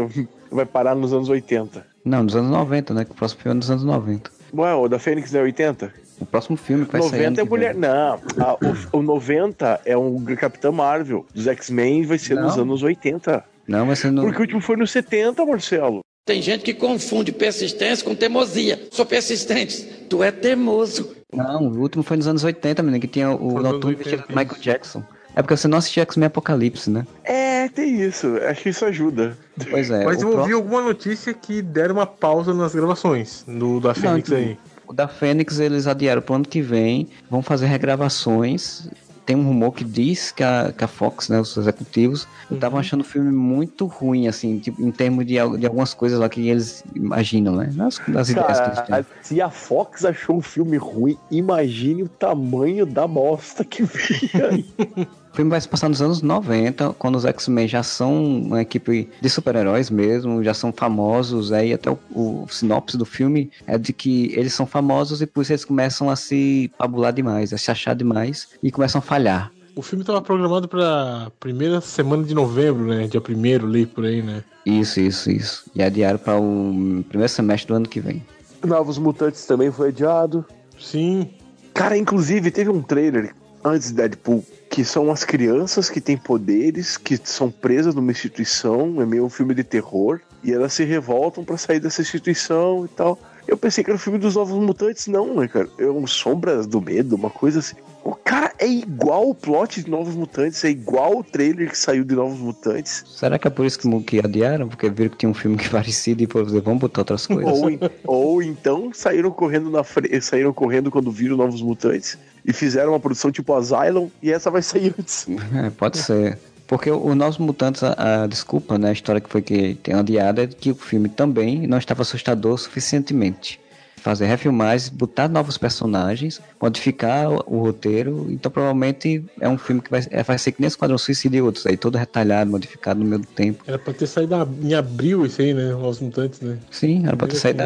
vai 0.53 0.65
parar 0.65 0.95
nos 0.95 1.13
anos 1.13 1.29
80. 1.29 1.85
Não, 2.05 2.23
nos 2.23 2.35
anos 2.35 2.51
90, 2.51 2.93
né? 2.93 3.05
Que 3.05 3.11
o 3.11 3.15
próximo 3.15 3.41
filme 3.41 3.55
é 3.55 3.57
nos 3.59 3.71
anos 3.71 3.83
90. 3.83 4.31
Ué, 4.55 4.73
o 4.75 4.87
da 4.87 4.99
Fênix 4.99 5.33
é 5.33 5.41
80? 5.41 5.93
O 6.19 6.25
próximo 6.25 6.55
filme 6.55 6.85
que 6.85 6.91
vai 6.91 7.01
sair. 7.01 7.11
90 7.11 7.27
ano 7.27 7.39
é 7.41 7.49
mulher. 7.49 7.71
vem. 7.73 7.81
Não, 7.81 8.19
a- 8.45 8.57
o, 8.93 8.99
o 8.99 9.01
90 9.01 9.81
é 9.85 9.97
um 9.97 10.23
Capitão 10.35 10.71
Marvel. 10.71 11.25
Dos 11.33 11.47
X-Men 11.47 12.03
vai 12.05 12.17
ser 12.19 12.35
nos 12.35 12.55
Não. 12.55 12.63
anos 12.63 12.83
80. 12.83 13.43
Não, 13.67 13.85
vai 13.87 13.95
ser 13.95 14.11
no. 14.11 14.21
Porque 14.21 14.37
o 14.37 14.41
último 14.41 14.61
foi 14.61 14.75
nos 14.77 14.91
70, 14.91 15.45
Marcelo. 15.45 16.01
Tem 16.25 16.41
gente 16.41 16.63
que 16.63 16.73
confunde 16.73 17.31
persistência 17.31 18.05
com 18.05 18.15
teimosia. 18.15 18.87
Sou 18.91 19.05
persistente. 19.05 19.83
Tu 20.09 20.23
é 20.23 20.31
teimoso. 20.31 21.15
Não, 21.33 21.67
o 21.67 21.79
último 21.79 22.03
foi 22.03 22.15
nos 22.17 22.27
anos 22.27 22.43
80, 22.43 22.83
menino, 22.83 23.01
que 23.01 23.07
tinha 23.07 23.31
o 23.31 23.53
nos 23.55 23.63
Noturno 23.63 23.87
80, 23.97 24.03
vestido 24.09 24.23
Michael 24.29 24.61
Jackson. 24.61 25.03
É 25.35 25.41
porque 25.41 25.55
você 25.57 25.67
não 25.67 25.77
assistiu 25.77 26.03
X-Men 26.03 26.27
Apocalipse, 26.27 26.89
né? 26.89 27.05
É, 27.23 27.67
tem 27.69 28.01
isso. 28.01 28.37
Acho 28.47 28.61
que 28.63 28.69
isso 28.69 28.85
ajuda. 28.85 29.37
Pois 29.69 29.89
é. 29.89 30.05
Mas 30.05 30.17
o 30.19 30.21
eu 30.21 30.27
ouvi 30.27 30.35
próximo- 30.35 30.55
alguma 30.57 30.81
notícia 30.81 31.33
que 31.33 31.61
deram 31.61 31.95
uma 31.95 32.05
pausa 32.05 32.53
nas 32.53 32.73
gravações 32.75 33.43
do, 33.47 33.79
da 33.79 33.93
Fênix 33.93 34.29
Não, 34.29 34.37
aí. 34.37 34.57
O 34.87 34.93
da 34.93 35.07
Fênix 35.07 35.59
eles 35.59 35.87
adiaram 35.87 36.21
pro 36.21 36.35
ano 36.35 36.45
que 36.45 36.61
vem, 36.61 37.07
vão 37.29 37.41
fazer 37.41 37.65
regravações. 37.67 38.87
Tem 39.25 39.37
um 39.37 39.43
rumor 39.43 39.71
que 39.71 39.85
diz 39.85 40.33
que 40.33 40.43
a, 40.43 40.73
que 40.77 40.83
a 40.83 40.87
Fox, 40.87 41.29
né, 41.29 41.39
os 41.39 41.55
executivos, 41.55 42.27
estavam 42.51 42.77
achando 42.77 43.01
o 43.01 43.03
filme 43.05 43.31
muito 43.31 43.85
ruim, 43.85 44.27
assim, 44.27 44.59
tipo, 44.59 44.81
em 44.81 44.91
termos 44.91 45.25
de, 45.25 45.35
de 45.35 45.65
algumas 45.65 45.93
coisas 45.93 46.19
lá 46.19 46.27
que 46.27 46.49
eles 46.49 46.83
imaginam, 46.93 47.55
né? 47.55 47.69
Das, 47.73 48.01
das 48.05 48.29
ideias 48.29 48.59
que 48.59 48.67
eles 48.67 48.81
têm. 48.81 49.05
Se 49.21 49.41
a 49.41 49.49
Fox 49.49 50.03
achou 50.03 50.35
um 50.35 50.41
filme 50.41 50.75
ruim, 50.75 51.17
imagine 51.31 52.03
o 52.03 52.09
tamanho 52.09 52.85
da 52.85 53.07
bosta 53.07 53.63
que 53.63 53.83
veio 53.83 54.45
aí. 54.51 54.65
O 55.33 55.35
filme 55.35 55.49
vai 55.49 55.59
se 55.59 55.67
passar 55.67 55.89
nos 55.89 55.99
anos 55.99 56.21
90, 56.21 56.93
quando 56.93 57.15
os 57.15 57.25
X-Men 57.25 57.67
já 57.67 57.81
são 57.81 58.23
uma 58.23 58.61
equipe 58.61 59.09
de 59.19 59.27
super-heróis 59.27 59.89
mesmo, 59.89 60.43
já 60.43 60.53
são 60.53 60.71
famosos. 60.71 61.51
Aí 61.51 61.73
até 61.73 61.89
o, 61.89 61.97
o 62.11 62.45
sinopse 62.47 62.95
do 62.95 63.03
filme 63.03 63.49
é 63.65 63.75
de 63.75 63.91
que 63.91 64.31
eles 64.37 64.53
são 64.53 64.67
famosos 64.67 65.23
e 65.23 65.25
por 65.25 65.41
isso 65.41 65.51
eles 65.51 65.65
começam 65.65 66.07
a 66.07 66.15
se 66.15 66.71
pabular 66.77 67.11
demais, 67.11 67.51
a 67.51 67.57
se 67.57 67.71
achar 67.71 67.95
demais 67.95 68.49
e 68.61 68.69
começam 68.69 68.99
a 68.99 69.01
falhar. 69.01 69.51
O 69.75 69.81
filme 69.81 70.03
estava 70.03 70.21
programado 70.21 70.67
para 70.67 71.31
primeira 71.39 71.81
semana 71.81 72.23
de 72.23 72.35
novembro, 72.35 72.85
né? 72.85 73.07
Dia 73.07 73.19
primeiro, 73.19 73.65
ali 73.65 73.87
por 73.87 74.05
aí, 74.05 74.21
né? 74.21 74.43
Isso, 74.63 74.99
isso, 74.99 75.31
isso. 75.31 75.65
E 75.73 75.81
adiaram 75.81 76.19
para 76.19 76.39
o 76.39 77.03
primeiro 77.09 77.33
semestre 77.33 77.69
do 77.69 77.73
ano 77.73 77.89
que 77.89 77.99
vem. 77.99 78.23
Novos 78.63 78.99
Mutantes 78.99 79.47
também 79.47 79.71
foi 79.71 79.87
adiado. 79.87 80.45
Sim. 80.79 81.27
Cara, 81.73 81.97
inclusive 81.97 82.51
teve 82.51 82.69
um 82.69 82.83
trailer 82.83 83.33
antes 83.63 83.87
de 83.87 83.95
Deadpool 83.95 84.45
que 84.73 84.83
são 84.83 85.11
as 85.11 85.23
crianças 85.23 85.87
que 85.87 86.01
têm 86.01 86.17
poderes, 86.17 86.97
que 86.97 87.15
são 87.23 87.51
presas 87.51 87.93
numa 87.93 88.09
instituição, 88.09 88.99
é 88.99 89.05
meio 89.05 89.23
um 89.23 89.29
filme 89.29 89.53
de 89.53 89.63
terror, 89.63 90.19
e 90.43 90.51
elas 90.51 90.73
se 90.73 90.83
revoltam 90.83 91.45
para 91.45 91.57
sair 91.57 91.79
dessa 91.79 92.01
instituição 92.01 92.83
e 92.83 92.87
tal. 92.87 93.19
Eu 93.47 93.57
pensei 93.57 93.83
que 93.83 93.89
era 93.89 93.97
o 93.97 93.99
filme 93.99 94.17
dos 94.17 94.35
Novos 94.35 94.57
Mutantes, 94.57 95.07
não, 95.07 95.35
né, 95.35 95.47
cara? 95.47 95.67
É 95.77 95.85
um 95.85 96.07
Sombras 96.07 96.65
do 96.65 96.81
Medo, 96.81 97.15
uma 97.15 97.29
coisa 97.29 97.59
assim. 97.59 97.75
O 98.03 98.15
cara 98.15 98.53
é 98.59 98.67
igual 98.67 99.29
o 99.29 99.35
plot 99.35 99.83
de 99.83 99.89
Novos 99.89 100.15
Mutantes, 100.15 100.63
é 100.65 100.69
igual 100.69 101.19
o 101.19 101.23
trailer 101.23 101.69
que 101.69 101.77
saiu 101.77 102.03
de 102.03 102.15
Novos 102.15 102.39
Mutantes. 102.39 103.03
Será 103.07 103.39
que 103.39 103.47
é 103.47 103.49
por 103.49 103.65
isso 103.65 103.79
que, 104.01 104.19
adiaram? 104.19 104.67
Porque 104.67 104.89
viram 104.89 105.09
que 105.09 105.17
tinha 105.17 105.29
um 105.29 105.33
filme 105.33 105.55
que 105.57 105.69
parecido 105.69 106.21
e 106.21 106.27
dizer, 106.27 106.61
vamos 106.61 106.79
botar 106.79 107.01
outras 107.01 107.25
coisas. 107.27 107.45
ou, 107.45 107.79
ou 108.05 108.43
então 108.43 108.91
saíram 108.93 109.31
correndo 109.31 109.69
na 109.69 109.83
frente, 109.83 110.21
saíram 110.21 110.53
correndo 110.53 110.91
quando 110.91 111.11
viram 111.11 111.37
Novos 111.37 111.61
Mutantes 111.61 112.17
e 112.45 112.51
fizeram 112.51 112.91
uma 112.91 112.99
produção 112.99 113.31
tipo 113.31 113.53
Asylum 113.53 114.09
e 114.21 114.31
essa 114.31 114.51
vai 114.51 114.61
sair 114.61 114.93
antes. 114.99 115.25
É, 115.65 115.69
pode 115.69 115.97
ser. 115.97 116.37
Porque 116.67 116.89
o 116.89 117.13
Novos 117.13 117.37
Mutantes, 117.37 117.83
a, 117.83 118.23
a, 118.23 118.27
desculpa, 118.27 118.77
né, 118.77 118.89
a 118.89 118.93
história 118.93 119.21
que 119.21 119.29
foi 119.29 119.41
que 119.41 119.75
tem 119.75 119.93
adiada 119.93 120.43
é 120.43 120.47
que 120.47 120.71
o 120.71 120.75
filme 120.75 121.09
também 121.09 121.67
não 121.67 121.77
estava 121.77 122.01
assustador 122.01 122.57
suficientemente. 122.57 123.59
Fazer 123.97 124.25
refilmagens, 124.25 124.89
botar 124.89 125.29
novos 125.29 125.57
personagens, 125.57 126.41
modificar 126.61 127.31
o, 127.31 127.43
o, 127.47 127.59
roteiro, 127.59 128.27
então 128.29 128.51
provavelmente 128.51 129.23
é 129.39 129.47
um 129.47 129.57
filme 129.57 129.81
que 129.81 129.89
vai, 129.89 130.05
é, 130.09 130.21
vai 130.23 130.37
ser 130.37 130.51
que 130.51 130.61
nem 130.61 130.67
Esquadrão 130.67 130.97
Suicida 130.97 131.37
e 131.37 131.41
outros, 131.41 131.65
aí 131.65 131.77
todo 131.77 131.97
retalhado, 131.97 132.51
modificado 132.51 132.99
no 132.99 133.05
meio 133.05 133.21
do 133.21 133.27
tempo. 133.27 133.63
Era 133.65 133.79
pra 133.79 133.93
ter 133.93 134.07
saído 134.07 134.35
em 134.61 134.73
abril 134.73 135.25
isso 135.25 135.41
aí, 135.41 135.53
né, 135.53 135.71
Novos 135.71 136.01
Mutantes, 136.01 136.41
né? 136.41 136.57
Sim, 136.69 137.07
era 137.07 137.15
pra 137.15 137.27
ter 137.27 137.37
saído 137.37 137.63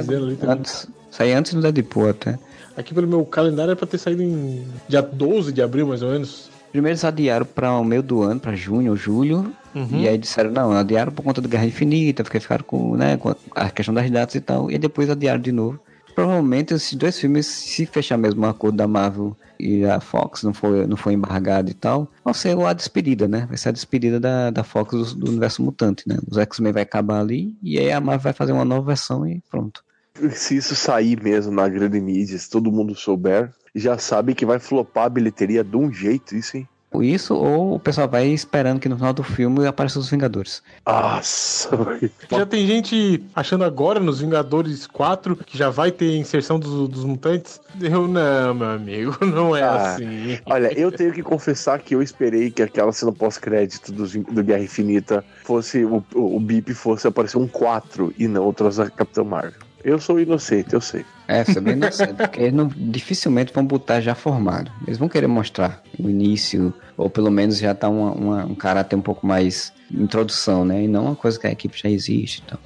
antes, 0.48 0.88
sair 1.10 1.34
antes 1.34 1.56
do 1.56 1.62
Deadpool 1.62 2.10
até. 2.10 2.38
Aqui 2.76 2.94
pelo 2.94 3.08
meu 3.08 3.26
calendário 3.26 3.72
era 3.72 3.76
pra 3.76 3.88
ter 3.88 3.98
saído 3.98 4.22
em 4.22 4.64
dia 4.88 5.02
12 5.02 5.52
de 5.52 5.64
abril, 5.64 5.88
mais 5.88 6.04
ou 6.04 6.12
menos. 6.12 6.52
Primeiro 6.78 6.94
eles 6.94 7.04
adiaram 7.04 7.44
para 7.44 7.72
o 7.72 7.84
meio 7.84 8.04
do 8.04 8.22
ano, 8.22 8.40
para 8.40 8.56
junho 8.56 8.92
ou 8.92 8.96
julho. 8.96 9.52
Uhum. 9.74 10.00
E 10.00 10.08
aí 10.08 10.16
disseram, 10.16 10.52
não, 10.52 10.72
adiaram 10.74 11.12
por 11.12 11.24
conta 11.24 11.42
do 11.42 11.50
Guerra 11.50 11.66
Infinita, 11.66 12.24
porque 12.24 12.40
ficaram 12.40 12.64
com, 12.64 12.96
né, 12.96 13.18
com 13.18 13.34
a 13.56 13.72
questão 13.72 13.96
das 13.96 14.12
datas 14.12 14.36
e 14.36 14.42
tal. 14.42 14.70
E 14.70 14.78
depois 14.78 15.10
adiaram 15.10 15.42
de 15.42 15.52
novo. 15.52 15.80
Provavelmente 16.14 16.76
esses 16.76 16.94
dois 16.94 17.20
filmes, 17.20 17.48
se 17.48 17.88
fechar 17.88 18.16
mesmo 18.16 18.46
o 18.46 18.46
acordo 18.48 18.78
da 18.78 18.88
Marvel 18.88 19.36
e 19.60 19.86
a 19.86 20.00
Fox 20.00 20.44
não 20.44 20.54
foi, 20.54 20.86
não 20.86 20.96
foi 20.96 21.14
embargado 21.14 21.72
e 21.72 21.74
tal, 21.74 22.12
vão 22.24 22.32
ser 22.32 22.56
a 22.60 22.74
despedida, 22.74 23.28
né? 23.28 23.48
Vai 23.48 23.58
ser 23.58 23.70
a 23.70 23.72
despedida 23.72 24.20
da, 24.20 24.52
da 24.52 24.64
Fox 24.64 24.92
do, 24.92 25.16
do 25.16 25.32
universo 25.32 25.64
mutante, 25.64 26.08
né? 26.08 26.20
Os 26.30 26.38
X-Men 26.38 26.74
vai 26.74 26.84
acabar 26.84 27.22
ali 27.22 27.58
e 27.64 27.80
aí 27.80 27.92
a 27.92 28.00
Marvel 28.00 28.22
vai 28.22 28.34
fazer 28.34 28.52
uma 28.52 28.66
nova 28.66 28.86
versão 28.86 29.28
e 29.28 29.42
pronto. 29.50 29.84
Se 30.30 30.58
isso 30.58 30.76
sair 30.76 31.20
mesmo 31.20 31.52
na 31.52 31.68
grande 31.68 32.00
mídia, 32.00 32.38
se 32.38 32.48
todo 32.48 32.72
mundo 32.72 32.94
souber, 32.94 33.52
já 33.78 33.98
sabe 33.98 34.36
que 34.36 34.46
vai 34.46 34.60
flopar 34.60 35.06
a 35.06 35.10
bilheteria 35.10 35.64
de 35.64 35.78
um 35.78 35.92
jeito, 35.92 36.36
isso, 36.36 36.58
hein? 36.58 36.68
Isso, 37.02 37.36
ou 37.36 37.76
o 37.76 37.80
pessoal 37.80 38.08
vai 38.08 38.28
esperando 38.28 38.80
que 38.80 38.88
no 38.88 38.96
final 38.96 39.14
do 39.14 39.22
filme 39.22 39.68
apareçam 39.68 40.02
os 40.02 40.10
Vingadores. 40.10 40.64
Nossa, 40.86 41.70
já 42.32 42.46
tem 42.46 42.66
gente 42.66 43.24
achando 43.36 43.66
agora 43.66 44.00
nos 44.00 44.22
Vingadores 44.22 44.88
4 44.88 45.36
que 45.36 45.58
já 45.58 45.70
vai 45.70 45.92
ter 45.92 46.16
inserção 46.16 46.58
dos, 46.58 46.88
dos 46.88 47.04
mutantes. 47.04 47.60
Eu 47.80 48.08
não, 48.08 48.54
meu 48.54 48.70
amigo, 48.70 49.18
não 49.26 49.56
é 49.56 49.64
ah, 49.64 49.94
assim. 49.94 50.40
Olha, 50.46 50.72
eu 50.80 50.92
tenho 50.92 51.12
que 51.12 51.22
confessar 51.22 51.80
que 51.80 51.94
eu 51.94 52.02
esperei 52.02 52.50
que 52.50 52.64
aquela 52.64 52.92
cena 52.94 53.12
pós-crédito 53.12 53.92
do, 53.92 54.08
do 54.08 54.44
Guerra 54.44 54.64
Infinita 54.64 55.24
fosse 55.44 55.84
o, 55.84 56.04
o, 56.16 56.38
o 56.38 56.40
Bip 56.40 56.74
fosse 56.74 57.06
aparecer 57.06 57.38
um 57.38 57.48
4 57.48 58.14
e 58.18 58.28
não 58.28 58.44
outros 58.44 58.78
Capitão 58.96 59.26
Marvel. 59.26 59.67
Eu 59.84 60.00
sou 60.00 60.20
inocente, 60.20 60.74
eu 60.74 60.82
sei. 60.82 61.06
É, 61.28 61.44
você 61.44 61.60
é 61.60 61.62
bem 61.62 61.74
inocente, 61.74 62.14
porque 62.14 62.42
eles 62.42 62.54
não, 62.54 62.68
dificilmente 62.68 63.54
vão 63.54 63.66
botar 63.66 64.02
já 64.02 64.16
formado. 64.16 64.72
Eles 64.86 64.98
vão 64.98 65.08
querer 65.08 65.28
mostrar 65.28 65.82
o 66.00 66.10
início, 66.10 66.74
ou 66.96 67.10
pelo 67.10 67.30
menos 67.30 67.58
já 67.58 67.74
tá 67.76 67.90
uma, 67.90 68.12
uma, 68.12 68.46
um 68.46 68.56
caráter 68.56 68.96
um 68.96 69.02
pouco 69.02 69.26
mais 69.26 69.74
introdução, 69.92 70.66
né? 70.66 70.84
E 70.84 70.88
não 70.88 71.06
uma 71.06 71.16
coisa 71.16 71.40
que 71.40 71.48
a 71.48 71.52
equipe 71.52 71.80
já 71.80 71.90
existe 71.90 72.44
então. 72.46 72.60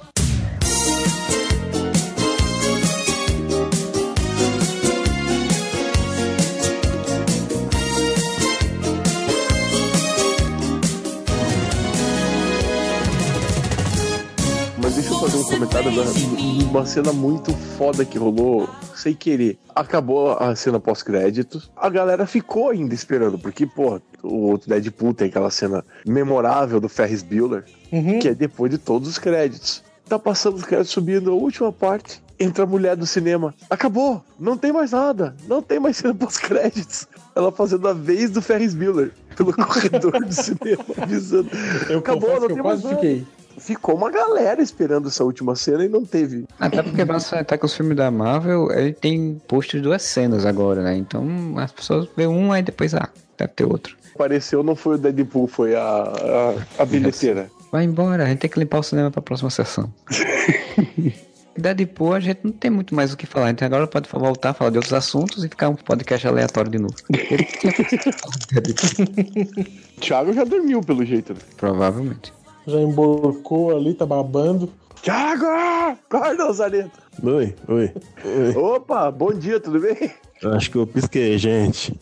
Comentário 15.62 15.92
de 15.92 16.64
uma 16.64 16.84
cena 16.84 17.12
muito 17.12 17.52
foda 17.52 18.04
que 18.04 18.18
rolou 18.18 18.68
sem 18.96 19.14
querer. 19.14 19.56
Acabou 19.74 20.32
a 20.32 20.56
cena 20.56 20.80
pós-créditos. 20.80 21.70
A 21.76 21.88
galera 21.88 22.26
ficou 22.26 22.70
ainda 22.70 22.92
esperando, 22.92 23.38
porque, 23.38 23.64
pô, 23.64 24.00
o 24.24 24.48
outro 24.48 24.68
Deadpool 24.68 25.14
tem 25.14 25.28
aquela 25.28 25.50
cena 25.50 25.84
memorável 26.04 26.80
do 26.80 26.88
Ferris 26.88 27.22
Bueller, 27.22 27.64
uhum. 27.92 28.18
que 28.18 28.28
é 28.28 28.34
depois 28.34 28.72
de 28.72 28.78
todos 28.78 29.08
os 29.08 29.18
créditos. 29.18 29.84
Tá 30.08 30.18
passando 30.18 30.56
os 30.56 30.64
créditos 30.64 30.90
subindo 30.90 31.30
a 31.30 31.34
última 31.34 31.72
parte. 31.72 32.20
Entra 32.40 32.64
a 32.64 32.66
mulher 32.66 32.96
do 32.96 33.06
cinema. 33.06 33.54
Acabou! 33.70 34.24
Não 34.40 34.56
tem 34.56 34.72
mais 34.72 34.90
nada! 34.90 35.36
Não 35.46 35.62
tem 35.62 35.78
mais 35.78 35.96
cena 35.96 36.12
pós-créditos. 36.12 37.06
Ela 37.36 37.52
fazendo 37.52 37.86
a 37.86 37.92
vez 37.92 38.30
do 38.30 38.42
Ferris 38.42 38.74
Bueller 38.74 39.12
pelo 39.36 39.52
corredor 39.64 40.24
do 40.24 40.32
cinema, 40.32 40.84
avisando. 41.00 41.50
Eu 41.88 42.00
Acabou, 42.00 42.40
não 42.40 42.48
tem 42.48 42.62
mais 42.62 42.82
nada. 42.82 42.96
Fiquei 42.96 43.24
ficou 43.58 43.94
uma 43.94 44.10
galera 44.10 44.62
esperando 44.62 45.08
essa 45.08 45.24
última 45.24 45.54
cena 45.54 45.84
e 45.84 45.88
não 45.88 46.04
teve. 46.04 46.46
Até 46.58 46.82
porque 46.82 47.02
até 47.02 47.58
que 47.58 47.64
os 47.64 47.74
filmes 47.74 47.96
da 47.96 48.10
Marvel, 48.10 48.70
ele 48.72 48.92
tem 48.92 49.40
posto 49.46 49.76
de 49.76 49.82
duas 49.82 50.02
cenas 50.02 50.44
agora, 50.44 50.82
né? 50.82 50.96
Então 50.96 51.24
as 51.58 51.72
pessoas 51.72 52.08
vê 52.16 52.26
um 52.26 52.52
aí 52.52 52.62
depois, 52.62 52.94
ah, 52.94 53.08
deve 53.36 53.52
ter 53.52 53.64
outro. 53.64 53.96
Apareceu, 54.14 54.62
não 54.62 54.76
foi 54.76 54.96
o 54.96 54.98
Deadpool, 54.98 55.46
foi 55.46 55.74
a, 55.74 55.80
a, 55.80 56.82
a 56.82 56.84
bilheteira. 56.84 57.50
Vai 57.70 57.84
embora, 57.84 58.24
a 58.24 58.26
gente 58.26 58.40
tem 58.40 58.50
que 58.50 58.58
limpar 58.58 58.80
o 58.80 58.82
cinema 58.82 59.10
pra 59.10 59.22
próxima 59.22 59.48
sessão. 59.48 59.90
Deadpool, 61.56 62.14
a 62.14 62.20
gente 62.20 62.40
não 62.44 62.52
tem 62.52 62.70
muito 62.70 62.94
mais 62.94 63.12
o 63.12 63.16
que 63.16 63.26
falar. 63.26 63.50
Então 63.50 63.66
agora 63.66 63.86
pode 63.86 64.08
voltar 64.08 64.50
a 64.50 64.54
falar 64.54 64.70
de 64.70 64.78
outros 64.78 64.94
assuntos 64.94 65.44
e 65.44 65.48
ficar 65.48 65.68
um 65.68 65.74
podcast 65.74 66.26
aleatório 66.26 66.70
de 66.70 66.78
novo. 66.78 66.94
Thiago 70.00 70.32
já 70.32 70.44
dormiu, 70.44 70.80
pelo 70.80 71.04
jeito. 71.04 71.34
Né? 71.34 71.40
Provavelmente 71.56 72.32
já 72.66 72.80
emborcou 72.80 73.76
ali, 73.76 73.94
tá 73.94 74.06
babando. 74.06 74.68
Thiago! 75.02 75.46
Acorda, 75.46 76.52
Zareta! 76.52 77.02
Oi, 77.22 77.54
oi, 77.68 77.92
oi. 78.24 78.56
Opa, 78.56 79.10
bom 79.10 79.32
dia, 79.32 79.58
tudo 79.58 79.80
bem? 79.80 80.12
Acho 80.44 80.70
que 80.70 80.76
eu 80.76 80.86
pisquei, 80.86 81.36
gente. 81.38 81.98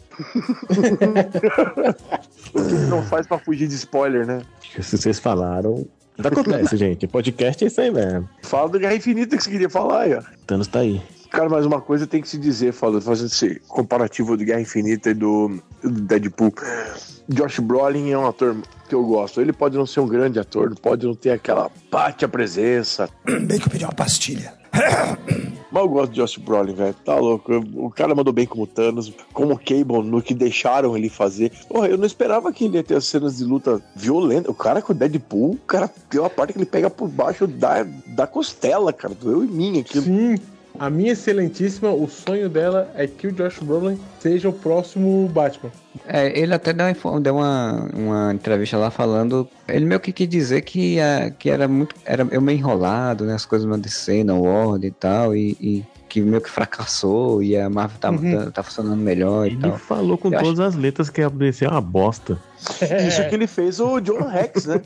o 2.55 2.65
que 2.67 2.75
não 2.89 3.03
faz 3.03 3.27
pra 3.27 3.39
fugir 3.39 3.69
de 3.69 3.75
spoiler, 3.75 4.27
né? 4.27 4.43
Se 4.81 4.97
vocês 4.97 5.19
falaram, 5.19 5.87
acontece, 6.19 6.77
gente. 6.77 7.07
Podcast 7.07 7.65
é 7.65 7.67
isso 7.67 7.81
aí 7.81 7.91
mesmo. 7.91 8.29
Fala 8.43 8.69
do 8.69 8.79
Guerra 8.79 8.95
Infinita 8.95 9.37
que 9.37 9.43
você 9.43 9.51
queria 9.51 9.71
falar 9.71 10.03
aí, 10.03 10.15
ó. 10.15 10.23
Thanos 10.47 10.69
tá 10.69 10.81
aí. 10.81 11.03
Cara, 11.31 11.49
mas 11.49 11.65
uma 11.65 11.81
coisa 11.81 12.07
tem 12.07 12.21
que 12.21 12.29
se 12.29 12.39
dizer, 12.39 12.73
fazendo 12.73 13.27
esse 13.27 13.61
comparativo 13.69 14.37
do 14.37 14.45
Guerra 14.45 14.61
Infinita 14.61 15.11
e 15.11 15.15
do, 15.15 15.61
do 15.83 15.91
Deadpool. 16.03 16.53
Josh 17.31 17.61
Brolin 17.61 18.11
é 18.11 18.19
um 18.19 18.27
ator 18.27 18.57
que 18.89 18.95
eu 18.95 19.05
gosto. 19.05 19.41
Ele 19.41 19.53
pode 19.53 19.77
não 19.77 19.87
ser 19.87 20.01
um 20.01 20.07
grande 20.07 20.41
ator, 20.41 20.75
pode 20.75 21.07
não 21.07 21.15
ter 21.15 21.31
aquela 21.31 21.71
pátia 21.89 22.29
presença. 22.29 23.09
Bem 23.25 23.59
que 23.59 23.67
eu 23.67 23.71
pedi 23.71 23.85
uma 23.85 23.93
pastilha. 23.93 24.53
Mas 25.73 25.83
eu 25.85 25.89
gosto 25.89 26.11
de 26.11 26.21
Josh 26.21 26.37
Brolin, 26.37 26.75
velho. 26.75 26.95
Tá 27.05 27.15
louco. 27.15 27.53
O 27.77 27.91
cara 27.91 28.13
mandou 28.13 28.33
bem 28.33 28.45
como 28.45 28.67
Thanos, 28.67 29.13
como 29.33 29.57
Cable, 29.57 30.03
no 30.03 30.21
que 30.21 30.35
deixaram 30.35 30.97
ele 30.97 31.09
fazer. 31.09 31.53
Porra, 31.69 31.87
eu 31.87 31.97
não 31.97 32.05
esperava 32.05 32.53
que 32.53 32.65
ele 32.65 32.77
ia 32.77 32.83
ter 32.83 32.97
as 32.97 33.05
cenas 33.05 33.37
de 33.37 33.45
luta 33.45 33.81
violenta. 33.95 34.51
O 34.51 34.55
cara 34.55 34.83
com 34.83 34.93
o 34.93 34.97
Deadpool, 34.97 35.53
o 35.53 35.67
cara 35.69 35.87
tem 35.87 36.19
uma 36.19 36.29
parte 36.29 36.53
que 36.53 36.59
ele 36.59 36.67
pega 36.67 36.91
por 36.91 37.09
baixo 37.09 37.47
da, 37.47 37.85
da 37.85 38.27
costela, 38.27 38.93
cara. 38.93 39.15
Doeu 39.15 39.45
em 39.45 39.47
mim 39.47 39.79
aquilo. 39.79 40.07
Sim. 40.07 40.39
A 40.81 40.89
minha 40.89 41.13
excelentíssima, 41.13 41.91
o 41.91 42.09
sonho 42.09 42.49
dela 42.49 42.91
é 42.95 43.07
que 43.07 43.27
o 43.27 43.33
Josh 43.33 43.59
Brolin 43.59 44.01
seja 44.19 44.49
o 44.49 44.53
próximo 44.53 45.29
Batman. 45.29 45.71
É, 46.07 46.39
ele 46.39 46.55
até 46.55 46.73
deu, 46.73 46.87
uma, 46.87 47.21
deu 47.21 47.37
uma, 47.37 47.91
uma 47.93 48.33
entrevista 48.33 48.79
lá 48.79 48.91
falando. 48.91 49.47
Ele 49.69 49.85
meio 49.85 50.01
que 50.01 50.11
quis 50.11 50.27
dizer 50.27 50.63
que, 50.63 50.97
uh, 50.97 51.35
que 51.39 51.51
era 51.51 51.69
muito. 51.69 51.95
Era 52.03 52.27
eu 52.31 52.41
meio 52.41 52.57
enrolado, 52.57 53.27
né? 53.27 53.35
As 53.35 53.45
coisas 53.45 53.69
na 53.69 53.77
DC, 53.77 54.25
na 54.25 54.33
Word 54.33 54.87
e 54.87 54.91
tal. 54.91 55.37
E, 55.37 55.51
e, 55.61 55.85
que 56.09 56.23
meio 56.23 56.41
que 56.41 56.51
fracassou 56.51 57.43
e 57.43 57.59
a 57.59 57.69
Marvel 57.69 57.99
tá, 58.01 58.11
uhum. 58.11 58.45
tá, 58.47 58.51
tá 58.51 58.63
funcionando 58.63 58.97
melhor 58.97 59.47
ele 59.47 59.57
e 59.57 59.59
tal. 59.59 59.71
Ele 59.73 59.79
falou 59.79 60.17
com 60.17 60.33
eu 60.33 60.41
todas 60.41 60.61
acho... 60.61 60.69
as 60.69 60.75
letras 60.77 61.11
que 61.11 61.21
a 61.21 61.29
DC 61.29 61.67
é 61.67 61.69
uma 61.69 61.83
bosta. 61.83 62.39
Isso 63.07 63.29
que 63.29 63.35
ele 63.35 63.47
fez 63.47 63.81
o 63.81 64.01
Jonah 64.01 64.29
Rex, 64.31 64.67
né? 64.67 64.81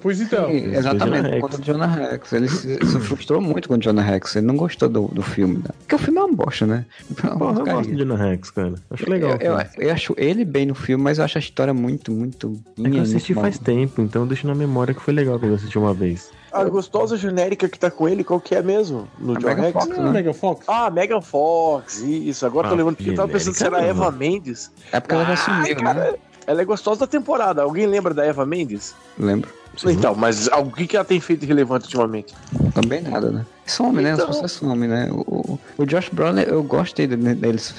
Pois 0.00 0.20
então. 0.20 0.48
Sim, 0.48 0.74
exatamente, 0.74 1.40
conta 1.40 1.58
do 1.58 1.64
Jonah 1.64 1.86
Rex. 1.86 2.32
Ele 2.32 2.48
se, 2.48 2.78
se 2.86 3.00
frustrou 3.00 3.40
muito 3.40 3.68
com 3.68 3.74
o 3.74 3.78
Jonah 3.78 4.02
Rex. 4.02 4.36
Ele 4.36 4.46
não 4.46 4.56
gostou 4.56 4.88
do, 4.88 5.08
do 5.08 5.22
filme. 5.22 5.56
Né? 5.58 5.70
Porque 5.80 5.94
o 5.94 5.98
filme 5.98 6.18
é 6.18 6.22
uma 6.22 6.34
bosta, 6.34 6.66
né? 6.66 6.86
É 7.22 7.26
uma 7.26 7.38
Porra, 7.38 7.58
eu 7.60 7.64
gosto 7.66 7.90
de 7.90 7.96
Jonah 7.98 8.16
Rex, 8.16 8.50
cara. 8.50 8.74
Acho 8.90 9.10
legal. 9.10 9.30
Eu, 9.40 9.52
eu, 9.58 9.66
eu 9.78 9.92
acho 9.92 10.14
ele 10.16 10.44
bem 10.44 10.66
no 10.66 10.74
filme, 10.74 11.02
mas 11.04 11.18
eu 11.18 11.24
acho 11.24 11.38
a 11.38 11.40
história 11.40 11.74
muito, 11.74 12.10
muito. 12.12 12.60
É 12.82 12.88
que 12.90 12.96
eu 12.96 13.02
assisti 13.02 13.34
faz 13.34 13.56
mal. 13.56 13.64
tempo, 13.64 14.00
então 14.02 14.26
deixa 14.26 14.46
na 14.48 14.54
memória 14.54 14.94
que 14.94 15.02
foi 15.02 15.12
legal 15.12 15.38
quando 15.38 15.50
eu 15.50 15.56
assisti 15.56 15.78
uma 15.78 15.92
vez. 15.94 16.30
A 16.52 16.64
gostosa 16.64 17.16
genérica 17.16 17.68
que 17.68 17.78
tá 17.78 17.90
com 17.92 18.08
ele, 18.08 18.24
qual 18.24 18.40
que 18.40 18.56
é 18.56 18.62
mesmo? 18.62 19.06
No 19.20 19.36
A 19.36 19.38
John 19.38 19.46
Megan 19.48 19.62
Rex? 19.62 19.72
Fox, 19.72 19.98
é 19.98 20.00
né? 20.02 20.10
Megan 20.10 20.32
Fox? 20.32 20.64
Ah, 20.66 20.90
Megan 20.90 21.20
Fox, 21.20 22.00
isso. 22.00 22.44
Agora 22.44 22.66
tô 22.68 22.74
Ah, 22.74 22.76
lembrando, 22.78 22.96
porque 22.96 23.10
eu 23.10 23.14
tava 23.14 23.28
pensando 23.28 23.54
se 23.54 23.64
era 23.64 23.80
Eva. 23.82 24.10
Mendes. 24.10 24.70
É 24.90 24.98
porque 24.98 25.14
ela 25.14 25.24
já 25.26 25.32
Ah, 25.34 25.36
sumiu, 25.36 25.76
né? 25.80 26.14
Ela 26.50 26.62
é 26.62 26.64
gostosa 26.64 27.00
da 27.00 27.06
temporada. 27.06 27.62
Alguém 27.62 27.86
lembra 27.86 28.12
da 28.12 28.24
Eva 28.24 28.44
Mendes? 28.44 28.92
Lembro. 29.16 29.50
Então, 29.86 30.16
mas 30.16 30.48
o 30.48 30.64
que, 30.72 30.84
que 30.84 30.96
ela 30.96 31.04
tem 31.04 31.20
feito 31.20 31.46
relevante 31.46 31.84
ultimamente? 31.84 32.34
Também 32.74 33.00
nada, 33.00 33.30
né? 33.30 33.46
Some, 33.64 34.02
né? 34.02 34.10
Então- 34.14 34.24
As 34.28 34.34
pessoas 34.34 34.50
somem, 34.52 34.88
né? 34.88 35.08
O, 35.12 35.20
o- 35.52 35.58
o 35.78 35.86
Josh 35.86 36.08
Brolin, 36.08 36.40
eu 36.42 36.60
gosto 36.64 36.96
dele, 36.96 37.16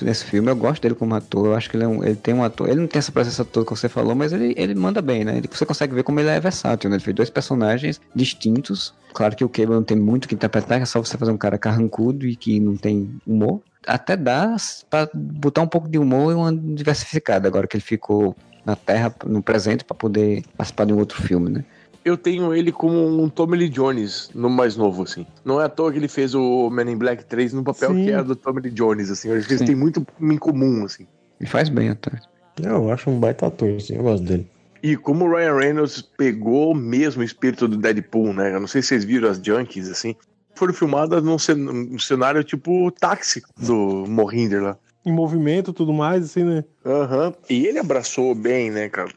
nesse 0.01 0.23
filme, 0.23 0.49
eu 0.49 0.55
gosto 0.55 0.81
dele 0.81 0.95
como 0.95 1.13
ator, 1.13 1.47
eu 1.47 1.53
acho 1.55 1.69
que 1.69 1.75
ele, 1.75 1.83
é 1.83 1.87
um, 1.87 2.01
ele 2.01 2.15
tem 2.15 2.33
um 2.33 2.45
ator, 2.45 2.69
ele 2.69 2.79
não 2.79 2.87
tem 2.87 2.99
essa 2.99 3.11
presença 3.11 3.43
toda 3.43 3.65
que 3.65 3.71
você 3.75 3.89
falou, 3.89 4.15
mas 4.15 4.31
ele, 4.31 4.53
ele 4.57 4.73
manda 4.73 5.01
bem, 5.01 5.25
né? 5.25 5.37
Ele- 5.37 5.49
você 5.51 5.65
consegue 5.65 5.93
ver 5.93 6.03
como 6.03 6.21
ele 6.21 6.29
é 6.29 6.39
versátil, 6.39 6.89
né? 6.89 6.95
Ele 6.95 7.03
fez 7.03 7.13
dois 7.13 7.29
personagens 7.29 7.99
distintos, 8.15 8.93
claro 9.13 9.35
que 9.35 9.43
o 9.43 9.49
Cable 9.49 9.75
não 9.75 9.83
tem 9.83 9.97
muito 9.97 10.29
que 10.29 10.33
interpretar, 10.35 10.81
é 10.81 10.85
só 10.85 10.97
você 11.03 11.17
fazer 11.17 11.31
um 11.33 11.37
cara 11.37 11.57
carrancudo 11.57 12.25
e 12.25 12.37
que 12.37 12.57
não 12.61 12.77
tem 12.77 13.13
humor, 13.27 13.59
até 13.85 14.15
dá 14.15 14.55
pra 14.89 15.09
botar 15.13 15.61
um 15.61 15.67
pouco 15.67 15.89
de 15.89 15.97
humor 15.97 16.31
e 16.31 16.35
uma 16.35 16.53
diversificada, 16.55 17.49
agora 17.49 17.67
que 17.67 17.75
ele 17.75 17.83
ficou 17.83 18.33
na 18.65 18.75
Terra, 18.75 19.13
no 19.25 19.41
presente, 19.41 19.83
pra 19.83 19.95
poder 19.95 20.43
participar 20.57 20.85
de 20.85 20.93
um 20.93 20.97
outro 20.97 21.21
filme, 21.21 21.49
né? 21.49 21.65
Eu 22.03 22.17
tenho 22.17 22.53
ele 22.53 22.71
como 22.71 22.97
um 23.21 23.29
Tommy 23.29 23.57
Lee 23.57 23.69
Jones, 23.69 24.31
no 24.33 24.49
mais 24.49 24.75
novo, 24.75 25.03
assim. 25.03 25.25
Não 25.45 25.61
é 25.61 25.65
à 25.65 25.69
toa 25.69 25.91
que 25.91 25.99
ele 25.99 26.07
fez 26.07 26.33
o 26.33 26.69
Men 26.69 26.91
in 26.93 26.97
Black 26.97 27.25
3 27.25 27.53
no 27.53 27.63
papel 27.63 27.89
Sim. 27.93 28.03
que 28.05 28.11
era 28.11 28.23
do 28.23 28.35
Tommy 28.35 28.61
Lee 28.61 28.71
Jones, 28.71 29.11
assim. 29.11 29.29
Eu 29.29 29.37
acho 29.37 29.47
que 29.47 29.53
eles 29.53 29.65
têm 29.65 29.75
muito 29.75 30.05
em 30.19 30.37
comum, 30.37 30.83
assim. 30.83 31.05
Ele 31.39 31.47
faz 31.49 31.69
bem 31.69 31.89
até. 31.89 32.11
Eu 32.61 32.91
acho 32.91 33.09
um 33.09 33.19
baita 33.19 33.45
ator, 33.47 33.75
assim, 33.75 33.95
eu 33.95 34.03
gosto 34.03 34.23
dele. 34.25 34.47
E 34.81 34.97
como 34.97 35.25
o 35.25 35.35
Ryan 35.35 35.55
Reynolds 35.57 36.01
pegou 36.01 36.73
mesmo 36.73 37.21
o 37.21 37.25
espírito 37.25 37.67
do 37.67 37.77
Deadpool, 37.77 38.33
né? 38.33 38.53
Eu 38.55 38.59
não 38.59 38.67
sei 38.67 38.81
se 38.81 38.87
vocês 38.89 39.05
viram 39.05 39.29
as 39.29 39.37
Junkies, 39.37 39.87
assim. 39.89 40.15
Foram 40.55 40.73
filmadas 40.73 41.23
num, 41.23 41.37
cen- 41.37 41.53
num 41.55 41.99
cenário 41.99 42.43
tipo 42.43 42.91
táxi 42.99 43.43
do 43.59 44.05
Mohinder 44.07 44.61
lá. 44.63 44.77
Em 45.03 45.11
movimento 45.11 45.71
e 45.71 45.73
tudo 45.73 45.91
mais, 45.91 46.25
assim, 46.25 46.43
né? 46.43 46.63
Aham. 46.85 47.33
E 47.49 47.65
ele 47.65 47.79
abraçou 47.79 48.35
bem, 48.35 48.69
né, 48.69 48.87
cara? 48.87 49.09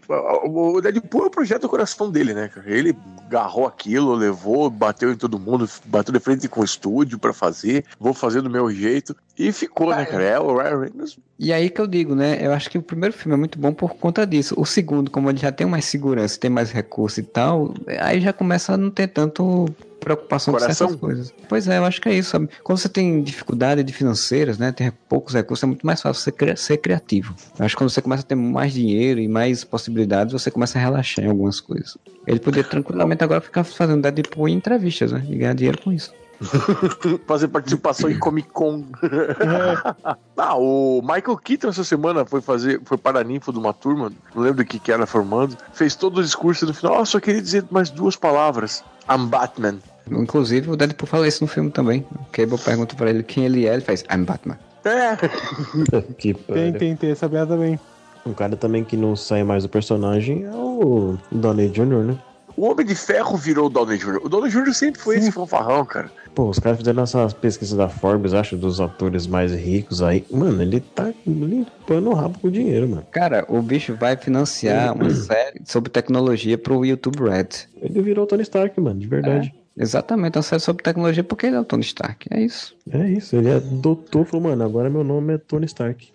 O 0.45 0.80
Deadpool 0.80 1.24
é 1.24 1.26
o 1.26 1.30
projeto 1.30 1.62
do 1.62 1.68
coração 1.68 2.11
dele, 2.11 2.32
né, 2.32 2.49
cara? 2.49 2.70
Ele 2.70 2.97
agarrou 3.26 3.66
aquilo, 3.66 4.14
levou, 4.14 4.70
bateu 4.70 5.12
em 5.12 5.16
todo 5.16 5.39
mundo, 5.39 5.68
bateu 5.87 6.12
de 6.12 6.20
frente 6.20 6.49
com 6.49 6.61
o 6.61 6.64
estúdio 6.64 7.18
pra 7.18 7.32
fazer, 7.32 7.85
vou 7.99 8.14
fazer 8.14 8.41
do 8.41 8.49
meu 8.49 8.70
jeito. 8.70 9.14
E 9.39 9.53
ficou, 9.53 9.95
né, 9.95 10.07
cara? 10.07 10.22
É 10.22 10.41
o 10.41 10.57
Ryan 10.57 10.80
Reynolds. 10.80 11.18
E 11.39 11.53
aí 11.53 11.68
que 11.68 11.80
eu 11.80 11.87
digo, 11.87 12.14
né? 12.14 12.39
Eu 12.41 12.53
acho 12.53 12.70
que 12.70 12.78
o 12.78 12.82
primeiro 12.82 13.14
filme 13.14 13.35
é 13.35 13.39
muito 13.39 13.59
bom 13.59 13.72
por 13.72 13.95
conta 13.95 14.26
disso. 14.26 14.55
O 14.57 14.64
segundo, 14.64 15.11
como 15.11 15.28
ele 15.28 15.39
já 15.39 15.53
tem 15.53 15.66
mais 15.66 15.85
segurança, 15.85 16.39
tem 16.39 16.51
mais 16.51 16.70
recurso 16.70 17.20
e 17.20 17.24
tal, 17.24 17.74
aí 18.01 18.20
já 18.20 18.32
começa 18.32 18.74
a 18.74 18.76
não 18.76 18.91
ter 18.91 19.09
tanto 19.09 19.66
preocupação 20.05 20.53
Coração? 20.55 20.87
com 20.89 20.93
certas 20.93 21.01
coisas. 21.01 21.35
Pois 21.49 21.67
é, 21.69 21.79
eu 21.79 21.85
acho 21.85 22.01
que 22.01 22.09
é 22.09 22.15
isso, 22.15 22.31
sabe? 22.31 22.49
Quando 22.63 22.79
você 22.79 22.89
tem 22.89 23.23
dificuldade 23.23 23.83
de 23.83 23.93
financeiras, 23.93 24.59
né? 24.59 24.71
Tem 24.73 24.93
poucos 25.09 25.35
recursos, 25.35 25.63
é 25.65 25.67
muito 25.67 25.87
mais 25.87 26.01
fácil 26.01 26.23
você 26.23 26.31
cri- 26.33 26.57
ser 26.57 26.77
criativo. 26.79 27.35
Eu 27.59 27.65
acho 27.65 27.75
que 27.75 27.83
quando 27.83 27.91
você 27.91 28.03
começa 28.03 28.23
a 28.23 28.27
ter 28.27 28.35
mais 28.35 28.73
dinheiro 28.73 29.19
e 29.21 29.27
mais 29.29 29.65
possibilidades, 29.65 30.33
você 30.33 30.51
começa 30.51 30.79
a 30.79 30.83
relaxar 30.83 31.25
em 31.25 31.29
algumas 31.29 31.61
coisas. 31.61 31.97
Ele 32.27 32.39
poderia 32.41 32.69
tranquilamente 32.69 33.25
agora 33.25 33.41
ficar 33.41 33.65
fazendo 33.65 34.03
Deadpool 34.03 34.49
em 34.49 34.55
entrevistas, 34.55 35.13
né? 35.13 35.25
E 35.29 35.37
ganhar 35.37 35.55
dinheiro 35.55 35.81
com 35.83 35.93
isso. 35.93 36.13
fazer 37.27 37.47
participação 37.49 38.11
em 38.11 38.19
Comic 38.19 38.49
Con. 38.49 38.85
ah, 40.37 40.57
o 40.57 41.01
Michael 41.01 41.37
Keaton 41.39 41.69
essa 41.69 41.85
semana 41.85 42.25
foi 42.25 42.41
fazer, 42.41 42.81
foi 42.85 42.99
paraninfo 42.99 43.53
de 43.53 43.59
uma 43.59 43.73
turma, 43.73 44.13
não 44.35 44.43
lembro 44.43 44.59
do 44.59 44.67
que 44.67 44.79
que 44.79 44.91
era 44.93 45.07
formando, 45.07 45.57
fez 45.73 45.95
todo 45.95 46.19
o 46.19 46.23
discurso 46.23 46.65
e 46.65 46.69
no 46.69 46.75
final, 46.75 47.01
ah, 47.01 47.05
só 47.07 47.21
queria 47.21 47.41
dizer 47.41 47.65
mais 47.71 47.89
duas 47.91 48.17
palavras. 48.17 48.83
I'm 49.09 49.27
Batman. 49.27 49.79
Inclusive, 50.11 50.71
o 50.71 50.77
Deadpool 50.77 51.07
fala 51.07 51.27
isso 51.27 51.43
no 51.43 51.49
filme 51.49 51.71
também. 51.71 52.07
O 52.13 52.25
Cable 52.31 52.59
pergunta 52.59 52.95
pra 52.95 53.11
ele 53.11 53.23
quem 53.23 53.45
ele 53.45 53.67
é, 53.67 53.73
ele 53.73 53.83
faz 53.83 54.05
I'm 54.11 54.25
Batman. 54.25 54.59
É, 54.85 55.17
Que 56.19 56.35
Tem, 56.35 56.73
tem, 56.73 56.97
tem 56.97 57.11
essa 57.11 57.29
piada 57.29 57.55
também. 57.55 57.79
Um 58.27 58.33
cara 58.33 58.57
também 58.57 58.85
que 58.85 58.97
não 58.97 59.17
sai 59.17 59.45
mais 59.45 59.63
do 59.63 59.69
personagem 59.69 60.45
é 60.45 60.51
o 60.51 61.17
Downey 61.31 61.69
Jr., 61.69 62.05
né? 62.05 62.19
o 62.57 62.67
Homem 62.67 62.87
de 62.87 62.95
Ferro 62.95 63.37
virou 63.37 63.67
o 63.67 63.69
Downey 63.69 63.99
Jr. 63.99 64.21
O 64.23 64.29
Downey 64.29 64.51
Jr. 64.51 64.73
sempre 64.73 65.01
foi 65.01 65.17
esse 65.17 65.33
fanfarrão, 65.33 65.85
cara. 65.85 66.11
Pô, 66.35 66.49
os 66.49 66.59
caras 66.59 66.79
fizeram 66.79 67.03
essas 67.03 67.33
pesquisas 67.33 67.77
da 67.77 67.89
Forbes, 67.89 68.35
acho, 68.35 68.57
dos 68.57 68.81
atores 68.81 69.27
mais 69.27 69.53
ricos 69.53 70.03
aí. 70.03 70.25
Mano, 70.31 70.63
ele 70.63 70.81
tá 70.81 71.13
limpando 71.27 72.11
o 72.11 72.15
rabo 72.15 72.39
com 72.39 72.51
dinheiro, 72.51 72.89
mano. 72.89 73.07
Cara, 73.11 73.45
o 73.49 73.61
bicho 73.61 73.95
vai 73.95 74.17
financiar 74.17 74.95
uma 74.95 75.11
série 75.11 75.61
sobre 75.65 75.91
tecnologia 75.91 76.57
pro 76.59 76.85
YouTube 76.85 77.21
Red. 77.29 77.49
Ele 77.81 78.03
virou 78.03 78.25
o 78.25 78.27
Tony 78.27 78.43
Stark, 78.43 78.81
mano, 78.81 79.01
de 79.01 79.07
verdade. 79.07 79.55
Exatamente, 79.77 80.39
uma 80.39 80.43
série 80.43 80.61
sobre 80.61 80.85
tecnologia 80.85 81.25
porque 81.25 81.47
ele 81.47 81.57
é 81.57 81.61
o 81.61 81.64
Tony 81.64 81.83
Stark. 81.83 82.29
É 82.31 82.41
isso. 82.41 82.77
É, 82.91 83.09
isso, 83.09 83.35
ele 83.35 83.51
adotou, 83.53 84.25
falou, 84.25 84.51
mano, 84.51 84.64
agora 84.64 84.89
meu 84.89 85.03
nome 85.03 85.35
é 85.35 85.39
Tony 85.39 85.66
Stark. 85.66 86.12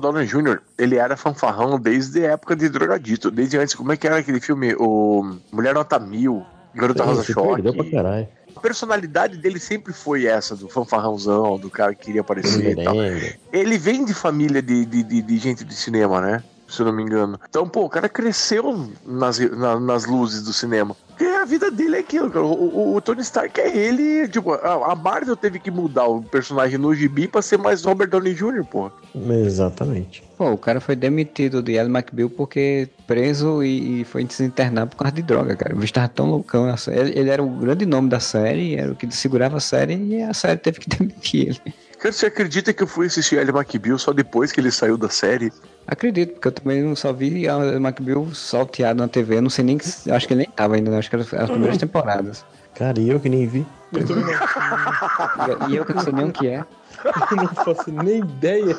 Downey 0.00 0.26
Jr., 0.26 0.60
ele 0.76 0.96
era 0.96 1.16
fanfarrão 1.16 1.78
desde 1.78 2.26
a 2.26 2.32
época 2.32 2.56
de 2.56 2.68
Drogadito, 2.68 3.30
desde 3.30 3.56
antes. 3.58 3.74
Como 3.74 3.92
é 3.92 3.96
que 3.96 4.06
era 4.06 4.18
aquele 4.18 4.40
filme? 4.40 4.74
O 4.74 5.36
Mulher 5.52 5.74
Nota 5.74 5.98
Mil, 6.00 6.44
Garota 6.74 7.04
Rosa 7.04 7.24
perdeu 7.24 7.72
pra 7.72 7.84
Choque. 7.84 7.90
caralho. 7.90 8.28
A 8.54 8.60
personalidade 8.60 9.36
dele 9.38 9.60
sempre 9.60 9.92
foi 9.92 10.26
essa, 10.26 10.56
do 10.56 10.68
fanfarrãozão, 10.68 11.58
do 11.58 11.70
cara 11.70 11.94
que 11.94 12.06
queria 12.06 12.20
aparecer 12.20 12.78
e 12.78 12.84
tal. 12.84 12.96
Ele 13.52 13.78
vem 13.78 14.04
de 14.04 14.12
família 14.12 14.60
de, 14.60 14.84
de, 14.84 15.02
de, 15.04 15.22
de 15.22 15.38
gente 15.38 15.64
de 15.64 15.74
cinema, 15.74 16.20
né? 16.20 16.42
Se 16.70 16.80
eu 16.82 16.86
não 16.86 16.92
me 16.92 17.02
engano. 17.02 17.38
Então, 17.48 17.68
pô, 17.68 17.84
o 17.84 17.88
cara 17.90 18.08
cresceu 18.08 18.88
nas, 19.04 19.38
na- 19.40 19.80
nas 19.80 20.06
luzes 20.06 20.42
do 20.42 20.52
cinema. 20.52 20.96
Porque 21.08 21.24
a 21.24 21.44
vida 21.44 21.70
dele 21.70 21.96
é 21.96 21.98
aquilo, 21.98 22.30
cara. 22.30 22.44
O, 22.46 22.52
o- 22.92 22.94
o 22.96 23.00
Tony 23.00 23.20
Stark 23.22 23.60
é 23.60 23.76
ele. 23.76 24.28
Tipo, 24.28 24.52
a, 24.54 24.92
a 24.92 24.94
Marvel 24.94 25.36
teve 25.36 25.58
que 25.58 25.70
mudar 25.70 26.06
o 26.06 26.22
personagem 26.22 26.78
no 26.78 26.94
gibi 26.94 27.26
pra 27.26 27.42
ser 27.42 27.58
mais 27.58 27.84
Robert 27.84 28.08
Downey 28.08 28.34
Jr., 28.34 28.64
pô. 28.64 28.90
Exatamente. 29.44 30.22
Pô, 30.38 30.50
o 30.52 30.56
cara 30.58 30.80
foi 30.80 30.94
demitido 30.96 31.62
de 31.62 31.72
Ellen 31.72 31.92
McBeal 31.94 32.30
porque 32.30 32.88
preso 33.06 33.62
e, 33.62 34.00
e 34.00 34.04
foi 34.04 34.26
se 34.30 34.42
internar 34.44 34.86
por 34.86 34.96
causa 34.96 35.12
de 35.12 35.22
droga, 35.22 35.56
cara. 35.56 35.74
O 35.74 35.78
bicho 35.78 35.92
tava 35.92 36.08
tão 36.08 36.30
loucão. 36.30 36.66
Ele, 36.86 37.18
ele 37.18 37.30
era 37.30 37.42
o 37.42 37.48
grande 37.50 37.84
nome 37.84 38.08
da 38.08 38.20
série, 38.20 38.76
era 38.76 38.92
o 38.92 38.96
que 38.96 39.10
segurava 39.14 39.56
a 39.56 39.60
série 39.60 39.94
e 39.96 40.22
a 40.22 40.32
série 40.32 40.56
teve 40.58 40.78
que 40.80 40.88
demitir 40.96 41.48
ele. 41.48 41.74
Cara, 41.98 42.12
você 42.12 42.26
acredita 42.26 42.72
que 42.72 42.82
eu 42.82 42.86
fui 42.86 43.06
assistir 43.08 43.36
Ellie 43.36 43.54
McBeal 43.54 43.98
só 43.98 44.10
depois 44.12 44.50
que 44.52 44.58
ele 44.60 44.70
saiu 44.70 44.96
da 44.96 45.10
série? 45.10 45.52
Acredito, 45.86 46.34
porque 46.34 46.48
eu 46.48 46.52
também 46.52 46.82
não 46.82 46.94
só 46.94 47.12
vi 47.12 47.48
a 47.48 47.56
McBeal 47.76 48.32
salteado 48.34 49.00
na 49.00 49.08
TV. 49.08 49.36
Eu 49.36 49.42
não 49.42 49.50
sei 49.50 49.64
nem 49.64 49.78
que. 49.78 49.86
Acho 50.10 50.26
que 50.26 50.34
ele 50.34 50.42
nem 50.42 50.50
tava 50.50 50.76
ainda, 50.76 50.90
né? 50.90 50.98
acho 50.98 51.10
que 51.10 51.16
eram 51.16 51.24
as 51.24 51.50
primeiras 51.50 51.78
temporadas. 51.78 52.44
Cara, 52.74 53.00
e 53.00 53.10
eu 53.10 53.20
que 53.20 53.28
nem 53.28 53.46
vi. 53.46 53.66
Eu 53.92 55.68
E 55.68 55.76
eu 55.76 55.84
que 55.84 55.92
não 55.92 56.02
sei 56.02 56.12
nem 56.12 56.26
o 56.26 56.32
que 56.32 56.46
é. 56.46 56.64
eu 57.04 57.36
não 57.36 57.48
faço 57.48 57.90
nem 57.90 58.18
ideia. 58.18 58.76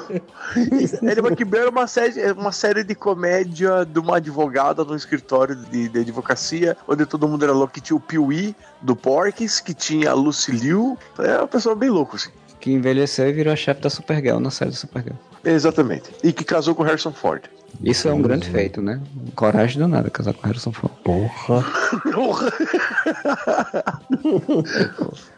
Ellie 0.56 1.20
McBeal 1.20 1.64
era 1.64 1.72
uma 1.72 1.88
série, 1.88 2.32
uma 2.32 2.52
série 2.52 2.84
de 2.84 2.95
comédia 2.95 3.86
de 3.86 3.99
uma 3.99 4.18
advogada 4.18 4.84
num 4.84 4.95
escritório 4.95 5.56
de, 5.56 5.89
de 5.89 5.99
advocacia, 5.99 6.78
onde 6.88 7.06
todo 7.06 7.28
mundo 7.28 7.43
era 7.43 7.54
louco. 7.54 7.74
Que 7.74 7.82
tinha 7.82 7.97
o 7.97 7.99
Pee-wee 7.99 8.56
do 8.82 8.95
Porques, 8.95 9.60
que 9.60 9.74
tinha 9.74 10.12
a 10.12 10.14
Lucy 10.14 10.52
Liu. 10.52 10.97
É 11.20 11.38
uma 11.38 11.47
pessoa 11.47 11.76
bem 11.76 11.89
louca, 11.89 12.16
assim. 12.16 12.30
Que 12.62 12.72
envelheceu 12.72 13.28
e 13.28 13.34
virou 13.34 13.51
a 13.51 13.55
chefe 13.55 13.82
da 13.82 13.89
Supergirl 13.89 14.39
na 14.39 14.51
série 14.51 14.72
da 14.72 14.78
Supergirl. 14.78 15.16
Exatamente. 15.43 16.12
E 16.24 16.32
que 16.32 16.43
casou 16.43 16.76
com 16.76 16.84
Harrison 16.84 17.12
Ford. 17.12 17.43
Isso 17.84 18.07
é 18.07 18.14
um 18.14 18.22
grande 18.22 18.49
feito, 18.49 18.82
né? 18.82 19.01
Coragem 19.36 19.80
do 19.80 19.88
nada 19.88 20.09
casar 20.09 20.34
com 20.34 20.45
Harrison 20.45 20.72
Ford. 20.72 20.93
Porra. 21.03 21.66
Porra. 22.14 22.53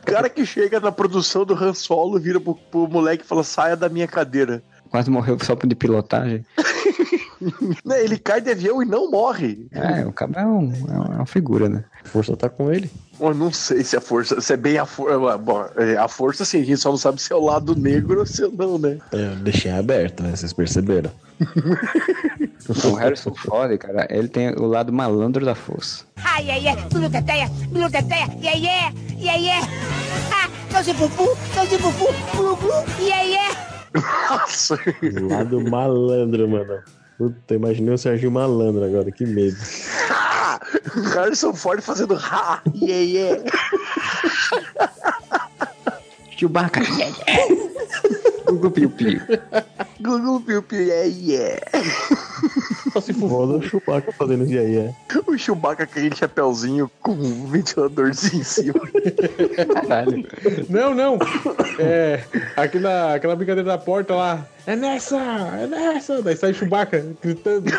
cara 0.04 0.30
que 0.30 0.46
chega 0.46 0.80
na 0.80 0.92
produção 0.92 1.46
do 1.46 1.54
Han 1.54 1.74
Solo, 1.74 2.20
vira 2.20 2.40
pro, 2.42 2.56
pro 2.56 2.88
moleque 2.88 3.24
e 3.24 3.28
fala: 3.28 3.44
saia 3.44 3.78
da 3.78 3.88
minha 3.88 4.08
cadeira. 4.08 4.62
Quase 4.90 5.10
morreu 5.10 5.38
só 5.42 5.56
de 5.56 5.76
pilotagem. 5.76 6.46
Né, 7.86 8.04
Ele 8.04 8.18
cai 8.18 8.40
de 8.42 8.52
avião 8.52 8.82
e 8.82 8.86
não 8.86 9.10
morre. 9.12 9.68
É, 9.72 10.06
o 10.06 10.12
cara 10.14 10.42
é, 10.42 10.46
um- 10.46 10.72
é 10.90 11.16
uma 11.18 11.26
figura, 11.26 11.68
né? 11.70 11.84
A 12.04 12.08
força 12.08 12.36
tá 12.38 12.50
com 12.50 12.72
ele. 12.72 12.90
Eu 13.20 13.34
não 13.34 13.52
sei 13.52 13.84
se 13.84 13.96
a 13.96 14.02
força, 14.02 14.42
se 14.42 14.54
é 14.54 14.58
bem 14.58 14.78
a 14.78 14.86
força. 14.86 15.38
Bom, 15.38 15.66
é, 15.78 15.96
a 15.98 16.08
força, 16.08 16.44
sim, 16.46 16.62
a 16.62 16.66
gente 16.66 16.78
só 16.78 16.90
não 16.90 16.98
sabe 16.98 17.22
se 17.22 17.32
é 17.32 17.36
o 17.36 17.44
lado 17.46 17.76
negro 17.76 18.20
ou 18.20 18.26
se 18.26 18.42
não, 18.48 18.78
né? 18.78 18.98
É, 19.12 19.32
Eu 19.32 19.36
deixei 19.38 19.72
aberto, 19.72 20.24
né? 20.24 20.36
Vocês 20.36 20.52
perceberam? 20.54 21.12
O 22.90 22.94
Harrison 22.96 23.34
Ford, 23.36 23.78
cara, 23.78 24.08
ele 24.10 24.28
tem 24.28 24.50
o 24.52 24.66
lado 24.66 24.92
malandro 24.94 25.46
da 25.46 25.54
força. 25.56 26.06
Ai, 26.24 26.50
ai, 26.50 26.68
ai, 26.68 26.76
bilu 26.94 27.10
teteia, 27.10 27.50
bilu 27.70 27.90
teteia, 27.92 28.28
yeah, 28.42 28.58
yeah, 28.58 28.94
yeah, 29.20 29.36
yeah. 29.38 29.68
Ha, 30.32 30.50
não 30.74 30.84
se 30.84 30.94
pupu, 30.94 31.26
não 31.56 31.66
se 31.66 31.78
pupu, 31.78 32.08
glu, 32.36 32.56
glu, 32.56 32.72
yeah, 33.00 33.22
yeah. 33.24 33.70
Nossa. 34.30 34.80
Lado 35.30 35.62
malandro, 35.70 36.48
mano. 36.50 36.80
Puta, 37.18 37.56
imaginei 37.56 37.94
o 37.94 37.98
Serginho 37.98 38.32
Malandro 38.32 38.84
agora, 38.84 39.12
que 39.12 39.26
medo. 39.26 39.58
Harrison 41.16 41.54
Ford 41.54 41.82
fazendo 41.82 42.16
ha, 42.16 42.62
yeah, 42.76 43.04
yeah. 43.04 43.44
Chewbacca. 46.38 46.82
Gugu 48.48 48.72
Piu 48.72 48.90
Piu. 48.90 49.22
Gugu 50.02 50.42
Piu 50.42 50.64
Piu, 50.64 50.82
yeah, 50.82 51.06
yeah. 51.06 51.60
Só 52.94 53.02
se 53.02 53.12
for 53.12 53.56
o 53.56 53.62
Chewbacca 53.62 54.12
fazendo 54.12 54.44
isso 54.44 54.54
aí, 54.54 54.78
é. 54.78 54.94
O 55.26 55.36
Chewbacca 55.36 55.88
com 55.88 55.92
aquele 55.94 56.16
chapéuzinho 56.16 56.92
com 57.02 57.14
um 57.14 57.48
ventiladorzinho 57.48 58.42
em 58.42 58.44
cima. 58.44 58.80
Caralho. 59.82 60.24
Não, 60.70 60.94
não. 60.94 61.18
É. 61.80 62.24
Aquela, 62.56 63.16
aquela 63.16 63.36
brincadeira 63.36 63.68
da 63.68 63.80
porta 63.80 64.14
lá. 64.14 64.48
É 64.68 64.76
nessa! 64.76 65.18
É 65.18 65.66
nessa! 65.66 66.22
Daí 66.22 66.38
sai 66.38 66.54
Chewbacca 66.54 67.04
gritando. 67.20 67.72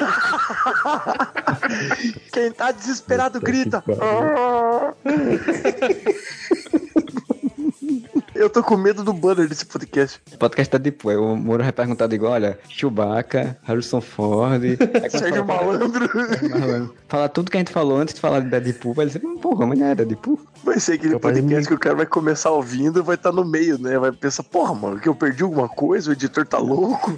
Quem 2.32 2.50
tá 2.50 2.72
desesperado 2.72 3.40
grita. 3.40 3.84
Eu 8.35 8.51
tô 8.51 8.62
com 8.64 8.76
medo 8.76 9.05
do 9.05 9.12
banner 9.12 9.49
desse 9.49 9.64
podcast. 9.64 10.20
O 10.32 10.39
podcast 10.39 10.70
tá 10.70 10.76
depois. 10.78 11.16
O 11.16 11.37
Moro 11.37 11.62
vai 11.62 11.72
perguntar 11.72 12.12
igual, 12.12 12.32
olha, 12.32 12.59
Chewbacca, 12.68 13.57
Harrison 13.62 14.01
Ford. 14.01 14.61
Sérgio 15.09 15.45
Malandro. 15.47 16.09
Malandro. 16.51 16.95
Falar 17.09 17.28
tudo 17.28 17.51
que 17.51 17.57
a 17.57 17.61
gente 17.61 17.70
falou 17.72 17.97
antes 17.99 18.14
de 18.14 18.20
falar 18.20 18.41
de 18.41 18.51
Deadpool, 18.51 18.93
vai 18.93 19.07
dizer, 19.07 19.20
"Mas, 19.22 19.41
porra, 19.41 19.66
mas 19.66 19.78
não 19.78 19.87
é 19.87 19.95
Deadpool. 19.95 20.41
Vai 20.64 20.80
ser 20.80 20.95
aquele 20.95 21.18
podcast 21.18 21.61
mim. 21.61 21.64
que 21.66 21.74
o 21.74 21.78
cara 21.78 21.95
vai 21.95 22.07
começar 22.07 22.51
ouvindo 22.51 22.99
e 22.99 23.03
vai 23.03 23.14
estar 23.14 23.30
no 23.30 23.45
meio, 23.45 23.78
né? 23.78 23.99
Vai 23.99 24.11
pensar, 24.11 24.43
porra, 24.43 24.74
mano, 24.74 24.99
que 24.99 25.09
eu 25.09 25.14
perdi 25.14 25.45
alguma 25.45 25.68
coisa, 25.68 26.11
o 26.11 26.12
editor 26.12 26.45
tá 26.45 26.59
louco. 26.59 27.16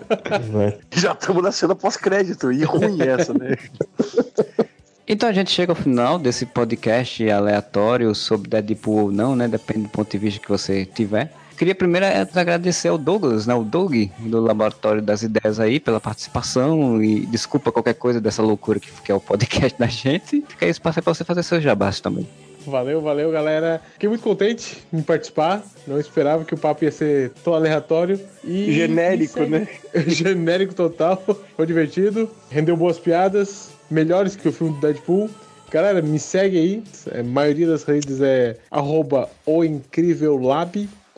Já 0.94 1.12
estamos 1.12 1.42
na 1.42 1.50
cena 1.50 1.74
pós-crédito. 1.74 2.52
E 2.52 2.62
ruim 2.62 3.02
essa, 3.02 3.34
né? 3.34 3.56
Então 5.12 5.28
a 5.28 5.32
gente 5.32 5.50
chega 5.50 5.72
ao 5.72 5.76
final 5.76 6.20
desse 6.20 6.46
podcast 6.46 7.28
aleatório 7.28 8.14
sobre 8.14 8.48
Deadpool 8.48 9.06
ou 9.06 9.10
não, 9.10 9.34
né? 9.34 9.48
Depende 9.48 9.80
do 9.80 9.88
ponto 9.88 10.08
de 10.08 10.16
vista 10.16 10.38
que 10.40 10.48
você 10.48 10.84
tiver. 10.84 11.32
Queria 11.58 11.74
primeiro 11.74 12.06
é, 12.06 12.24
agradecer 12.32 12.86
ao 12.86 12.96
Douglas, 12.96 13.44
né? 13.44 13.52
O 13.52 13.64
Doug, 13.64 13.92
do 14.20 14.40
Laboratório 14.40 15.02
das 15.02 15.24
Ideias 15.24 15.58
aí, 15.58 15.80
pela 15.80 15.98
participação 15.98 17.02
e 17.02 17.26
desculpa 17.26 17.72
qualquer 17.72 17.94
coisa 17.94 18.20
dessa 18.20 18.40
loucura 18.40 18.78
que, 18.78 19.10
é 19.10 19.14
o 19.14 19.18
podcast 19.18 19.74
da 19.76 19.88
gente. 19.88 20.44
Fica 20.48 20.64
aí 20.64 20.70
espaço 20.70 21.02
pra 21.02 21.12
você 21.12 21.24
fazer 21.24 21.42
seus 21.42 21.60
jabás 21.60 21.98
também. 21.98 22.28
Valeu, 22.64 23.00
valeu, 23.00 23.32
galera. 23.32 23.82
Fiquei 23.94 24.08
muito 24.08 24.22
contente 24.22 24.78
em 24.92 25.02
participar. 25.02 25.60
Não 25.88 25.98
esperava 25.98 26.44
que 26.44 26.54
o 26.54 26.58
papo 26.58 26.84
ia 26.84 26.92
ser 26.92 27.30
tão 27.42 27.52
aleatório. 27.52 28.20
E 28.44 28.70
Genérico, 28.72 29.42
e 29.42 29.46
né? 29.46 29.68
Genérico 30.06 30.72
total. 30.72 31.20
Foi 31.56 31.66
divertido. 31.66 32.30
Rendeu 32.48 32.76
boas 32.76 32.96
piadas. 32.96 33.69
Melhores 33.90 34.36
que 34.36 34.48
o 34.48 34.52
filme 34.52 34.74
do 34.74 34.80
Deadpool. 34.80 35.28
Galera, 35.70 36.00
me 36.02 36.18
segue 36.18 36.58
aí. 36.58 36.82
A 37.18 37.22
maioria 37.22 37.66
das 37.66 37.84
redes 37.84 38.20
é 38.20 38.56
arroba 38.70 39.28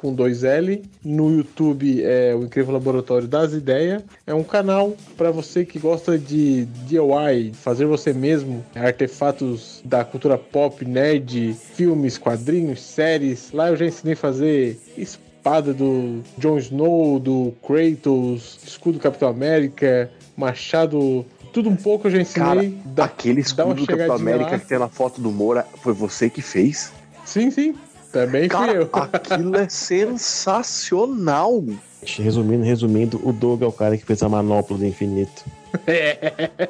com 0.02 0.12
dois 0.12 0.42
L. 0.42 0.82
No 1.04 1.30
YouTube 1.30 2.02
é 2.02 2.34
o 2.34 2.42
Incrível 2.42 2.74
Laboratório 2.74 3.28
das 3.28 3.52
Ideias. 3.52 4.02
É 4.26 4.34
um 4.34 4.42
canal 4.42 4.96
para 5.16 5.30
você 5.30 5.64
que 5.64 5.78
gosta 5.78 6.18
de 6.18 6.64
DIY, 6.86 7.52
fazer 7.54 7.86
você 7.86 8.12
mesmo, 8.12 8.64
artefatos 8.74 9.80
da 9.84 10.04
cultura 10.04 10.36
pop, 10.36 10.84
nerd, 10.84 11.54
filmes, 11.54 12.18
quadrinhos, 12.18 12.82
séries. 12.82 13.52
Lá 13.52 13.68
eu 13.68 13.76
já 13.76 13.86
ensinei 13.86 14.14
a 14.14 14.16
fazer 14.16 14.78
espada 14.96 15.72
do 15.72 16.20
Jon 16.36 16.58
Snow, 16.58 17.20
do 17.20 17.54
Kratos, 17.64 18.58
escudo 18.66 18.98
do 18.98 19.02
Capitão 19.02 19.28
América, 19.28 20.10
machado, 20.36 21.24
tudo 21.52 21.68
um 21.68 21.76
pouco 21.76 22.06
eu 22.06 22.10
já 22.12 22.20
ensinei. 22.20 22.48
Cara, 22.48 22.72
Dá- 22.86 23.04
aquele 23.04 23.40
escudo 23.40 23.74
do 23.74 23.86
Capitão 23.86 24.14
América 24.16 24.52
lá. 24.52 24.58
que 24.58 24.66
tem 24.66 24.78
na 24.78 24.88
foto 24.88 25.20
do 25.20 25.30
Moura, 25.30 25.66
foi 25.82 25.92
você 25.92 26.28
que 26.30 26.40
fez? 26.42 26.92
Sim, 27.24 27.50
sim. 27.50 27.74
Também 28.12 28.42
fui 28.42 28.48
Cara, 28.50 28.72
eu. 28.72 28.88
aquilo 28.92 29.56
é 29.56 29.68
sensacional. 29.70 31.64
Resumindo, 32.04 32.64
resumindo, 32.64 33.20
o 33.26 33.32
Doug 33.32 33.62
é 33.62 33.66
o 33.66 33.70
cara 33.72 33.96
que 33.96 34.04
fez 34.04 34.20
a 34.24 34.28
manopla 34.28 34.76
do 34.76 34.84
infinito. 34.84 35.44
É 35.86 36.68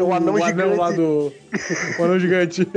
o 0.00 0.14
anão 0.14 0.34
o 0.34 0.38
gigante. 0.40 0.62
anão 0.62 0.76
lá 0.76 0.90
do. 0.92 1.32
O 1.98 2.04
anão 2.04 2.18
gigante. 2.18 2.64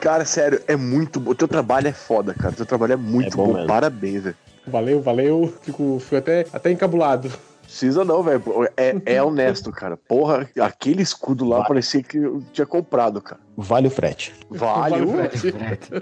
Cara, 0.00 0.24
sério, 0.24 0.60
é 0.66 0.76
muito 0.76 1.20
bom. 1.20 1.32
O 1.32 1.34
teu 1.34 1.48
trabalho 1.48 1.88
é 1.88 1.92
foda, 1.92 2.34
cara. 2.34 2.52
O 2.52 2.56
teu 2.56 2.66
trabalho 2.66 2.94
é 2.94 2.96
muito 2.96 3.34
É 3.34 3.36
bom 3.36 3.52
bom. 3.52 3.66
Parabéns, 3.66 4.22
velho. 4.22 4.36
Valeu, 4.66 5.02
valeu. 5.02 5.52
Fico, 5.62 5.98
fico 6.00 6.16
até, 6.16 6.46
até 6.52 6.70
encabulado. 6.70 7.30
Precisa 7.74 8.04
não, 8.04 8.22
velho. 8.22 8.40
É, 8.76 9.14
é 9.16 9.20
honesto, 9.22 9.72
cara. 9.72 9.96
Porra, 9.96 10.48
aquele 10.60 11.02
escudo 11.02 11.44
lá 11.44 11.58
Vai. 11.58 11.68
parecia 11.68 12.04
que 12.04 12.18
eu 12.18 12.40
tinha 12.52 12.64
comprado, 12.64 13.20
cara. 13.20 13.40
Vale 13.56 13.88
o 13.88 13.90
frete. 13.90 14.32
Vale. 14.48 14.90
Vale 14.90 15.04
o 15.04 15.08
uh, 15.08 15.12
frete. 15.16 15.90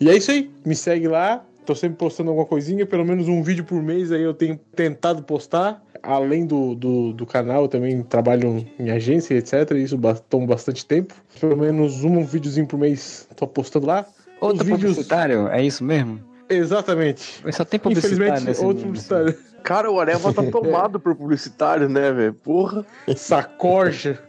E 0.00 0.08
é 0.08 0.16
isso 0.16 0.30
aí. 0.30 0.50
Me 0.64 0.76
segue 0.76 1.08
lá. 1.08 1.44
Tô 1.66 1.74
sempre 1.74 1.96
postando 1.96 2.30
alguma 2.30 2.46
coisinha, 2.46 2.84
pelo 2.86 3.04
menos 3.04 3.26
um 3.26 3.42
vídeo 3.42 3.64
por 3.64 3.82
mês 3.82 4.12
aí 4.12 4.22
eu 4.22 4.34
tenho 4.34 4.56
tentado 4.76 5.22
postar. 5.22 5.82
Além 6.02 6.46
do, 6.46 6.74
do, 6.74 7.12
do 7.12 7.26
canal, 7.26 7.62
eu 7.62 7.68
também 7.68 8.02
trabalho 8.02 8.64
em 8.78 8.90
agência, 8.90 9.34
etc. 9.34 9.70
E 9.72 9.82
isso 9.82 9.98
toma 10.28 10.46
bastante 10.46 10.84
tempo. 10.84 11.14
Pelo 11.40 11.56
menos 11.56 12.04
um 12.04 12.24
videozinho 12.24 12.66
por 12.66 12.78
mês 12.78 13.26
tô 13.34 13.46
postando 13.46 13.86
lá. 13.86 14.06
Outro 14.40 14.62
Os 14.62 14.68
vídeos- 14.68 14.92
publicitário, 14.92 15.48
é 15.48 15.64
isso 15.64 15.82
mesmo? 15.82 16.20
Exatamente. 16.48 17.40
Mas 17.44 17.56
Só 17.56 17.64
tem 17.64 17.80
publicitário 17.80 18.16
Infelizmente, 18.16 18.46
nesse 18.46 18.64
outro 18.64 18.86
mundo, 18.86 18.86
publicitário. 18.86 19.36
Cara, 19.62 19.90
o 19.90 19.98
Areva 19.98 20.32
tá 20.32 20.42
tomado 20.42 21.00
por 21.00 21.14
publicitário, 21.16 21.88
né, 21.88 22.12
velho? 22.12 22.34
Porra. 22.34 22.84
Sacoja. 23.16 24.22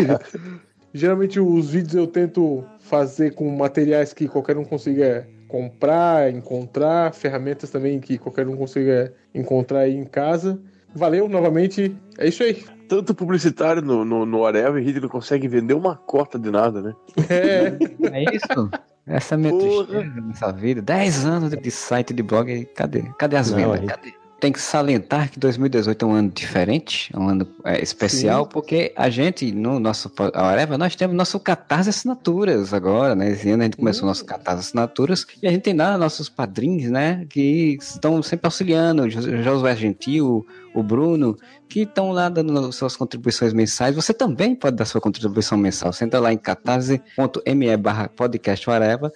Geralmente 0.92 1.40
os 1.40 1.70
vídeos 1.70 1.94
eu 1.94 2.06
tento 2.06 2.64
fazer 2.80 3.34
com 3.34 3.48
materiais 3.56 4.12
que 4.12 4.28
qualquer 4.28 4.58
um 4.58 4.64
consiga 4.64 5.26
comprar, 5.48 6.30
encontrar, 6.30 7.14
ferramentas 7.14 7.70
também 7.70 8.00
que 8.00 8.18
qualquer 8.18 8.46
um 8.48 8.56
consiga 8.56 9.14
encontrar 9.34 9.80
aí 9.80 9.94
em 9.94 10.04
casa. 10.04 10.60
Valeu 10.94 11.28
novamente. 11.28 11.96
É 12.18 12.28
isso 12.28 12.42
aí. 12.42 12.64
Tanto 12.88 13.14
publicitário 13.14 13.80
no, 13.80 14.04
no, 14.04 14.26
no 14.26 14.44
Areva 14.44 14.80
e 14.80 15.00
não 15.00 15.08
consegue 15.08 15.48
vender 15.48 15.74
uma 15.74 15.96
cota 15.96 16.38
de 16.38 16.50
nada, 16.50 16.82
né? 16.82 16.94
É, 17.30 17.68
É 18.10 18.36
isso? 18.36 18.70
Essa 19.06 19.34
é 19.34 19.36
a 19.36 19.38
minha 19.38 19.52
Porra. 19.52 19.86
tristeza 19.86 20.20
nessa 20.20 20.52
vida. 20.52 20.80
10 20.82 21.26
anos 21.26 21.50
de 21.50 21.70
site 21.70 22.14
de 22.14 22.22
blog, 22.22 22.64
cadê? 22.74 23.02
Cadê 23.18 23.36
as 23.36 23.50
Não, 23.50 23.56
vendas? 23.58 23.80
gente- 23.80 23.88
Cadê? 23.88 24.14
Tem 24.40 24.50
que 24.50 24.60
salientar 24.60 25.30
que 25.30 25.38
2018 25.38 26.04
é 26.04 26.08
um 26.08 26.12
ano 26.14 26.28
diferente, 26.28 27.12
é 27.14 27.16
um 27.18 27.28
ano 27.28 27.46
é, 27.64 27.80
especial, 27.80 28.44
porque 28.44 28.92
a 28.96 29.08
gente, 29.08 29.52
no 29.52 29.78
nosso 29.78 30.10
a 30.34 30.46
Areva, 30.48 30.76
nós 30.76 30.96
temos 30.96 31.14
nosso 31.14 31.38
Catarse 31.38 31.90
Assinaturas 31.90 32.74
agora, 32.74 33.14
né? 33.14 33.30
Esse 33.30 33.48
ano 33.50 33.62
a 33.62 33.66
gente 33.66 33.76
começou 33.76 34.02
o 34.02 34.06
nosso 34.08 34.24
Catarse 34.24 34.62
Assinaturas 34.62 35.24
e 35.40 35.46
a 35.46 35.50
gente 35.52 35.62
tem 35.62 35.74
lá 35.74 35.96
nossos 35.96 36.28
padrinhos, 36.28 36.90
né? 36.90 37.24
Que 37.30 37.78
estão 37.80 38.20
sempre 38.20 38.48
auxiliando, 38.48 39.08
Josué 39.08 39.76
Gentil, 39.76 40.44
o 40.74 40.82
Bruno, 40.82 41.36
que 41.68 41.80
estão 41.80 42.12
lá 42.12 42.28
dando 42.28 42.72
suas 42.72 42.96
contribuições 42.96 43.52
mensais. 43.52 43.94
Você 43.94 44.12
também 44.12 44.54
pode 44.54 44.76
dar 44.76 44.84
sua 44.84 45.00
contribuição 45.00 45.56
mensal. 45.56 45.92
Você 45.92 46.04
entra 46.04 46.20
lá 46.20 46.32
em 46.32 46.38
catarse.me 46.38 47.76
barra 47.76 48.08
podcast. 48.08 48.66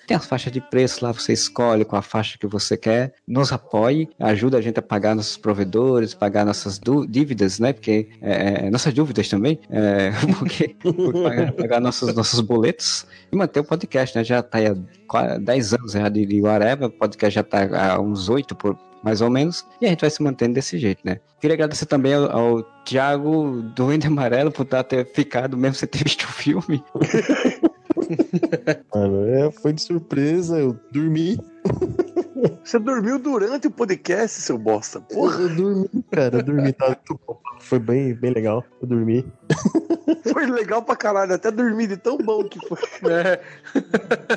Tem 0.06 0.16
as 0.16 0.26
faixas 0.26 0.52
de 0.52 0.60
preço 0.60 1.04
lá, 1.04 1.12
você 1.12 1.32
escolhe 1.32 1.84
qual 1.84 1.98
a 1.98 2.02
faixa 2.02 2.38
que 2.38 2.46
você 2.46 2.76
quer. 2.76 3.14
Nos 3.26 3.52
apoie, 3.52 4.08
ajuda 4.18 4.58
a 4.58 4.60
gente 4.60 4.78
a 4.78 4.82
pagar 4.82 5.14
nossos 5.14 5.36
provedores, 5.36 6.14
pagar 6.14 6.44
nossas 6.44 6.80
dívidas, 7.08 7.58
né? 7.58 7.72
Porque 7.72 8.08
é, 8.20 8.66
é, 8.66 8.70
nossas 8.70 8.92
dúvidas 8.94 9.28
também, 9.28 9.58
é, 9.70 10.10
porque, 10.38 10.76
pagar, 11.22 11.52
pagar 11.52 11.80
nossos, 11.80 12.14
nossos 12.14 12.40
boletos 12.40 13.06
e 13.30 13.36
manter 13.36 13.60
o 13.60 13.64
podcast, 13.64 14.16
né? 14.16 14.24
Já 14.24 14.42
tá 14.42 14.58
aí 14.58 14.66
há 14.66 14.76
qua- 15.06 15.38
10 15.38 15.74
anos 15.74 15.92
já 15.92 16.08
de, 16.08 16.40
whatever, 16.40 16.88
o 16.88 16.90
podcast 16.90 17.34
já 17.34 17.42
tá 17.42 17.94
há 17.94 18.00
uns 18.00 18.28
8 18.28 18.54
por, 18.54 18.78
mais 19.06 19.20
ou 19.20 19.30
menos, 19.30 19.64
e 19.80 19.86
a 19.86 19.88
gente 19.88 20.00
vai 20.00 20.10
se 20.10 20.20
mantendo 20.20 20.54
desse 20.54 20.76
jeito, 20.78 21.00
né? 21.04 21.20
Queria 21.40 21.54
agradecer 21.54 21.86
também 21.86 22.12
ao, 22.12 22.28
ao 22.28 22.62
Thiago 22.84 23.62
do 23.62 23.92
Ende 23.92 24.08
Amarelo 24.08 24.50
por 24.50 24.64
tá 24.64 24.82
ter 24.82 25.06
ficado, 25.12 25.56
mesmo 25.56 25.76
sem 25.76 25.88
ter 25.88 26.02
visto 26.02 26.24
o 26.24 26.32
filme. 26.32 26.82
Mano, 28.92 29.24
é, 29.28 29.52
foi 29.52 29.72
de 29.72 29.80
surpresa, 29.80 30.58
eu 30.58 30.76
dormi. 30.90 31.38
Você 32.66 32.80
dormiu 32.80 33.16
durante 33.16 33.68
o 33.68 33.70
podcast, 33.70 34.40
seu 34.40 34.58
bosta. 34.58 35.00
Porra, 35.00 35.42
Eu 35.42 35.54
dormi, 35.54 35.88
cara, 36.10 36.38
eu 36.38 36.42
dormi. 36.42 36.72
Tá, 36.72 36.96
bom. 37.08 37.38
foi 37.60 37.78
bem, 37.78 38.12
bem 38.12 38.32
legal. 38.32 38.64
Eu 38.82 38.88
dormi. 38.88 39.24
foi 40.32 40.46
legal 40.46 40.82
pra 40.82 40.96
caralho. 40.96 41.32
Até 41.32 41.52
dormir 41.52 41.86
de 41.86 41.96
tão 41.96 42.18
bom 42.18 42.42
que 42.42 42.58
foi. 42.66 42.76
é, 43.08 43.40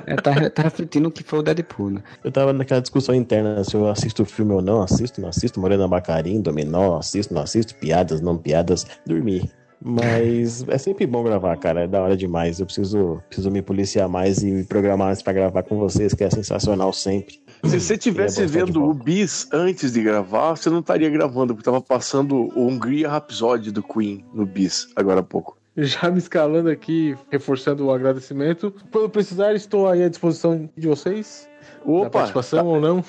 É, 0.05 0.15
tá, 0.17 0.47
tá 0.51 0.61
refletindo 0.61 1.09
o 1.09 1.11
que 1.11 1.23
foi 1.23 1.39
o 1.39 1.41
Deadpool, 1.41 1.89
né? 1.89 2.03
Eu 2.23 2.31
tava 2.31 2.53
naquela 2.53 2.79
discussão 2.79 3.15
interna 3.15 3.63
se 3.63 3.73
eu 3.73 3.89
assisto 3.89 4.21
o 4.21 4.25
filme 4.27 4.53
ou 4.53 4.61
não, 4.61 4.83
assisto, 4.83 5.19
não 5.19 5.29
assisto, 5.29 5.59
Morena 5.59 5.87
Bacarim, 5.87 6.39
Dominó, 6.39 6.99
assisto, 6.99 7.33
não 7.33 7.41
assisto, 7.41 7.73
piadas, 7.77 8.21
não 8.21 8.37
piadas, 8.37 8.85
dormi. 9.07 9.51
Mas 9.81 10.67
é 10.67 10.77
sempre 10.77 11.07
bom 11.07 11.23
gravar, 11.23 11.57
cara, 11.57 11.85
é 11.85 11.87
da 11.87 12.01
hora 12.01 12.15
demais. 12.15 12.59
Eu 12.59 12.67
preciso, 12.67 13.23
preciso 13.27 13.49
me 13.49 13.63
policiar 13.63 14.07
mais 14.07 14.43
e 14.43 14.51
me 14.51 14.63
programar 14.65 15.07
mais 15.07 15.23
pra 15.23 15.33
gravar 15.33 15.63
com 15.63 15.79
vocês, 15.79 16.13
que 16.13 16.23
é 16.23 16.29
sensacional 16.29 16.93
sempre. 16.93 17.41
Se 17.63 17.79
você 17.79 17.97
tivesse 17.97 18.41
Ele 18.41 18.45
é 18.45 18.65
vendo 18.65 18.83
o. 18.83 18.93
Bis 18.93 19.47
antes 19.51 19.93
de 19.93 20.01
gravar, 20.01 20.55
você 20.55 20.69
não 20.69 20.79
estaria 20.79 21.09
gravando, 21.09 21.53
porque 21.53 21.65
tava 21.65 21.81
passando 21.81 22.49
o 22.55 22.67
Hungria 22.67 23.09
Rhapsody 23.09 23.71
do 23.71 23.83
Queen 23.83 24.23
no 24.33 24.45
Bis, 24.45 24.87
agora 24.95 25.19
há 25.21 25.23
pouco. 25.23 25.57
Já 25.77 26.11
me 26.11 26.17
escalando 26.17 26.69
aqui, 26.69 27.15
reforçando 27.31 27.85
o 27.85 27.91
agradecimento. 27.91 28.73
Quando 28.91 29.09
precisar, 29.09 29.53
estou 29.53 29.87
aí 29.87 30.03
à 30.03 30.09
disposição 30.09 30.69
de 30.75 30.87
vocês. 30.87 31.48
Da 31.85 31.91
Opa, 31.91 32.09
participação 32.09 32.65
ou 32.67 32.79
não. 32.79 33.03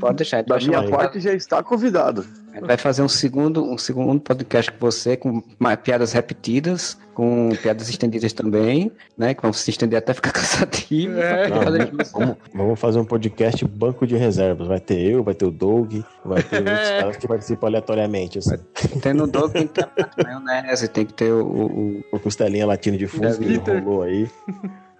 Pode 0.00 0.16
deixar. 0.16 0.42
da 0.42 0.56
minha 0.58 0.88
parte 0.88 1.20
já 1.20 1.32
está 1.32 1.62
convidado. 1.62 2.26
Vai 2.60 2.76
fazer 2.76 3.02
um 3.02 3.08
segundo, 3.08 3.64
um 3.64 3.78
segundo 3.78 4.20
podcast 4.20 4.72
com 4.72 4.78
você, 4.80 5.16
com 5.16 5.42
mais 5.58 5.78
piadas 5.78 6.12
repetidas, 6.12 6.98
com 7.14 7.50
piadas 7.62 7.88
estendidas 7.88 8.32
também, 8.32 8.90
né? 9.16 9.34
Que 9.34 9.42
vão 9.42 9.52
se 9.52 9.70
estender 9.70 9.98
até 9.98 10.12
ficar 10.12 10.32
cansativo. 10.32 11.18
É. 11.18 11.48
Fazer 11.48 11.90
justo. 11.90 12.18
Vamos, 12.18 12.36
vamos 12.52 12.80
fazer 12.80 12.98
um 12.98 13.04
podcast 13.04 13.64
banco 13.64 14.06
de 14.06 14.16
reservas. 14.16 14.66
Vai 14.66 14.80
ter 14.80 14.98
eu, 14.98 15.22
vai 15.22 15.34
ter 15.34 15.44
o 15.44 15.50
Doug, 15.50 16.00
vai 16.24 16.42
ter 16.42 16.58
outros 16.58 16.88
caras 16.88 17.16
que 17.16 17.28
participam 17.28 17.66
aleatoriamente. 17.68 18.38
Assim. 18.38 18.56
Tendo 19.00 19.26
dor, 19.26 19.50
tem 19.50 19.66
que 19.66 19.74
ter 19.74 19.84
a 19.84 20.40
maionese, 20.40 20.88
tem 20.88 21.06
que 21.06 21.14
ter 21.14 21.32
o, 21.32 21.46
o, 21.46 22.04
O 22.12 22.18
costelinha 22.18 22.66
latino 22.66 22.96
de 22.96 23.06
fundo 23.06 23.38
que 23.38 23.56
rolou 23.56 24.02
aí. 24.02 24.28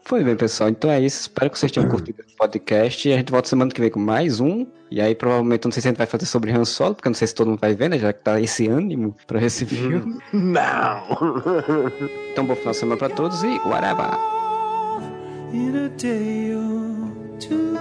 Foi 0.08 0.24
bem, 0.24 0.34
pessoal. 0.34 0.70
Então 0.70 0.90
é 0.90 0.98
isso. 0.98 1.20
Espero 1.20 1.50
que 1.50 1.58
vocês 1.58 1.70
tenham 1.70 1.86
curtido 1.86 2.24
esse 2.26 2.34
podcast. 2.34 3.06
E 3.06 3.12
a 3.12 3.18
gente 3.18 3.30
volta 3.30 3.46
semana 3.46 3.70
que 3.70 3.78
vem 3.78 3.90
com 3.90 4.00
mais 4.00 4.40
um. 4.40 4.66
E 4.90 5.02
aí, 5.02 5.14
provavelmente, 5.14 5.66
eu 5.66 5.68
não 5.68 5.72
sei 5.72 5.82
se 5.82 5.88
a 5.88 5.90
gente 5.90 5.98
vai 5.98 6.06
fazer 6.06 6.24
sobre 6.24 6.50
Han 6.50 6.64
Solo, 6.64 6.94
porque 6.94 7.08
eu 7.08 7.10
não 7.10 7.14
sei 7.14 7.28
se 7.28 7.34
todo 7.34 7.48
mundo 7.48 7.60
vai 7.60 7.74
ver, 7.74 7.90
né? 7.90 7.98
Já 7.98 8.10
que 8.10 8.24
tá 8.24 8.40
esse 8.40 8.66
ânimo 8.68 9.14
pra 9.26 9.44
esse 9.44 9.66
filme. 9.66 10.18
Não! 10.32 11.02
Então, 12.32 12.46
bom 12.46 12.54
final 12.54 12.72
de 12.72 12.78
semana 12.78 12.96
pra 12.96 13.10
todos 13.10 13.42
e 13.42 13.58
whatever! 13.66 14.38
in 15.52 15.76
a 15.76 15.88
day 15.88 16.52
or 16.52 17.10
two. 17.40 17.76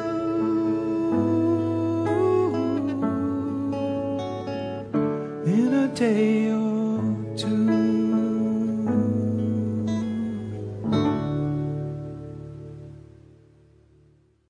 In 5.45 5.73
a 5.73 5.87
day 5.93 6.51
or 6.51 6.67